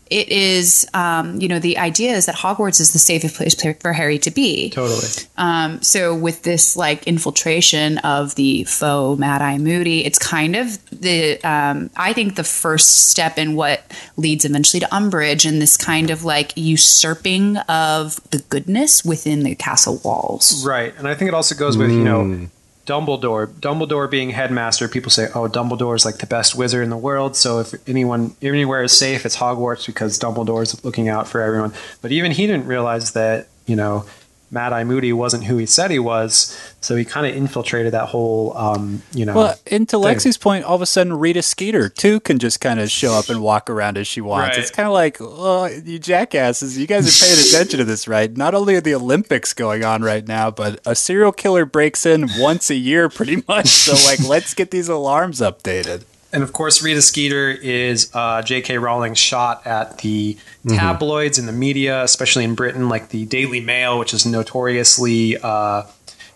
It 0.09 0.29
is, 0.29 0.87
um, 0.93 1.39
you 1.39 1.47
know, 1.47 1.59
the 1.59 1.77
idea 1.77 2.13
is 2.13 2.25
that 2.25 2.35
Hogwarts 2.35 2.81
is 2.81 2.93
the 2.93 2.99
safest 2.99 3.35
place 3.35 3.55
for 3.81 3.93
Harry 3.93 4.17
to 4.19 4.31
be. 4.31 4.69
totally. 4.69 5.07
Um, 5.37 5.81
so 5.81 6.15
with 6.15 6.43
this 6.43 6.75
like 6.75 7.05
infiltration 7.07 7.99
of 7.99 8.35
the 8.35 8.63
faux 8.63 9.19
Mad 9.19 9.41
Eye 9.41 9.57
Moody, 9.57 10.05
it's 10.05 10.17
kind 10.17 10.55
of 10.55 10.77
the 10.89 11.39
um, 11.43 11.89
I 11.95 12.13
think 12.13 12.35
the 12.35 12.43
first 12.43 13.09
step 13.09 13.37
in 13.37 13.55
what 13.55 13.83
leads 14.17 14.45
eventually 14.45 14.79
to 14.79 14.87
Umbridge 14.87 15.47
and 15.47 15.61
this 15.61 15.77
kind 15.77 16.09
of 16.09 16.23
like 16.23 16.53
usurping 16.55 17.57
of 17.57 18.19
the 18.31 18.39
goodness 18.49 19.05
within 19.05 19.43
the 19.43 19.55
castle 19.55 20.01
walls. 20.03 20.65
Right, 20.65 20.93
and 20.97 21.07
I 21.07 21.15
think 21.15 21.29
it 21.29 21.33
also 21.33 21.55
goes 21.55 21.77
with 21.77 21.91
you 21.91 22.03
know 22.03 22.49
Dumbledore. 22.89 23.45
Dumbledore 23.47 24.09
being 24.09 24.31
headmaster, 24.31 24.87
people 24.87 25.11
say, 25.11 25.27
"Oh, 25.35 25.47
Dumbledore 25.47 25.95
is 25.95 26.05
like 26.05 26.17
the 26.17 26.25
best 26.25 26.55
wizard 26.55 26.83
in 26.83 26.89
the 26.89 26.97
world." 26.97 27.35
So 27.35 27.59
if 27.59 27.75
anyone 27.87 28.35
anywhere 28.41 28.81
is 28.81 28.97
safe, 28.97 29.27
it's 29.27 29.37
Hogwarts 29.37 29.85
because 29.85 30.17
Dumbledore 30.17 30.63
is 30.63 30.83
looking 30.83 31.07
out 31.07 31.27
for 31.27 31.39
everyone. 31.39 31.71
But 32.01 32.11
even 32.11 32.31
he 32.31 32.47
didn't 32.47 32.65
realize 32.65 33.11
that 33.11 33.47
you 33.67 33.75
know 33.75 34.05
Mad 34.51 34.73
Eye 34.73 34.83
Moody 34.83 35.13
wasn't 35.13 35.43
who 35.43 35.57
he 35.57 35.65
said 35.65 35.91
he 35.91 35.99
was. 35.99 36.57
So 36.81 36.95
he 36.95 37.05
kind 37.05 37.27
of 37.27 37.35
infiltrated 37.35 37.93
that 37.93 38.07
whole 38.07 38.55
um, 38.57 39.01
you 39.13 39.25
know. 39.25 39.35
Well, 39.35 39.59
and 39.67 39.87
to 39.89 39.97
Lexi's 39.97 40.37
point, 40.37 40.65
all 40.65 40.75
of 40.75 40.81
a 40.81 40.85
sudden 40.85 41.13
Rita 41.13 41.41
Skeeter 41.41 41.89
too 41.89 42.19
can 42.19 42.39
just 42.39 42.59
kind 42.61 42.79
of 42.79 42.89
show 42.89 43.13
up 43.13 43.29
and 43.29 43.41
walk 43.41 43.69
around 43.69 43.97
as 43.97 44.07
she 44.07 44.21
wants. 44.21 44.57
Right. 44.57 44.59
It's 44.59 44.71
kind 44.71 44.87
of 44.87 44.93
like, 44.93 45.17
oh, 45.19 45.65
you 45.65 45.99
jackasses, 45.99 46.77
you 46.77 46.87
guys 46.87 47.07
are 47.07 47.25
paying 47.25 47.39
attention 47.47 47.79
to 47.79 47.85
this, 47.85 48.07
right? 48.07 48.35
Not 48.35 48.53
only 48.55 48.75
are 48.75 48.81
the 48.81 48.95
Olympics 48.95 49.53
going 49.53 49.83
on 49.83 50.01
right 50.01 50.27
now, 50.27 50.51
but 50.51 50.79
a 50.85 50.95
serial 50.95 51.31
killer 51.31 51.65
breaks 51.65 52.05
in 52.05 52.29
once 52.37 52.69
a 52.69 52.75
year, 52.75 53.09
pretty 53.09 53.43
much. 53.47 53.67
So, 53.67 53.93
like, 54.09 54.27
let's 54.27 54.53
get 54.53 54.71
these 54.71 54.89
alarms 54.89 55.41
updated. 55.41 56.03
And 56.31 56.43
of 56.43 56.53
course, 56.53 56.83
Rita 56.83 57.01
Skeeter 57.01 57.49
is 57.49 58.11
uh, 58.13 58.41
J.K. 58.43 58.77
Rowling's 58.77 59.17
shot 59.17 59.65
at 59.65 59.99
the 59.99 60.37
tabloids 60.67 61.39
and 61.39 61.47
the 61.47 61.53
media, 61.53 62.03
especially 62.03 62.43
in 62.43 62.53
Britain, 62.53 62.87
like 62.87 63.09
the 63.09 63.25
Daily 63.25 63.61
Mail, 63.61 63.97
which 63.97 64.13
is 64.13 64.25
notoriously, 64.25 65.37
uh, 65.41 65.83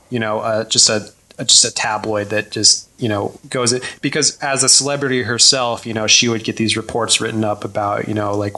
you 0.10 0.20
know, 0.20 0.40
uh, 0.40 0.64
just 0.66 0.90
a 0.90 1.12
just 1.40 1.66
a 1.66 1.72
tabloid 1.72 2.30
that 2.30 2.52
just 2.52 2.88
you 3.00 3.10
know 3.10 3.38
goes 3.50 3.74
it 3.74 3.84
because 4.02 4.38
as 4.40 4.64
a 4.64 4.70
celebrity 4.70 5.24
herself, 5.24 5.86
you 5.86 5.94
know, 5.94 6.08
she 6.08 6.28
would 6.28 6.44
get 6.44 6.58
these 6.58 6.76
reports 6.76 7.22
written 7.22 7.44
up 7.44 7.64
about 7.64 8.08
you 8.08 8.14
know 8.14 8.36
like 8.36 8.54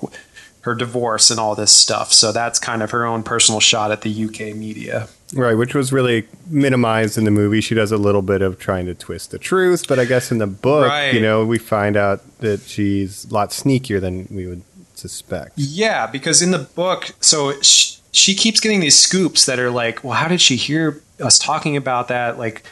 her 0.62 0.74
divorce 0.74 1.30
and 1.30 1.40
all 1.40 1.54
this 1.56 1.72
stuff. 1.72 2.12
So 2.12 2.32
that's 2.32 2.60
kind 2.60 2.82
of 2.82 2.92
her 2.92 3.06
own 3.06 3.24
personal 3.24 3.60
shot 3.60 3.92
at 3.92 4.02
the 4.02 4.26
UK 4.26 4.56
media. 4.56 5.08
Right, 5.34 5.56
which 5.56 5.74
was 5.74 5.92
really 5.92 6.28
minimized 6.48 7.18
in 7.18 7.24
the 7.26 7.32
movie. 7.32 7.60
She 7.60 7.74
does 7.74 7.92
a 7.92 7.98
little 7.98 8.22
bit 8.22 8.42
of 8.44 8.60
trying 8.60 8.86
to 8.86 8.94
twist 8.94 9.32
the 9.32 9.40
truth, 9.40 9.88
but 9.88 9.98
I 9.98 10.06
guess 10.06 10.32
in 10.32 10.38
the 10.38 10.48
book, 10.48 10.88
Right. 10.88 11.14
you 11.14 11.20
know, 11.20 11.44
we 11.44 11.58
find 11.58 11.98
out 11.98 12.22
that 12.40 12.62
she's 12.62 13.26
a 13.26 13.34
lot 13.34 13.50
sneakier 13.50 14.00
than 14.00 14.28
we 14.30 14.46
would 14.46 14.62
suspect. 14.94 15.54
Yeah, 15.58 16.06
because 16.08 16.42
in 16.44 16.52
the 16.52 16.60
book, 16.60 17.14
so 17.22 17.60
sh- 17.62 17.96
she 18.12 18.36
keeps 18.36 18.60
getting 18.60 18.80
these 18.82 18.98
scoops 18.98 19.46
that 19.48 19.60
are 19.60 19.72
like, 19.72 20.04
well, 20.04 20.14
how 20.14 20.28
did 20.28 20.42
she 20.42 20.56
hear 20.58 21.02
us 21.20 21.40
talking 21.40 21.76
about 21.76 22.08
that? 22.10 22.38
Like, 22.38 22.64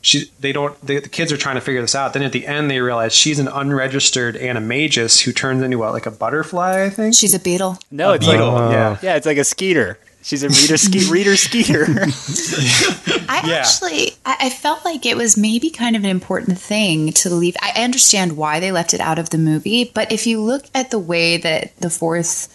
she, 0.00 0.30
they 0.38 0.52
don't, 0.52 0.80
they, 0.86 1.00
the 1.00 1.08
kids 1.08 1.32
are 1.32 1.36
trying 1.36 1.56
to 1.56 1.60
figure 1.60 1.80
this 1.80 1.96
out. 1.96 2.12
Then 2.12 2.22
at 2.22 2.30
the 2.30 2.46
end, 2.46 2.70
they 2.70 2.78
realize 2.80 3.12
she's 3.12 3.40
an 3.40 3.48
unregistered 3.48 4.36
animagus 4.36 5.22
who 5.22 5.32
turns 5.32 5.60
into 5.62 5.76
what, 5.78 5.92
like 5.92 6.06
a 6.06 6.12
butterfly, 6.12 6.84
I 6.84 6.90
think? 6.90 7.14
She's 7.16 7.34
a 7.34 7.40
beetle. 7.40 7.78
No, 7.90 8.12
it's 8.12 8.24
beetle, 8.24 8.52
like 8.52 8.72
yeah. 8.72 8.98
yeah, 9.02 9.16
it's 9.16 9.26
like 9.26 9.38
a 9.38 9.44
skeeter. 9.44 9.98
She's 10.26 10.42
a 10.42 10.48
reader 10.48 10.76
ske- 10.76 11.08
reader 11.08 11.36
skeeter. 11.36 11.86
I 13.28 13.42
Yeah. 13.46 13.54
actually, 13.58 14.10
I, 14.24 14.36
I 14.40 14.50
felt 14.50 14.84
like 14.84 15.06
it 15.06 15.16
was 15.16 15.36
maybe 15.36 15.70
kind 15.70 15.94
of 15.94 16.02
an 16.02 16.10
important 16.10 16.58
thing 16.58 17.12
to 17.12 17.30
leave. 17.30 17.54
I 17.62 17.80
understand 17.84 18.36
why 18.36 18.58
they 18.58 18.72
left 18.72 18.92
it 18.92 19.00
out 19.00 19.20
of 19.20 19.30
the 19.30 19.38
movie, 19.38 19.84
but 19.94 20.10
if 20.10 20.26
you 20.26 20.40
look 20.42 20.64
at 20.74 20.90
the 20.90 20.98
way 20.98 21.36
that 21.36 21.76
the 21.78 21.90
fourth, 21.90 22.48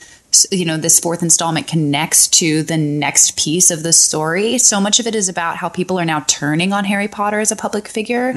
you 0.52 0.66
know, 0.66 0.78
this 0.78 1.00
fourth 1.00 1.22
installment 1.22 1.68
connects 1.68 2.28
to 2.28 2.64
the 2.64 2.78
next 2.78 3.38
piece 3.38 3.70
of 3.72 3.84
the 3.84 3.94
story, 3.94 4.58
so 4.58 4.80
much 4.80 5.00
of 5.00 5.08
it 5.08 5.16
is 5.16 5.28
about 5.28 5.58
how 5.58 5.70
people 5.70 6.00
are 6.00 6.06
now 6.06 6.24
turning 6.28 6.74
on 6.74 6.86
Harry 6.86 7.08
Potter 7.08 7.40
as 7.40 7.52
a 7.52 7.56
public 7.56 7.88
figure, 7.88 8.34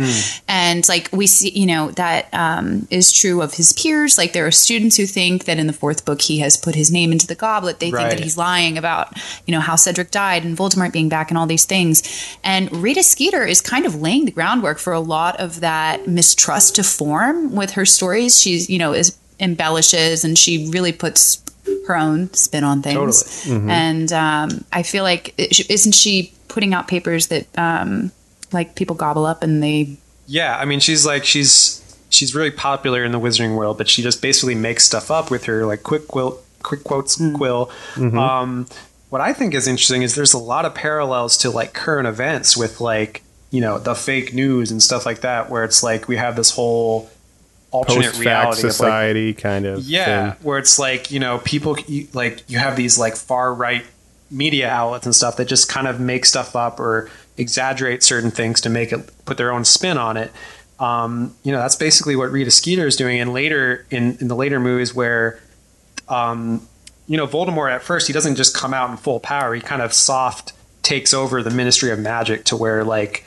and 0.48 0.88
like 0.88 1.08
we 1.12 1.26
see, 1.26 1.50
you 1.50 1.66
know, 1.66 1.90
that 1.92 2.28
um, 2.32 2.86
is 2.90 3.12
true 3.12 3.42
of 3.42 3.54
his 3.54 3.72
peers. 3.72 4.18
Like 4.18 4.32
there 4.32 4.46
are 4.46 4.50
students 4.50 4.96
who 4.96 5.06
think 5.06 5.44
that 5.44 5.58
in 5.58 5.66
the 5.66 5.72
fourth 5.72 6.04
book 6.04 6.20
he 6.22 6.38
has 6.40 6.56
put 6.56 6.74
his 6.74 6.90
name 6.90 7.12
into 7.12 7.26
the 7.26 7.34
goblet. 7.34 7.78
They 7.78 7.90
think 7.90 8.10
that 8.10 8.20
he's 8.20 8.36
lying 8.36 8.76
about 8.76 9.12
you 9.46 9.52
know 9.52 9.60
how 9.60 9.76
Cedric 9.76 10.10
died 10.10 10.44
and 10.44 10.56
Voldemort 10.56 10.92
being 10.92 11.08
back 11.08 11.30
and 11.30 11.38
all 11.38 11.46
these 11.46 11.64
things. 11.64 12.02
And 12.42 12.70
Rita 12.72 13.02
Skeeter 13.02 13.44
is 13.44 13.60
kind 13.60 13.86
of 13.86 14.00
laying 14.00 14.24
the 14.24 14.32
groundwork 14.32 14.78
for 14.78 14.92
a 14.92 15.00
lot 15.00 15.38
of 15.38 15.60
that 15.60 16.08
mistrust 16.08 16.76
to 16.76 16.82
form 16.82 17.54
with 17.54 17.72
her 17.72 17.86
stories. 17.86 18.40
She's 18.40 18.68
you 18.68 18.78
know 18.78 18.92
is 18.92 19.16
embellishes 19.40 20.24
and 20.24 20.38
she 20.38 20.70
really 20.70 20.92
puts 20.92 21.43
her 21.86 21.96
own 21.96 22.32
spin 22.34 22.64
on 22.64 22.82
things. 22.82 22.96
And 23.70 24.12
um, 24.12 24.64
I 24.72 24.82
feel 24.82 25.02
like 25.04 25.34
it- 25.38 25.70
isn't 25.70 25.92
she 25.92 26.32
putting 26.48 26.74
out 26.74 26.88
papers 26.88 27.28
that 27.28 27.46
um, 27.58 28.12
like 28.52 28.74
people 28.74 28.94
gobble 28.96 29.26
up 29.26 29.42
and 29.42 29.62
they 29.62 29.96
Yeah, 30.26 30.56
I 30.56 30.64
mean, 30.64 30.80
she's 30.80 31.04
like 31.04 31.24
she's 31.24 31.80
she's 32.10 32.34
really 32.34 32.50
popular 32.50 33.04
in 33.04 33.12
the 33.12 33.18
wizarding 33.20 33.56
world, 33.56 33.76
but 33.78 33.88
she 33.88 34.02
just 34.02 34.22
basically 34.22 34.54
makes 34.54 34.84
stuff 34.84 35.10
up 35.10 35.30
with 35.30 35.44
her 35.44 35.66
like 35.66 35.82
quick 35.82 36.06
quill, 36.08 36.40
quick 36.62 36.84
quotes 36.84 37.16
quill. 37.34 37.70
Um, 37.96 38.66
what 39.10 39.20
I 39.20 39.32
think 39.32 39.54
is 39.54 39.66
interesting 39.68 40.02
is 40.02 40.14
there's 40.14 40.32
a 40.34 40.38
lot 40.38 40.64
of 40.64 40.74
parallels 40.74 41.36
to 41.38 41.50
like 41.50 41.72
current 41.72 42.06
events 42.08 42.56
with 42.56 42.80
like 42.80 43.22
you 43.50 43.60
know 43.60 43.78
the 43.78 43.94
fake 43.94 44.34
news 44.34 44.70
and 44.70 44.82
stuff 44.82 45.06
like 45.06 45.20
that, 45.20 45.50
where 45.50 45.64
it's 45.64 45.82
like 45.82 46.08
we 46.08 46.16
have 46.16 46.36
this 46.36 46.50
whole 46.50 47.10
alternate 47.74 48.04
Post 48.04 48.14
fact 48.14 48.26
reality 48.26 48.60
of 48.60 48.64
like 48.64 48.72
society 48.72 49.34
kind 49.34 49.66
of 49.66 49.80
yeah, 49.80 50.32
thing. 50.32 50.46
where 50.46 50.58
it's 50.58 50.78
like 50.78 51.10
you 51.10 51.18
know 51.18 51.38
people 51.40 51.76
you, 51.88 52.06
like 52.12 52.48
you 52.48 52.58
have 52.58 52.76
these 52.76 52.98
like 52.98 53.16
far 53.16 53.52
right 53.52 53.84
media 54.30 54.68
outlets 54.70 55.06
and 55.06 55.14
stuff 55.14 55.36
that 55.36 55.46
just 55.46 55.68
kind 55.68 55.88
of 55.88 55.98
make 55.98 56.24
stuff 56.24 56.54
up 56.54 56.78
or 56.78 57.10
exaggerate 57.36 58.02
certain 58.02 58.30
things 58.30 58.60
to 58.60 58.70
make 58.70 58.92
it 58.92 59.10
put 59.24 59.36
their 59.36 59.52
own 59.52 59.64
spin 59.64 59.98
on 59.98 60.16
it. 60.16 60.30
Um, 60.78 61.34
you 61.42 61.50
know, 61.50 61.58
that's 61.58 61.76
basically 61.76 62.14
what 62.16 62.30
Rita 62.30 62.50
Skeeter 62.50 62.86
is 62.86 62.96
doing. 62.96 63.20
And 63.20 63.32
later 63.32 63.84
in 63.90 64.16
in 64.20 64.28
the 64.28 64.36
later 64.36 64.60
movies 64.60 64.94
where 64.94 65.40
um, 66.08 66.66
you 67.08 67.16
know, 67.16 67.26
Voldemort 67.26 67.72
at 67.72 67.82
first 67.82 68.06
he 68.06 68.12
doesn't 68.12 68.36
just 68.36 68.56
come 68.56 68.72
out 68.72 68.90
in 68.90 68.96
full 68.96 69.18
power. 69.18 69.52
He 69.52 69.60
kind 69.60 69.82
of 69.82 69.92
soft 69.92 70.52
takes 70.82 71.12
over 71.12 71.42
the 71.42 71.50
Ministry 71.50 71.90
of 71.90 71.98
Magic 71.98 72.44
to 72.44 72.56
where 72.56 72.84
like 72.84 73.23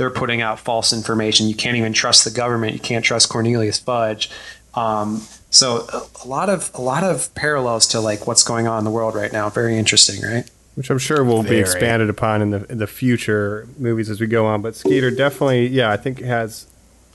they're 0.00 0.08
putting 0.08 0.40
out 0.40 0.58
false 0.58 0.94
information. 0.94 1.46
You 1.46 1.54
can't 1.54 1.76
even 1.76 1.92
trust 1.92 2.24
the 2.24 2.30
government. 2.30 2.72
You 2.72 2.80
can't 2.80 3.04
trust 3.04 3.28
Cornelius 3.28 3.78
Fudge. 3.78 4.30
Um, 4.72 5.20
so 5.50 5.86
a, 5.92 6.24
a 6.24 6.26
lot 6.26 6.48
of 6.48 6.70
a 6.74 6.80
lot 6.80 7.04
of 7.04 7.34
parallels 7.34 7.86
to 7.88 8.00
like 8.00 8.26
what's 8.26 8.42
going 8.42 8.66
on 8.66 8.78
in 8.78 8.84
the 8.84 8.90
world 8.90 9.14
right 9.14 9.30
now. 9.30 9.50
Very 9.50 9.76
interesting, 9.76 10.22
right? 10.22 10.50
which 10.74 10.88
I'm 10.88 10.98
sure 10.98 11.22
will 11.22 11.42
be 11.42 11.58
expanded 11.58 12.08
upon 12.08 12.40
in 12.40 12.50
the 12.50 12.64
in 12.72 12.78
the 12.78 12.86
future 12.86 13.68
movies 13.76 14.08
as 14.08 14.22
we 14.22 14.26
go 14.26 14.46
on. 14.46 14.62
But 14.62 14.74
Skeeter 14.74 15.10
definitely, 15.10 15.66
yeah, 15.66 15.90
I 15.90 15.98
think 15.98 16.20
has 16.20 16.66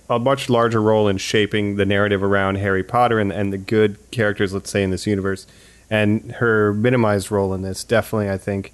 a 0.08 0.20
much 0.20 0.48
larger 0.48 0.80
role 0.80 1.08
in 1.08 1.18
shaping 1.18 1.78
the 1.78 1.86
narrative 1.86 2.22
around 2.22 2.58
Harry 2.58 2.84
Potter 2.84 3.20
and, 3.20 3.32
and 3.32 3.52
the 3.52 3.58
good 3.58 3.98
characters, 4.12 4.54
let's 4.54 4.70
say, 4.70 4.84
in 4.84 4.92
this 4.92 5.08
universe. 5.08 5.48
And 5.90 6.34
her 6.34 6.72
minimized 6.76 7.32
role 7.32 7.56
in 7.56 7.64
this 7.64 7.84
definitely, 7.84 8.30
I 8.30 8.38
think, 8.38 8.72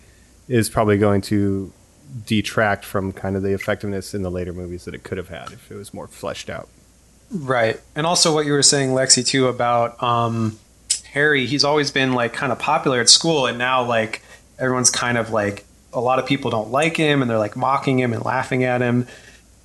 is 0.50 0.70
probably 0.70 0.98
going 0.98 1.22
to 1.22 1.72
detract 2.26 2.86
from 2.86 3.14
kind 3.14 3.36
of 3.36 3.44
the 3.44 3.54
effectiveness 3.54 4.14
in 4.14 4.22
the 4.22 4.32
later 4.32 4.54
movies 4.54 4.86
that 4.86 4.94
it 4.94 5.04
could 5.04 5.18
have 5.18 5.30
had 5.30 5.52
if 5.52 5.72
it 5.72 5.76
was 5.76 5.94
more 5.94 6.08
fleshed 6.08 6.50
out. 6.50 6.68
Right. 7.32 7.80
And 7.96 8.06
also 8.06 8.34
what 8.34 8.46
you 8.46 8.52
were 8.52 8.64
saying, 8.64 8.90
Lexi, 8.92 9.26
too, 9.26 9.48
about 9.48 10.02
um, 10.04 10.60
Harry, 11.14 11.46
he's 11.46 11.64
always 11.64 11.92
been 11.92 12.14
like 12.14 12.34
kind 12.34 12.52
of 12.52 12.60
popular 12.60 13.00
at 13.00 13.10
school, 13.10 13.46
and 13.46 13.58
now 13.58 13.84
like 13.84 14.22
everyone's 14.60 14.90
kind 14.90 15.18
of 15.18 15.32
like 15.32 15.66
a 15.94 16.00
lot 16.00 16.20
of 16.20 16.26
people 16.26 16.52
don't 16.52 16.72
like 16.72 16.96
him 16.96 17.22
and 17.22 17.30
they're 17.30 17.38
like 17.38 17.56
mocking 17.56 18.00
him 18.00 18.14
and 18.14 18.24
laughing 18.24 18.64
at 18.64 18.82
him. 18.82 19.08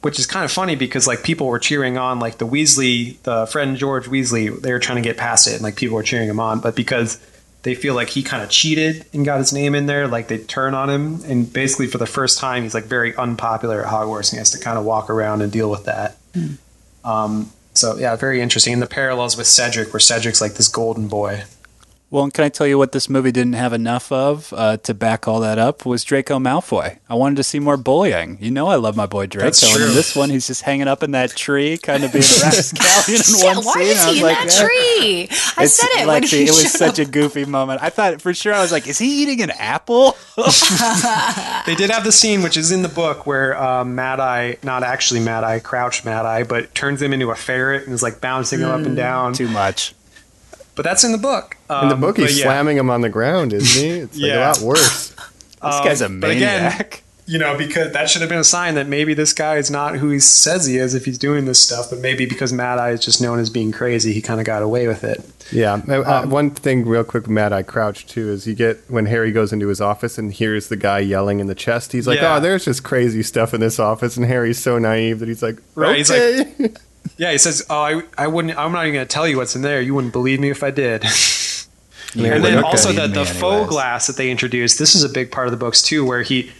Which 0.03 0.21
is 0.21 0.27
kind 0.27 0.45
of 0.45 0.53
funny 0.53 0.77
because 0.77 1.09
like 1.09 1.25
people 1.25 1.49
were 1.49 1.59
cheering 1.59 1.99
on 1.99 2.21
like 2.21 2.39
the 2.39 2.47
Weasley, 2.47 3.21
the 3.23 3.47
friend 3.47 3.77
George 3.77 4.07
Weasley, 4.07 4.61
they 4.61 4.71
were 4.71 4.79
trying 4.79 5.03
to 5.03 5.03
get 5.03 5.17
past 5.17 5.49
it 5.49 5.55
and 5.55 5.63
like 5.63 5.75
people 5.75 5.97
were 5.97 6.05
cheering 6.05 6.29
him 6.29 6.39
on, 6.39 6.61
but 6.61 6.77
because 6.77 7.19
they 7.67 7.75
feel 7.75 7.97
like 7.97 8.11
he 8.11 8.23
kind 8.23 8.45
of 8.45 8.49
cheated 8.49 9.05
and 9.13 9.25
got 9.25 9.39
his 9.39 9.53
name 9.53 9.75
in 9.75 9.87
there, 9.87 10.07
like 10.07 10.29
they 10.29 10.39
turn 10.39 10.73
on 10.73 10.89
him 10.89 11.25
and 11.25 11.53
basically 11.53 11.89
for 11.89 11.99
the 11.99 12.07
first 12.07 12.39
time 12.39 12.63
he's 12.63 12.75
like 12.75 12.85
very 12.85 13.13
unpopular 13.17 13.85
at 13.85 13.91
Hogwarts 13.93 14.31
and 14.31 14.35
he 14.35 14.39
has 14.39 14.53
to 14.53 14.59
kind 14.61 14.79
of 14.79 14.85
walk 14.85 15.11
around 15.11 15.43
and 15.43 15.51
deal 15.51 15.69
with 15.69 15.85
that. 15.87 16.17
Um, 17.05 17.51
so 17.75 17.97
yeah, 17.97 18.15
very 18.15 18.41
interesting. 18.41 18.73
And 18.73 18.81
the 18.81 18.87
parallels 18.87 19.37
with 19.37 19.49
Cedric, 19.49 19.93
where 19.93 19.99
Cedric's 19.99 20.41
like 20.41 20.55
this 20.55 20.69
golden 20.69 21.09
boy. 21.09 21.43
Well, 22.17 22.25
and 22.25 22.33
can 22.33 22.45
I 22.45 22.49
tell 22.49 22.67
you 22.67 22.79
what 22.79 22.93
this 22.93 23.11
movie 23.11 23.31
didn't 23.31 23.53
have 23.53 23.75
enough 23.75 24.11
of 24.11 24.51
uh, 24.57 24.79
to 24.79 24.95
back 24.95 25.29
all 25.29 25.41
that 25.41 25.59
up 25.59 25.85
was 25.85 26.03
Draco 26.03 26.39
Malfoy. 26.39 26.99
I 27.11 27.15
wanted 27.15 27.37
to 27.37 27.43
see 27.43 27.59
more 27.59 27.77
bullying. 27.77 28.39
You 28.41 28.51
know, 28.51 28.69
I 28.69 28.77
love 28.77 28.97
my 28.97 29.05
boy 29.05 29.27
Draco, 29.27 29.45
That's 29.45 29.63
and 29.63 29.83
in 29.85 29.95
this 29.95 30.17
one, 30.17 30.31
he's 30.31 30.47
just 30.47 30.63
hanging 30.63 30.89
up 30.89 31.03
in 31.03 31.11
that 31.11 31.33
tree, 31.37 31.77
kind 31.77 32.05
of 32.05 32.13
being 32.15 32.25
a 32.25 32.41
rapscallion 32.43 33.21
in 33.21 33.39
Yeah, 33.39 33.55
one 33.57 33.65
why 33.67 33.73
scene. 33.75 33.83
is 33.83 33.99
I 33.99 34.07
was 34.07 34.15
he 34.15 34.21
in 34.21 34.23
like, 34.27 34.39
that 34.49 34.61
"Eh." 34.63 34.65
tree? 34.67 35.29
I 35.59 35.65
It's 35.65 35.75
said 35.75 35.89
it 35.93 36.07
like 36.07 36.23
when 36.23 36.31
the- 36.31 36.37
he 36.39 36.43
it 36.45 36.51
was 36.53 36.63
showed 36.63 36.71
such 36.71 36.99
a 37.01 37.05
goofy 37.05 37.45
moment. 37.45 37.83
I 37.83 37.91
thought 37.91 38.23
for 38.23 38.33
sure 38.33 38.55
I 38.55 38.63
was 38.63 38.73
like, 38.73 38.87
is 38.89 38.97
he 38.99 39.23
eating 39.23 39.43
an 39.43 39.51
apple? 39.51 40.17
They 41.67 41.75
did 41.75 41.91
have 41.91 42.05
the 42.05 42.13
scene, 42.13 42.43
which 42.43 42.57
is 42.57 42.71
in 42.73 42.83
the 42.83 42.89
book, 42.89 43.27
where 43.27 43.61
uh, 43.61 43.85
Mad 43.85 44.21
Eye, 44.21 44.57
not 44.63 44.83
actually 44.85 45.21
Mad 45.21 45.43
Eye, 45.45 45.59
Crouch 45.59 46.05
Mad 46.05 46.25
Eye, 46.25 46.45
but 46.45 46.75
turns 46.75 47.03
him 47.03 47.13
into 47.13 47.31
a 47.31 47.35
ferret 47.35 47.85
and 47.85 47.93
is 47.93 48.03
like 48.03 48.21
bouncing 48.21 48.61
him 48.61 48.71
up 48.71 48.87
and 48.87 48.97
down. 48.97 49.33
Too 49.35 49.49
much. 49.49 49.93
But 50.77 50.85
that's 50.85 51.03
in 51.03 51.11
the 51.13 51.19
book. 51.19 51.57
In 51.69 51.89
the 51.89 51.95
Um, 51.95 52.01
book, 52.01 52.17
he's 52.19 52.39
yeah. 52.39 52.45
slamming 52.45 52.77
him 52.77 52.91
on 52.91 53.01
the 53.01 53.09
ground, 53.09 53.53
isn't 53.53 53.83
he? 53.83 53.89
It's 54.01 54.17
like 54.17 54.25
Yeah. 54.29 54.39
a 54.39 54.47
lot 54.53 54.61
worse. 54.61 55.13
This 55.63 55.81
guy's 55.81 56.01
a 56.03 56.07
Um, 56.07 56.21
but 56.21 56.31
again, 56.31 56.63
maniac. 56.65 57.03
You 57.29 57.39
know, 57.41 57.57
because 57.59 57.93
that 57.93 58.09
should 58.09 58.21
have 58.21 58.29
been 58.29 58.39
a 58.39 58.45
sign 58.45 58.77
that 58.77 58.87
maybe 58.87 59.13
this 59.15 59.33
guy 59.33 59.57
is 59.57 59.69
not 59.69 59.97
who 59.97 60.11
he 60.11 60.21
says 60.21 60.67
he 60.67 60.77
is 60.77 60.95
if 60.95 61.07
he's 61.07 61.19
doing 61.19 61.45
this 61.45 61.59
stuff, 61.59 61.91
but 61.91 61.99
maybe 61.99 62.25
because 62.25 62.53
Mad 62.53 62.79
Eye 62.79 62.91
is 62.91 63.01
just 63.01 63.21
known 63.21 63.41
as 63.41 63.51
being 63.51 63.73
crazy, 63.73 64.13
he 64.13 64.23
kind 64.23 64.39
of 64.39 64.47
got 64.47 64.63
away 64.63 64.87
with 64.87 65.03
it. 65.03 65.25
Yeah. 65.51 65.81
Uh, 65.89 66.03
uh, 66.03 66.21
Um, 66.23 66.31
one 66.31 66.51
thing, 66.51 66.87
real 66.87 67.03
quick, 67.03 67.25
with 67.25 67.31
Mad 67.33 67.53
Eye 67.53 67.65
Crouch 67.65 68.07
too, 68.07 68.31
is 68.31 68.47
you 68.47 68.55
get 68.55 68.79
when 68.87 69.07
Harry 69.07 69.33
goes 69.33 69.53
into 69.53 69.67
his 69.67 69.81
office 69.81 70.19
and 70.19 70.33
hears 70.33 70.69
the 70.69 70.77
guy 70.77 71.01
yelling 71.01 71.41
in 71.41 71.49
the 71.49 71.57
chest. 71.57 71.91
He's 71.91 72.07
like, 72.07 72.21
Yeah. 72.21 72.37
"Oh, 72.37 72.41
there's 72.41 72.65
just 72.67 72.85
crazy 72.85 73.25
stuff 73.25 73.53
in 73.53 73.61
this 73.61 73.81
office," 73.81 74.17
and 74.17 74.27
Harry's 74.27 74.59
so 74.61 74.79
naive 74.79 75.19
that 75.19 75.27
he's 75.29 75.43
like, 75.43 75.57
Right, 75.75 75.97
he's 75.97 76.11
"Okay." 76.13 76.47
Yeah, 77.17 77.33
he 77.33 77.39
says, 77.39 77.65
"Oh, 77.71 77.81
I, 77.81 78.03
I 78.19 78.27
wouldn't. 78.27 78.57
I'm 78.59 78.73
not 78.73 78.83
even 78.87 78.95
going 78.95 79.07
to 79.07 79.13
tell 79.13 79.27
you 79.27 79.37
what's 79.37 79.57
in 79.57 79.63
there. 79.63 79.81
You 79.81 79.95
wouldn't 79.95 80.13
believe 80.13 80.41
me 80.41 80.51
if 80.51 80.63
I 80.63 80.71
did." 80.71 81.05
You 82.15 82.33
and 82.33 82.43
then 82.43 82.65
also 82.65 82.93
the, 82.93 83.09
the 83.09 83.27
faux 83.27 83.43
anyways. 83.43 83.69
glass 83.69 84.07
that 84.07 84.17
they 84.17 84.31
introduced. 84.31 84.79
This 84.79 84.95
is 84.95 85.05
a 85.05 85.09
big 85.09 85.31
part 85.31 85.49
of 85.49 85.51
the 85.51 85.59
books 85.59 85.83
too, 85.83 86.05
where 86.05 86.23
he 86.23 86.51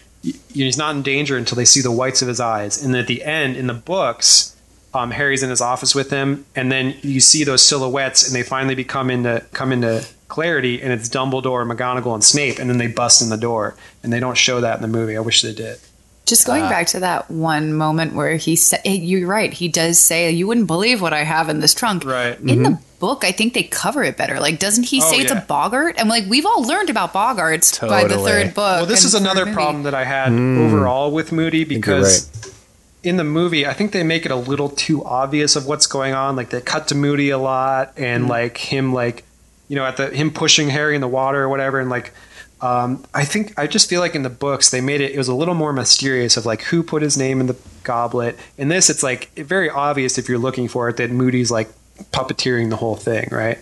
he's 0.53 0.77
not 0.77 0.95
in 0.95 1.03
danger 1.03 1.37
until 1.37 1.57
they 1.57 1.65
see 1.65 1.81
the 1.81 1.91
whites 1.91 2.21
of 2.21 2.29
his 2.29 2.41
eyes. 2.41 2.83
And 2.83 2.95
at 2.95 3.07
the 3.07 3.23
end, 3.23 3.57
in 3.57 3.67
the 3.67 3.75
books, 3.75 4.57
um, 4.93 5.13
Harry's 5.13 5.43
in 5.43 5.51
his 5.51 5.61
office 5.61 5.95
with 5.95 6.11
him, 6.11 6.45
and 6.55 6.71
then 6.71 6.97
you 7.03 7.21
see 7.21 7.45
those 7.45 7.63
silhouettes, 7.63 8.27
and 8.27 8.35
they 8.35 8.43
finally 8.43 8.75
become 8.75 9.11
into 9.11 9.45
come 9.53 9.73
into 9.73 10.07
clarity, 10.29 10.83
and 10.83 10.93
it's 10.93 11.09
Dumbledore, 11.09 11.71
McGonagall, 11.71 12.15
and 12.15 12.25
Snape, 12.25 12.59
and 12.59 12.69
then 12.69 12.79
they 12.79 12.89
bust 12.89 13.23
in 13.23 13.31
the 13.31 13.37
door, 13.37 13.77
and 14.03 14.13
they 14.13 14.21
don't 14.21 14.37
show 14.37 14.61
that 14.61 14.77
in 14.77 14.83
the 14.83 14.89
movie. 14.89 15.17
I 15.17 15.21
wish 15.21 15.43
they 15.43 15.55
did. 15.55 15.79
Just 16.27 16.45
going 16.45 16.65
Uh, 16.65 16.69
back 16.69 16.89
to 16.89 17.01
that 17.01 17.31
one 17.31 17.73
moment 17.73 18.13
where 18.15 18.37
he 18.37 18.57
said, 18.57 18.81
"You're 18.85 19.29
right." 19.29 19.53
He 19.53 19.69
does 19.69 19.99
say, 20.01 20.29
"You 20.33 20.49
wouldn't 20.49 20.67
believe 20.67 21.01
what 21.01 21.13
I 21.13 21.23
have 21.23 21.49
in 21.49 21.61
this 21.61 21.73
trunk." 21.73 22.05
Right. 22.05 22.37
In 22.41 22.65
the 22.65 22.71
mm-hmm. 22.71 22.99
book, 22.99 23.25
I 23.25 23.31
think 23.31 23.55
they 23.55 23.63
cover 23.63 24.03
it 24.03 24.17
better. 24.17 24.41
Like, 24.41 24.59
doesn't 24.59 24.85
he 24.85 25.01
Oh, 25.01 25.09
say 25.09 25.19
it's 25.19 25.33
yeah. 25.33 25.39
a 25.39 25.47
boggart? 25.47 25.95
And 25.99 26.09
like, 26.09 26.25
we've 26.29 26.45
all 26.45 26.65
learned 26.65 26.91
about 26.91 27.13
boggarts 27.15 27.81
by 27.81 28.05
the 28.05 28.19
third 28.19 28.55
book. 28.55 28.79
Well, 28.79 28.87
this 28.87 29.05
is 29.05 29.15
another 29.15 29.45
movie. 29.45 29.55
problem 29.55 29.85
that 29.85 29.95
I 29.95 30.05
had 30.05 30.33
mm. 30.33 30.67
overall 30.67 31.13
with 31.13 31.31
Moody 31.31 31.59
you're 31.59 31.67
because 31.67 32.29
in 33.05 33.19
the 33.19 33.25
movie, 33.25 33.65
I 33.65 33.73
think 33.73 33.93
they 33.93 34.03
make 34.03 34.27
it 34.27 34.33
a 34.33 34.37
little 34.37 34.69
too 34.69 35.05
obvious 35.05 35.55
of 35.55 35.67
what's 35.67 35.87
going 35.87 36.15
on. 36.15 36.35
Like 36.35 36.51
they 36.51 36.61
cut 36.61 36.89
to 36.89 36.97
Moody 36.97 37.31
a 37.31 37.39
lot, 37.39 37.93
and 37.97 38.23
mm-hmm. 38.23 38.31
like 38.31 38.57
him 38.57 38.93
like 38.93 39.23
you 39.69 39.77
know, 39.77 39.85
at 39.85 39.97
the 39.97 40.11
him 40.11 40.33
pushing 40.33 40.71
Harry 40.71 40.97
in 40.97 41.01
the 41.01 41.09
water 41.09 41.41
or 41.41 41.49
whatever, 41.49 41.79
and 41.79 41.89
like. 41.89 42.13
Um, 42.67 43.05
I 43.15 43.25
think 43.25 43.57
I 43.59 43.67
just 43.67 43.89
feel 43.89 44.01
like 44.01 44.15
in 44.15 44.23
the 44.23 44.31
books 44.31 44.71
they 44.71 44.81
made 44.81 45.01
it 45.01 45.13
it 45.13 45.19
was 45.19 45.29
a 45.29 45.35
little 45.35 45.55
more 45.55 45.73
mysterious 45.73 46.37
of 46.37 46.47
like 46.47 46.63
who 46.63 46.83
put 46.83 47.03
his 47.03 47.17
name 47.17 47.41
in 47.41 47.47
the 47.47 47.57
goblet. 47.85 48.37
In 48.59 48.69
this, 48.69 48.91
it's 48.91 49.03
like 49.03 49.31
very 49.35 49.71
obvious 49.71 50.19
if 50.19 50.29
you're 50.29 50.39
looking 50.39 50.67
for 50.67 50.89
it 50.89 50.97
that 50.97 51.11
Moody's 51.11 51.51
like 51.51 51.69
puppeteering 52.13 52.71
the 52.71 52.77
whole 52.77 52.97
thing, 52.97 53.29
right? 53.31 53.59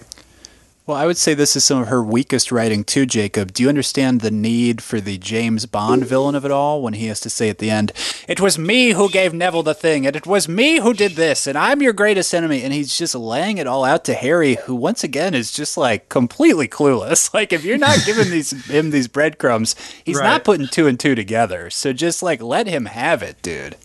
Well, 0.87 0.99
I 0.99 1.07
would 1.07 1.16
say 1.16 1.32
this 1.32 1.57
is 1.57 1.64
some 1.64 1.80
of 1.80 1.89
her 1.89 2.03
weakest 2.03 2.53
writing 2.53 2.85
too, 2.85 3.07
Jacob. 3.07 3.55
Do 3.55 3.62
you 3.62 3.70
understand 3.70 4.20
the 4.20 4.30
need 4.30 4.82
for 4.82 5.01
the 5.01 5.16
James 5.16 5.64
Bond 5.64 6.05
villain 6.05 6.35
of 6.35 6.45
it 6.45 6.51
all 6.51 6.82
when 6.82 6.93
he 6.93 7.07
has 7.07 7.20
to 7.20 7.30
say 7.30 7.49
at 7.49 7.57
the 7.57 7.70
end, 7.70 7.91
"It 8.28 8.39
was 8.39 8.59
me 8.59 8.91
who 8.91 9.09
gave 9.09 9.32
Neville 9.32 9.62
the 9.62 9.72
thing, 9.72 10.07
and 10.07 10.14
it 10.14 10.26
was 10.26 10.47
me 10.47 10.80
who 10.80 10.93
did 10.93 11.16
this, 11.16 11.47
and 11.47 11.57
I'm 11.57 11.80
your 11.80 11.95
greatest 11.95 12.35
enemy," 12.35 12.62
and 12.62 12.74
he's 12.74 12.99
just 12.99 13.14
laying 13.14 13.57
it 13.57 13.66
all 13.66 13.82
out 13.82 14.05
to 14.05 14.12
Harry, 14.14 14.59
who 14.66 14.74
once 14.74 15.03
again 15.03 15.32
is 15.32 15.51
just 15.53 15.78
like 15.78 16.11
completely 16.11 16.68
clueless. 16.68 17.30
Like 17.35 17.55
if 17.55 17.64
you're 17.64 17.78
not 17.78 18.05
giving 18.05 18.30
these 18.30 18.51
him 18.66 18.91
these 18.91 19.09
breadcrumbs, 19.09 19.74
he's 20.05 20.16
Right. 20.18 20.24
not 20.26 20.45
putting 20.45 20.68
two 20.68 20.87
and 20.87 21.01
two 21.01 21.14
together. 21.14 21.70
So 21.70 21.95
just 21.95 22.22
like 22.22 22.43
let 22.43 22.66
him 22.66 22.85
have 22.85 23.22
it, 23.22 23.41
dude. 23.41 23.76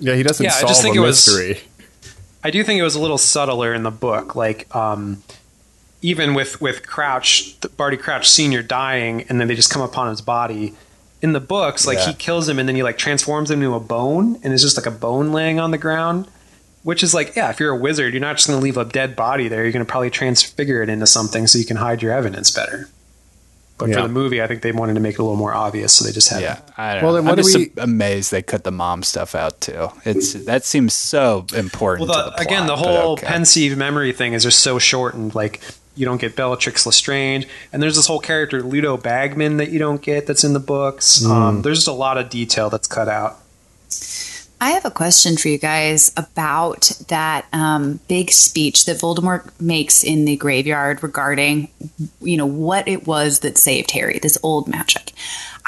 Yeah, 0.00 0.16
he 0.16 0.24
doesn't 0.24 0.42
Yeah, 0.42 0.50
I 0.50 0.58
solve 0.60 0.68
just 0.70 0.82
think 0.82 0.96
a 0.96 0.98
it 0.98 1.02
was- 1.02 1.28
mystery. 1.28 1.60
I 2.42 2.50
do 2.50 2.64
think 2.64 2.80
it 2.80 2.82
was 2.82 2.96
a 2.96 3.00
little 3.00 3.18
subtler 3.18 3.72
in 3.72 3.84
the 3.84 3.90
book. 3.92 4.34
Like, 4.34 4.66
um, 4.74 5.22
even 6.02 6.34
with 6.34 6.60
with 6.60 6.86
Crouch, 6.86 7.56
Barty 7.76 7.96
Crouch 7.96 8.28
Senior 8.28 8.62
dying, 8.62 9.22
and 9.28 9.40
then 9.40 9.48
they 9.48 9.54
just 9.54 9.70
come 9.70 9.82
upon 9.82 10.08
his 10.10 10.20
body. 10.20 10.74
In 11.22 11.34
the 11.34 11.40
books, 11.40 11.86
like 11.86 11.98
Yeah. 11.98 12.06
he 12.08 12.14
kills 12.14 12.48
him, 12.48 12.58
and 12.58 12.66
then 12.66 12.74
he 12.76 12.82
like 12.82 12.96
transforms 12.96 13.50
him 13.50 13.60
into 13.62 13.74
a 13.74 13.80
bone, 13.80 14.38
and 14.42 14.54
it's 14.54 14.62
just 14.62 14.76
like 14.78 14.86
a 14.86 14.90
bone 14.90 15.32
laying 15.32 15.60
on 15.60 15.70
the 15.70 15.78
ground. 15.78 16.26
Which 16.82 17.02
is 17.02 17.12
like, 17.12 17.36
yeah, 17.36 17.50
if 17.50 17.60
you're 17.60 17.72
a 17.72 17.76
wizard, 17.76 18.14
you're 18.14 18.22
not 18.22 18.36
just 18.36 18.48
going 18.48 18.58
to 18.58 18.64
leave 18.64 18.78
a 18.78 18.86
dead 18.86 19.14
body 19.14 19.48
there. 19.48 19.64
You're 19.64 19.72
going 19.72 19.84
to 19.84 19.90
probably 19.90 20.08
transfigure 20.08 20.82
it 20.82 20.88
into 20.88 21.06
something 21.06 21.46
so 21.46 21.58
you 21.58 21.66
can 21.66 21.76
hide 21.76 22.00
your 22.00 22.10
evidence 22.10 22.50
better. 22.50 22.88
But 23.76 23.90
Yeah. 23.90 23.96
for 23.96 24.02
the 24.04 24.08
movie, 24.08 24.40
I 24.40 24.46
think 24.46 24.62
they 24.62 24.72
wanted 24.72 24.94
to 24.94 25.00
make 25.00 25.16
it 25.16 25.18
a 25.18 25.22
little 25.22 25.36
more 25.36 25.52
obvious, 25.52 25.92
so 25.92 26.06
they 26.06 26.12
just 26.12 26.30
had 26.30 26.40
Yeah, 26.40 26.56
I 26.78 26.94
don't 26.94 27.02
Well, 27.02 27.12
know. 27.12 27.16
then 27.16 27.24
what 27.26 27.38
I'm 27.38 27.44
just 27.44 27.54
we- 27.54 27.70
amazed 27.76 28.30
they 28.30 28.40
cut 28.40 28.64
the 28.64 28.70
mom 28.72 29.02
stuff 29.02 29.34
out 29.34 29.60
too. 29.60 29.90
It's 30.06 30.32
that 30.32 30.64
seems 30.64 30.94
so 30.94 31.44
important. 31.54 32.08
Well, 32.08 32.16
to 32.16 32.24
the, 32.24 32.30
the 32.30 32.36
plot, 32.36 32.46
again, 32.46 32.66
the 32.66 32.76
whole 32.76 33.12
okay. 33.12 33.26
Pensieve 33.26 33.76
memory 33.76 34.12
thing 34.14 34.32
is 34.32 34.44
just 34.44 34.60
so 34.60 34.78
shortened. 34.78 35.34
Like 35.34 35.60
you 35.96 36.06
don't 36.06 36.20
get 36.20 36.36
Bellatrix 36.36 36.86
Lestrange, 36.86 37.46
and 37.72 37.82
there's 37.82 37.96
this 37.96 38.06
whole 38.06 38.20
character 38.20 38.62
Ludo 38.62 38.96
Bagman 38.96 39.56
that 39.58 39.70
you 39.70 39.78
don't 39.78 40.00
get 40.00 40.26
that's 40.26 40.44
in 40.44 40.52
the 40.52 40.60
books. 40.60 41.22
Mm. 41.22 41.30
Um, 41.30 41.62
there's 41.62 41.78
just 41.78 41.88
a 41.88 41.92
lot 41.92 42.18
of 42.18 42.30
detail 42.30 42.70
that's 42.70 42.86
cut 42.86 43.08
out. 43.08 43.38
I 44.62 44.72
have 44.72 44.84
a 44.84 44.90
question 44.90 45.38
for 45.38 45.48
you 45.48 45.56
guys 45.56 46.12
about 46.18 46.92
that 47.08 47.46
um, 47.52 47.98
big 48.08 48.30
speech 48.30 48.84
that 48.84 48.98
Voldemort 48.98 49.48
makes 49.58 50.04
in 50.04 50.26
the 50.26 50.36
graveyard 50.36 51.02
regarding, 51.02 51.70
you 52.20 52.36
know, 52.36 52.44
what 52.44 52.86
it 52.86 53.06
was 53.06 53.40
that 53.40 53.56
saved 53.56 53.90
Harry, 53.92 54.18
this 54.18 54.36
old 54.42 54.68
magic. 54.68 55.12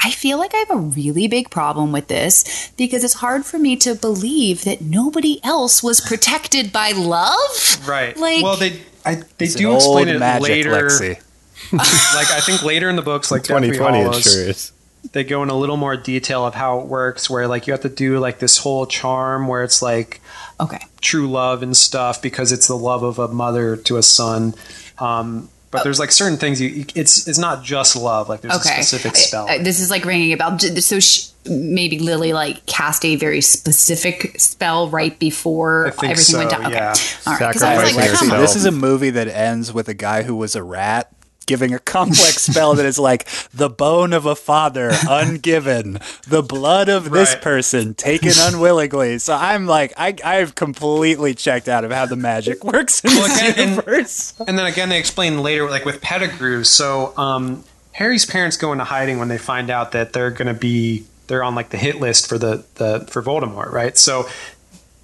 I 0.03 0.11
feel 0.11 0.37
like 0.37 0.53
I 0.53 0.57
have 0.57 0.69
a 0.69 0.77
really 0.77 1.27
big 1.27 1.49
problem 1.49 1.91
with 1.91 2.07
this 2.07 2.71
because 2.77 3.03
it's 3.03 3.15
hard 3.15 3.45
for 3.45 3.57
me 3.57 3.75
to 3.77 3.95
believe 3.95 4.63
that 4.63 4.81
nobody 4.81 5.39
else 5.43 5.81
was 5.81 5.99
protected 5.99 6.71
by 6.71 6.91
love. 6.91 7.79
Right. 7.87 8.15
Like- 8.15 8.43
well, 8.43 8.57
they 8.57 8.81
I, 9.05 9.15
they 9.37 9.45
It's 9.45 9.55
do 9.55 9.69
an 9.71 9.75
explain 9.75 10.07
old 10.07 10.15
it 10.15 10.19
magic, 10.19 10.43
later. 10.49 10.71
Lexi. 10.71 11.19
like 11.73 12.31
I 12.31 12.39
think 12.41 12.63
later 12.63 12.89
in 12.89 12.95
the 12.95 13.01
books, 13.01 13.31
like 13.31 13.43
Deathly 13.43 13.69
2020, 13.71 13.97
it 13.97 14.01
Hallows, 14.03 14.23
sure 14.23 14.49
is. 14.49 14.71
they 15.11 15.23
go 15.23 15.43
in 15.43 15.49
a 15.49 15.55
little 15.57 15.77
more 15.77 15.95
detail 15.95 16.45
of 16.45 16.55
how 16.55 16.79
it 16.79 16.87
works. 16.87 17.29
Where 17.29 17.47
like 17.47 17.67
you 17.67 17.73
have 17.73 17.81
to 17.81 17.89
do 17.89 18.19
like 18.19 18.39
this 18.39 18.57
whole 18.59 18.85
charm 18.85 19.47
where 19.47 19.63
it's 19.63 19.81
like 19.81 20.19
Okay. 20.59 20.79
true 21.01 21.29
love 21.29 21.63
and 21.63 21.75
stuff 21.75 22.21
because 22.21 22.51
it's 22.51 22.67
the 22.67 22.77
love 22.77 23.03
of 23.03 23.19
a 23.19 23.27
mother 23.27 23.75
to 23.77 23.97
a 23.97 24.03
son. 24.03 24.53
Um, 24.99 25.49
but 25.71 25.83
there's 25.83 25.99
like 25.99 26.11
certain 26.11 26.37
things 26.37 26.61
you, 26.61 26.69
you 26.69 26.85
it's 26.95 27.27
it's 27.27 27.39
not 27.39 27.63
just 27.63 27.95
love. 27.95 28.29
Like 28.29 28.41
there's 28.41 28.53
Okay. 28.55 28.79
a 28.79 28.83
specific 28.83 29.15
spell. 29.15 29.47
I- 29.49 29.57
this 29.57 29.79
is 29.79 29.89
like 29.89 30.05
ringing 30.05 30.31
a 30.33 30.37
bell. 30.37 30.59
So 30.59 30.99
sh- 30.99 31.29
maybe 31.45 31.99
Lily 31.99 32.33
like 32.33 32.65
cast 32.65 33.03
a 33.05 33.15
very 33.15 33.41
specific 33.41 34.39
spell 34.39 34.89
right 34.89 35.17
before 35.19 35.87
I 35.87 35.91
think 35.91 36.11
everything 36.11 36.37
went 36.37 36.49
down. 36.51 36.65
Okay. 36.65 36.73
yeah. 36.75 36.93
All 37.27 37.33
right. 37.37 37.47
Because 37.49 37.63
I 37.63 37.83
was 37.83 37.95
like, 37.95 38.11
come. 38.11 38.29
This 38.29 38.55
is 38.55 38.65
a 38.65 38.71
movie 38.71 39.09
that 39.11 39.27
ends 39.27 39.73
with 39.73 39.87
a 39.89 39.93
guy 39.93 40.23
who 40.23 40.35
was 40.35 40.55
a 40.55 40.63
rat 40.63 41.09
giving 41.45 41.73
a 41.73 41.79
complex 41.79 42.41
spell 42.43 42.73
that 42.75 42.85
is 42.85 42.97
like 42.97 43.27
the 43.53 43.69
bone 43.69 44.13
of 44.13 44.25
a 44.25 44.33
father 44.35 44.91
ungiven, 44.91 46.01
the 46.25 46.41
blood 46.41 46.87
of 46.87 47.11
this 47.11 47.33
Right. 47.33 47.41
person 47.41 47.93
taken 47.95 48.31
unwillingly. 48.37 49.19
So 49.19 49.33
I'm 49.35 49.65
like, 49.65 49.91
I 49.97 50.15
I've 50.23 50.55
completely 50.55 51.33
checked 51.33 51.67
out 51.67 51.83
of 51.83 51.91
how 51.91 52.05
the 52.05 52.15
magic 52.15 52.63
works 52.73 53.03
in 53.03 53.11
Well, 53.11 53.27
this 53.27 53.37
again, 53.41 53.53
and- 53.59 53.69
universe. 53.71 54.33
And 54.47 54.57
then 54.57 54.65
again, 54.65 54.87
they 54.89 54.99
explain 54.99 55.41
later, 55.41 55.69
like 55.69 55.83
with 55.83 55.99
Pettigrew. 56.01 56.63
So 56.63 57.13
um, 57.17 57.65
Harry's 57.91 58.25
parents 58.25 58.55
go 58.55 58.71
into 58.71 58.85
hiding 58.85 59.19
when 59.19 59.27
they 59.27 59.37
find 59.37 59.69
out 59.69 59.91
that 59.91 60.13
they're 60.13 60.31
going 60.31 60.47
to 60.47 60.53
be 60.59 61.05
they're 61.27 61.43
on 61.43 61.55
like 61.55 61.69
the 61.69 61.77
hit 61.77 61.99
list 61.99 62.27
for 62.27 62.37
the, 62.37 62.65
the 62.75 63.05
for 63.09 63.21
Voldemort, 63.21 63.71
right? 63.71 63.97
So, 63.97 64.27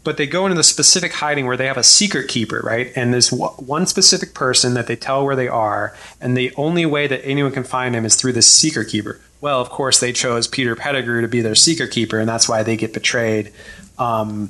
but 0.04 0.18
they 0.18 0.28
go 0.28 0.46
into 0.46 0.56
the 0.56 0.64
specific 0.64 1.14
hiding 1.14 1.46
where 1.46 1.58
they 1.58 1.68
have 1.68 1.78
a 1.78 1.84
secret 1.84 2.28
keeper, 2.30 2.62
right? 2.64 2.92
And 2.96 3.14
there's 3.14 3.30
w- 3.30 3.52
one 3.52 3.86
specific 3.86 4.34
person 4.34 4.74
that 4.74 4.88
they 4.88 4.96
tell 4.96 5.26
where 5.26 5.36
they 5.36 5.48
are, 5.48 5.96
and 6.22 6.36
the 6.38 6.54
only 6.56 6.86
way 6.86 7.08
that 7.08 7.24
anyone 7.26 7.52
can 7.52 7.64
find 7.64 7.96
him 7.96 8.06
is 8.06 8.16
through 8.16 8.34
this 8.34 8.48
secret 8.48 8.90
keeper. 8.90 9.20
Well, 9.42 9.62
of 9.62 9.70
course, 9.70 10.00
they 10.00 10.12
chose 10.12 10.48
Peter 10.48 10.76
Pettigrew 10.76 11.22
to 11.22 11.28
be 11.28 11.42
their 11.42 11.56
secret 11.56 11.92
keeper, 11.92 12.20
and 12.20 12.28
that's 12.28 12.50
why 12.50 12.64
they 12.64 12.76
get 12.76 12.94
betrayed. 12.94 13.52
Um, 13.98 14.50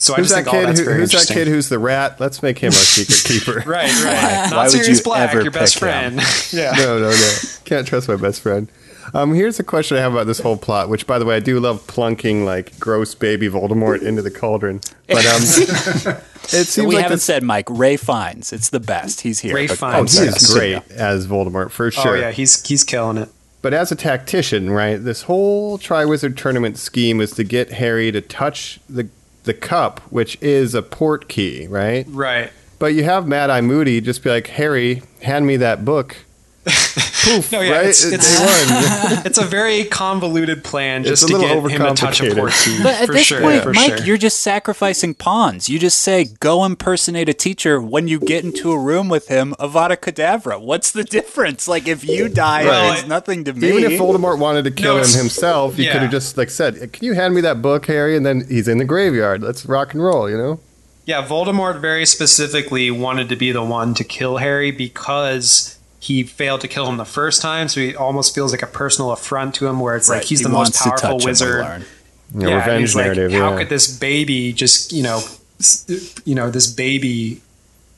so 0.00 0.14
I 0.14 0.18
Who's 0.18 0.28
just 0.28 0.36
that 0.36 0.44
think 0.44 0.54
all 0.54 0.60
kid? 0.60 0.68
that's 0.68 0.78
Who, 0.78 0.84
very 0.84 0.98
who's 1.00 1.10
that 1.12 1.26
kid 1.26 1.48
who's 1.48 1.68
the 1.68 1.78
rat? 1.78 2.20
Let's 2.20 2.40
make 2.42 2.58
him 2.58 2.68
our 2.68 2.72
secret 2.72 3.22
keeper. 3.24 3.62
Right, 3.68 3.90
right. 4.04 4.46
Not 4.50 4.52
Why 4.52 4.62
would 4.62 4.70
Sirius 4.70 4.98
you 4.98 5.04
Black, 5.04 5.30
ever 5.30 5.42
your 5.42 5.50
best 5.50 5.78
friend. 5.78 6.20
yeah. 6.52 6.72
No, 6.76 6.98
no, 7.00 7.10
no. 7.10 7.36
Can't 7.64 7.86
trust 7.86 8.08
my 8.08 8.14
best 8.16 8.40
friend. 8.40 8.68
Um, 9.14 9.34
here's 9.34 9.58
a 9.58 9.64
question 9.64 9.96
I 9.96 10.00
have 10.00 10.12
about 10.12 10.26
this 10.26 10.40
whole 10.40 10.56
plot. 10.56 10.88
Which, 10.88 11.06
by 11.06 11.18
the 11.18 11.24
way, 11.24 11.36
I 11.36 11.40
do 11.40 11.58
love 11.60 11.86
plunking 11.86 12.44
like 12.44 12.78
gross 12.78 13.14
baby 13.14 13.48
Voldemort 13.48 14.02
into 14.02 14.22
the 14.22 14.30
cauldron. 14.30 14.80
But 15.06 15.24
um, 15.26 15.42
it 16.52 16.66
seems 16.66 16.86
we 16.86 16.94
like 16.96 17.02
haven't 17.04 17.16
this, 17.16 17.24
said 17.24 17.42
Mike 17.42 17.66
Ralph 17.70 18.00
Fiennes. 18.00 18.52
It's 18.52 18.70
the 18.70 18.80
best. 18.80 19.22
He's 19.22 19.40
here. 19.40 19.54
Ralph 19.54 19.80
But- 19.80 19.92
Fiennes. 20.08 20.18
oh, 20.18 20.22
he 20.22 20.28
is 20.28 20.48
sorry. 20.48 20.70
great 20.80 20.90
as 20.92 21.26
Voldemort 21.26 21.70
for 21.70 21.90
sure. 21.90 22.16
Oh 22.16 22.20
yeah, 22.20 22.30
he's 22.30 22.66
he's 22.66 22.84
killing 22.84 23.16
it. 23.18 23.28
But 23.60 23.74
as 23.74 23.90
a 23.90 23.96
tactician, 23.96 24.70
right, 24.70 24.96
this 24.96 25.22
whole 25.22 25.78
Triwizard 25.78 26.36
Tournament 26.36 26.78
scheme 26.78 27.20
is 27.20 27.32
to 27.32 27.42
get 27.44 27.72
Harry 27.72 28.12
to 28.12 28.20
touch 28.20 28.78
the 28.88 29.08
the 29.44 29.54
cup, 29.54 30.00
which 30.12 30.36
is 30.42 30.74
a 30.74 30.82
port 30.82 31.28
key, 31.28 31.66
right? 31.66 32.06
Right. 32.08 32.50
But 32.78 32.94
you 32.94 33.02
have 33.02 33.26
Mad 33.26 33.50
Eye 33.50 33.60
Moody 33.62 34.00
just 34.00 34.22
be 34.22 34.30
like, 34.30 34.46
Harry, 34.48 35.02
hand 35.22 35.46
me 35.46 35.56
that 35.56 35.84
book. 35.84 36.16
Poof, 37.36 37.52
No, 37.52 37.60
yeah, 37.60 37.70
right? 37.72 37.80
it's- 37.86 38.04
it's- 38.04 38.38
They 38.38 38.44
won. 39.14 39.22
It's 39.26 39.38
a 39.38 39.44
very 39.44 39.84
convoluted 39.84 40.64
plan 40.64 41.04
just 41.04 41.26
to 41.28 41.36
little 41.36 41.62
get 41.68 41.70
him 41.80 41.86
to 41.86 41.94
touch 41.94 42.20
a 42.20 42.24
overcomplicated. 42.24 42.36
port. 42.36 42.82
But 42.82 42.94
at 43.00 43.06
for 43.06 43.12
this 43.12 43.26
sure, 43.26 43.40
point, 43.40 43.62
for 43.62 43.72
Mike, 43.72 43.98
sure. 43.98 44.06
you're 44.06 44.16
just 44.16 44.40
sacrificing 44.40 45.14
pawns. 45.14 45.68
You 45.68 45.78
just 45.78 45.98
say, 46.00 46.24
"Go 46.40 46.64
impersonate 46.64 47.28
a 47.28 47.34
teacher." 47.34 47.80
When 47.80 48.08
you 48.08 48.18
get 48.18 48.44
into 48.44 48.72
a 48.72 48.78
room 48.78 49.08
with 49.08 49.28
him, 49.28 49.54
Avada 49.58 49.96
Kedavra. 49.96 50.60
What's 50.60 50.90
the 50.90 51.04
difference? 51.04 51.68
Like, 51.68 51.86
if 51.88 52.04
you 52.04 52.28
die, 52.28 52.64
Well, 52.64 52.92
it 52.92 52.94
means 52.96 53.08
nothing 53.08 53.44
to 53.44 53.52
me. 53.52 53.68
Even 53.68 53.92
if 53.92 54.00
Voldemort 54.00 54.38
wanted 54.38 54.64
to 54.64 54.70
kill 54.70 54.96
No, 54.96 55.02
him 55.02 55.10
himself, 55.18 55.76
he 55.76 55.84
yeah. 55.84 55.92
could 55.92 56.02
have 56.02 56.10
just 56.10 56.36
like 56.38 56.50
said, 56.50 56.92
"Can 56.92 57.04
you 57.04 57.14
hand 57.14 57.34
me 57.34 57.40
that 57.42 57.60
book, 57.62 57.86
Harry?" 57.86 58.16
And 58.16 58.24
then 58.24 58.46
he's 58.48 58.68
in 58.68 58.78
the 58.78 58.84
graveyard. 58.84 59.42
Let's 59.42 59.66
rock 59.66 59.92
and 59.94 60.02
roll, 60.02 60.28
you 60.30 60.36
know? 60.38 60.60
Yeah, 61.06 61.26
Voldemort 61.26 61.80
very 61.80 62.04
specifically 62.04 62.90
wanted 62.90 63.30
to 63.30 63.36
be 63.36 63.50
the 63.50 63.62
one 63.62 63.94
to 63.94 64.04
kill 64.04 64.36
Harry 64.36 64.70
because 64.70 65.77
he 66.00 66.22
failed 66.22 66.60
to 66.62 66.68
kill 66.68 66.86
him 66.86 66.96
the 66.96 67.04
first 67.04 67.42
time, 67.42 67.68
so 67.68 67.80
he 67.80 67.96
almost 67.96 68.34
feels 68.34 68.52
like 68.52 68.62
a 68.62 68.66
personal 68.66 69.10
affront 69.12 69.54
to 69.56 69.66
him, 69.66 69.80
where 69.80 69.96
it's 69.96 70.08
Right, 70.08 70.18
like 70.18 70.24
he's 70.26 70.40
he 70.40 70.44
the 70.44 70.48
most 70.50 70.74
wants 70.74 70.82
to 70.82 70.90
powerful 70.90 71.18
him, 71.18 71.24
wizard. 71.24 71.60
learn. 71.64 71.84
You 72.34 72.40
know, 72.40 72.48
yeah, 72.50 72.56
revenge 72.58 72.80
he's 72.80 72.94
like, 72.96 73.16
how 73.16 73.22
yeah. 73.52 73.58
could 73.58 73.68
this 73.68 73.98
baby 73.98 74.52
just 74.52 74.92
you 74.92 75.02
know, 75.02 75.20
you 76.24 76.34
know, 76.34 76.50
this 76.50 76.66
baby 76.66 77.40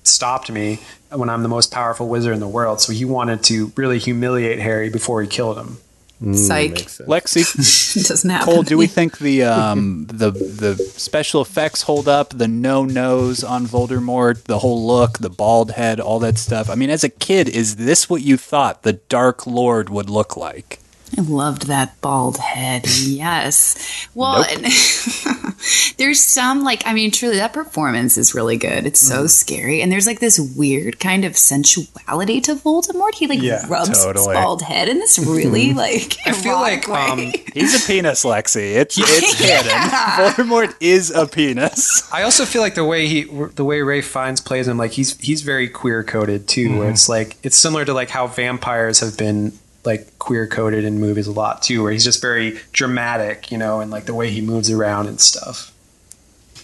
stopped 0.05 0.51
me 0.51 0.79
when 1.11 1.29
I'm 1.29 1.43
the 1.43 1.49
most 1.49 1.73
powerful 1.73 2.09
wizard 2.09 2.33
in 2.35 2.41
the 2.41 2.49
world? 2.49 2.81
So 2.81 2.93
he 2.93 3.05
wanted 3.05 3.43
to 3.45 3.73
really 3.77 3.99
humiliate 3.99 4.61
Harry 4.61 4.89
before 4.89 5.21
he 5.21 5.29
killed 5.29 5.59
him. 5.59 5.79
Psych. 6.21 6.73
Makes 6.73 6.93
sense. 6.99 7.09
Lexi, 7.09 8.07
doesn't 8.09 8.29
happen. 8.29 8.45
Cole, 8.45 8.63
do 8.63 8.77
we 8.77 8.87
think 8.87 9.19
the 9.19 9.45
um, 9.45 10.05
the 10.07 10.31
the 10.31 10.77
special 10.77 11.41
effects 11.41 11.83
hold 11.83 12.09
up? 12.09 12.31
The 12.31 12.47
no 12.47 12.85
nose 12.85 13.43
on 13.43 13.67
Voldemort, 13.67 14.45
the 14.45 14.59
whole 14.59 14.87
look, 14.87 15.19
the 15.19 15.31
bald 15.31 15.73
head, 15.73 15.99
all 15.99 16.19
that 16.19 16.37
stuff. 16.37 16.69
I 16.69 16.75
mean, 16.75 16.91
as 16.91 17.03
a 17.05 17.09
kid, 17.09 17.49
is 17.49 17.77
this 17.77 18.11
what 18.11 18.21
you 18.21 18.37
thought 18.37 18.83
the 18.83 18.95
Dark 18.95 19.47
Lord 19.47 19.89
would 19.89 20.11
look 20.11 20.37
like? 20.37 20.80
I 21.17 21.23
loved 21.23 21.67
that 21.67 22.01
bald 22.01 22.39
head. 22.39 22.87
Yes. 23.01 24.09
Well, 24.15 24.45
There's 25.99 26.21
some 26.21 26.63
like 26.65 26.83
I 26.87 26.95
mean, 26.95 27.11
truly 27.11 27.37
that 27.37 27.53
performance 27.53 28.17
is 28.17 28.35
really 28.35 28.57
good. 28.57 28.87
It's 28.87 29.01
so 29.01 29.27
scary, 29.27 29.83
and 29.83 29.93
there's 29.93 30.07
like 30.07 30.21
this 30.21 30.39
weird 30.39 30.99
kind 31.01 31.25
of 31.25 31.37
sensuality 31.37 32.41
to 32.43 32.55
Voldemort. 32.55 33.15
He 33.15 33.27
like 33.27 33.43
Yeah, 33.43 33.67
rubs 33.69 33.89
his 33.89 34.27
bald 34.27 34.63
head 34.63 34.89
in 34.89 34.99
this 34.99 35.19
really 35.27 35.75
like 35.75 36.17
I 36.27 36.33
feel 36.33 36.55
like 36.55 36.89
um, 36.89 37.33
He's 37.53 37.83
a 37.83 37.87
penis, 37.87 38.25
Lexi. 38.25 38.77
It's 38.77 38.97
it's 38.99 39.39
hidden. 39.39 39.71
Voldemort 39.71 40.75
is 40.81 41.11
a 41.11 41.27
penis. 41.27 42.11
I 42.13 42.23
also 42.23 42.45
feel 42.47 42.63
like 42.63 42.75
the 42.75 42.85
way 42.85 43.07
he, 43.07 43.25
the 43.25 43.65
way 43.65 43.83
Ralph 43.83 44.05
Fiennes 44.07 44.41
plays 44.41 44.69
him, 44.69 44.79
like 44.79 44.93
he's 44.93 45.19
he's 45.19 45.43
very 45.43 45.69
queer 45.69 46.03
coded 46.03 46.49
too. 46.49 46.79
Where 46.79 46.91
it's 46.91 47.09
like 47.09 47.37
it's 47.43 47.57
similar 47.59 47.85
to 47.85 47.93
like 47.93 48.09
how 48.09 48.27
vampires 48.27 49.01
have 49.01 49.19
been 49.19 49.53
like 49.85 50.19
queer 50.19 50.47
coded 50.47 50.85
in 50.85 51.01
movies 51.01 51.27
a 51.27 51.33
lot 51.33 51.63
too, 51.63 51.83
where 51.83 51.93
he's 51.93 52.05
just 52.05 52.21
very 52.21 52.59
dramatic, 52.73 53.51
you 53.51 53.59
know, 53.59 53.81
and 53.81 53.91
like 53.91 54.05
the 54.05 54.15
way 54.15 54.31
he 54.31 54.41
moves 54.41 54.71
around 54.71 55.07
and 55.07 55.21
stuff. 55.21 55.73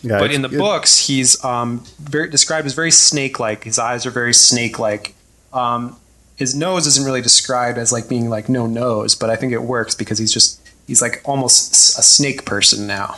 Yeah, 0.02 0.18
but 0.18 0.30
in 0.30 0.42
the 0.42 0.50
it- 0.50 0.58
books, 0.58 1.06
he's 1.06 1.42
um, 1.44 1.84
very 1.98 2.28
described 2.30 2.66
as 2.66 2.74
very 2.74 2.90
snake 2.90 3.40
like. 3.40 3.64
His 3.64 3.78
eyes 3.78 4.06
are 4.06 4.10
very 4.10 4.34
snake 4.34 4.78
like. 4.78 5.14
Um, 5.52 5.96
his 6.36 6.54
nose 6.54 6.86
isn't 6.86 7.04
really 7.04 7.22
described 7.22 7.78
as 7.78 7.92
like 7.92 8.08
being 8.08 8.28
like 8.28 8.48
no 8.48 8.66
nose, 8.66 9.14
but 9.14 9.30
I 9.30 9.36
think 9.36 9.52
it 9.52 9.62
works 9.62 9.94
because 9.94 10.18
he's 10.18 10.32
just 10.32 10.60
he's 10.86 11.00
like 11.00 11.22
almost 11.24 11.98
a 11.98 12.02
snake 12.02 12.44
person 12.44 12.86
now. 12.86 13.16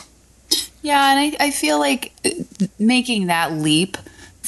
Yeah, 0.83 1.11
and 1.11 1.37
I, 1.41 1.47
I 1.47 1.51
feel 1.51 1.81
like 1.81 2.13
uh, 2.25 2.31
making 2.79 3.27
that 3.27 3.53
leap 3.53 3.97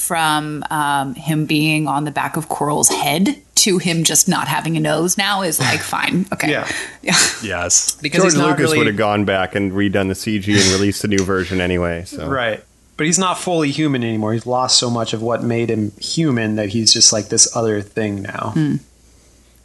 from 0.00 0.64
um, 0.70 1.14
him 1.14 1.46
being 1.46 1.86
on 1.86 2.04
the 2.04 2.10
back 2.10 2.36
of 2.36 2.48
Quirrell's 2.48 2.88
head 2.88 3.36
to 3.56 3.78
him 3.78 4.04
just 4.04 4.28
not 4.28 4.48
having 4.48 4.76
a 4.76 4.80
nose 4.80 5.18
now 5.18 5.42
is 5.42 5.60
like 5.60 5.80
fine. 5.96 6.26
Okay. 6.32 6.50
Yeah. 6.50 6.66
Yeah. 7.02 7.16
Yes. 7.42 7.94
Because 8.00 8.34
George 8.34 8.36
Lucas 8.36 8.60
really 8.60 8.78
would 8.78 8.86
have 8.86 8.96
gone 8.96 9.24
back 9.24 9.54
and 9.54 9.72
redone 9.72 10.08
the 10.08 10.14
CG 10.14 10.48
and 10.48 10.72
released 10.72 11.04
a 11.04 11.08
new 11.08 11.22
version 11.22 11.60
anyway. 11.60 12.04
So 12.04 12.26
Right. 12.28 12.64
But 12.96 13.06
he's 13.06 13.18
not 13.18 13.38
fully 13.38 13.70
human 13.70 14.04
anymore. 14.04 14.34
He's 14.34 14.46
lost 14.46 14.78
so 14.78 14.90
much 14.90 15.12
of 15.14 15.22
what 15.22 15.42
made 15.42 15.70
him 15.70 15.92
human 16.00 16.56
that 16.56 16.70
he's 16.70 16.92
just 16.92 17.12
like 17.14 17.28
this 17.28 17.54
other 17.56 17.80
thing 17.80 18.20
now. 18.22 18.52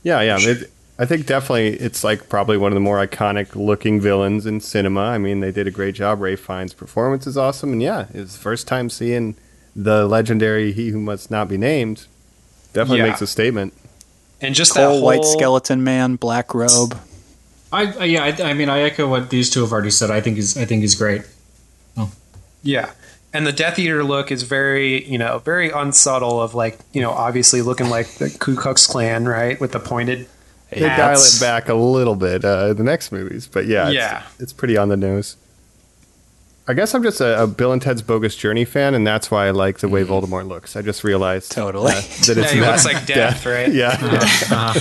Yeah, 0.03 0.21
yeah. 0.21 0.37
It, 0.39 0.71
I 0.97 1.05
think 1.05 1.25
definitely 1.25 1.69
it's 1.69 2.03
like 2.03 2.29
probably 2.29 2.57
one 2.57 2.71
of 2.71 2.75
the 2.75 2.79
more 2.81 3.05
iconic 3.05 3.53
looking 3.55 3.99
villains 3.99 4.45
in 4.45 4.61
cinema. 4.61 5.01
I 5.01 5.17
mean, 5.17 5.41
they 5.41 5.51
did 5.51 5.67
a 5.67 5.71
great 5.71 5.95
job. 5.95 6.21
Ralph 6.21 6.39
Fiennes' 6.39 6.73
performance 6.73 7.27
is 7.27 7.35
awesome, 7.37 7.73
and 7.73 7.81
yeah, 7.81 8.05
his 8.05 8.37
first 8.37 8.67
time 8.67 8.89
seeing 8.89 9.35
the 9.75 10.05
legendary 10.05 10.71
He 10.71 10.89
Who 10.89 10.99
Must 11.01 11.29
Not 11.29 11.47
Be 11.49 11.57
Named 11.57 12.05
definitely 12.73 12.99
Yeah. 12.99 13.07
makes 13.09 13.21
a 13.21 13.27
statement. 13.27 13.73
And 14.41 14.53
just 14.55 14.73
Full 14.73 14.97
that 14.97 15.03
white 15.03 15.23
skeleton 15.25 15.83
man, 15.83 16.15
black 16.17 16.53
robe. 16.53 16.97
I, 17.71 17.91
I 17.93 18.03
yeah, 18.05 18.23
I, 18.23 18.49
I 18.49 18.53
mean, 18.53 18.69
I 18.69 18.81
echo 18.81 19.07
what 19.07 19.29
these 19.29 19.49
two 19.49 19.61
have 19.61 19.71
already 19.71 19.91
said. 19.91 20.11
I 20.11 20.21
think 20.21 20.35
he's 20.37 20.57
I 20.57 20.65
think 20.65 20.81
he's 20.81 20.95
great. 20.95 21.23
Oh. 21.97 22.11
Yeah. 22.63 22.91
And 23.33 23.45
the 23.45 23.51
Death 23.51 23.77
Eater 23.79 24.03
look 24.03 24.31
is 24.31 24.43
very, 24.43 25.03
you 25.05 25.17
know, 25.17 25.39
very 25.39 25.69
unsubtle 25.69 26.41
of 26.41 26.55
like, 26.55 26.77
you 26.93 27.01
know, 27.01 27.11
obviously 27.11 27.61
looking 27.61 27.89
like 27.89 28.07
the 28.15 28.29
Ku 28.29 28.55
Klux 28.55 28.87
Klan, 28.87 29.25
right? 29.27 29.59
With 29.59 29.71
the 29.73 29.79
pointed. 29.79 30.27
They 30.71 30.79
dial 30.81 31.19
it 31.19 31.37
back 31.39 31.69
a 31.69 31.73
little 31.73 32.15
bit 32.15 32.43
uh, 32.43 32.73
the 32.73 32.83
next 32.83 33.11
movies, 33.11 33.47
but 33.51 33.65
yeah, 33.65 33.85
it's, 33.87 33.95
Yeah. 33.95 34.23
it's 34.39 34.51
pretty 34.53 34.77
on 34.77 34.89
the 34.89 34.97
nose. 34.97 35.35
I 36.67 36.73
guess 36.73 36.95
I'm 36.95 37.03
just 37.03 37.21
a, 37.21 37.43
a 37.43 37.47
Bill 37.47 37.71
and 37.71 37.81
Ted's 37.81 38.01
Bogus 38.01 38.35
Journey 38.35 38.65
fan, 38.65 38.95
and 38.95 39.05
that's 39.05 39.29
why 39.29 39.45
I 39.47 39.51
like 39.51 39.79
the 39.79 39.87
way 39.87 40.03
Voldemort 40.03 40.47
looks. 40.47 40.75
I 40.75 40.81
just 40.81 41.03
realized 41.03 41.51
Totally. 41.51 41.91
uh, 41.91 41.95
that 41.95 42.33
Yeah, 42.35 42.43
it's 42.43 42.51
he 42.53 42.59
not 42.59 42.71
looks 42.71 42.85
like 42.85 43.05
death, 43.07 43.45
right? 43.45 43.71
Yeah, 43.71 44.73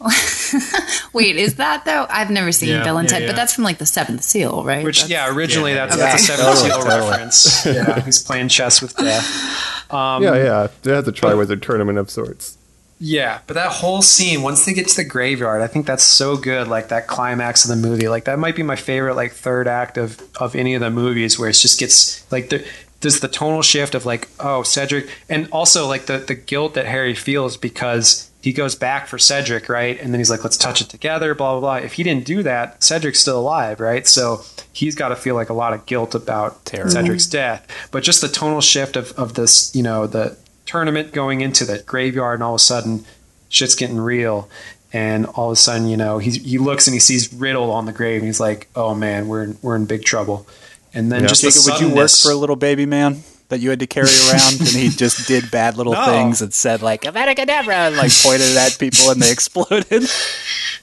Wait, 1.12 1.36
is 1.36 1.56
that 1.56 1.84
though? 1.84 2.06
I've 2.08 2.30
never 2.30 2.52
seen 2.52 2.68
Yeah, 2.70 2.84
Bill 2.84 2.98
and 2.98 3.06
yeah, 3.08 3.12
Ted, 3.14 3.22
yeah. 3.22 3.28
but 3.30 3.36
that's 3.36 3.52
from 3.52 3.64
like 3.64 3.78
the 3.78 3.86
Seventh 3.86 4.22
Seal, 4.22 4.62
right? 4.64 4.84
Which, 4.84 5.02
That's- 5.02 5.10
yeah, 5.10 5.34
originally 5.34 5.72
yeah. 5.72 5.86
that's, 5.86 5.96
Okay. 5.96 6.02
that's 6.10 6.22
a 6.22 6.26
Seven 6.26 6.44
Totally, 6.46 6.70
Seal 6.70 6.80
totally. 6.82 7.10
reference. 7.10 7.66
Yeah, 7.66 8.00
he's 8.04 8.22
playing 8.22 8.48
chess 8.48 8.80
with 8.80 8.96
death. 8.96 9.64
Um, 9.90 10.22
yeah, 10.22 10.34
yeah. 10.34 10.68
They 10.82 10.94
had 10.94 11.06
the 11.06 11.12
Triwizard 11.12 11.62
Tournament 11.62 11.96
of 11.96 12.10
sorts. 12.10 12.57
Yeah, 13.00 13.40
but 13.46 13.54
that 13.54 13.70
whole 13.70 14.02
scene, 14.02 14.42
once 14.42 14.64
they 14.64 14.74
get 14.74 14.88
to 14.88 14.96
the 14.96 15.04
graveyard, 15.04 15.62
I 15.62 15.68
think 15.68 15.86
that's 15.86 16.02
so 16.02 16.36
good. 16.36 16.66
Like 16.66 16.88
that 16.88 17.06
climax 17.06 17.64
of 17.64 17.70
the 17.70 17.88
movie, 17.88 18.08
like 18.08 18.24
that 18.24 18.38
might 18.38 18.56
be 18.56 18.62
my 18.62 18.76
favorite, 18.76 19.14
like 19.14 19.32
third 19.32 19.68
act 19.68 19.96
of 19.96 20.20
of 20.40 20.56
any 20.56 20.74
of 20.74 20.80
the 20.80 20.90
movies, 20.90 21.38
where 21.38 21.48
it 21.48 21.54
just 21.54 21.78
gets 21.78 22.30
like 22.32 22.48
the 22.50 22.66
there's 23.00 23.20
the 23.20 23.28
tonal 23.28 23.62
shift 23.62 23.94
of 23.94 24.04
like 24.04 24.28
oh 24.40 24.62
Cedric, 24.62 25.08
and 25.28 25.48
also 25.52 25.86
like 25.86 26.06
the 26.06 26.18
the 26.18 26.34
guilt 26.34 26.74
that 26.74 26.86
Harry 26.86 27.14
feels 27.14 27.56
because 27.56 28.30
he 28.40 28.52
goes 28.52 28.74
back 28.74 29.06
for 29.06 29.18
Cedric, 29.18 29.68
right, 29.68 30.00
and 30.00 30.12
then 30.12 30.18
he's 30.18 30.30
like 30.30 30.42
let's 30.42 30.56
touch 30.56 30.80
it 30.80 30.88
together, 30.88 31.34
blah 31.34 31.52
blah 31.52 31.60
blah. 31.60 31.84
If 31.86 31.94
he 31.94 32.02
didn't 32.02 32.24
do 32.24 32.42
that, 32.42 32.82
Cedric's 32.82 33.20
still 33.20 33.38
alive, 33.38 33.78
right? 33.78 34.06
So 34.08 34.42
he's 34.72 34.96
got 34.96 35.08
to 35.08 35.16
feel 35.16 35.36
like 35.36 35.50
a 35.50 35.54
lot 35.54 35.72
of 35.72 35.86
guilt 35.86 36.16
about 36.16 36.64
Terrible. 36.64 36.90
Cedric's 36.90 37.26
death. 37.26 37.66
But 37.92 38.02
just 38.02 38.20
the 38.20 38.28
tonal 38.28 38.60
shift 38.60 38.96
of 38.96 39.12
of 39.12 39.34
this, 39.34 39.74
you 39.74 39.84
know, 39.84 40.08
the 40.08 40.36
tournament 40.68 41.12
going 41.12 41.40
into 41.40 41.64
the 41.64 41.78
graveyard, 41.80 42.34
and 42.34 42.42
all 42.44 42.54
of 42.54 42.60
a 42.60 42.64
sudden, 42.64 43.04
shit's 43.48 43.74
getting 43.74 43.98
real. 43.98 44.48
And 44.92 45.26
all 45.26 45.48
of 45.48 45.52
a 45.54 45.56
sudden, 45.56 45.88
you 45.88 45.96
know, 45.96 46.18
he 46.18 46.30
he 46.30 46.56
looks 46.58 46.86
and 46.86 46.94
he 46.94 47.00
sees 47.00 47.32
Riddle 47.34 47.70
on 47.72 47.86
the 47.86 47.92
grave, 47.92 48.20
and 48.20 48.26
he's 48.26 48.40
like, 48.40 48.68
"Oh 48.76 48.94
man, 48.94 49.28
we're 49.28 49.42
in, 49.42 49.58
we're 49.62 49.76
in 49.76 49.84
big 49.86 50.04
trouble." 50.04 50.46
And 50.94 51.10
then 51.12 51.22
Yeah. 51.22 51.28
just 51.28 51.42
the 51.42 51.50
Jacob, 51.50 51.64
would 51.66 51.80
you 51.80 51.94
work 51.94 52.10
for 52.10 52.30
a 52.30 52.34
little 52.36 52.56
baby 52.56 52.86
man 52.86 53.22
that 53.50 53.60
you 53.60 53.68
had 53.70 53.80
to 53.80 53.86
carry 53.86 54.08
around, 54.30 54.60
and 54.60 54.68
he 54.68 54.88
just 54.88 55.26
did 55.28 55.50
bad 55.50 55.76
little 55.76 55.92
No. 55.92 56.04
things 56.06 56.40
and 56.40 56.54
said 56.54 56.80
like 56.82 57.02
"Avada 57.02 57.34
and 57.38 57.96
like 57.96 58.12
pointed 58.22 58.56
at 58.56 58.78
people 58.78 59.10
and 59.10 59.20
they 59.22 59.30
exploded. 59.30 60.08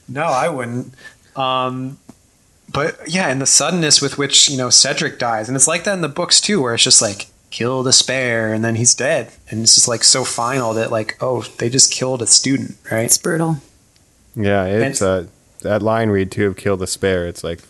No, 0.08 0.22
I 0.22 0.48
wouldn't. 0.48 0.94
Um, 1.34 1.98
but 2.72 2.96
yeah, 3.08 3.28
and 3.28 3.40
the 3.42 3.46
suddenness 3.46 4.00
with 4.00 4.18
which 4.18 4.48
you 4.48 4.56
know 4.56 4.70
Cedric 4.70 5.18
dies, 5.18 5.48
and 5.48 5.56
it's 5.56 5.66
like 5.68 5.82
that 5.84 5.94
in 5.94 6.00
the 6.00 6.08
books 6.08 6.40
too, 6.40 6.62
where 6.62 6.74
it's 6.74 6.84
just 6.84 7.02
like 7.02 7.26
kill 7.56 7.82
the 7.82 7.92
spare, 7.92 8.52
and 8.52 8.62
then 8.62 8.74
he's 8.74 8.94
dead, 8.94 9.32
and 9.48 9.62
it's 9.62 9.74
just 9.74 9.88
like 9.88 10.04
so 10.04 10.24
final 10.24 10.74
that 10.74 10.90
like 10.90 11.16
oh 11.22 11.42
they 11.58 11.70
just 11.70 11.90
killed 11.90 12.20
a 12.20 12.26
student, 12.26 12.76
right? 12.90 13.04
it's 13.04 13.16
brutal. 13.16 13.56
Yeah, 14.34 14.66
it's 14.66 15.00
uh, 15.00 15.26
that 15.62 15.80
line 15.80 16.10
read 16.10 16.30
too 16.30 16.48
of 16.48 16.56
"Kill 16.56 16.76
the 16.76 16.86
Spare." 16.86 17.26
It's 17.26 17.42
like, 17.42 17.60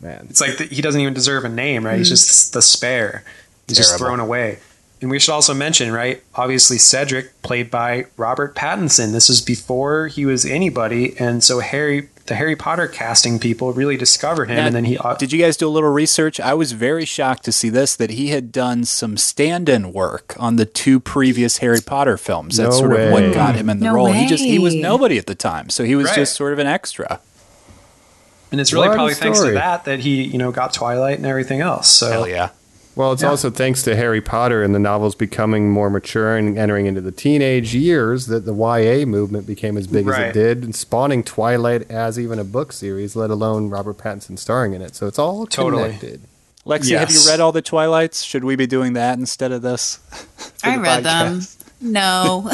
man, 0.00 0.26
It's 0.30 0.40
like 0.40 0.56
the, 0.56 0.64
he 0.64 0.80
doesn't 0.80 1.00
even 1.00 1.12
deserve 1.12 1.44
a 1.44 1.50
name, 1.50 1.84
right? 1.84 1.98
He's 1.98 2.08
just 2.08 2.54
the 2.54 2.62
spare. 2.62 3.24
He's 3.68 3.76
just 3.76 3.98
thrown 3.98 4.20
away. 4.20 4.58
And 5.02 5.10
we 5.10 5.18
should 5.18 5.32
also 5.32 5.52
mention, 5.52 5.92
right? 5.92 6.22
Obviously, 6.34 6.78
Cedric, 6.78 7.42
played 7.42 7.70
by 7.70 8.06
Robert 8.16 8.54
Pattinson. 8.54 9.12
This 9.12 9.28
was 9.28 9.42
before 9.42 10.06
he 10.06 10.24
was 10.24 10.46
anybody, 10.46 11.14
and 11.18 11.44
so 11.44 11.60
Harry, 11.60 12.08
the 12.26 12.34
Harry 12.34 12.56
Potter 12.56 12.86
casting 12.88 13.38
people, 13.38 13.72
really 13.72 13.96
discovered 13.96 14.48
him, 14.50 14.56
Now, 14.56 14.66
and 14.66 14.74
then 14.74 14.84
he. 14.84 14.98
uh, 14.98 15.14
Did 15.14 15.32
you 15.32 15.40
guys 15.42 15.56
do 15.56 15.66
a 15.66 15.70
little 15.70 15.90
research? 15.90 16.38
I 16.40 16.54
was 16.54 16.72
very 16.72 17.04
shocked 17.04 17.44
to 17.44 17.52
see 17.52 17.68
this 17.68 17.96
that 17.96 18.10
he 18.10 18.28
had 18.28 18.52
done 18.52 18.84
some 18.84 19.16
stand-in 19.16 19.92
work 19.92 20.34
on 20.38 20.56
the 20.56 20.66
two 20.66 21.00
previous 21.00 21.58
Harry 21.58 21.80
Potter 21.80 22.16
films. 22.16 22.56
That's 22.56 22.76
No 22.76 22.88
sort 22.88 23.00
of 23.00 23.12
what 23.12 23.32
got 23.34 23.54
him 23.56 23.68
in 23.70 23.80
the 23.80 23.86
No 23.86 23.94
role. 23.94 24.12
He 24.12 24.26
just 24.26 24.44
he 24.44 24.58
was 24.58 24.74
nobody 24.74 25.18
at 25.18 25.26
the 25.26 25.34
time, 25.34 25.70
so 25.70 25.84
he 25.84 25.94
was 25.96 26.06
Right. 26.06 26.14
just 26.16 26.34
sort 26.34 26.52
of 26.52 26.58
an 26.58 26.66
extra. 26.66 27.20
and 28.52 28.60
it's 28.60 28.72
really 28.72 28.88
What 28.88 28.94
a 28.94 28.96
probably 28.96 29.14
thanks 29.14 29.40
to 29.42 29.52
that 29.52 29.84
that 29.86 30.00
he, 30.00 30.22
you 30.22 30.38
know, 30.38 30.52
got 30.52 30.72
Twilight 30.72 31.16
and 31.18 31.26
everything 31.26 31.60
else. 31.60 31.88
So 31.88 32.10
Hell 32.10 32.28
yeah. 32.28 32.50
Well, 32.96 33.12
it's 33.12 33.22
Yeah. 33.22 33.28
also 33.28 33.50
thanks 33.50 33.82
to 33.82 33.94
Harry 33.94 34.22
Potter 34.22 34.62
and 34.62 34.74
the 34.74 34.78
novels 34.78 35.14
becoming 35.14 35.70
more 35.70 35.90
mature 35.90 36.34
and 36.36 36.58
entering 36.58 36.86
into 36.86 37.02
the 37.02 37.12
teenage 37.12 37.74
years 37.74 38.26
that 38.26 38.46
the 38.46 38.54
YA 38.54 39.04
movement 39.04 39.46
became 39.46 39.76
as 39.76 39.86
big 39.86 40.08
as 40.08 40.18
it 40.18 40.32
did, 40.32 40.64
and 40.64 40.74
spawning 40.74 41.22
Twilight 41.22 41.88
as 41.90 42.18
even 42.18 42.38
a 42.38 42.44
book 42.44 42.72
series, 42.72 43.14
let 43.14 43.28
alone 43.30 43.68
Robert 43.68 43.98
Pattinson 43.98 44.38
starring 44.38 44.72
in 44.72 44.80
it. 44.80 44.96
So 44.96 45.06
it's 45.06 45.18
all 45.18 45.46
Totally. 45.46 45.84
connected. 45.84 46.20
Lexi, 46.66 46.98
have 46.98 47.10
you 47.12 47.20
read 47.28 47.38
all 47.38 47.52
the 47.52 47.62
Twilights? 47.62 48.22
Should 48.22 48.42
we 48.44 48.56
be 48.56 48.66
doing 48.66 48.94
that 48.94 49.18
instead 49.18 49.52
of 49.52 49.60
this? 49.62 50.00
I 50.64 50.76
the 50.76 50.82
read 50.82 51.04
them. 51.04 51.42
No. 51.80 52.50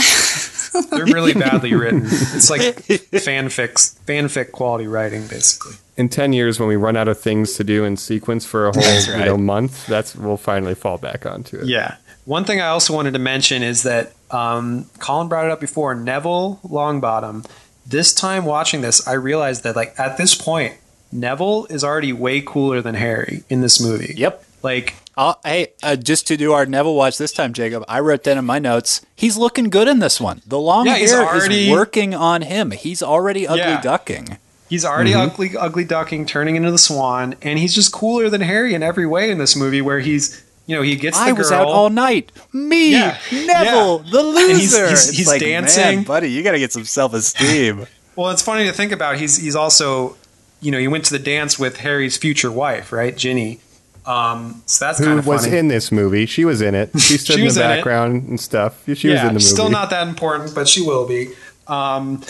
they're 0.90 1.04
really 1.06 1.32
badly 1.32 1.72
written. 1.74 2.02
It's 2.04 2.50
like 2.50 2.60
fanfic, 2.86 3.74
fanfic 4.06 4.50
quality 4.52 4.86
writing, 4.88 5.26
basically. 5.28 5.76
In 5.96 6.08
ten 6.08 6.32
years, 6.32 6.58
when 6.58 6.68
we 6.68 6.76
run 6.76 6.96
out 6.96 7.06
of 7.08 7.20
things 7.20 7.54
to 7.54 7.64
do 7.64 7.84
in 7.84 7.96
sequence 7.96 8.46
for 8.46 8.66
a 8.68 8.72
whole 8.72 8.82
you 8.82 9.12
right. 9.12 9.24
know 9.26 9.36
month, 9.36 9.86
that's 9.86 10.16
we'll 10.16 10.36
finally 10.38 10.74
fall 10.74 10.96
back 10.98 11.26
onto 11.26 11.58
it. 11.58 11.66
Yeah. 11.66 11.96
One 12.24 12.44
thing 12.44 12.60
I 12.60 12.68
also 12.68 12.94
wanted 12.94 13.12
to 13.12 13.18
mention 13.18 13.62
is 13.62 13.82
that 13.82 14.12
um, 14.30 14.86
Colin 15.00 15.28
brought 15.28 15.44
it 15.44 15.50
up 15.50 15.60
before. 15.60 15.94
Neville 15.94 16.60
Longbottom. 16.64 17.44
This 17.86 18.14
time 18.14 18.44
watching 18.44 18.80
this, 18.80 19.06
I 19.06 19.12
realized 19.14 19.64
that 19.64 19.76
like 19.76 19.98
at 19.98 20.16
this 20.16 20.34
point, 20.34 20.74
Neville 21.10 21.66
is 21.68 21.84
already 21.84 22.12
way 22.12 22.40
cooler 22.40 22.80
than 22.80 22.94
Harry 22.94 23.42
in 23.50 23.60
this 23.60 23.80
movie. 23.80 24.14
Yep. 24.16 24.44
Like 24.62 24.94
Uh, 25.16 25.34
hey, 25.44 25.72
uh, 25.82 25.96
just 25.96 26.26
to 26.28 26.36
do 26.38 26.52
our 26.52 26.64
Neville 26.64 26.94
watch 26.94 27.18
this 27.18 27.32
time, 27.32 27.52
Jacob, 27.52 27.84
I 27.88 28.00
wrote 28.00 28.22
down 28.22 28.38
in 28.38 28.44
my 28.46 28.58
notes, 28.60 29.04
he's 29.14 29.36
looking 29.36 29.68
good 29.68 29.88
in 29.88 29.98
this 29.98 30.20
one. 30.20 30.40
The 30.46 30.58
long 30.60 30.86
Yeah, 30.86 30.94
hair 30.96 31.22
already- 31.26 31.66
is 31.66 31.70
working 31.70 32.14
on 32.14 32.40
him. 32.42 32.70
He's 32.70 33.02
already 33.02 33.46
ugly 33.46 33.60
Yeah. 33.62 33.80
ducking. 33.82 34.38
He's 34.72 34.84
already 34.84 35.12
ugly, 35.14 35.56
ugly 35.56 35.84
ducking, 35.84 36.24
turning 36.26 36.56
into 36.56 36.70
the 36.70 36.78
Swan, 36.78 37.34
and 37.42 37.58
he's 37.58 37.74
just 37.74 37.92
cooler 37.92 38.28
than 38.30 38.40
Harry 38.40 38.74
in 38.74 38.82
every 38.82 39.06
way 39.06 39.30
in 39.30 39.38
this 39.38 39.54
movie. 39.54 39.82
Where 39.82 40.00
he's, 40.00 40.42
you 40.66 40.74
know, 40.74 40.82
he 40.82 40.96
gets 40.96 41.18
the 41.18 41.24
I 41.24 41.28
girl. 41.28 41.36
was 41.38 41.52
out 41.52 41.66
all 41.68 41.90
night. 41.90 42.32
Me, 42.52 42.92
Yeah, 42.92 43.18
Neville, 43.30 43.98
the 44.00 44.22
loser. 44.22 44.38
And 44.50 44.58
he's- 44.58 44.72
he's- 44.74 45.08
It's 45.08 45.16
he's 45.18 45.26
like, 45.26 45.40
dancing. 45.40 45.82
Man, 45.96 46.04
buddy, 46.04 46.30
you 46.30 46.42
got 46.42 46.52
to 46.52 46.58
get 46.58 46.72
some 46.72 46.84
self 46.84 47.14
esteem. 47.14 47.86
Well, 48.14 48.30
it's 48.30 48.42
funny 48.42 48.66
to 48.66 48.72
think 48.74 48.92
about. 48.92 49.16
He's 49.16 49.38
he's 49.38 49.56
also, 49.56 50.16
you 50.60 50.70
know, 50.70 50.78
he 50.78 50.86
went 50.86 51.06
to 51.06 51.12
the 51.12 51.18
dance 51.18 51.58
with 51.58 51.78
Harry's 51.78 52.18
future 52.18 52.52
wife, 52.52 52.92
right, 52.92 53.16
Ginny, 53.16 53.60
Um, 54.04 54.62
so 54.66 54.84
that's 54.84 54.98
Who 54.98 55.04
kind 55.06 55.18
of 55.18 55.24
funny. 55.24 55.38
She 55.38 55.44
was 55.48 55.54
in 55.54 55.68
this 55.68 55.90
movie? 55.90 56.26
She 56.26 56.44
was 56.44 56.60
in 56.60 56.74
it. 56.74 56.90
She 57.00 57.16
stood 57.16 57.36
She 57.36 57.40
in 57.40 57.46
was 57.46 57.54
the 57.54 57.62
in 57.62 57.68
background 57.76 58.28
and 58.28 58.38
stuff. 58.38 58.82
She 58.84 59.08
was 59.08 59.20
in 59.20 59.26
the 59.28 59.32
movie. 59.32 59.44
still 59.44 59.70
not 59.70 59.88
that 59.90 60.06
important, 60.08 60.54
but 60.54 60.68
she 60.68 60.82
will 60.82 61.06
be. 61.08 61.30
Um, 61.68 62.22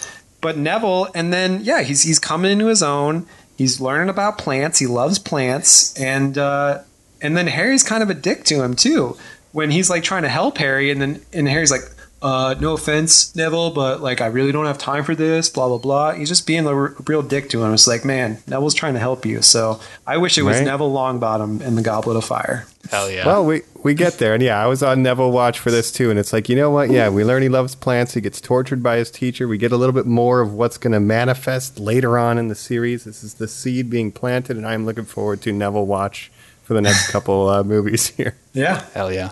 but 0.43 0.59
Neville, 0.59 1.09
and 1.15 1.33
then 1.33 1.61
yeah, 1.63 1.81
he's 1.81 2.03
he's 2.03 2.19
coming 2.19 2.51
into 2.51 2.67
his 2.67 2.83
own. 2.83 3.27
He's 3.57 3.81
learning 3.81 4.11
about 4.11 4.37
plants. 4.37 4.79
He 4.79 4.87
loves 4.87 5.19
plants, 5.19 5.99
and 5.99 6.37
uh, 6.37 6.83
and 7.23 7.35
then 7.37 7.47
Harry's 7.47 7.83
kind 7.83 8.03
of 8.03 8.11
a 8.11 8.15
dick 8.15 8.45
to 8.45 8.63
him 8.63 8.77
too. 8.77 9.17
When 9.53 9.71
he's 9.71 9.89
like 9.89 10.03
trying 10.03 10.25
to 10.25 10.29
help 10.29 10.59
Harry, 10.59 10.91
and 10.91 11.01
then 11.01 11.23
and 11.33 11.49
Harry's 11.49 11.71
like, 11.71 11.83
uh, 12.23 12.55
"No 12.61 12.75
offense, 12.75 13.35
Neville, 13.37 13.71
but 13.71 14.01
like 14.01 14.21
I 14.21 14.27
really 14.27 14.53
don't 14.53 14.67
have 14.67 14.79
time 14.79 15.05
for 15.05 15.15
this." 15.15 15.49
Blah 15.49 15.69
blah 15.69 15.79
blah. 15.79 16.13
He's 16.13 16.29
just 16.29 16.47
being 16.47 16.67
a 16.67 16.75
r- 16.75 16.95
real 17.07 17.23
dick 17.23 17.49
to 17.51 17.63
him. 17.63 17.73
It's 17.75 17.87
like, 17.87 18.05
man, 18.05 18.39
Neville's 18.47 18.75
trying 18.75 18.95
to 18.95 19.01
help 19.01 19.25
you. 19.27 19.43
So 19.43 19.81
I 20.07 20.17
wish 20.19 20.39
it 20.39 20.43
was 20.43 20.57
Right. 20.59 20.65
Neville 20.67 20.93
Longbottom 20.93 21.61
in 21.61 21.75
the 21.75 21.83
Goblet 21.83 22.17
of 22.17 22.25
Fire. 22.25 22.67
Hell 22.91 23.11
yeah. 23.11 23.27
Well, 23.27 23.45
we 23.45 23.63
we 23.83 23.95
get 23.95 24.15
there, 24.15 24.35
and 24.35 24.43
yeah, 24.43 24.63
I 24.63 24.67
was 24.67 24.83
on 24.83 25.03
Neville 25.03 25.31
watch 25.33 25.59
for 25.59 25.71
this 25.71 25.91
too, 25.93 26.11
and 26.11 26.19
it's 26.19 26.33
like 26.33 26.49
you 26.49 26.57
know 26.57 26.71
what? 26.71 26.91
Yeah, 26.91 27.09
we 27.09 27.25
learn 27.25 27.43
he 27.43 27.49
loves 27.49 27.75
plants. 27.75 28.15
He 28.15 28.21
gets 28.21 28.41
tortured 28.41 28.83
by 28.83 28.97
his 28.97 29.11
teacher. 29.11 29.47
We 29.49 29.57
get 29.59 29.73
a 29.73 29.77
little 29.77 29.93
bit 29.95 30.07
more 30.07 30.41
of 30.41 30.53
what's 30.53 30.79
going 30.79 30.93
to 30.93 31.01
manifest 31.01 31.79
later 31.79 32.19
on 32.19 32.39
in 32.39 32.49
the 32.49 32.55
series. 32.55 33.05
This 33.05 33.23
is 33.25 33.35
the 33.35 33.49
seed 33.49 33.89
being 33.89 34.13
planted, 34.13 34.57
and 34.57 34.67
I'm 34.67 34.85
looking 34.85 35.05
forward 35.05 35.41
to 35.43 35.53
Neville 35.53 35.87
watch 35.87 36.31
for 36.65 36.75
the 36.75 36.81
next 36.81 37.11
couple 37.13 37.49
uh, 37.49 37.63
movies 37.63 38.09
here. 38.09 38.37
Yeah. 38.53 38.85
Hell 38.95 39.13
yeah. 39.13 39.31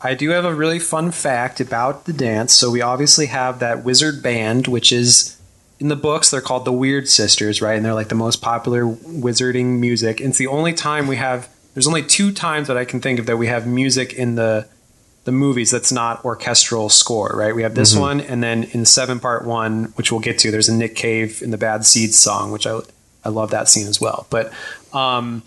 I 0.00 0.14
do 0.14 0.30
have 0.30 0.44
a 0.44 0.54
really 0.54 0.78
fun 0.78 1.10
fact 1.10 1.60
about 1.60 2.04
the 2.04 2.12
dance. 2.12 2.54
So 2.54 2.70
we 2.70 2.80
obviously 2.80 3.26
have 3.26 3.58
that 3.58 3.84
wizard 3.84 4.22
band, 4.22 4.68
which 4.68 4.92
is 4.92 5.38
in 5.80 5.88
the 5.88 5.96
books 5.96 6.30
they're 6.30 6.40
called 6.40 6.64
the 6.64 6.72
Weird 6.72 7.08
Sisters, 7.08 7.60
right? 7.60 7.76
And 7.76 7.84
they're 7.84 7.94
like 7.94 8.08
the 8.08 8.14
most 8.14 8.40
popular 8.40 8.84
wizarding 8.84 9.78
music. 9.80 10.20
And 10.20 10.30
it's 10.30 10.38
the 10.38 10.46
only 10.46 10.72
time 10.72 11.06
we 11.06 11.16
have. 11.16 11.48
There's 11.74 11.86
only 11.86 12.02
two 12.02 12.32
times 12.32 12.68
that 12.68 12.76
I 12.76 12.84
can 12.84 13.00
think 13.00 13.18
of 13.18 13.26
that 13.26 13.36
we 13.36 13.46
have 13.48 13.66
music 13.66 14.12
in 14.12 14.34
the 14.34 14.68
the 15.24 15.32
movies 15.32 15.70
that's 15.70 15.92
not 15.92 16.24
orchestral 16.24 16.88
score, 16.88 17.30
right? 17.34 17.54
We 17.54 17.62
have 17.62 17.74
this 17.74 17.94
one, 17.94 18.20
and 18.20 18.42
then 18.42 18.64
in 18.64 18.86
seven 18.86 19.20
part 19.20 19.44
one, 19.44 19.92
which 19.96 20.10
we'll 20.10 20.22
get 20.22 20.38
to, 20.38 20.50
there's 20.50 20.70
a 20.70 20.74
Nick 20.74 20.96
Cave 20.96 21.42
in 21.42 21.50
the 21.50 21.58
Bad 21.58 21.84
Seeds 21.84 22.18
song, 22.18 22.50
which 22.50 22.66
I 22.66 22.80
I 23.24 23.28
love 23.28 23.50
that 23.50 23.68
scene 23.68 23.86
as 23.86 24.00
well. 24.00 24.26
But 24.30 24.52
um, 24.92 25.42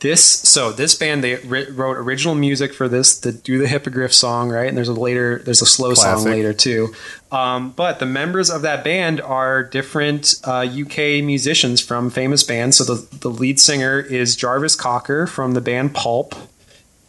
this 0.00 0.24
so 0.24 0.70
this 0.70 0.94
band 0.94 1.24
they 1.24 1.36
ri- 1.36 1.70
wrote 1.70 1.96
original 1.96 2.34
music 2.34 2.72
for 2.72 2.88
this 2.88 3.18
to 3.18 3.32
do 3.32 3.58
the 3.58 3.66
hippogriff 3.66 4.12
song 4.14 4.48
right? 4.48 4.68
And 4.68 4.76
there's 4.76 4.88
a 4.88 4.94
later 4.94 5.40
there's 5.44 5.62
a 5.62 5.66
slow 5.66 5.94
song 5.94 6.24
later 6.24 6.52
too. 6.52 6.94
Um, 7.32 7.70
but 7.72 7.98
the 7.98 8.06
members 8.06 8.48
of 8.48 8.62
that 8.62 8.84
band 8.84 9.20
are 9.20 9.62
different 9.62 10.36
uh, 10.44 10.66
uk 10.80 10.96
musicians 10.96 11.80
from 11.80 12.10
famous 12.10 12.44
bands. 12.44 12.76
So 12.76 12.84
the, 12.84 13.16
the 13.18 13.28
lead 13.28 13.58
singer 13.58 13.98
is 13.98 14.36
jarvis 14.36 14.76
cocker 14.76 15.26
from 15.26 15.52
the 15.54 15.60
band 15.60 15.94
pulp. 15.94 16.34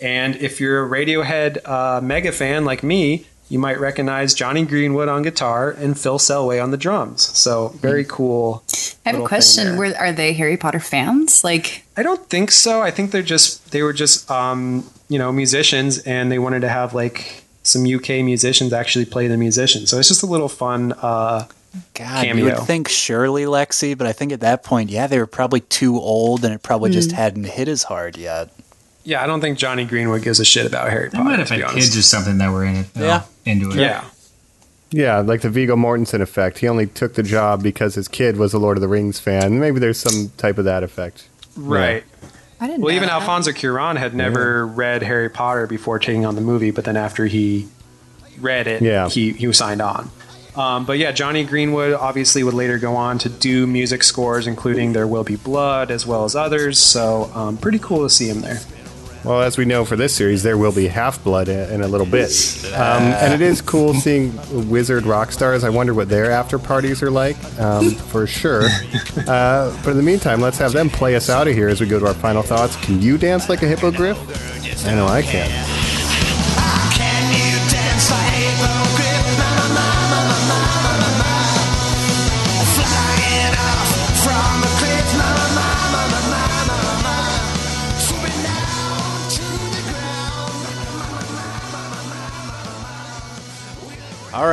And 0.01 0.35
if 0.37 0.59
you're 0.59 0.85
a 0.85 0.89
radiohead 0.89 1.67
uh, 1.67 2.01
mega 2.01 2.31
fan 2.31 2.65
like 2.65 2.83
me 2.83 3.27
you 3.49 3.59
might 3.59 3.79
recognize 3.79 4.33
jonny 4.33 4.63
greenwood 4.65 5.07
on 5.09 5.21
guitar 5.23 5.71
and 5.71 5.99
phil 5.99 6.17
selway 6.19 6.61
on 6.63 6.71
the 6.71 6.77
drums 6.77 7.21
so 7.37 7.69
very 7.79 8.05
cool 8.05 8.63
I 9.05 9.11
have 9.13 9.21
a 9.21 9.27
question. 9.27 9.65
there. 9.65 9.77
Were, 9.77 9.97
are 9.97 10.11
they 10.11 10.33
Harry 10.33 10.55
Potter 10.55 10.79
fans? 10.79 11.43
Like, 11.43 11.83
I 11.97 12.03
don't 12.03 12.29
think 12.29 12.51
so. 12.51 12.81
I 12.81 12.91
think 12.91 13.09
they're 13.11 13.23
just 13.23 13.71
they 13.71 13.81
were 13.81 13.93
just 13.93 14.29
um, 14.29 14.87
you 15.07 15.17
know 15.17 15.31
musicians, 15.31 15.97
and 15.99 16.31
they 16.31 16.37
wanted 16.37 16.59
to 16.59 16.69
have 16.69 16.93
like 16.93 17.43
some 17.63 17.85
UK 17.91 18.09
musicians 18.23 18.71
actually 18.71 19.05
play 19.05 19.27
the 19.27 19.37
musicians. 19.37 19.89
So 19.89 19.97
it's 19.97 20.09
just 20.09 20.21
a 20.21 20.27
little 20.27 20.49
fun. 20.49 20.93
Uh, 21.01 21.47
God, 21.95 22.27
you 22.27 22.43
would 22.43 22.59
think 22.59 22.87
surely 22.87 23.45
Lexi, 23.45 23.97
but 23.97 24.05
I 24.05 24.11
think 24.13 24.31
at 24.31 24.41
that 24.41 24.63
point, 24.63 24.91
yeah, 24.91 25.07
they 25.07 25.17
were 25.17 25.25
probably 25.25 25.61
too 25.61 25.97
old 25.97 26.45
and 26.45 26.53
it 26.53 26.61
probably 26.61 26.91
just 26.91 27.11
hadn't 27.11 27.45
hit 27.45 27.67
as 27.67 27.83
hard 27.83 28.15
yet. 28.15 28.49
yeah, 29.05 29.23
I 29.23 29.27
don't 29.27 29.41
think 29.41 29.57
Jonny 29.57 29.85
Greenwood 29.85 30.21
gives 30.21 30.39
a 30.39 30.45
shit 30.45 30.67
about 30.67 30.89
Harry 30.91 31.05
They 31.09 31.17
Potter. 31.17 31.23
might 31.23 31.39
have 31.39 31.47
to 31.47 31.55
be 31.55 31.61
had 31.61 31.71
kids 31.71 31.97
or 31.97 32.01
something 32.03 32.37
that 32.39 32.51
were 32.51 32.65
in 32.65 32.75
it. 32.75 32.93
though, 32.93 33.05
Yeah. 33.05 33.23
Into 33.49 33.71
it. 33.71 33.77
Yeah, 33.77 34.05
Yeah, 34.91 35.19
like 35.19 35.41
the 35.41 35.49
Viggo 35.49 35.75
Mortensen 35.75 36.21
effect. 36.21 36.59
He 36.59 36.67
only 36.67 36.87
took 36.87 37.13
the 37.15 37.23
job 37.23 37.61
because 37.61 37.95
his 37.95 38.07
kid 38.07 38.37
was 38.37 38.53
a 38.53 38.59
Lord 38.59 38.77
of 38.77 38.81
the 38.81 38.87
Rings 38.87 39.19
fan. 39.19 39.59
Maybe 39.59 39.79
there's 39.79 39.99
some 39.99 40.31
type 40.37 40.57
of 40.57 40.65
that 40.65 40.83
effect. 40.83 41.27
right. 41.57 42.03
I 42.61 42.67
didn't. 42.67 42.81
Well, 42.81 42.91
know 42.91 42.95
even 42.97 43.07
that. 43.07 43.21
Alfonso 43.21 43.51
Cuarón 43.51 43.95
had 43.95 44.13
never 44.13 44.67
read 44.67 45.01
Harry 45.01 45.29
Potter 45.29 45.65
before 45.65 45.97
taking 45.97 46.25
on 46.25 46.35
the 46.35 46.41
movie, 46.41 46.71
but 46.71 46.83
then 46.83 46.97
after 46.97 47.25
he 47.25 47.69
read 48.41 48.67
it, 48.67 48.81
Yeah. 48.81 49.07
he 49.07 49.31
he 49.31 49.47
was 49.47 49.57
signed 49.57 49.81
on. 49.81 50.11
Um, 50.57 50.83
but 50.83 50.97
yeah, 50.97 51.13
Jonny 51.13 51.45
Greenwood 51.45 51.93
obviously 51.93 52.43
would 52.43 52.53
later 52.53 52.77
go 52.77 52.97
on 52.97 53.17
to 53.19 53.29
do 53.29 53.65
music 53.65 54.03
scores, 54.03 54.45
including 54.45 54.91
There 54.91 55.07
Will 55.07 55.23
Be 55.23 55.37
Blood 55.37 55.89
as 55.89 56.05
well 56.05 56.25
as 56.25 56.35
others. 56.35 56.79
So 56.79 57.31
um, 57.33 57.55
pretty 57.55 57.79
cool 57.79 58.03
to 58.03 58.09
see 58.09 58.27
him 58.27 58.41
there. 58.41 58.59
Well, 59.23 59.41
as 59.41 59.57
we 59.57 59.65
know 59.65 59.83
for 59.83 59.95
this 59.95 60.15
series, 60.15 60.43
there 60.43 60.57
will 60.57 60.71
be 60.71 60.87
Half 60.87 61.23
Blood 61.23 61.49
in 61.49 61.81
a 61.81 61.87
little 61.87 62.07
bit. 62.07 62.29
Um, 62.73 63.03
and 63.03 63.33
it 63.33 63.41
is 63.41 63.61
cool 63.61 63.93
seeing 63.93 64.33
wizard 64.69 65.05
rock 65.05 65.31
stars. 65.31 65.63
I 65.63 65.69
wonder 65.69 65.93
what 65.93 66.07
their 66.07 66.31
after 66.31 66.57
parties 66.57 67.03
are 67.03 67.11
like, 67.11 67.37
um, 67.59 67.91
for 68.11 68.25
sure. 68.25 68.63
Uh, 69.27 69.75
but 69.83 69.91
in 69.91 69.97
the 69.97 70.03
meantime, 70.03 70.39
let's 70.39 70.57
have 70.57 70.71
them 70.71 70.89
play 70.89 71.15
us 71.15 71.29
out 71.29 71.47
of 71.47 71.53
here 71.53 71.67
as 71.67 71.81
we 71.81 71.87
go 71.87 71.99
to 71.99 72.07
our 72.07 72.13
final 72.13 72.41
thoughts. 72.43 72.75
Can 72.77 73.01
you 73.01 73.17
dance 73.17 73.49
like 73.49 73.61
a 73.61 73.67
hippogriff? 73.67 74.17
I 74.85 74.95
know 74.95 75.07
I. 75.07 75.21
Can 75.21 75.78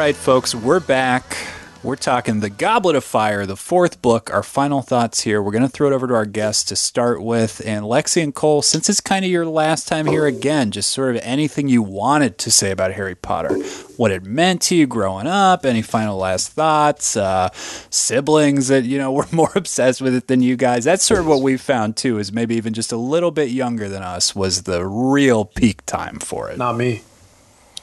right, 0.06 0.14
folks, 0.14 0.54
we're 0.54 0.78
back. 0.78 1.36
We're 1.82 1.96
talking 1.96 2.38
The 2.38 2.48
Goblet 2.48 2.94
of 2.94 3.02
Fire, 3.02 3.44
the 3.44 3.56
fourth 3.56 4.00
book. 4.02 4.32
Our 4.32 4.44
final 4.44 4.80
thoughts 4.80 5.22
here. 5.22 5.42
We're 5.42 5.50
going 5.50 5.64
to 5.64 5.68
throw 5.68 5.88
it 5.88 5.92
over 5.92 6.06
to 6.06 6.14
our 6.14 6.24
guests 6.24 6.62
to 6.66 6.76
start 6.76 7.20
with. 7.20 7.60
And 7.66 7.84
Lexi 7.84 8.22
and 8.22 8.32
Cole, 8.32 8.62
since 8.62 8.88
it's 8.88 9.00
kind 9.00 9.24
of 9.24 9.32
your 9.32 9.46
last 9.46 9.88
time 9.88 10.06
here 10.06 10.24
again, 10.24 10.70
just 10.70 10.92
sort 10.92 11.16
of 11.16 11.22
anything 11.24 11.66
you 11.66 11.82
wanted 11.82 12.38
to 12.38 12.52
say 12.52 12.70
about 12.70 12.92
Harry 12.92 13.16
Potter, 13.16 13.52
what 13.96 14.12
it 14.12 14.24
meant 14.24 14.62
to 14.62 14.76
you 14.76 14.86
growing 14.86 15.26
up, 15.26 15.66
any 15.66 15.82
final 15.82 16.16
last 16.16 16.52
thoughts, 16.52 17.16
uh, 17.16 17.48
siblings 17.90 18.68
that, 18.68 18.84
you 18.84 18.98
know, 18.98 19.10
were 19.12 19.26
more 19.32 19.50
obsessed 19.56 20.00
with 20.00 20.14
it 20.14 20.28
than 20.28 20.40
you 20.40 20.56
guys. 20.56 20.84
That's 20.84 21.02
sort 21.02 21.18
of 21.18 21.26
what 21.26 21.42
we 21.42 21.56
found 21.56 21.96
too, 21.96 22.20
is 22.20 22.30
maybe 22.30 22.54
even 22.54 22.74
just 22.74 22.92
a 22.92 22.96
little 22.96 23.32
bit 23.32 23.50
younger 23.50 23.88
than 23.88 24.04
us 24.04 24.36
was 24.36 24.62
the 24.62 24.86
real 24.86 25.44
peak 25.44 25.84
time 25.84 26.20
for 26.20 26.48
it. 26.48 26.58
Not 26.58 26.76
me. 26.76 27.02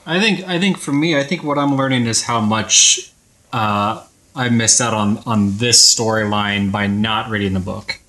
I 0.05 0.19
think 0.19 0.47
I 0.47 0.59
think 0.59 0.77
for 0.77 0.91
me, 0.91 1.17
I 1.17 1.23
think 1.23 1.43
what 1.43 1.57
I'm 1.57 1.75
learning 1.75 2.07
is 2.07 2.23
how 2.23 2.41
much 2.41 3.11
uh, 3.51 4.03
I 4.35 4.49
missed 4.49 4.81
out 4.81 4.93
on 4.93 5.19
on 5.25 5.57
this 5.57 5.95
storyline 5.95 6.71
by 6.71 6.87
not 6.87 7.29
reading 7.29 7.53
the 7.53 7.59
book. 7.59 7.99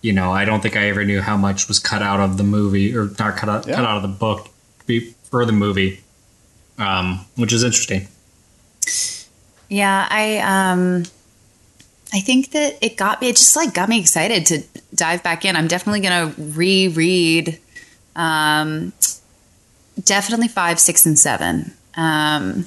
You 0.00 0.12
know, 0.12 0.32
I 0.32 0.44
don't 0.44 0.62
think 0.62 0.76
I 0.76 0.88
ever 0.88 1.04
knew 1.04 1.20
how 1.20 1.36
much 1.36 1.68
was 1.68 1.78
cut 1.78 2.02
out 2.02 2.20
of 2.20 2.38
the 2.38 2.44
movie 2.44 2.96
or 2.96 3.10
not 3.18 3.36
cut 3.36 3.48
out, 3.48 3.66
cut 3.66 3.84
out 3.84 3.96
of 3.96 4.02
the 4.02 4.08
book 4.08 4.48
be- 4.86 5.14
for 5.24 5.44
the 5.44 5.52
movie, 5.52 6.02
um, 6.78 7.26
which 7.36 7.52
is 7.52 7.64
interesting. 7.64 8.06
Yeah, 9.68 10.06
I 10.08 10.38
um 10.38 11.04
I 12.12 12.20
think 12.20 12.52
that 12.52 12.78
it 12.80 12.96
got 12.96 13.20
me 13.20 13.28
it 13.28 13.36
just 13.36 13.54
like 13.54 13.74
got 13.74 13.88
me 13.88 14.00
excited 14.00 14.46
to 14.46 14.62
dive 14.94 15.22
back 15.22 15.44
in. 15.44 15.56
I'm 15.56 15.68
definitely 15.68 16.00
gonna 16.00 16.32
reread 16.38 17.58
um 18.16 18.92
definitely 20.08 20.48
five, 20.48 20.80
six, 20.80 21.06
and 21.06 21.18
seven. 21.18 21.72
Um 21.94 22.66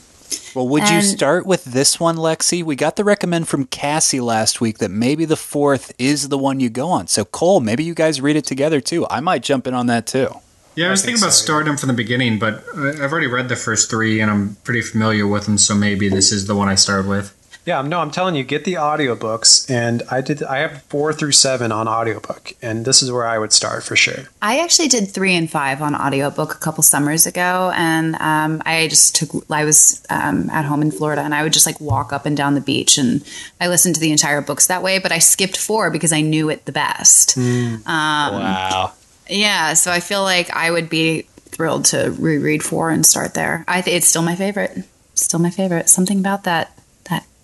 Well, 0.56 0.68
would 0.68 0.90
you 0.90 1.02
start 1.02 1.46
with 1.46 1.66
this 1.66 2.00
one, 2.00 2.16
Lexi? 2.16 2.64
We 2.64 2.76
got 2.76 2.96
the 2.96 3.04
recommend 3.04 3.48
from 3.50 3.66
Cassie 3.66 4.22
last 4.22 4.62
week 4.62 4.78
that 4.78 4.92
maybe 4.92 5.26
the 5.26 5.36
fourth 5.36 5.92
is 5.98 6.30
the 6.30 6.38
one 6.38 6.60
you 6.62 6.70
go 6.70 6.88
on. 6.90 7.08
So, 7.08 7.26
Cole, 7.26 7.60
maybe 7.60 7.84
you 7.84 7.94
guys 7.94 8.22
read 8.22 8.38
it 8.38 8.46
together 8.46 8.80
too. 8.80 9.06
I 9.10 9.20
might 9.20 9.44
jump 9.44 9.68
in 9.68 9.74
on 9.74 9.88
that 9.88 10.06
too. 10.08 10.30
Yeah, 10.76 10.88
I 10.88 10.92
was 10.92 11.02
think 11.02 11.18
thinking 11.18 11.24
about 11.24 11.34
so, 11.34 11.42
yeah. 11.42 11.46
starting 11.46 11.78
from 11.78 11.88
the 11.88 11.94
beginning, 11.94 12.40
but 12.40 12.64
I've 12.78 13.12
already 13.12 13.28
read 13.28 13.50
the 13.50 13.58
first 13.58 13.90
three 13.90 14.22
and 14.22 14.32
I'm 14.32 14.56
pretty 14.64 14.82
familiar 14.82 15.28
with 15.28 15.46
them, 15.46 15.58
so 15.58 15.76
maybe 15.76 16.08
this 16.08 16.32
is 16.32 16.48
the 16.48 16.56
one 16.56 16.70
I 16.70 16.76
start 16.76 17.06
with. 17.06 17.36
Yeah, 17.66 17.82
no, 17.84 18.00
I'm 18.00 18.12
telling 18.12 18.36
you, 18.36 18.44
get 18.44 18.66
the 18.66 18.74
audiobooks 18.74 19.70
and 19.70 20.02
I 20.10 20.22
did 20.22 20.42
I 20.44 20.60
have 20.60 20.82
4 20.84 21.14
through 21.14 21.34
7 21.34 21.72
on 21.72 21.88
audiobook 21.88 22.54
and 22.62 22.86
this 22.86 23.04
is 23.04 23.12
where 23.12 23.26
I 23.26 23.38
would 23.38 23.54
start 23.54 23.84
for 23.84 23.96
sure. 23.96 24.26
I 24.42 24.60
actually 24.60 24.88
did 24.88 25.08
three 25.10 25.36
and 25.36 25.50
five 25.50 25.82
on 25.82 25.96
audiobook 25.96 26.56
a 26.56 26.58
couple 26.58 26.84
summers 26.84 27.26
ago, 27.26 27.72
and 27.76 28.16
um, 28.16 28.62
I 28.66 28.88
just 28.88 29.16
took. 29.16 29.30
I 29.50 29.66
was 29.66 30.04
um, 30.10 30.50
at 30.50 30.66
home 30.66 30.82
in 30.82 30.92
Florida, 30.92 31.22
and 31.22 31.34
I 31.34 31.44
would 31.44 31.54
just 31.54 31.66
like 31.66 31.80
walk 31.80 32.12
up 32.12 32.26
and 32.26 32.36
down 32.36 32.56
the 32.56 32.62
beach, 32.62 32.98
and 32.98 33.24
I 33.60 33.68
listened 33.68 33.96
to 33.96 34.02
the 34.02 34.12
entire 34.12 34.42
books 34.42 34.68
that 34.68 34.84
way. 34.84 35.00
But 35.00 35.12
I 35.12 35.20
skipped 35.20 35.58
four 35.58 35.92
because 35.92 36.12
I 36.12 36.22
knew 36.22 36.50
it 36.50 36.66
the 36.66 36.72
best. 36.72 37.38
Um, 37.38 37.84
wow. 37.86 38.94
Yeah, 39.30 39.74
so 39.74 39.92
I 39.92 40.00
feel 40.00 40.24
like 40.24 40.50
I 40.52 40.72
would 40.72 40.90
be 40.90 41.24
thrilled 41.46 41.86
to 41.86 42.16
reread 42.18 42.64
four 42.64 42.90
and 42.90 43.06
start 43.06 43.34
there. 43.34 43.64
I 43.68 43.82
th- 43.82 43.96
it's 43.96 44.08
still 44.08 44.24
my 44.24 44.36
favorite. 44.36 44.86
Still 45.14 45.40
my 45.40 45.50
favorite. 45.50 45.90
Something 45.90 46.20
about 46.20 46.44
that 46.46 46.76
that 46.78 46.81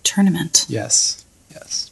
tournament. 0.08 0.66
Yes. 0.68 1.24
Yes. 1.50 1.90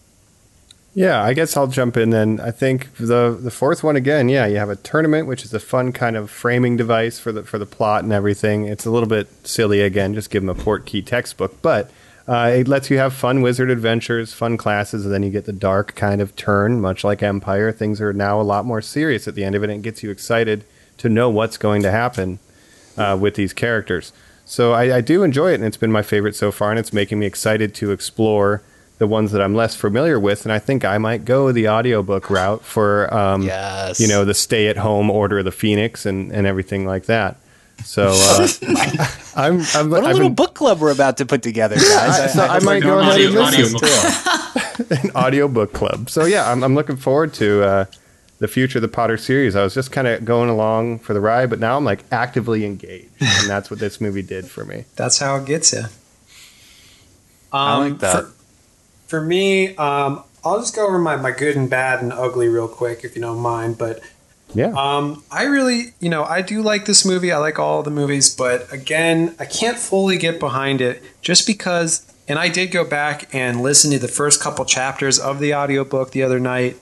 Yeah, 0.94 1.22
I 1.22 1.34
guess 1.34 1.58
I'll 1.58 1.66
jump 1.66 1.98
in 1.98 2.08
then. 2.08 2.40
I 2.40 2.50
think 2.50 2.96
the 2.96 3.38
the 3.38 3.50
fourth 3.50 3.84
one 3.84 3.96
again, 3.96 4.30
yeah, 4.30 4.46
you 4.46 4.56
have 4.56 4.70
a 4.70 4.76
tournament, 4.76 5.26
which 5.26 5.44
is 5.44 5.52
a 5.52 5.60
fun 5.60 5.92
kind 5.92 6.16
of 6.16 6.30
framing 6.30 6.78
device 6.78 7.18
for 7.18 7.32
the 7.32 7.42
for 7.42 7.58
the 7.58 7.66
plot 7.66 8.02
and 8.02 8.14
everything. 8.14 8.64
It's 8.64 8.86
a 8.86 8.90
little 8.90 9.08
bit 9.08 9.28
silly 9.46 9.82
again, 9.82 10.14
just 10.14 10.30
give 10.30 10.42
them 10.42 10.48
a 10.48 10.54
port 10.54 10.86
key 10.86 11.02
textbook, 11.02 11.60
but 11.60 11.90
uh, 12.26 12.50
it 12.54 12.66
lets 12.66 12.90
you 12.90 12.96
have 12.96 13.12
fun 13.12 13.42
wizard 13.42 13.68
adventures, 13.70 14.32
fun 14.32 14.56
classes, 14.56 15.04
and 15.04 15.12
then 15.12 15.22
you 15.22 15.30
get 15.30 15.44
the 15.44 15.52
dark 15.52 15.94
kind 15.94 16.22
of 16.22 16.34
turn, 16.34 16.80
much 16.80 17.04
like 17.04 17.22
Empire. 17.22 17.70
Things 17.72 18.00
are 18.00 18.14
now 18.14 18.40
a 18.40 18.42
lot 18.42 18.64
more 18.64 18.80
serious 18.80 19.28
at 19.28 19.34
the 19.34 19.44
end 19.44 19.54
of 19.54 19.62
it, 19.62 19.70
and 19.70 19.80
it 19.80 19.82
gets 19.82 20.02
you 20.02 20.10
excited 20.10 20.64
to 20.96 21.08
know 21.08 21.28
what's 21.28 21.58
going 21.58 21.82
to 21.82 21.90
happen 21.90 22.38
uh, 22.96 23.16
with 23.20 23.34
these 23.34 23.52
characters. 23.52 24.12
So 24.48 24.72
I, 24.72 24.96
I 24.96 25.00
do 25.00 25.22
enjoy 25.24 25.50
it, 25.50 25.56
and 25.56 25.64
it's 25.64 25.76
been 25.76 25.90
my 25.92 26.02
favorite 26.02 26.36
so 26.36 26.50
far, 26.52 26.70
and 26.70 26.78
it's 26.78 26.92
making 26.92 27.18
me 27.18 27.26
excited 27.26 27.74
to 27.76 27.90
explore 27.90 28.62
the 28.98 29.06
ones 29.06 29.32
that 29.32 29.42
I'm 29.42 29.54
less 29.54 29.74
familiar 29.76 30.18
with. 30.20 30.44
And 30.46 30.52
I 30.52 30.58
think 30.60 30.84
I 30.84 30.96
might 30.98 31.24
go 31.24 31.50
the 31.52 31.68
audiobook 31.68 32.30
route 32.30 32.62
for, 32.64 33.12
um, 33.12 33.42
Yes. 33.42 33.98
you 34.00 34.06
know, 34.08 34.24
the 34.24 34.34
stay 34.34 34.68
at 34.68 34.76
home 34.78 35.10
Order 35.10 35.40
of 35.40 35.44
the 35.44 35.52
Phoenix 35.52 36.06
and, 36.06 36.30
and 36.32 36.46
everything 36.46 36.86
like 36.86 37.04
that. 37.06 37.36
So 37.84 38.08
uh, 38.14 38.48
I'm, 39.36 39.60
I'm, 39.74 39.90
What 39.90 40.04
a 40.04 40.06
I've 40.06 40.14
little 40.14 40.28
been- 40.30 40.34
book 40.36 40.54
club 40.54 40.78
we're 40.80 40.92
about 40.92 41.16
to 41.18 41.26
put 41.26 41.42
together, 41.42 41.74
guys. 41.76 42.32
so 42.34 42.42
I 42.46 42.60
might 42.60 42.82
go 42.82 43.00
Audio- 43.00 43.10
ahead 43.10 43.20
and 43.20 43.34
listen 43.34 43.76
audiobook. 43.76 44.88
to 44.88 45.02
an 45.02 45.10
audiobook 45.16 45.72
club. 45.72 46.08
So 46.08 46.24
yeah, 46.24 46.50
I'm, 46.50 46.62
I'm 46.62 46.74
looking 46.74 46.96
forward 46.96 47.34
to 47.34 47.64
uh, 47.64 47.84
the 48.38 48.48
future 48.48 48.78
of 48.78 48.82
the 48.82 48.88
Potter 48.88 49.16
series. 49.16 49.56
I 49.56 49.62
was 49.62 49.74
just 49.74 49.92
kind 49.92 50.06
of 50.06 50.24
going 50.24 50.48
along 50.50 50.98
for 51.00 51.14
the 51.14 51.20
ride, 51.20 51.50
but 51.50 51.58
now 51.58 51.76
I'm 51.76 51.84
like 51.84 52.04
actively 52.12 52.64
engaged, 52.64 53.10
and 53.20 53.48
that's 53.48 53.70
what 53.70 53.80
this 53.80 54.00
movie 54.00 54.22
did 54.22 54.46
for 54.48 54.64
me. 54.64 54.84
That's 54.96 55.18
how 55.18 55.36
it 55.36 55.46
gets 55.46 55.72
you. 55.72 55.84
I 57.52 57.74
Um, 57.74 57.90
like 57.90 58.00
that. 58.00 58.24
For, 58.24 58.32
for 59.06 59.20
me, 59.22 59.74
um, 59.76 60.22
I'll 60.44 60.58
just 60.60 60.74
go 60.74 60.86
over 60.86 60.98
my, 60.98 61.16
my 61.16 61.30
good 61.30 61.56
and 61.56 61.70
bad 61.70 62.02
and 62.02 62.12
ugly 62.12 62.48
real 62.48 62.68
quick, 62.68 63.04
if 63.04 63.16
you 63.16 63.22
don't 63.22 63.38
mind. 63.38 63.78
But 63.78 64.00
Yeah, 64.54 64.72
um, 64.76 65.24
I 65.30 65.44
really, 65.44 65.94
you 66.00 66.08
know, 66.08 66.24
I 66.24 66.42
do 66.42 66.62
like 66.62 66.84
this 66.86 67.04
movie. 67.04 67.32
I 67.32 67.38
like 67.38 67.58
all 67.58 67.82
the 67.82 67.90
movies, 67.90 68.34
but 68.34 68.70
again, 68.72 69.34
I 69.40 69.44
can't 69.44 69.78
fully 69.78 70.18
get 70.18 70.38
behind 70.38 70.80
it 70.80 71.02
just 71.22 71.46
because. 71.46 72.06
And 72.28 72.40
I 72.40 72.48
did 72.48 72.72
go 72.72 72.84
back 72.84 73.32
and 73.32 73.60
listen 73.62 73.92
to 73.92 74.00
the 74.00 74.08
first 74.08 74.40
couple 74.40 74.64
chapters 74.64 75.18
of 75.20 75.38
the 75.38 75.54
audiobook 75.54 76.10
the 76.10 76.24
other 76.24 76.40
night, 76.40 76.76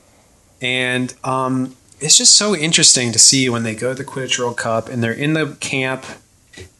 and 0.64 1.12
um, 1.24 1.76
it's 2.00 2.16
just 2.16 2.36
so 2.36 2.56
interesting 2.56 3.12
to 3.12 3.18
see 3.18 3.50
when 3.50 3.64
they 3.64 3.74
go 3.74 3.92
to 3.92 4.02
the 4.02 4.08
Quidditch 4.08 4.38
World 4.38 4.56
Cup 4.56 4.88
and 4.88 5.02
they're 5.02 5.12
in 5.12 5.34
the 5.34 5.58
camp, 5.60 6.06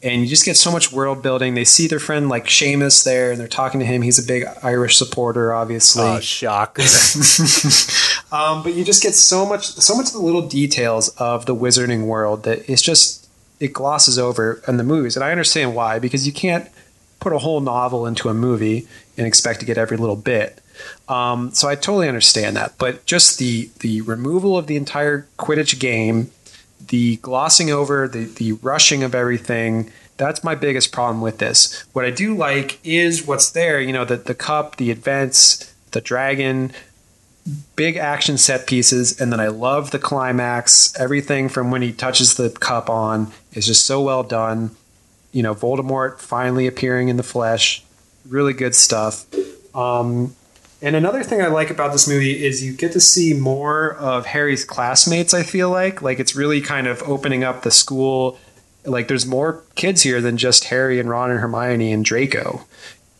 and 0.03 0.23
you 0.23 0.27
just 0.27 0.47
get 0.47 0.57
so 0.57 0.73
much 0.73 0.91
world 0.91 1.23
building. 1.23 1.53
They 1.53 1.65
see 1.65 1.87
their 1.87 1.99
friend 1.99 2.31
like 2.31 2.47
Seamus 2.47 3.05
there, 3.05 3.31
and 3.31 3.39
they're 3.39 3.47
talking 3.47 3.81
to 3.81 3.87
him. 3.87 4.01
He's 4.01 4.19
a 4.19 4.27
big 4.27 4.47
Irish 4.63 4.97
supporter, 4.97 5.53
obviously. 5.53 6.03
oh, 6.03 6.21
shock. 6.21 6.79
um, 8.33 8.63
but 8.63 8.73
you 8.73 8.85
just 8.85 9.03
get 9.03 9.15
so 9.15 9.45
much, 9.45 9.67
so 9.67 9.95
much 9.95 10.07
of 10.07 10.13
the 10.15 10.21
little 10.21 10.49
details 10.49 11.11
of 11.19 11.45
the 11.45 11.55
wizarding 11.55 12.07
world 12.07 12.45
that 12.45 12.67
it's 12.71 12.83
just 12.83 13.29
it 13.61 13.75
glosses 13.75 14.19
over 14.19 14.63
in 14.67 14.79
the 14.79 14.85
movies, 14.85 15.15
and 15.15 15.23
I 15.23 15.31
understand 15.31 15.75
why 15.75 15.99
because 15.99 16.27
you 16.27 16.33
can't 16.33 16.71
put 17.21 17.35
a 17.35 17.39
whole 17.39 17.61
novel 17.61 18.07
into 18.07 18.31
a 18.31 18.35
movie 18.35 18.89
and 19.17 19.27
expect 19.27 19.61
to 19.61 19.67
get 19.67 19.79
every 19.79 19.97
little 19.97 20.17
bit. 20.17 20.61
Um, 21.09 21.53
so 21.53 21.69
I 21.69 21.75
totally 21.75 22.09
understand 22.09 22.57
that, 22.57 22.75
but 22.79 23.07
just 23.07 23.39
the 23.39 23.71
the 23.81 24.01
removal 24.03 24.57
of 24.59 24.67
the 24.67 24.77
entire 24.77 25.27
Quidditch 25.39 25.79
game, 25.79 26.31
the 26.89 27.17
glossing 27.17 27.71
over, 27.71 28.09
the 28.09 28.25
the 28.25 28.53
rushing 28.53 29.03
of 29.03 29.15
everything. 29.15 29.91
That's 30.17 30.45
my 30.45 30.55
biggest 30.55 30.93
problem 30.93 31.21
with 31.21 31.39
this. 31.39 31.85
What 31.93 32.05
I 32.05 32.11
do 32.11 32.37
like 32.37 32.79
is 32.85 33.27
what's 33.27 33.51
there. 33.51 33.81
You 33.81 33.93
know, 33.93 34.05
the 34.05 34.17
the 34.17 34.35
cup, 34.35 34.77
the 34.77 34.91
events, 34.91 35.73
the 35.93 36.01
dragon, 36.01 36.73
big 37.77 37.97
action 37.97 38.39
set 38.39 38.67
pieces, 38.67 39.21
and 39.21 39.33
then 39.33 39.41
I 39.41 39.49
love 39.49 39.91
the 39.91 39.99
climax. 39.99 40.95
Everything 40.99 41.49
from 41.49 41.71
when 41.71 41.83
he 41.83 41.93
touches 41.93 42.35
the 42.35 42.51
cup 42.51 42.89
on 42.89 43.33
is 43.53 43.67
just 43.67 43.87
so 43.87 44.01
well 44.01 44.23
done. 44.23 44.71
You 45.33 45.43
know, 45.43 45.55
Voldemort 45.55 46.19
finally 46.19 46.67
appearing 46.67 47.09
in 47.09 47.17
the 47.17 47.23
flesh, 47.23 47.84
really 48.29 48.53
good 48.53 48.75
stuff. 48.75 49.27
Um, 49.75 50.35
and 50.83 50.95
another 50.97 51.23
thing 51.23 51.41
I 51.41 51.47
like 51.47 51.71
about 51.71 51.93
this 51.93 52.07
movie 52.07 52.45
is 52.45 52.63
you 52.63 52.75
get 52.75 52.93
to 52.93 53.01
see 53.01 53.33
more 53.33 53.95
of 53.95 54.27
Harry's 54.27 54.65
classmates. 54.65 55.33
I 55.33 55.43
feel 55.43 55.71
like 55.71 56.03
like 56.03 56.21
it's 56.21 56.37
really 56.37 56.61
kind 56.61 56.87
of 56.87 57.03
opening 57.05 57.43
up 57.43 57.63
the 57.63 57.71
school. 57.71 58.39
Like 58.85 59.09
there's 59.09 59.25
more 59.25 59.63
kids 59.77 60.03
here 60.03 60.21
than 60.21 60.37
just 60.37 60.65
Harry 60.65 61.01
and 61.01 61.09
Ron 61.09 61.31
and 61.31 61.41
Hermione 61.41 61.91
and 61.91 62.05
Draco, 62.05 62.67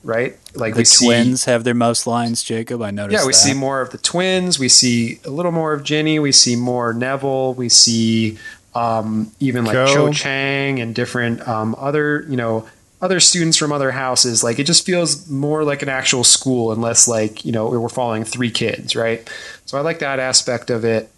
right? 0.03 0.37
Like 0.55 0.75
the 0.75 0.81
we 0.81 0.85
see- 0.85 1.07
twins 1.07 1.47
have 1.47 1.65
their 1.65 1.75
most 1.75 2.07
lines, 2.07 2.43
Jacob. 2.45 2.83
I 2.83 2.91
noticed. 2.91 3.19
yeah, 3.19 3.27
we 3.27 3.33
that. 3.33 3.39
see 3.39 3.55
more 3.55 3.81
of 3.81 3.91
the 3.91 3.99
twins. 3.99 4.59
We 4.59 4.69
see 4.69 5.21
a 5.25 5.31
little 5.31 5.53
more 5.53 5.73
of 5.73 5.85
Ginny. 5.85 6.19
We 6.19 6.33
see 6.33 6.57
more 6.57 6.93
Neville. 6.93 7.55
We 7.55 7.71
see 7.71 8.37
um, 8.75 9.33
even 9.41 9.65
like 9.65 9.75
Cho. 9.75 9.87
Cho 9.87 10.13
Chang 10.13 10.81
and 10.81 10.95
different 10.95 11.47
um, 11.49 11.75
other, 11.79 12.27
you 12.29 12.37
know, 12.37 12.69
other 13.05 13.21
students 13.21 13.59
from 13.59 13.71
other 13.71 13.91
houses. 13.91 14.43
Like 14.43 14.59
it 14.59 14.65
just 14.65 14.87
feels 14.87 15.29
more 15.29 15.63
like 15.63 15.83
an 15.83 15.91
actual 15.91 16.25
school 16.25 16.73
and 16.73 16.81
less 16.81 17.07
like 17.07 17.45
you 17.45 17.53
know 17.53 17.69
we're 17.69 17.89
following 17.91 18.25
three 18.25 18.51
kids, 18.51 18.97
right? 18.97 19.31
So 19.67 19.77
I 19.77 19.83
like 19.83 19.99
that 19.99 20.19
aspect 20.19 20.71
of 20.71 20.87
it. 20.87 21.11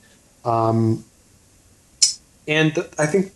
Um, 0.44 1.04
and 2.48 2.74
th- 2.74 2.88
I 2.98 3.06
think 3.06 3.32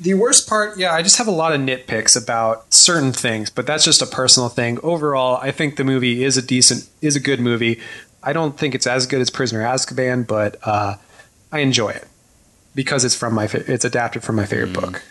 the 0.00 0.14
worst 0.14 0.48
part, 0.48 0.76
yeah, 0.76 0.92
I 0.92 1.02
just 1.02 1.18
have 1.18 1.28
a 1.28 1.32
lot 1.32 1.52
of 1.52 1.60
nitpicks 1.60 2.20
about 2.20 2.74
certain 2.74 3.12
things, 3.12 3.48
but 3.50 3.64
that's 3.64 3.84
just 3.84 4.02
a 4.02 4.06
personal 4.06 4.48
thing. 4.48 4.80
Overall, 4.82 5.36
I 5.36 5.52
think 5.52 5.76
the 5.76 5.84
movie 5.84 6.24
is 6.24 6.36
a 6.36 6.42
decent, 6.42 6.88
is 7.00 7.14
a 7.14 7.20
good 7.20 7.38
movie. 7.38 7.80
I 8.24 8.32
don't 8.32 8.58
think 8.58 8.74
it's 8.74 8.86
as 8.88 9.06
good 9.06 9.20
as 9.20 9.30
Prisoner 9.30 9.64
of 9.64 9.72
Azkaban, 9.72 10.26
but 10.26 10.56
uh, 10.64 10.96
I 11.52 11.60
enjoy 11.60 11.90
it 11.90 12.08
because 12.74 13.04
it's 13.04 13.14
from 13.14 13.34
my, 13.34 13.46
fa- 13.46 13.70
it's 13.72 13.84
adapted 13.84 14.24
from 14.24 14.34
my 14.34 14.46
favorite 14.46 14.72
book. 14.72 15.02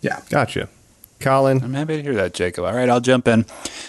Yeah, 0.00 0.20
gotcha. 0.30 0.68
Colin, 1.18 1.62
I'm 1.62 1.74
happy 1.74 1.96
to 1.98 2.02
hear 2.02 2.14
that, 2.14 2.32
Jacob. 2.32 2.64
All 2.64 2.74
right, 2.74 2.88
I'll 2.88 3.00
jump 3.02 3.28
in. 3.28 3.44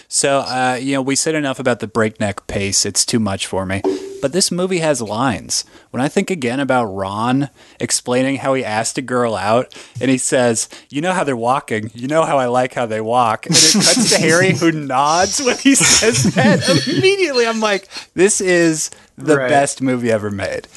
So, 0.09 0.39
uh, 0.39 0.77
you 0.81 0.93
know, 0.95 1.01
we 1.01 1.15
said 1.15 1.33
enough 1.33 1.59
about 1.59 1.79
the 1.79 1.87
breakneck 1.87 2.45
pace. 2.47 2.85
It's 2.85 3.05
too 3.05 3.19
much 3.19 3.47
for 3.47 3.65
me. 3.65 3.81
But 4.21 4.33
this 4.33 4.51
movie 4.51 4.79
has 4.79 5.01
lines. 5.01 5.63
When 5.91 6.01
I 6.01 6.09
think 6.09 6.29
again 6.29 6.59
about 6.59 6.85
Ron 6.93 7.49
explaining 7.79 8.35
how 8.35 8.53
he 8.53 8.65
asked 8.65 8.97
a 8.97 9.01
girl 9.01 9.35
out, 9.35 9.73
and 10.01 10.11
he 10.11 10.17
says, 10.17 10.67
"You 10.89 10.99
know 11.01 11.13
how 11.13 11.23
they're 11.23 11.35
walking. 11.37 11.89
You 11.95 12.07
know 12.09 12.23
how 12.25 12.37
I 12.37 12.45
like 12.47 12.73
how 12.73 12.85
they 12.85 12.99
walk," 13.01 13.45
and 13.47 13.55
it 13.55 13.73
cuts 13.73 14.09
to 14.11 14.17
Harry 14.19 14.51
who 14.53 14.71
nods 14.73 15.41
when 15.41 15.57
he 15.57 15.73
says 15.73 16.35
that. 16.35 16.67
Immediately, 16.87 17.47
I'm 17.47 17.61
like, 17.61 17.87
"This 18.13 18.41
is 18.41 18.91
the 19.17 19.37
Right. 19.37 19.49
best 19.49 19.81
movie 19.81 20.11
ever 20.11 20.29
made." 20.29 20.67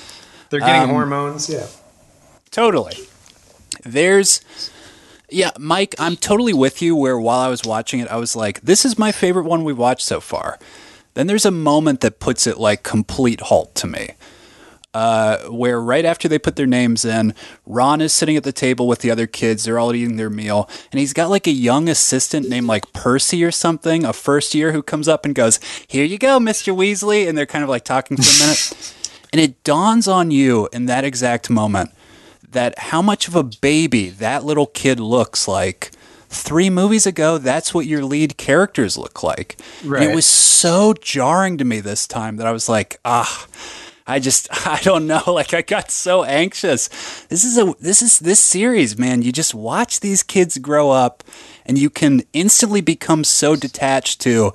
they're 0.51 0.61
getting 0.61 0.83
Um, 0.83 0.91
hormones. 0.91 1.49
Yeah, 1.51 1.67
Totally. 2.53 2.95
There's 3.85 4.41
yeah, 5.31 5.51
Mike, 5.59 5.95
I'm 5.99 6.17
totally 6.17 6.53
with 6.53 6.83
you 6.83 6.95
where 6.95 7.19
while 7.19 7.41
I 7.41 7.49
was 7.49 7.65
watching 7.65 8.01
it, 8.01 8.09
I 8.09 8.17
was 8.17 8.37
like, 8.37 8.61
this 8.61 8.85
is 8.85 8.99
my 8.99 9.13
favorite 9.13 9.45
one 9.45 9.65
we've 9.65 9.79
watched 9.79 10.07
so 10.07 10.21
far. 10.21 10.59
Then 11.15 11.27
there's 11.27 11.47
a 11.47 11.51
moment 11.51 12.01
that 12.01 12.21
puts 12.21 12.47
it 12.47 12.59
like 12.59 12.83
complete 12.83 13.41
halt 13.41 13.75
to 13.77 13.87
me. 13.87 14.11
Uh, 14.93 15.39
where 15.49 15.81
right 15.81 16.05
after 16.05 16.29
they 16.29 16.39
put 16.39 16.55
their 16.55 16.69
names 16.69 17.05
in, 17.05 17.35
Ron 17.67 18.01
is 18.01 18.13
sitting 18.13 18.37
at 18.37 18.45
the 18.45 18.53
table 18.53 18.87
with 18.87 19.01
the 19.01 19.11
other 19.11 19.27
kids. 19.27 19.65
They're 19.65 19.79
all 19.79 19.93
eating 19.93 20.17
their 20.17 20.31
meal, 20.31 20.71
and 20.93 21.01
he's 21.01 21.13
got 21.13 21.31
like 21.31 21.49
a 21.49 21.53
young 21.53 21.89
assistant 21.89 22.49
named 22.49 22.69
like 22.69 22.93
Percy 22.93 23.43
or 23.43 23.51
something, 23.51 24.05
a 24.05 24.13
first 24.13 24.55
year 24.55 24.71
who 24.71 24.85
comes 24.85 25.09
up 25.09 25.25
and 25.25 25.35
goes, 25.35 25.59
"Here 25.89 26.05
you 26.05 26.17
go, 26.17 26.39
Mister 26.39 26.73
Weasley," 26.73 27.29
and 27.29 27.37
they're 27.37 27.45
kind 27.45 27.65
of 27.65 27.71
like 27.71 27.83
talking 27.83 28.17
for 28.17 28.23
a 28.23 28.47
minute, 28.47 28.95
and 29.33 29.41
it 29.41 29.65
dawns 29.65 30.07
on 30.07 30.31
you 30.31 30.69
in 30.73 30.87
that 30.87 31.03
exact 31.03 31.51
moment 31.51 31.91
that 32.55 32.79
how 32.79 33.03
much 33.03 33.29
of 33.29 33.37
a 33.37 33.43
baby 33.45 34.09
that 34.09 34.45
little 34.45 34.67
kid 34.67 34.99
looks 34.99 35.47
like 35.47 35.91
three 36.29 36.71
movies 36.71 37.07
ago 37.07 37.39
that's 37.39 37.73
what 37.73 37.87
your 37.87 38.03
lead 38.05 38.37
characters 38.37 38.97
look 38.97 39.23
like. 39.23 39.57
Right. 39.85 40.09
it 40.09 40.15
was 40.15 40.27
so 40.27 40.95
jarring 40.95 41.59
to 41.59 41.65
me 41.65 41.81
this 41.81 42.07
time 42.09 42.37
that 42.39 42.47
i 42.47 42.53
was 42.53 42.69
like 42.69 42.99
ah 43.05 43.47
i 44.07 44.19
just 44.19 44.49
i 44.67 44.81
don't 44.81 45.07
know. 45.07 45.23
Like 45.27 45.53
i 45.55 45.63
got 45.63 45.91
so 45.91 46.25
anxious. 46.25 46.89
This 47.27 47.45
is 47.45 47.59
a 47.59 47.75
this 47.81 48.03
is 48.03 48.19
this 48.19 48.41
series 48.41 48.99
man 48.99 49.23
you 49.23 49.31
just 49.31 49.55
watch 49.55 50.01
these 50.01 50.23
kids 50.23 50.59
grow 50.59 50.91
up 50.91 51.23
and 51.67 51.79
you 51.79 51.91
can 51.91 52.23
instantly 52.33 52.81
become 52.81 53.25
so 53.25 53.57
detached 53.57 54.21
to 54.23 54.53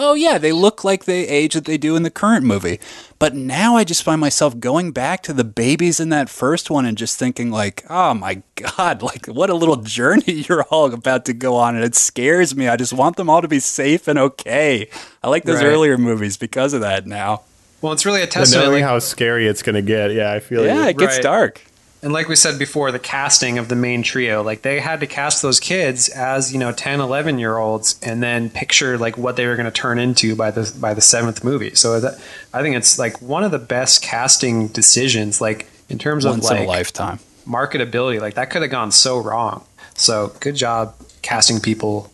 oh 0.00 0.14
yeah, 0.14 0.38
they 0.38 0.52
look 0.52 0.82
like 0.82 1.04
the 1.04 1.26
age 1.28 1.54
that 1.54 1.64
they 1.66 1.76
do 1.78 1.94
in 1.96 2.02
the 2.02 2.10
current 2.10 2.44
movie. 2.44 2.80
But 3.18 3.34
now 3.34 3.76
I 3.76 3.84
just 3.84 4.02
find 4.02 4.20
myself 4.20 4.58
going 4.58 4.92
back 4.92 5.22
to 5.24 5.32
the 5.34 5.44
babies 5.44 6.00
in 6.00 6.08
that 6.08 6.30
first 6.30 6.70
one 6.70 6.86
and 6.86 6.96
just 6.96 7.18
thinking 7.18 7.50
like, 7.50 7.84
oh 7.90 8.14
my 8.14 8.42
god, 8.56 9.02
like 9.10 9.26
what 9.26 9.50
a 9.50 9.54
little 9.54 9.76
journey 9.76 10.32
you're 10.48 10.62
all 10.64 10.92
about 10.92 11.24
to 11.26 11.32
go 11.34 11.56
on, 11.56 11.74
and 11.76 11.84
it 11.84 11.94
scares 11.94 12.56
me. 12.56 12.66
I 12.68 12.76
just 12.76 12.92
want 12.92 13.16
them 13.16 13.28
all 13.28 13.42
to 13.42 13.48
be 13.48 13.60
safe 13.60 14.08
and 14.08 14.18
okay. 14.18 14.88
I 15.22 15.28
like 15.28 15.44
those 15.44 15.58
Right. 15.62 15.66
earlier 15.66 15.98
movies 15.98 16.36
because 16.36 16.72
of 16.72 16.80
that 16.80 17.06
now. 17.06 17.42
well, 17.82 17.92
it's 17.92 18.04
really 18.06 18.22
a 18.22 18.26
but 18.26 18.30
testament. 18.32 18.66
knowing 18.68 18.82
like- 18.82 18.88
how 18.90 18.98
scary 18.98 19.46
it's 19.46 19.62
going 19.62 19.74
to 19.74 19.82
get, 19.82 20.12
yeah, 20.12 20.32
I 20.32 20.40
feel 20.40 20.64
Yeah, 20.64 20.82
you. 20.84 20.88
it 20.90 20.98
gets 20.98 21.16
Right. 21.16 21.22
dark. 21.22 21.60
And 22.02 22.14
like 22.14 22.28
we 22.28 22.36
said 22.36 22.58
before, 22.58 22.90
the 22.92 22.98
casting 22.98 23.58
of 23.58 23.68
the 23.68 23.76
main 23.76 24.02
trio, 24.02 24.42
like 24.42 24.62
they 24.62 24.80
had 24.80 25.00
to 25.00 25.06
cast 25.06 25.42
those 25.42 25.60
kids 25.60 26.08
as, 26.08 26.50
you 26.50 26.58
know, 26.58 26.72
10, 26.72 26.98
11 27.00 27.38
year 27.38 27.58
olds 27.58 27.98
and 28.02 28.22
then 28.22 28.48
picture 28.48 28.96
like 28.96 29.18
what 29.18 29.36
they 29.36 29.46
were 29.46 29.54
going 29.54 29.66
to 29.66 29.70
turn 29.70 29.98
into 29.98 30.34
by 30.34 30.50
the 30.50 30.74
by 30.80 30.94
the 30.94 31.02
seventh 31.02 31.44
movie. 31.44 31.74
So 31.74 32.00
that, 32.00 32.18
I 32.54 32.62
think 32.62 32.74
it's 32.76 32.98
like 32.98 33.20
one 33.20 33.44
of 33.44 33.50
the 33.50 33.58
best 33.58 34.00
casting 34.02 34.68
decisions 34.68 35.42
like 35.42 35.66
in 35.90 35.98
terms 35.98 36.24
Once 36.24 36.46
of 36.46 36.50
like 36.52 36.64
a 36.64 36.68
lifetime. 36.68 37.18
marketability. 37.46 38.18
Like 38.18 38.34
that 38.34 38.48
could 38.48 38.62
have 38.62 38.70
gone 38.70 38.92
so 38.92 39.18
wrong. 39.18 39.64
So 39.94 40.32
good 40.40 40.54
job 40.56 40.94
casting 41.20 41.60
people 41.60 42.10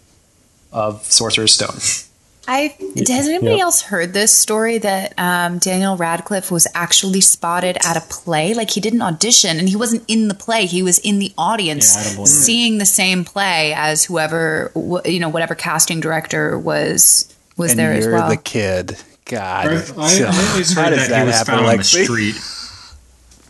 of 0.72 1.04
Sorcerer's 1.04 1.54
Stone. 1.54 1.76
I 2.48 2.74
has 3.08 3.28
anybody 3.28 3.56
Yeah. 3.56 3.62
else 3.64 3.82
heard 3.82 4.12
this 4.12 4.32
story 4.32 4.78
that 4.78 5.14
um, 5.18 5.58
Daniel 5.58 5.96
Radcliffe 5.96 6.50
was 6.50 6.66
actually 6.74 7.20
spotted 7.20 7.76
at 7.84 7.96
a 7.96 8.00
play? 8.02 8.54
Like 8.54 8.70
he 8.70 8.80
didn't 8.80 9.02
audition 9.02 9.58
and 9.58 9.68
he 9.68 9.76
wasn't 9.76 10.04
in 10.08 10.28
the 10.28 10.34
play; 10.34 10.66
he 10.66 10.82
was 10.82 10.98
in 11.00 11.18
the 11.18 11.32
audience, 11.36 11.94
Yeah, 11.94 12.20
I 12.20 12.22
it. 12.22 12.26
seeing 12.28 12.78
the 12.78 12.86
same 12.86 13.24
play 13.24 13.72
as 13.76 14.04
whoever 14.04 14.70
wh- 14.74 15.06
you 15.08 15.18
know, 15.20 15.28
whatever 15.28 15.54
casting 15.54 16.00
director 16.00 16.58
was 16.58 17.32
was 17.56 17.70
and 17.72 17.80
there 17.80 17.92
you're 17.98 18.14
as 18.14 18.20
well. 18.20 18.28
the 18.30 18.36
kid. 18.36 18.96
God, 19.24 19.66
I, 19.66 19.70
I, 19.70 19.74
I 19.74 20.50
always 20.52 20.72
How 20.72 20.84
heard 20.84 20.90
does 20.90 21.08
that, 21.08 21.20
he 21.20 21.26
was 21.26 21.34
happen, 21.34 21.54
found 21.54 21.66
on 21.66 21.76
the 21.78 21.84
street. 21.84 22.36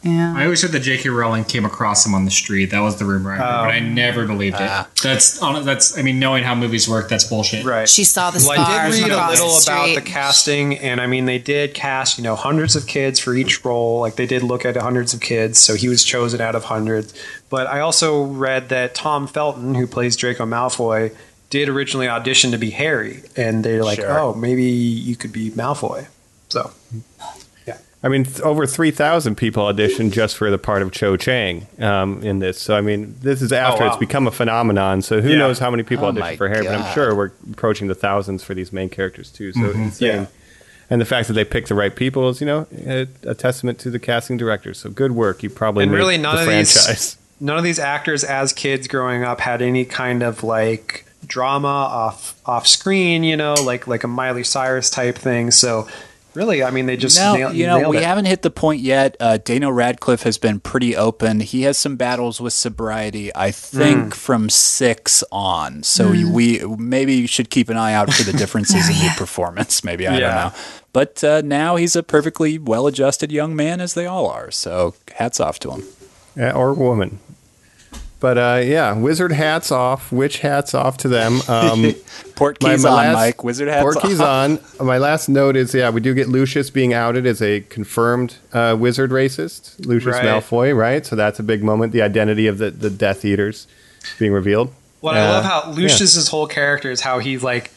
Yeah. 0.07 0.35
I 0.37 0.45
always 0.45 0.63
heard 0.63 0.73
that 0.73 0.81
J.K. 0.81 1.09
Rowling 1.09 1.45
came 1.45 1.65
across 1.65 2.07
him 2.07 2.15
on 2.15 2.25
the 2.25 2.31
street. 2.31 2.67
That 2.67 2.81
was 2.81 2.97
the 2.99 3.05
rumor, 3.05 3.33
I 3.33 3.37
heard, 3.37 3.43
but 3.45 3.71
I 3.75 3.81
never 3.81 4.27
believed 4.27 4.57
it. 4.57 4.63
Ah. 4.63 4.89
That's 5.03 5.43
on. 5.43 5.65
That's. 5.65 5.99
I 5.99 6.03
mean, 6.03 6.19
knowing 6.19 6.45
how 6.45 6.55
movies 6.55 6.89
work, 6.89 7.09
that's 7.09 7.25
bullshit. 7.25 7.65
Right. 7.65 7.89
She 7.89 8.05
saw 8.05 8.31
the 8.31 8.45
Well, 8.47 8.61
I 8.61 8.91
did 8.91 9.03
read 9.03 9.11
a 9.11 9.29
little 9.29 9.49
the 9.49 9.63
about 9.67 9.95
the 9.95 10.03
casting, 10.03 10.79
and 10.79 11.01
I 11.01 11.07
mean, 11.07 11.27
they 11.27 11.39
did 11.39 11.75
cast, 11.75 12.19
you 12.19 12.25
know, 12.25 12.37
hundreds 12.37 12.77
of 12.77 12.87
kids 12.87 13.19
for 13.21 13.35
each 13.35 13.65
role. 13.65 14.01
Like 14.01 14.17
they 14.17 14.27
did 14.27 14.43
look 14.43 14.65
at 14.65 14.77
hundreds 14.77 15.13
of 15.15 15.21
kids, 15.21 15.59
so 15.59 15.75
he 15.75 15.89
was 15.89 16.05
chosen 16.05 16.41
out 16.41 16.55
of 16.55 16.65
hundreds. 16.65 17.13
But 17.51 17.67
I 17.67 17.81
also 17.81 18.23
read 18.25 18.69
that 18.71 18.95
Tom 18.95 19.27
Felton, 19.27 19.75
who 19.75 19.87
plays 19.87 20.17
Draco 20.17 20.45
Malfoy, 20.47 21.15
did 21.51 21.69
originally 21.69 22.09
audition 22.09 22.51
to 22.53 22.59
be 22.59 22.71
Harry, 22.71 23.23
and 23.37 23.65
they're 23.65 23.85
like, 23.85 24.01
Sure. 24.01 24.19
"Oh, 24.19 24.35
maybe 24.35 24.65
you 24.65 25.17
could 25.17 25.33
be 25.33 25.51
Malfoy." 25.51 26.07
So 26.49 26.73
I 28.07 28.09
mean, 28.09 28.25
over 28.45 28.67
3,000 28.67 29.35
people 29.35 29.65
auditioned 29.65 30.13
just 30.13 30.37
for 30.37 30.49
the 30.49 30.59
part 30.59 30.81
of 30.81 30.93
Cho 30.93 31.17
Chang 31.17 31.67
um, 31.81 32.23
in 32.23 32.39
this. 32.39 32.61
So, 32.61 32.77
I 32.77 32.81
mean, 32.81 33.17
this 33.21 33.43
is 33.43 33.51
after 33.53 33.83
wow. 33.83 33.89
it's 33.89 33.97
become 33.97 34.29
a 34.29 34.31
phenomenon. 34.31 35.03
So, 35.03 35.21
who 35.21 35.31
Yeah. 35.31 35.39
knows 35.39 35.59
how 35.59 35.73
many 35.73 35.83
people 35.83 36.05
Oh 36.05 36.13
auditioned 36.13 36.37
for 36.37 36.49
Harry? 36.49 36.67
But 36.67 36.77
I'm 36.79 36.95
sure 36.95 37.17
we're 37.17 37.33
approaching 37.51 37.89
the 37.89 37.97
thousands 37.97 38.45
for 38.45 38.55
these 38.55 38.73
main 38.73 38.91
characters, 38.91 39.29
too. 39.29 39.53
So, 39.53 39.73
insane. 39.73 40.09
Yeah. 40.09 40.27
And 40.89 41.01
the 41.01 41.05
fact 41.05 41.27
that 41.27 41.35
they 41.35 41.45
picked 41.45 41.69
the 41.69 41.75
right 41.75 41.97
people 41.97 42.29
is, 42.29 42.41
you 42.41 42.47
know, 42.47 42.69
a, 42.87 43.09
a 43.25 43.35
testament 43.35 43.81
to 43.81 43.91
the 43.91 43.99
casting 43.99 44.37
directors. 44.37 44.79
So, 44.79 44.89
good 44.89 45.11
work. 45.11 45.43
You 45.43 45.51
probably 45.51 45.83
And 45.83 45.91
made 45.91 45.99
really 45.99 46.17
none 46.19 46.37
the 46.37 46.43
of 46.43 46.49
these- 46.49 47.17
none 47.41 47.59
of 47.59 47.65
these 47.65 47.81
actors, 47.81 48.23
as 48.23 48.53
kids 48.53 48.87
growing 48.87 49.25
up, 49.25 49.41
had 49.41 49.61
any 49.63 49.85
kind 49.85 50.23
of 50.23 50.45
like 50.45 51.07
drama 51.27 51.67
off 51.67 52.41
off 52.47 52.69
screen. 52.69 53.25
You 53.25 53.37
know, 53.37 53.55
like 53.55 53.89
like 53.89 54.05
a 54.05 54.09
Miley 54.09 54.45
Cyrus 54.45 54.91
type 54.91 55.17
thing. 55.19 55.51
So 55.51 55.89
really, 56.37 56.63
I 56.63 56.71
mean, 56.71 56.87
they 56.87 56.97
just 56.97 57.19
no, 57.19 57.35
nailed, 57.35 57.55
you 57.55 57.67
know, 57.67 57.89
we 57.89 57.97
it. 57.97 58.05
haven't 58.05 58.27
hit 58.27 58.43
the 58.43 58.51
point 58.51 58.81
yet. 58.83 59.17
Uh, 59.19 59.39
Daniel 59.39 59.73
Radcliffe 59.73 60.23
has 60.23 60.39
been 60.39 60.61
pretty 60.61 60.95
open. 60.95 61.41
He 61.41 61.63
has 61.63 61.79
some 61.79 61.97
battles 61.97 62.41
with 62.41 62.53
sobriety, 62.53 63.35
I 63.35 63.51
think, 63.51 64.15
from 64.15 64.51
six 64.51 65.25
on. 65.33 65.83
So 65.83 66.11
we 66.11 66.61
maybe 66.79 67.15
you 67.15 67.27
should 67.27 67.51
keep 67.51 67.69
an 67.69 67.77
eye 67.77 67.95
out 67.95 68.13
for 68.13 68.23
the 68.23 68.37
differences 68.37 68.89
in 68.89 68.95
the 69.07 69.15
performance. 69.17 69.83
Maybe 69.83 70.07
I 70.07 70.21
don't 70.21 70.31
know, 70.31 70.53
but 70.93 71.25
uh, 71.25 71.43
now 71.45 71.77
he's 71.77 71.97
a 71.97 72.03
perfectly 72.03 72.59
well-adjusted 72.59 73.33
young 73.33 73.57
man, 73.57 73.81
as 73.81 73.95
they 73.95 74.07
all 74.07 74.27
are. 74.29 74.51
So 74.51 74.95
hats 75.17 75.41
off 75.41 75.59
to 75.61 75.73
him. 75.73 75.85
Yeah, 76.37 76.53
or 76.53 76.75
woman. 76.75 77.19
But 78.19 78.39
uh, 78.39 78.61
yeah, 78.65 78.95
wizard 78.95 79.31
hats 79.33 79.71
off, 79.71 80.11
witch 80.11 80.39
hats 80.39 80.73
off 80.75 80.97
to 80.99 81.09
them. 81.09 81.41
Um, 81.49 81.95
Port 82.35 82.59
keys 82.59 82.85
on, 82.85 83.13
Mike. 83.13 83.45
Wizard 83.45 83.69
hats 83.69 83.83
Port 83.83 84.01
keys 84.01 84.21
off. 84.21 84.61
on. 84.81 84.87
My 84.87 84.99
last 84.99 85.29
note 85.29 85.55
is 85.57 85.75
yeah, 85.75 85.91
we 85.91 86.01
do 86.01 86.13
get 86.15 86.29
Lucius 86.29 86.71
being 86.71 86.93
outed 86.95 87.27
as 87.27 87.41
a 87.43 87.61
confirmed 87.63 88.37
uh, 88.53 88.77
wizard 88.79 89.11
racist, 89.11 89.85
Lucius 89.87 90.15
Right. 90.17 90.25
Malfoy, 90.25 90.77
right? 90.77 91.05
So 91.05 91.15
that's 91.17 91.39
a 91.39 91.43
big 91.43 91.63
moment. 91.63 91.93
The 91.93 92.03
identity 92.03 92.47
of 92.47 92.59
the, 92.59 92.71
the 92.71 92.91
Death 92.91 93.25
Eaters 93.25 93.67
being 94.19 94.33
revealed. 94.33 94.73
What 95.01 95.17
I 95.17 95.21
Uh, 95.27 95.29
love 95.33 95.45
how 95.45 95.65
yeah. 95.71 95.77
Lucius's 95.77 96.29
whole 96.29 96.47
character 96.47 96.91
is 96.91 97.01
how 97.03 97.19
he's 97.21 97.43
like, 97.43 97.71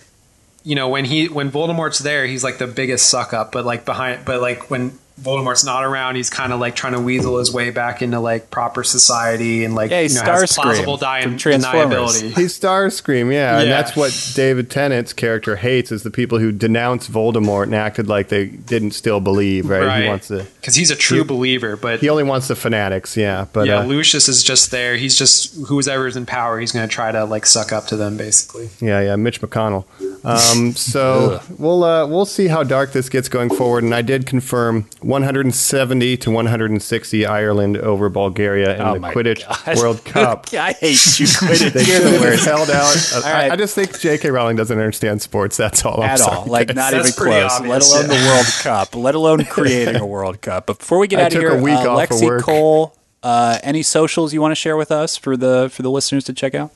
you 0.63 0.75
know, 0.75 0.87
when 0.89 1.05
he 1.05 1.27
when 1.27 1.51
Voldemort's 1.51 1.99
there, 1.99 2.25
he's 2.25 2.43
like 2.43 2.57
the 2.59 2.67
biggest 2.67 3.09
suck 3.09 3.33
up, 3.33 3.51
but 3.51 3.65
like 3.65 3.85
behind, 3.85 4.25
but 4.25 4.41
like 4.41 4.69
when 4.69 4.97
Voldemort's 5.21 5.63
not 5.63 5.83
around, 5.83 6.15
he's 6.15 6.29
kind 6.29 6.53
of 6.53 6.59
like 6.59 6.75
trying 6.75 6.93
to 6.93 6.99
weasel 6.99 7.37
his 7.39 7.51
way 7.53 7.69
back 7.71 8.01
into 8.01 8.19
like 8.19 8.49
proper 8.51 8.83
society 8.83 9.63
and 9.63 9.75
like 9.75 9.91
Yeah, 9.91 10.01
he's 10.01 10.15
you 10.15 10.23
know, 10.23 10.31
has 10.31 10.51
plausible 10.53 10.97
di- 10.97 11.23
deniability. 11.23 12.35
He's 12.35 12.57
Starscream, 12.59 13.31
yeah, 13.33 13.59
and 13.59 13.69
that's 13.71 13.95
what 13.95 14.31
David 14.35 14.69
Tennant's 14.69 15.13
character 15.13 15.55
hates 15.55 15.91
is 15.91 16.03
the 16.03 16.11
people 16.11 16.39
who 16.39 16.51
denounce 16.51 17.07
Voldemort 17.07 17.63
and 17.63 17.75
acted 17.75 18.07
like 18.07 18.29
they 18.29 18.45
didn't 18.47 18.91
still 18.91 19.19
believe, 19.19 19.69
right? 19.69 19.85
Right. 19.85 20.03
He 20.03 20.07
wants 20.09 20.27
to. 20.29 20.45
because 20.59 20.75
he's 20.75 20.91
a 20.91 20.95
true 20.95 21.19
He- 21.19 21.23
believer, 21.23 21.75
but 21.75 21.99
He 21.99 22.09
only 22.09 22.23
wants 22.23 22.47
the 22.47 22.55
fanatics, 22.55 23.15
yeah. 23.17 23.45
But 23.51 23.67
yeah, 23.67 23.79
uh, 23.79 23.85
Lucius 23.85 24.27
is 24.29 24.43
just 24.43 24.71
there. 24.71 24.95
He's 24.95 25.17
just 25.17 25.55
whoever's 25.67 26.15
in 26.15 26.25
power. 26.25 26.59
He's 26.59 26.71
going 26.71 26.87
to 26.87 26.93
try 26.93 27.11
to 27.11 27.25
like 27.25 27.45
suck 27.45 27.71
up 27.71 27.87
to 27.87 27.95
them, 27.95 28.17
basically. 28.17 28.69
Yeah, 28.79 29.01
yeah, 29.01 29.15
Mitch 29.15 29.41
McConnell. 29.41 29.85
Um, 30.25 30.73
so 30.73 31.41
we'll 31.57 31.83
uh, 31.83 32.05
we'll 32.07 32.25
see 32.25 32.47
how 32.47 32.63
dark 32.63 32.91
this 32.91 33.07
gets 33.09 33.29
going 33.29 33.49
forward. 33.49 33.83
And 33.83 33.95
I 33.95 34.01
did 34.01 34.25
confirm 34.25 34.87
170 35.01 36.17
to 36.17 36.31
160 36.31 37.25
Ireland 37.25 37.77
over 37.77 38.09
Bulgaria 38.09 38.75
in 38.75 38.81
Oh 38.81 38.93
the 38.93 38.99
Quidditch 39.07 39.65
God. 39.65 39.77
World 39.77 40.03
Cup. 40.05 40.47
I 40.53 40.73
hate 40.73 41.19
you, 41.19 41.25
Quidditch. 41.27 41.71
They 41.73 41.83
You're 41.83 41.95
should 42.01 42.03
the 42.05 42.11
have 42.11 42.21
worst. 42.21 42.45
held 42.45 42.69
out. 42.69 43.23
I, 43.25 43.31
right. 43.33 43.51
I 43.51 43.55
just 43.55 43.75
think 43.75 43.97
J.K. 43.99 44.29
Rowling 44.29 44.55
doesn't 44.57 44.77
understand 44.77 45.21
sports. 45.21 45.55
That's 45.57 45.85
all. 45.85 46.01
I'm 46.01 46.09
at 46.09 46.19
sorry, 46.19 46.37
all. 46.37 46.45
Like 46.47 46.67
guys. 46.67 46.75
not 46.75 46.91
That's 46.91 47.09
even 47.17 47.23
close. 47.25 47.51
obvious, 47.51 47.91
let 47.91 48.01
alone 48.03 48.07
the 48.19 48.25
World 48.27 48.45
Cup. 48.61 48.95
Let 48.95 49.15
alone 49.15 49.45
creating 49.45 49.95
a 49.95 50.05
World 50.05 50.41
Cup. 50.41 50.65
But 50.67 50.79
before 50.79 50.99
we 50.99 51.07
get 51.07 51.19
I 51.19 51.23
out 51.23 51.27
of 51.27 51.33
took 51.33 51.41
here, 51.41 51.57
a 51.57 51.61
week 51.61 51.73
uh, 51.75 51.89
off 51.95 52.11
of 52.11 52.17
Lexi. 52.17 52.41
Cole, 52.41 52.95
uh, 53.23 53.59
any 53.63 53.83
socials 53.83 54.33
you 54.33 54.41
want 54.41 54.51
to 54.51 54.55
share 54.55 54.75
with 54.77 54.91
us 54.91 55.15
for 55.17 55.37
the 55.37 55.69
for 55.71 55.81
the 55.81 55.91
listeners 55.91 56.23
to 56.25 56.33
check 56.33 56.55
out? 56.55 56.71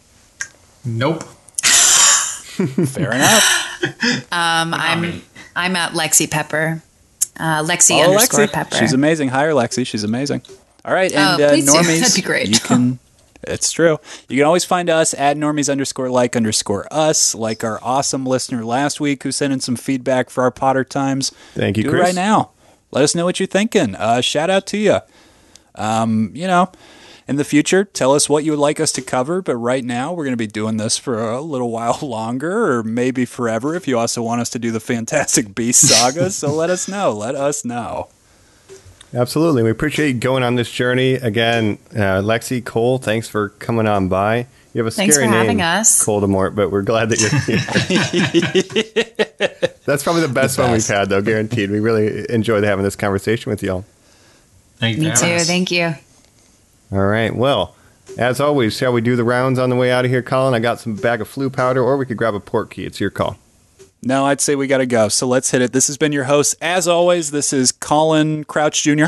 Nope. 0.85 1.23
Fair 2.53 3.11
enough. 3.13 3.43
Um, 4.31 4.73
I'm 4.73 5.21
I'm 5.57 5.75
at 5.75 5.91
Lexi 5.91 6.29
Pepper. 6.31 6.81
Uh, 7.37 7.63
Lexi 7.63 7.89
Follow 7.89 8.13
underscore 8.13 8.45
Lexi. 8.45 8.51
Pepper. 8.53 8.75
She's 8.77 8.93
amazing. 8.93 9.27
Hire 9.29 9.51
Lexi. 9.51 9.85
She's 9.85 10.03
amazing. 10.05 10.41
All 10.85 10.93
right, 10.93 11.11
and 11.11 11.41
Oh, 11.41 11.45
uh, 11.45 11.49
please 11.49 11.65
do. 11.65 11.71
normies. 11.77 11.99
That'd 11.99 12.15
be 12.15 12.21
great. 12.21 12.47
You 12.49 12.59
can. 12.59 12.99
It's 13.43 13.71
true. 13.73 13.99
You 14.29 14.37
can 14.37 14.45
always 14.45 14.63
find 14.63 14.89
us 14.89 15.13
at 15.13 15.35
normies 15.35 15.69
underscore 15.69 16.09
like 16.09 16.35
underscore 16.37 16.87
us, 16.91 17.35
like 17.35 17.63
our 17.65 17.77
awesome 17.83 18.25
listener 18.25 18.63
last 18.63 19.01
week 19.01 19.23
who 19.23 19.31
sent 19.33 19.51
in 19.51 19.59
some 19.59 19.75
feedback 19.75 20.29
for 20.29 20.43
our 20.43 20.51
Potter 20.51 20.85
times. 20.85 21.31
Thank 21.55 21.75
you, 21.75 21.83
Do 21.83 21.89
Chris. 21.89 22.01
it 22.01 22.05
right 22.05 22.15
now. 22.15 22.51
Let 22.91 23.03
us 23.03 23.15
know 23.15 23.25
what 23.25 23.39
you're 23.39 23.47
thinking. 23.47 23.95
Uh, 23.95 24.21
shout 24.21 24.49
out 24.49 24.65
to 24.67 24.77
you. 24.77 24.99
Um, 25.75 26.31
you 26.33 26.47
know, 26.47 26.71
in 27.27 27.37
the 27.37 27.43
future, 27.43 27.85
tell 27.85 28.13
us 28.13 28.27
what 28.29 28.43
you 28.43 28.51
would 28.51 28.59
like 28.59 28.79
us 28.79 28.91
to 28.93 29.01
cover. 29.01 29.41
But 29.41 29.55
right 29.57 29.83
now, 29.83 30.13
we're 30.13 30.25
going 30.25 30.33
to 30.33 30.37
be 30.37 30.47
doing 30.47 30.77
this 30.77 30.97
for 30.97 31.21
a 31.21 31.41
little 31.41 31.71
while 31.71 31.99
longer, 32.01 32.71
or 32.71 32.83
maybe 32.83 33.25
forever. 33.25 33.75
If 33.75 33.87
you 33.87 33.97
also 33.97 34.21
want 34.21 34.41
us 34.41 34.49
to 34.51 34.59
do 34.59 34.71
the 34.71 34.79
Fantastic 34.79 35.55
Beast 35.55 35.87
saga, 35.87 36.29
so 36.29 36.53
let 36.53 36.69
us 36.69 36.87
know. 36.87 37.11
Let 37.11 37.35
us 37.35 37.63
know. 37.63 38.09
Absolutely. 39.13 39.61
We 39.61 39.69
appreciate 39.69 40.07
you 40.07 40.13
going 40.15 40.41
on 40.43 40.55
this 40.55 40.71
journey. 40.71 41.13
Again, 41.13 41.77
uh, 41.91 42.21
Lexi 42.21 42.63
Cole, 42.65 42.97
thanks 42.97 43.27
for 43.27 43.49
coming 43.49 43.87
on 43.87 44.07
by. 44.09 44.47
You 44.73 44.79
have 44.83 44.87
a 44.87 44.91
Thanks 44.91 45.13
scary 45.15 45.27
for 45.29 45.33
having 45.35 45.57
name, 45.57 45.65
us. 45.65 46.03
Coldemort, 46.03 46.55
but 46.55 46.71
we're 46.71 46.81
glad 46.81 47.09
that 47.09 47.21
you're 47.21 47.29
here. 47.41 47.59
That's 49.85 50.01
probably 50.01 50.23
the 50.23 50.33
best 50.33 50.55
The 50.55 50.63
one 50.63 50.71
we've 50.71 50.87
had, 50.87 51.09
though, 51.09 51.21
guaranteed. 51.21 51.69
We 51.69 51.79
really 51.79 52.25
enjoyed 52.27 52.63
having 52.63 52.83
this 52.83 52.95
conversation 52.95 53.51
with 53.51 53.61
y'all. 53.61 53.85
Thank 54.77 54.97
you. 54.97 55.09
Me 55.09 55.15
too. 55.15 55.27
us. 55.27 55.45
Thank 55.45 55.69
you. 55.69 55.93
All 56.93 57.07
right. 57.07 57.35
Well, 57.35 57.75
as 58.19 58.39
always, 58.39 58.77
shall 58.77 58.93
we 58.93 59.01
do 59.01 59.15
the 59.15 59.23
rounds 59.23 59.57
on 59.57 59.71
the 59.71 59.75
way 59.75 59.91
out 59.91 60.05
of 60.05 60.11
here, 60.11 60.21
Colin? 60.21 60.53
I 60.53 60.59
got 60.59 60.79
some 60.79 60.93
bag 60.95 61.21
of 61.21 61.27
Floo 61.27 61.51
powder, 61.51 61.81
or 61.81 61.97
we 61.97 62.05
could 62.05 62.17
grab 62.17 62.35
a 62.35 62.39
port 62.39 62.69
key. 62.69 62.85
It's 62.85 62.99
your 62.99 63.09
call. 63.09 63.37
No, 64.03 64.27
I'd 64.27 64.39
say 64.39 64.55
we 64.55 64.67
got 64.67 64.77
to 64.77 64.85
go. 64.85 65.07
So 65.07 65.25
let's 65.25 65.49
hit 65.49 65.63
it. 65.63 65.73
This 65.73 65.87
has 65.87 65.97
been 65.97 66.11
your 66.11 66.25
host, 66.25 66.55
as 66.61 66.87
always. 66.87 67.31
This 67.31 67.51
is 67.51 67.71
Colin 67.71 68.43
Crouch 68.43 68.83
Jr. 68.83 69.05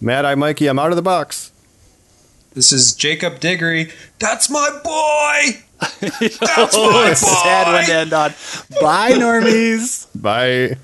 Mad 0.00 0.24
Eye 0.24 0.34
Mikey, 0.34 0.66
I'm 0.66 0.80
out 0.80 0.90
of 0.90 0.96
the 0.96 1.02
box. 1.02 1.52
This 2.54 2.72
is 2.72 2.96
Jacob 2.96 3.38
Diggory. 3.38 3.92
That's 4.18 4.50
my 4.50 4.68
boy. 4.82 5.62
That's 6.00 6.74
oh, 6.76 7.08
a 7.08 7.14
sad 7.14 7.72
one 7.72 7.84
to 7.84 7.94
end 7.94 8.12
on. 8.12 8.30
Bye, 8.80 9.12
normies. 9.12 10.08
Bye. 10.20 10.78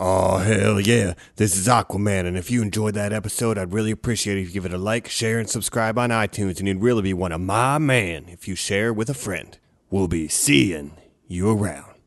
Oh, 0.00 0.38
hell 0.38 0.78
yeah. 0.78 1.14
This 1.34 1.56
is 1.56 1.66
Aquaman, 1.66 2.24
and 2.24 2.38
if 2.38 2.52
you 2.52 2.62
enjoyed 2.62 2.94
that 2.94 3.12
episode, 3.12 3.58
I'd 3.58 3.72
really 3.72 3.90
appreciate 3.90 4.38
it 4.38 4.42
if 4.42 4.46
you 4.46 4.52
give 4.52 4.64
it 4.64 4.72
a 4.72 4.78
like, 4.78 5.08
share, 5.08 5.40
and 5.40 5.50
subscribe 5.50 5.98
on 5.98 6.10
iTunes, 6.10 6.60
and 6.60 6.68
you'd 6.68 6.80
really 6.80 7.02
be 7.02 7.12
one 7.12 7.32
of 7.32 7.40
my 7.40 7.78
man 7.78 8.26
if 8.28 8.46
you 8.46 8.54
share 8.54 8.92
with 8.92 9.10
a 9.10 9.14
friend. 9.14 9.58
We'll 9.90 10.06
be 10.06 10.28
seeing 10.28 10.92
you 11.26 11.50
around. 11.50 11.97